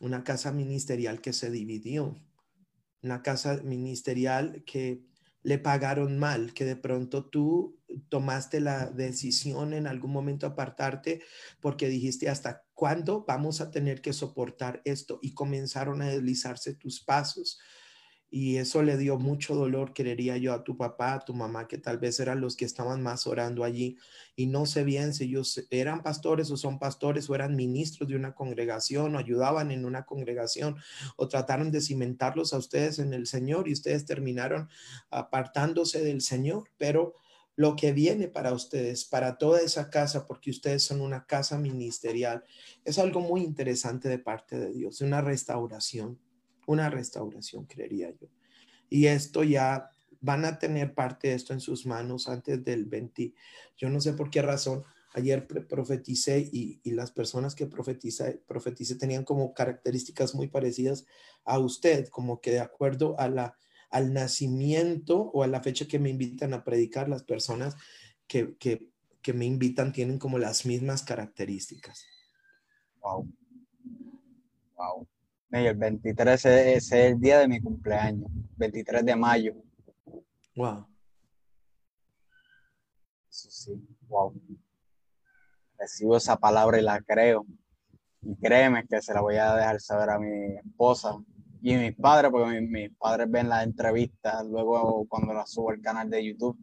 una 0.00 0.24
casa 0.24 0.52
ministerial 0.52 1.22
que 1.22 1.32
se 1.32 1.50
dividió, 1.50 2.20
una 3.02 3.22
casa 3.22 3.62
ministerial 3.64 4.62
que 4.66 5.06
le 5.42 5.58
pagaron 5.58 6.18
mal, 6.18 6.52
que 6.52 6.66
de 6.66 6.76
pronto 6.76 7.24
tú 7.24 7.78
tomaste 8.10 8.60
la 8.60 8.90
decisión 8.90 9.72
en 9.72 9.86
algún 9.86 10.12
momento 10.12 10.46
apartarte 10.46 11.22
porque 11.60 11.88
dijiste 11.88 12.28
hasta 12.28 12.62
cuándo 12.74 13.24
vamos 13.26 13.62
a 13.62 13.70
tener 13.70 14.02
que 14.02 14.12
soportar 14.12 14.82
esto 14.84 15.18
y 15.22 15.32
comenzaron 15.32 16.02
a 16.02 16.08
deslizarse 16.08 16.74
tus 16.74 17.02
pasos 17.02 17.58
y 18.36 18.56
eso 18.56 18.82
le 18.82 18.96
dio 18.96 19.16
mucho 19.16 19.54
dolor, 19.54 19.94
creería 19.94 20.36
yo, 20.38 20.52
a 20.54 20.64
tu 20.64 20.76
papá, 20.76 21.14
a 21.14 21.20
tu 21.20 21.34
mamá, 21.34 21.68
que 21.68 21.78
tal 21.78 21.98
vez 21.98 22.18
eran 22.18 22.40
los 22.40 22.56
que 22.56 22.64
estaban 22.64 23.00
más 23.00 23.28
orando 23.28 23.62
allí. 23.62 23.96
Y 24.34 24.46
no 24.46 24.66
sé 24.66 24.82
bien 24.82 25.14
si 25.14 25.26
ellos 25.26 25.64
eran 25.70 26.02
pastores 26.02 26.50
o 26.50 26.56
son 26.56 26.80
pastores 26.80 27.30
o 27.30 27.36
eran 27.36 27.54
ministros 27.54 28.08
de 28.08 28.16
una 28.16 28.34
congregación 28.34 29.14
o 29.14 29.18
ayudaban 29.20 29.70
en 29.70 29.84
una 29.84 30.04
congregación 30.04 30.74
o 31.14 31.28
trataron 31.28 31.70
de 31.70 31.80
cimentarlos 31.80 32.52
a 32.52 32.58
ustedes 32.58 32.98
en 32.98 33.14
el 33.14 33.28
Señor 33.28 33.68
y 33.68 33.72
ustedes 33.72 34.04
terminaron 34.04 34.68
apartándose 35.10 36.02
del 36.02 36.20
Señor, 36.20 36.64
pero 36.76 37.14
lo 37.54 37.76
que 37.76 37.92
viene 37.92 38.26
para 38.26 38.52
ustedes, 38.52 39.04
para 39.04 39.38
toda 39.38 39.60
esa 39.60 39.90
casa, 39.90 40.26
porque 40.26 40.50
ustedes 40.50 40.82
son 40.82 41.02
una 41.02 41.24
casa 41.24 41.56
ministerial, 41.56 42.42
es 42.84 42.98
algo 42.98 43.20
muy 43.20 43.42
interesante 43.42 44.08
de 44.08 44.18
parte 44.18 44.58
de 44.58 44.72
Dios, 44.72 45.02
una 45.02 45.20
restauración 45.20 46.18
una 46.66 46.90
restauración, 46.90 47.66
creería 47.66 48.10
yo. 48.10 48.28
Y 48.88 49.06
esto 49.06 49.42
ya 49.42 49.90
van 50.20 50.44
a 50.44 50.58
tener 50.58 50.94
parte 50.94 51.28
de 51.28 51.34
esto 51.34 51.52
en 51.52 51.60
sus 51.60 51.84
manos 51.84 52.28
antes 52.28 52.64
del 52.64 52.86
20. 52.86 53.34
Yo 53.76 53.90
no 53.90 54.00
sé 54.00 54.14
por 54.14 54.30
qué 54.30 54.40
razón. 54.40 54.82
Ayer 55.12 55.46
profeticé 55.46 56.48
y, 56.50 56.80
las 56.90 57.12
personas 57.12 57.54
que 57.54 57.66
profeticé, 57.66 58.42
profeticé 58.46 58.96
tenían 58.96 59.24
como 59.24 59.52
características 59.54 60.34
muy 60.34 60.48
parecidas 60.48 61.06
a 61.44 61.58
usted, 61.58 62.08
como 62.08 62.40
que 62.40 62.50
de 62.50 62.60
acuerdo 62.60 63.14
a 63.20 63.28
la, 63.28 63.56
al 63.90 64.12
nacimiento 64.12 65.18
o 65.20 65.42
a 65.42 65.46
la 65.46 65.62
fecha 65.62 65.86
que 65.86 65.98
me 65.98 66.10
invitan 66.10 66.54
a 66.54 66.64
predicar, 66.64 67.08
las 67.08 67.22
personas 67.22 67.76
que, 68.26 68.56
que, 68.56 68.88
que 69.22 69.34
me 69.34 69.44
invitan 69.44 69.92
tienen 69.92 70.18
como 70.18 70.38
las 70.38 70.66
mismas 70.66 71.02
características. 71.02 72.06
Wow. 73.00 73.28
Wow. 74.76 75.06
El 75.54 75.76
23 75.76 76.44
es, 76.46 76.92
el 76.92 77.20
día 77.20 77.38
de 77.38 77.48
mi 77.48 77.60
cumpleaños, 77.60 78.28
23 78.56 79.04
de 79.04 79.16
mayo. 79.16 79.54
Wow. 80.56 80.86
Eso 83.30 83.50
sí, 83.50 83.88
wow. 84.08 84.34
Recibo 85.78 86.16
esa 86.16 86.36
palabra 86.36 86.78
y 86.78 86.82
la 86.82 87.00
creo. 87.00 87.46
Y 88.22 88.34
créeme 88.36 88.84
que 88.86 89.00
se 89.00 89.14
la 89.14 89.20
voy 89.20 89.36
a 89.36 89.54
dejar 89.54 89.80
saber 89.80 90.10
a 90.10 90.18
mi 90.18 90.56
esposa 90.56 91.16
y 91.62 91.74
a 91.74 91.78
mis 91.78 91.94
padres, 91.94 92.30
porque 92.32 92.60
mis, 92.60 92.90
padres 92.96 93.30
ven 93.30 93.48
la 93.48 93.62
entrevista 93.62 94.42
luego 94.42 95.06
cuando 95.08 95.34
la 95.34 95.46
subo 95.46 95.70
al 95.70 95.80
canal 95.80 96.10
de 96.10 96.24
YouTube. 96.24 96.58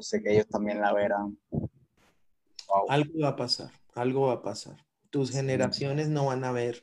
sé 0.00 0.22
que 0.22 0.34
ellos 0.34 0.48
también 0.48 0.80
la 0.80 0.92
verán. 0.92 1.38
Algo 2.88 3.20
va 3.22 3.28
a 3.28 3.36
pasar, 3.36 3.70
algo 3.94 4.26
va 4.26 4.34
a 4.34 4.42
pasar. 4.42 4.76
Tus 5.10 5.30
generaciones 5.30 6.08
no 6.08 6.26
van 6.26 6.44
a 6.44 6.52
ver 6.52 6.82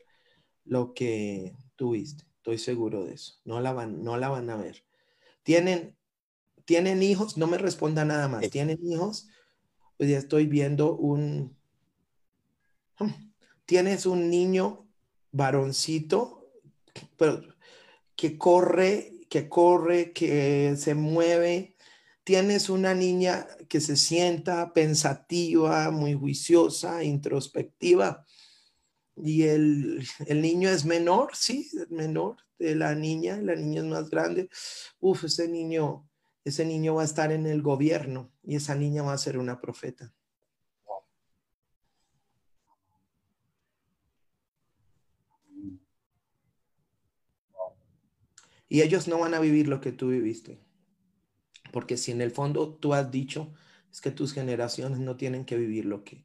lo 0.64 0.94
que 0.94 1.56
tuviste, 1.76 2.24
estoy 2.36 2.58
seguro 2.58 3.04
de 3.04 3.14
eso. 3.14 3.34
No 3.44 3.60
la 3.60 3.72
van, 3.72 4.02
no 4.02 4.16
la 4.16 4.28
van 4.28 4.50
a 4.50 4.56
ver. 4.56 4.84
Tienen, 5.42 5.96
tienen 6.64 7.02
hijos, 7.02 7.36
no 7.36 7.46
me 7.46 7.58
responda 7.58 8.04
nada 8.04 8.28
más. 8.28 8.48
Tienen 8.50 8.78
hijos, 8.84 9.28
pues 9.96 10.10
ya 10.10 10.18
estoy 10.18 10.46
viendo 10.46 10.96
un, 10.96 11.56
tienes 13.66 14.06
un 14.06 14.30
niño 14.30 14.88
varoncito, 15.32 16.50
pero 17.16 17.42
que 18.16 18.36
corre, 18.36 19.12
que 19.28 19.48
corre, 19.48 20.12
que 20.12 20.74
se 20.76 20.94
mueve. 20.94 21.76
Tienes 22.24 22.68
una 22.68 22.94
niña 22.94 23.46
que 23.68 23.80
se 23.80 23.96
sienta 23.96 24.72
pensativa, 24.72 25.90
muy 25.90 26.14
juiciosa, 26.14 27.02
introspectiva. 27.04 28.26
Y 29.22 29.42
el, 29.42 30.06
el 30.26 30.42
niño 30.42 30.68
es 30.68 30.84
menor, 30.84 31.30
sí, 31.34 31.70
menor 31.90 32.36
de 32.58 32.74
la 32.74 32.94
niña, 32.94 33.40
la 33.40 33.54
niña 33.54 33.80
es 33.82 33.86
más 33.86 34.10
grande. 34.10 34.48
Uf, 35.00 35.24
ese 35.24 35.48
niño, 35.48 36.08
ese 36.44 36.64
niño 36.64 36.94
va 36.94 37.02
a 37.02 37.06
estar 37.06 37.32
en 37.32 37.46
el 37.46 37.62
gobierno 37.62 38.32
y 38.42 38.56
esa 38.56 38.74
niña 38.74 39.02
va 39.02 39.12
a 39.12 39.18
ser 39.18 39.38
una 39.38 39.60
profeta. 39.60 40.14
Y 48.68 48.82
ellos 48.82 49.08
no 49.08 49.18
van 49.18 49.34
a 49.34 49.40
vivir 49.40 49.66
lo 49.66 49.80
que 49.80 49.90
tú 49.90 50.10
viviste. 50.10 50.60
Porque 51.72 51.96
si 51.96 52.12
en 52.12 52.20
el 52.20 52.30
fondo 52.30 52.72
tú 52.74 52.94
has 52.94 53.10
dicho, 53.10 53.52
es 53.90 54.00
que 54.00 54.12
tus 54.12 54.32
generaciones 54.32 55.00
no 55.00 55.16
tienen 55.16 55.44
que 55.44 55.56
vivir 55.56 55.84
lo 55.86 56.04
que, 56.04 56.24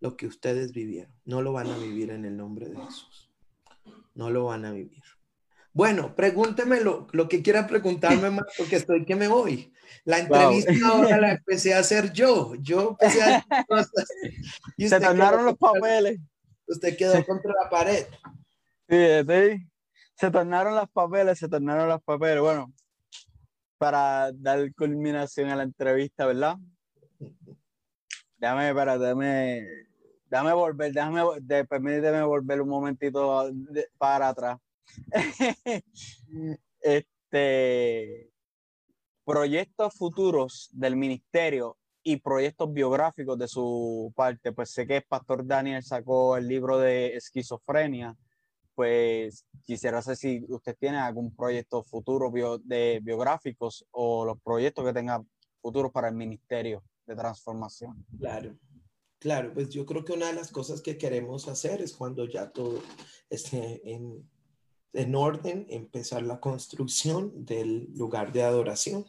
lo 0.00 0.16
que 0.16 0.26
ustedes 0.26 0.72
vivieron. 0.72 1.12
No 1.24 1.42
lo 1.42 1.52
van 1.52 1.68
a 1.68 1.78
vivir 1.78 2.10
en 2.10 2.24
el 2.24 2.36
nombre 2.36 2.68
de 2.68 2.76
Jesús. 2.76 3.30
No 4.14 4.30
lo 4.30 4.46
van 4.46 4.64
a 4.64 4.72
vivir. 4.72 5.02
Bueno, 5.72 6.16
pregúnteme 6.16 6.80
lo, 6.80 7.06
que 7.28 7.42
quiera 7.42 7.66
preguntarme 7.66 8.30
más 8.30 8.46
porque 8.58 8.76
estoy 8.76 9.04
que 9.04 9.16
me 9.16 9.28
voy. 9.28 9.72
La 10.04 10.18
entrevista 10.18 10.72
ahora 10.86 11.18
la 11.18 11.32
empecé 11.32 11.74
a 11.74 11.78
hacer 11.78 12.12
yo. 12.12 12.54
Yo 12.56 12.90
empecé 12.90 13.22
a 13.22 13.36
hacer 13.36 13.64
cosas. 13.68 14.08
Se 14.78 15.00
tornaron 15.00 15.44
los 15.44 15.56
papeles. 15.56 16.18
Usted 16.66 16.96
quedó 16.96 17.24
contra 17.24 17.52
la 17.62 17.68
pared. 17.68 18.06
Sí, 18.88 18.96
sí 19.28 19.70
se 20.20 20.30
tornaron 20.30 20.74
las 20.74 20.90
papeles, 20.90 21.38
se 21.38 21.48
tornaron 21.48 21.88
las 21.88 22.02
papeles. 22.02 22.42
Bueno, 22.42 22.70
para 23.78 24.30
dar 24.32 24.70
culminación 24.74 25.48
a 25.48 25.56
la 25.56 25.62
entrevista, 25.62 26.26
¿verdad? 26.26 26.56
Déjame, 28.36 28.74
para, 28.74 28.98
déjame, 28.98 29.66
déjame 30.30 30.52
volver, 30.52 30.92
déjame, 30.92 31.22
permíteme 31.68 32.22
volver 32.22 32.62
un 32.62 32.68
momentito 32.68 33.50
para 33.98 34.28
atrás. 34.28 34.58
este, 36.80 38.30
proyectos 39.24 39.94
futuros 39.94 40.70
del 40.72 40.96
ministerio 40.96 41.76
y 42.02 42.16
proyectos 42.16 42.72
biográficos 42.72 43.38
de 43.38 43.48
su 43.48 44.12
parte, 44.16 44.52
pues 44.52 44.70
sé 44.70 44.86
que 44.86 44.98
el 44.98 45.04
Pastor 45.04 45.46
Daniel 45.46 45.82
sacó 45.82 46.36
el 46.36 46.48
libro 46.48 46.78
de 46.78 47.16
esquizofrenia, 47.16 48.16
pues 48.74 49.44
quisiera 49.64 50.00
saber 50.00 50.16
si 50.16 50.44
usted 50.48 50.76
tiene 50.78 50.98
algún 50.98 51.34
proyecto 51.34 51.82
futuro 51.82 52.32
de 52.64 53.00
biográficos 53.02 53.84
o 53.90 54.24
los 54.24 54.40
proyectos 54.40 54.84
que 54.86 54.92
tenga 54.94 55.22
futuros 55.60 55.92
para 55.92 56.08
el 56.08 56.14
Ministerio 56.14 56.82
de 57.06 57.14
Transformación. 57.14 58.06
Claro, 58.18 58.54
claro, 59.20 59.54
pues 59.54 59.70
yo 59.70 59.86
creo 59.86 60.04
que 60.04 60.12
una 60.12 60.26
de 60.26 60.34
las 60.34 60.50
cosas 60.50 60.82
que 60.82 60.98
queremos 60.98 61.46
hacer 61.46 61.80
es 61.80 61.92
cuando 61.92 62.24
ya 62.24 62.50
todo 62.50 62.82
esté 63.28 63.80
en, 63.84 64.28
en 64.92 65.14
orden, 65.14 65.66
empezar 65.70 66.22
la 66.22 66.40
construcción 66.40 67.44
del 67.44 67.88
lugar 67.94 68.32
de 68.32 68.42
adoración. 68.42 69.06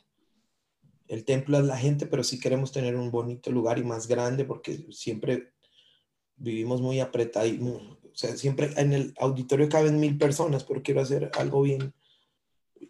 El 1.08 1.26
templo 1.26 1.58
es 1.58 1.66
la 1.66 1.78
gente, 1.78 2.06
pero 2.06 2.24
sí 2.24 2.40
queremos 2.40 2.72
tener 2.72 2.96
un 2.96 3.10
bonito 3.10 3.52
lugar 3.52 3.80
y 3.80 3.84
más 3.84 4.08
grande 4.08 4.46
porque 4.46 4.86
siempre 4.92 5.54
vivimos 6.36 6.82
muy 6.82 7.00
apretados, 7.00 7.52
o 7.60 8.16
sea, 8.16 8.36
siempre 8.36 8.72
en 8.78 8.94
el 8.94 9.14
auditorio 9.18 9.70
caben 9.70 10.00
mil 10.00 10.18
personas, 10.18 10.64
pero 10.64 10.84
quiero 10.84 11.02
hacer 11.02 11.32
algo 11.38 11.62
bien, 11.62 11.94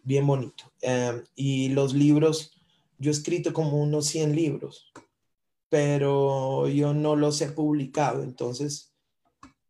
bien 0.02 0.26
bonito. 0.26 0.72
Em, 0.80 1.22
y 1.34 1.68
los 1.68 1.94
libros, 1.94 2.52
yo 2.98 3.10
he 3.10 3.14
escrito 3.14 3.52
como 3.52 3.80
unos 3.82 4.06
100 4.06 4.34
libros, 4.34 4.92
pero 5.72 6.68
yo 6.68 6.92
no 6.92 7.16
los 7.16 7.40
he 7.40 7.48
publicado, 7.48 8.22
entonces 8.22 8.94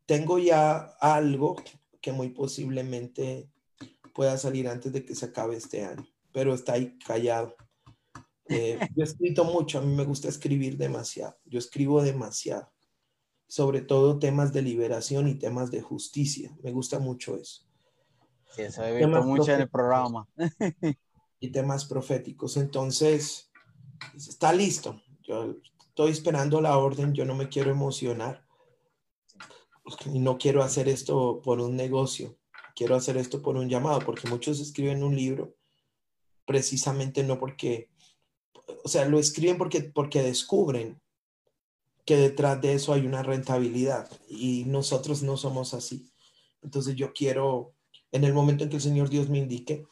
tengo 0.05 0.41
ya 0.41 0.79
algo 1.01 1.55
que 2.01 2.11
muy 2.11 2.31
posiblemente 2.31 3.49
pueda 4.13 4.37
salir 4.37 4.67
antes 4.67 4.93
de 4.93 5.05
que 5.05 5.15
se 5.15 5.27
acabe 5.27 5.55
este 5.55 5.85
año, 5.85 6.05
pero 6.33 6.55
está 6.55 6.73
ahí 6.73 6.99
callado. 6.99 7.55
Eh, 8.49 8.81
yo 8.97 9.05
he 9.05 9.07
escrito 9.07 9.45
mucho, 9.45 9.79
a 9.79 9.83
mí 9.83 9.95
me 9.95 10.03
gusta 10.03 10.29
escribir 10.29 10.77
demasiado, 10.77 11.37
yo 11.45 11.61
escribo 11.61 12.03
demasiado 12.03 12.73
sobre 13.47 13.81
todo 13.81 14.19
temas 14.19 14.53
de 14.53 14.63
liberación 14.63 15.29
y 15.29 15.37
temas 15.37 15.71
de 15.71 15.83
justicia. 15.83 16.51
Me 16.65 16.73
gusta 16.73 16.99
mucho 16.99 17.37
eso. 17.37 17.63
Sí, 18.51 18.63
eso 18.63 18.83
he 18.83 18.97
visto 18.97 19.23
mucho 19.23 19.53
en 19.53 19.61
el 19.61 19.69
programa. 19.69 20.27
y 21.39 21.53
temas 21.53 21.85
proféticos. 21.85 22.57
Entonces, 22.57 23.53
está 24.17 24.53
listo. 24.53 25.01
Yo 25.23 25.57
estoy 25.93 26.11
esperando 26.11 26.63
la 26.63 26.79
orden, 26.79 27.13
yo 27.13 27.27
no 27.27 27.35
me 27.35 27.51
quiero 27.51 27.71
emocionar. 27.71 28.47
No 30.07 30.39
quiero 30.39 30.63
hacer 30.63 30.89
esto 30.89 31.43
por 31.43 31.61
un 31.61 31.77
negocio, 31.77 32.39
quiero 32.75 32.95
hacer 32.95 33.19
esto 33.19 33.43
por 33.43 33.57
un 33.57 33.69
llamado, 33.69 34.01
porque 34.01 34.27
muchos 34.27 34.59
escriben 34.59 35.03
un 35.03 35.15
libro 35.15 35.55
precisamente 36.47 37.23
no 37.25 37.39
porque, 37.39 37.91
o 38.85 38.89
sea, 38.89 39.07
lo 39.07 39.19
escriben 39.19 39.59
porque, 39.59 39.83
porque 39.83 40.23
descubren 40.23 41.01
que 42.07 42.17
detrás 42.17 42.61
de 42.63 42.75
eso 42.75 42.95
hay 42.95 43.05
una 43.07 43.23
rentabilidad 43.23 44.11
y 44.29 44.65
nosotros 44.65 45.23
no 45.23 45.37
somos 45.37 45.75
así. 45.75 46.11
Entonces 46.63 46.97
yo 46.97 47.13
quiero, 47.13 47.75
en 48.13 48.25
el 48.25 48.33
momento 48.33 48.65
en 48.65 48.71
que 48.71 48.77
el 48.77 48.83
Señor 48.83 49.11
Dios 49.11 49.29
me 49.29 49.39
indique, 49.39 49.85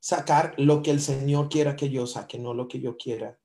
sacar 0.00 0.54
lo 0.56 0.82
que 0.82 0.90
el 0.90 1.02
Señor 1.02 1.50
quiera 1.50 1.76
que 1.76 1.90
yo 1.90 2.06
saque, 2.06 2.38
no 2.38 2.54
lo 2.54 2.66
que 2.66 2.80
yo 2.80 2.96
quiera 2.96 3.38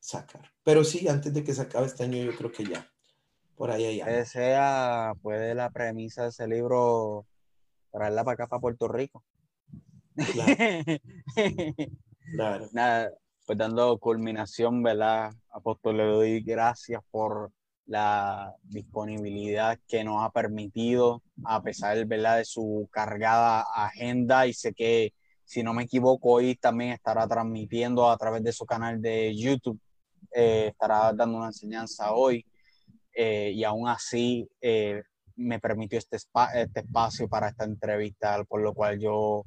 sacar. 0.00 0.55
Pero 0.66 0.82
sí, 0.82 1.06
antes 1.06 1.32
de 1.32 1.44
que 1.44 1.54
se 1.54 1.62
acabe 1.62 1.86
este 1.86 2.02
año, 2.02 2.24
yo 2.24 2.34
creo 2.34 2.50
que 2.50 2.64
ya, 2.64 2.90
por 3.54 3.70
ahí 3.70 4.02
Que 4.02 4.24
sea, 4.24 5.12
puede 5.22 5.54
la 5.54 5.70
premisa 5.70 6.24
de 6.24 6.30
ese 6.30 6.48
libro 6.48 7.24
traerla 7.92 8.24
para 8.24 8.34
acá, 8.34 8.46
para 8.48 8.60
Puerto 8.60 8.88
Rico. 8.88 9.22
Claro. 10.32 10.56
claro. 12.34 12.68
Nada, 12.72 13.12
pues 13.46 13.56
dando 13.56 13.96
culminación, 13.98 14.82
¿verdad? 14.82 15.32
Apóstol, 15.50 15.98
le 15.98 16.04
doy 16.04 16.40
gracias 16.40 17.00
por 17.12 17.52
la 17.86 18.52
disponibilidad 18.64 19.78
que 19.86 20.02
nos 20.02 20.24
ha 20.24 20.30
permitido, 20.30 21.22
a 21.44 21.62
pesar 21.62 22.04
¿verdad? 22.06 22.38
de 22.38 22.44
su 22.44 22.88
cargada 22.90 23.64
agenda. 23.72 24.48
Y 24.48 24.52
sé 24.52 24.74
que, 24.74 25.14
si 25.44 25.62
no 25.62 25.72
me 25.74 25.84
equivoco, 25.84 26.32
hoy 26.32 26.56
también 26.56 26.90
estará 26.90 27.28
transmitiendo 27.28 28.10
a 28.10 28.16
través 28.16 28.42
de 28.42 28.52
su 28.52 28.66
canal 28.66 29.00
de 29.00 29.32
YouTube, 29.36 29.80
eh, 30.38 30.66
estará 30.68 31.14
dando 31.14 31.38
una 31.38 31.46
enseñanza 31.46 32.12
hoy. 32.12 32.44
Eh, 33.14 33.52
y 33.54 33.64
aún 33.64 33.88
así 33.88 34.46
eh, 34.60 35.02
me 35.34 35.58
permitió 35.58 35.98
este, 35.98 36.18
este 36.18 36.80
espacio 36.80 37.26
para 37.26 37.48
esta 37.48 37.64
entrevista, 37.64 38.44
por 38.44 38.60
lo 38.60 38.74
cual 38.74 38.98
yo 38.98 39.44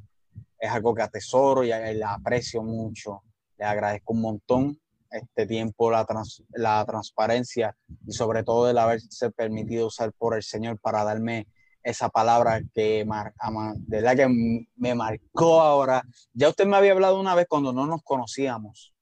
es 0.57 0.71
algo 0.71 0.95
que 0.95 1.03
atesoro 1.03 1.63
y 1.63 1.69
la 1.69 2.13
aprecio 2.13 2.63
mucho. 2.63 3.21
Le 3.59 3.65
agradezco 3.65 4.13
un 4.13 4.21
montón 4.21 4.79
este 5.11 5.45
tiempo, 5.45 5.91
la, 5.91 6.07
la 6.53 6.83
transparencia 6.85 7.75
y 8.07 8.11
sobre 8.11 8.43
todo 8.43 8.67
el 8.69 8.77
haberse 8.79 9.29
permitido 9.29 9.87
usar 9.87 10.11
por 10.13 10.35
el 10.35 10.41
Señor 10.43 10.79
para 10.79 11.03
darme 11.03 11.47
esa 11.83 12.09
palabra 12.09 12.61
que, 12.73 13.05
de 13.75 14.01
la 14.01 14.15
que 14.15 14.65
me 14.75 14.95
marcó 14.95 15.61
ahora. 15.61 16.01
Ya 16.33 16.49
usted 16.49 16.65
me 16.65 16.77
había 16.77 16.93
hablado 16.93 17.19
una 17.19 17.35
vez 17.35 17.45
cuando 17.47 17.73
no 17.73 17.85
nos 17.85 18.01
conocíamos. 18.01 18.95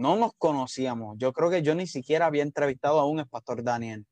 No 0.00 0.16
nos 0.16 0.32
conocíamos. 0.38 1.18
Yo 1.18 1.34
creo 1.34 1.50
que 1.50 1.60
yo 1.60 1.74
ni 1.74 1.86
siquiera 1.86 2.24
había 2.24 2.42
entrevistado 2.42 2.98
aún 2.98 3.20
al 3.20 3.28
pastor 3.28 3.62
Daniel. 3.62 4.06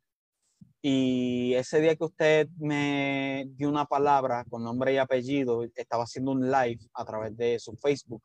Y 0.82 1.54
ese 1.54 1.80
día 1.80 1.96
que 1.96 2.04
usted 2.04 2.48
me 2.58 3.46
dio 3.56 3.70
una 3.70 3.86
palabra 3.86 4.44
con 4.50 4.62
nombre 4.62 4.92
y 4.92 4.98
apellido, 4.98 5.64
estaba 5.74 6.04
haciendo 6.04 6.32
un 6.32 6.50
live 6.50 6.78
a 6.92 7.04
través 7.06 7.34
de 7.38 7.58
su 7.58 7.74
Facebook. 7.76 8.22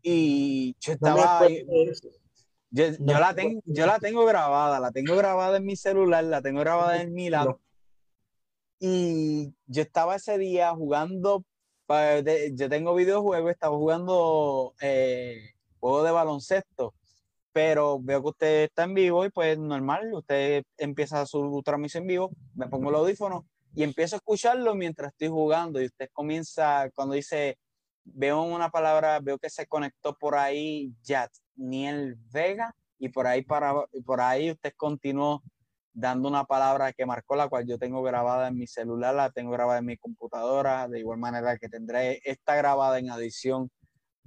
Y 0.00 0.76
yo 0.80 0.92
estaba... 0.92 1.46
yo, 2.70 2.84
la 2.98 3.34
tengo, 3.34 3.60
yo 3.66 3.84
la 3.84 3.98
tengo 3.98 4.24
grabada, 4.24 4.80
la 4.80 4.90
tengo 4.90 5.14
grabada 5.14 5.58
en 5.58 5.66
mi 5.66 5.76
celular, 5.76 6.24
la 6.24 6.40
tengo 6.40 6.60
grabada 6.60 7.02
en 7.02 7.12
mi 7.12 7.28
lado. 7.28 7.60
Y 8.80 9.52
yo 9.66 9.82
estaba 9.82 10.16
ese 10.16 10.38
día 10.38 10.74
jugando, 10.74 11.44
yo 12.54 12.68
tengo 12.70 12.94
videojuegos, 12.94 13.50
estaba 13.50 13.76
jugando 13.76 14.74
eh, 14.80 15.52
juego 15.78 16.02
de 16.02 16.10
baloncesto, 16.10 16.94
pero 17.52 17.98
veo 18.00 18.22
que 18.22 18.28
usted 18.28 18.62
está 18.64 18.84
en 18.84 18.94
vivo 18.94 19.24
y 19.24 19.30
pues 19.30 19.58
normal, 19.58 20.12
usted 20.12 20.62
empieza 20.76 21.26
su 21.26 21.62
transmisión 21.64 22.04
en 22.04 22.08
vivo, 22.08 22.30
me 22.54 22.68
pongo 22.68 22.90
el 22.90 22.96
audífono 22.96 23.46
y 23.74 23.82
empiezo 23.82 24.16
a 24.16 24.18
escucharlo 24.18 24.74
mientras 24.74 25.12
estoy 25.12 25.28
jugando 25.28 25.80
y 25.80 25.86
usted 25.86 26.08
comienza, 26.12 26.90
cuando 26.94 27.14
dice, 27.14 27.58
veo 28.04 28.42
una 28.42 28.70
palabra, 28.70 29.20
veo 29.20 29.38
que 29.38 29.50
se 29.50 29.66
conectó 29.66 30.16
por 30.16 30.36
ahí 30.36 30.94
Niel 31.56 32.16
Vega 32.32 32.74
y 32.98 33.08
por 33.08 33.26
ahí, 33.26 33.42
para, 33.42 33.74
por 34.04 34.20
ahí 34.20 34.50
usted 34.50 34.72
continuó 34.76 35.42
dando 35.92 36.28
una 36.28 36.44
palabra 36.44 36.92
que 36.92 37.06
marcó 37.06 37.34
la 37.34 37.48
cual 37.48 37.66
yo 37.66 37.78
tengo 37.78 38.02
grabada 38.02 38.48
en 38.48 38.56
mi 38.56 38.66
celular, 38.66 39.14
la 39.14 39.30
tengo 39.30 39.50
grabada 39.50 39.80
en 39.80 39.86
mi 39.86 39.96
computadora, 39.96 40.88
de 40.88 41.00
igual 41.00 41.18
manera 41.18 41.58
que 41.58 41.68
tendré 41.68 42.20
esta 42.24 42.54
grabada 42.54 42.98
en 42.98 43.10
adición. 43.10 43.70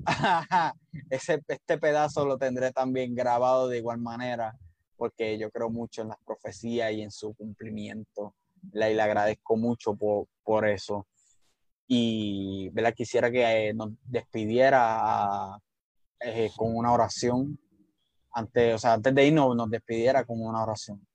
Ese, 1.10 1.41
este 1.48 1.78
pedazo 1.78 2.26
lo 2.26 2.38
tendré 2.38 2.72
también 2.72 3.15
grabado 3.15 3.68
de 3.68 3.78
igual 3.78 3.99
manera, 3.99 4.57
porque 4.95 5.38
yo 5.38 5.49
creo 5.52 5.69
mucho 5.69 6.02
en 6.02 6.10
las 6.10 6.18
profecías 6.26 6.91
y 6.91 7.02
en 7.02 7.11
su 7.11 7.34
cumplimiento. 7.34 8.36
y 8.73 8.78
le 8.78 9.02
agradezco 9.02 9.57
mucho 9.57 9.95
por, 9.95 10.28
por 10.44 10.68
eso. 10.68 11.07
Y 11.88 12.69
¿verdad? 12.69 12.94
quisiera 12.94 13.30
que 13.30 13.69
eh, 13.69 13.73
nos 13.73 13.90
despidiera 14.03 15.60
eh, 16.19 16.49
con 16.56 16.76
una 16.76 16.94
oración. 16.94 17.60
Antes, 18.34 18.76
o 18.76 18.78
sea, 18.78 18.94
antes 18.94 19.14
de 19.14 19.26
irnos, 19.26 19.56
nos 19.56 19.69
despidiera 19.69 20.23
con 20.23 20.41
una 20.41 20.64
oración. 20.64 21.06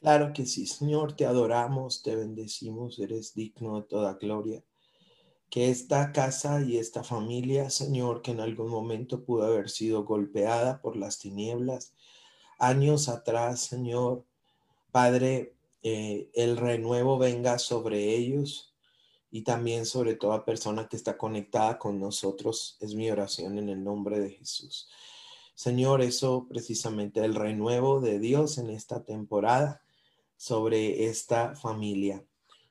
Claro 0.00 0.32
que 0.32 0.46
sí, 0.46 0.66
Señor, 0.66 1.14
te 1.14 1.26
adoramos, 1.26 2.02
te 2.02 2.14
bendecimos, 2.14 2.98
eres 2.98 3.34
digno 3.34 3.80
de 3.80 3.86
toda 3.86 4.14
gloria. 4.14 4.62
Que 5.50 5.70
esta 5.70 6.12
casa 6.12 6.62
y 6.62 6.76
esta 6.76 7.02
familia, 7.02 7.70
Señor, 7.70 8.22
que 8.22 8.32
en 8.32 8.40
algún 8.40 8.68
momento 8.68 9.24
pudo 9.24 9.44
haber 9.44 9.70
sido 9.70 10.04
golpeada 10.04 10.80
por 10.80 10.96
las 10.96 11.18
tinieblas, 11.18 11.94
años 12.58 13.08
atrás, 13.08 13.60
Señor, 13.60 14.24
Padre, 14.90 15.54
eh, 15.82 16.30
el 16.34 16.56
renuevo 16.56 17.18
venga 17.18 17.58
sobre 17.58 18.14
ellos 18.14 18.74
y 19.30 19.42
también 19.42 19.86
sobre 19.86 20.14
toda 20.14 20.44
persona 20.44 20.88
que 20.88 20.96
está 20.96 21.16
conectada 21.16 21.78
con 21.78 22.00
nosotros. 22.00 22.76
Es 22.80 22.94
mi 22.94 23.10
oración 23.10 23.58
en 23.58 23.68
el 23.68 23.84
nombre 23.84 24.18
de 24.18 24.30
Jesús. 24.30 24.88
Señor, 25.54 26.02
eso 26.02 26.46
precisamente 26.48 27.24
el 27.24 27.34
renuevo 27.34 28.00
de 28.00 28.18
Dios 28.18 28.58
en 28.58 28.70
esta 28.70 29.04
temporada 29.04 29.82
sobre 30.36 31.06
esta 31.06 31.56
familia, 31.56 32.24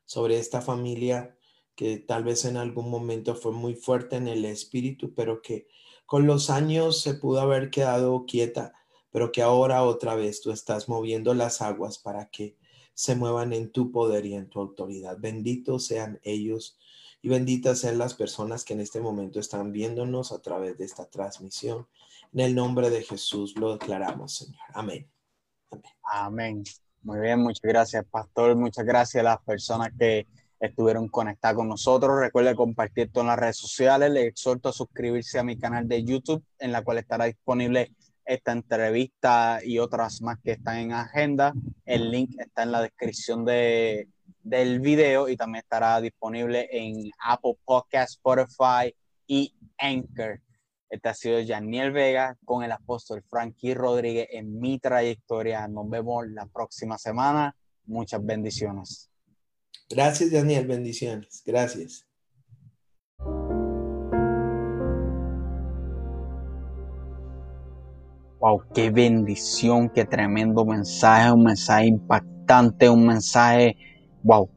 sobre 0.06 0.40
esta 0.40 0.62
familia 0.62 1.37
que 1.78 1.99
tal 1.99 2.24
vez 2.24 2.44
en 2.44 2.58
algún 2.58 2.90
momento 2.90 3.36
fue 3.36 3.52
muy 3.52 3.76
fuerte 3.76 4.16
en 4.16 4.28
el 4.28 4.45
espíritu, 4.45 5.14
pero 5.14 5.44
que 5.44 5.68
con 6.08 6.26
los 6.26 6.49
años 6.49 7.02
se 7.02 7.14
pudo 7.14 7.40
haber 7.40 7.70
quedado 7.70 8.26
quieta, 8.26 8.74
pero 9.12 9.32
que 9.32 9.44
ahora 9.44 9.84
otra 9.84 10.16
vez 10.16 10.41
tú 10.41 10.52
estás 10.52 10.90
moviendo 10.90 11.36
las 11.36 11.62
aguas 11.62 11.99
para 11.99 12.30
que 12.32 12.58
se 12.95 13.16
muevan 13.16 13.54
en 13.54 13.72
tu 13.72 13.91
poder 13.91 14.26
y 14.26 14.34
en 14.34 14.49
tu 14.49 14.60
autoridad. 14.60 15.20
Benditos 15.20 15.86
sean 15.86 16.20
ellos 16.24 16.80
y 17.22 17.30
benditas 17.30 17.80
sean 17.80 17.99
las 17.99 18.16
personas 18.16 18.66
que 18.66 18.74
en 18.74 18.80
este 18.80 18.99
momento 18.99 19.40
están 19.40 19.72
viéndonos 19.72 20.32
a 20.32 20.41
través 20.41 20.80
de 20.80 20.86
esta 20.86 21.08
transmisión. 21.08 21.88
En 22.34 22.40
el 22.40 22.56
nombre 22.56 22.90
de 22.90 23.04
Jesús 23.04 23.56
lo 23.56 23.74
declaramos, 23.74 24.34
Señor. 24.34 24.64
Amén. 24.74 25.08
Amén. 26.02 26.64
Muy 27.04 27.20
bien, 27.20 27.40
muchas 27.40 27.62
gracias, 27.62 28.04
Pastor. 28.10 28.56
Muchas 28.56 28.84
gracias 28.84 29.22
a 29.22 29.30
las 29.30 29.41
personas 29.44 29.91
que 29.98 30.26
estuvieron 30.60 31.08
conectadas 31.08 31.56
con 31.56 31.70
nosotros. 31.70 32.20
Recuerde 32.20 32.56
compartir 32.56 33.08
esto 33.08 33.22
en 33.22 33.28
las 33.28 33.40
redes 33.40 33.58
sociales. 33.58 34.12
Le 34.12 34.28
exhorto 34.28 34.70
a 34.70 34.74
suscribirse 34.74 35.40
a 35.40 35.44
mi 35.44 35.58
canal 35.58 35.88
de 35.88 36.04
YouTube, 36.04 36.44
en 36.60 36.72
la 36.72 36.84
cual 36.84 36.98
estará 36.98 37.26
disponible 37.26 37.92
esta 38.26 38.52
entrevista 38.52 39.60
y 39.64 39.80
otras 39.80 40.22
más 40.22 40.38
que 40.44 40.52
están 40.52 40.78
en 40.78 40.92
agenda. 40.92 41.54
El 41.86 42.12
link 42.12 42.36
está 42.40 42.64
en 42.64 42.72
la 42.72 42.82
descripción 42.82 43.46
de, 43.46 44.10
del 44.44 44.80
video 44.80 45.30
y 45.30 45.38
también 45.38 45.64
estará 45.64 46.00
disponible 46.02 46.68
en 46.72 47.10
Apple 47.20 47.58
Podcast, 47.64 48.14
Spotify 48.14 48.94
y 49.26 49.54
Anchor. 49.78 50.42
Este 50.90 51.10
ha 51.10 51.14
sido 51.14 51.40
Janiel 51.46 51.92
Vega 51.92 52.38
con 52.46 52.64
el 52.64 52.72
apóstol 52.72 53.24
Frankie 53.30 53.74
Rodríguez 53.74 54.28
en 54.32 54.60
mi 54.60 54.80
trayectoria. 54.80 55.68
Nos 55.68 55.90
vemos 55.90 56.28
la 56.30 56.46
próxima 56.46 56.98
semana. 56.98 57.56
Muchas 57.86 58.26
bendiciones. 58.26 59.10
Gracias, 59.90 60.32
Daniel. 60.32 60.68
Bendiciones. 60.68 61.44
Gracias. 61.46 62.08
Wow, 68.40 68.62
qué 68.74 68.92
bendición, 68.92 69.90
qué 69.90 70.06
tremendo 70.06 70.64
mensaje, 70.64 71.32
un 71.32 71.44
mensaje 71.44 71.88
impactante, 71.88 72.88
un 72.88 73.08
mensaje, 73.08 73.76
wow, 74.22 74.48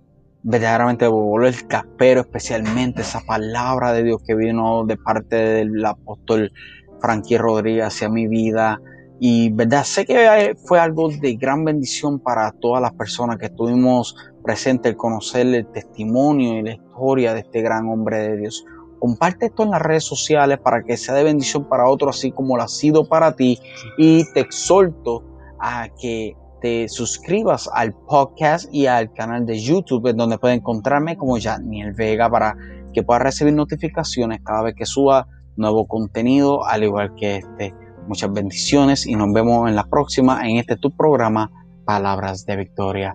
verdaderamente 0.42 1.06
voló 1.06 1.46
el 1.46 1.66
caspero, 1.66 2.20
especialmente 2.20 3.00
esa 3.00 3.20
palabra 3.20 3.94
de 3.94 4.02
Dios 4.02 4.22
que 4.26 4.34
vino 4.34 4.84
de 4.84 4.98
parte 4.98 5.36
del 5.36 5.84
apóstol 5.84 6.52
Frankie 7.00 7.38
Rodríguez 7.38 7.86
hacia 7.86 8.10
mi 8.10 8.26
vida. 8.26 8.78
Y 9.18 9.50
verdad, 9.50 9.84
sé 9.84 10.04
que 10.04 10.54
fue 10.66 10.78
algo 10.78 11.08
de 11.10 11.36
gran 11.36 11.64
bendición 11.64 12.20
para 12.20 12.52
todas 12.52 12.82
las 12.82 12.92
personas 12.92 13.38
que 13.38 13.46
estuvimos 13.46 14.14
presentes, 14.42 14.90
el 14.90 14.96
conocer 14.96 15.46
el 15.46 15.66
testimonio 15.66 16.58
y 16.58 16.62
la 16.62 16.72
historia 16.72 17.34
de 17.34 17.40
este 17.40 17.62
gran 17.62 17.88
hombre 17.88 18.18
de 18.18 18.36
Dios. 18.36 18.64
Comparte 18.98 19.46
esto 19.46 19.62
en 19.62 19.70
las 19.70 19.80
redes 19.80 20.04
sociales 20.04 20.58
para 20.58 20.82
que 20.82 20.96
sea 20.96 21.14
de 21.14 21.24
bendición 21.24 21.68
para 21.68 21.88
otros, 21.88 22.18
así 22.18 22.32
como 22.32 22.56
lo 22.56 22.62
ha 22.62 22.68
sido 22.68 23.08
para 23.08 23.34
ti. 23.34 23.58
Y 23.96 24.30
te 24.32 24.40
exhorto 24.40 25.24
a 25.58 25.88
que 26.00 26.36
te 26.60 26.88
suscribas 26.88 27.68
al 27.72 27.94
podcast 27.94 28.68
y 28.72 28.86
al 28.86 29.12
canal 29.12 29.46
de 29.46 29.58
YouTube, 29.58 30.08
en 30.08 30.16
donde 30.16 30.38
puedes 30.38 30.58
encontrarme 30.58 31.16
como 31.16 31.38
Janiel 31.40 31.92
Vega 31.94 32.28
para 32.28 32.56
que 32.92 33.02
puedas 33.02 33.22
recibir 33.22 33.54
notificaciones 33.54 34.40
cada 34.44 34.62
vez 34.62 34.74
que 34.74 34.84
suba 34.84 35.26
nuevo 35.56 35.86
contenido, 35.86 36.66
al 36.66 36.84
igual 36.84 37.14
que 37.14 37.36
este. 37.36 37.74
Muchas 38.06 38.32
bendiciones 38.32 39.06
y 39.06 39.14
nos 39.14 39.32
vemos 39.32 39.68
en 39.68 39.76
la 39.76 39.84
próxima 39.84 40.48
en 40.48 40.56
este 40.56 40.76
tu 40.76 40.90
programa 40.90 41.50
Palabras 41.84 42.44
de 42.44 42.56
Victoria. 42.56 43.14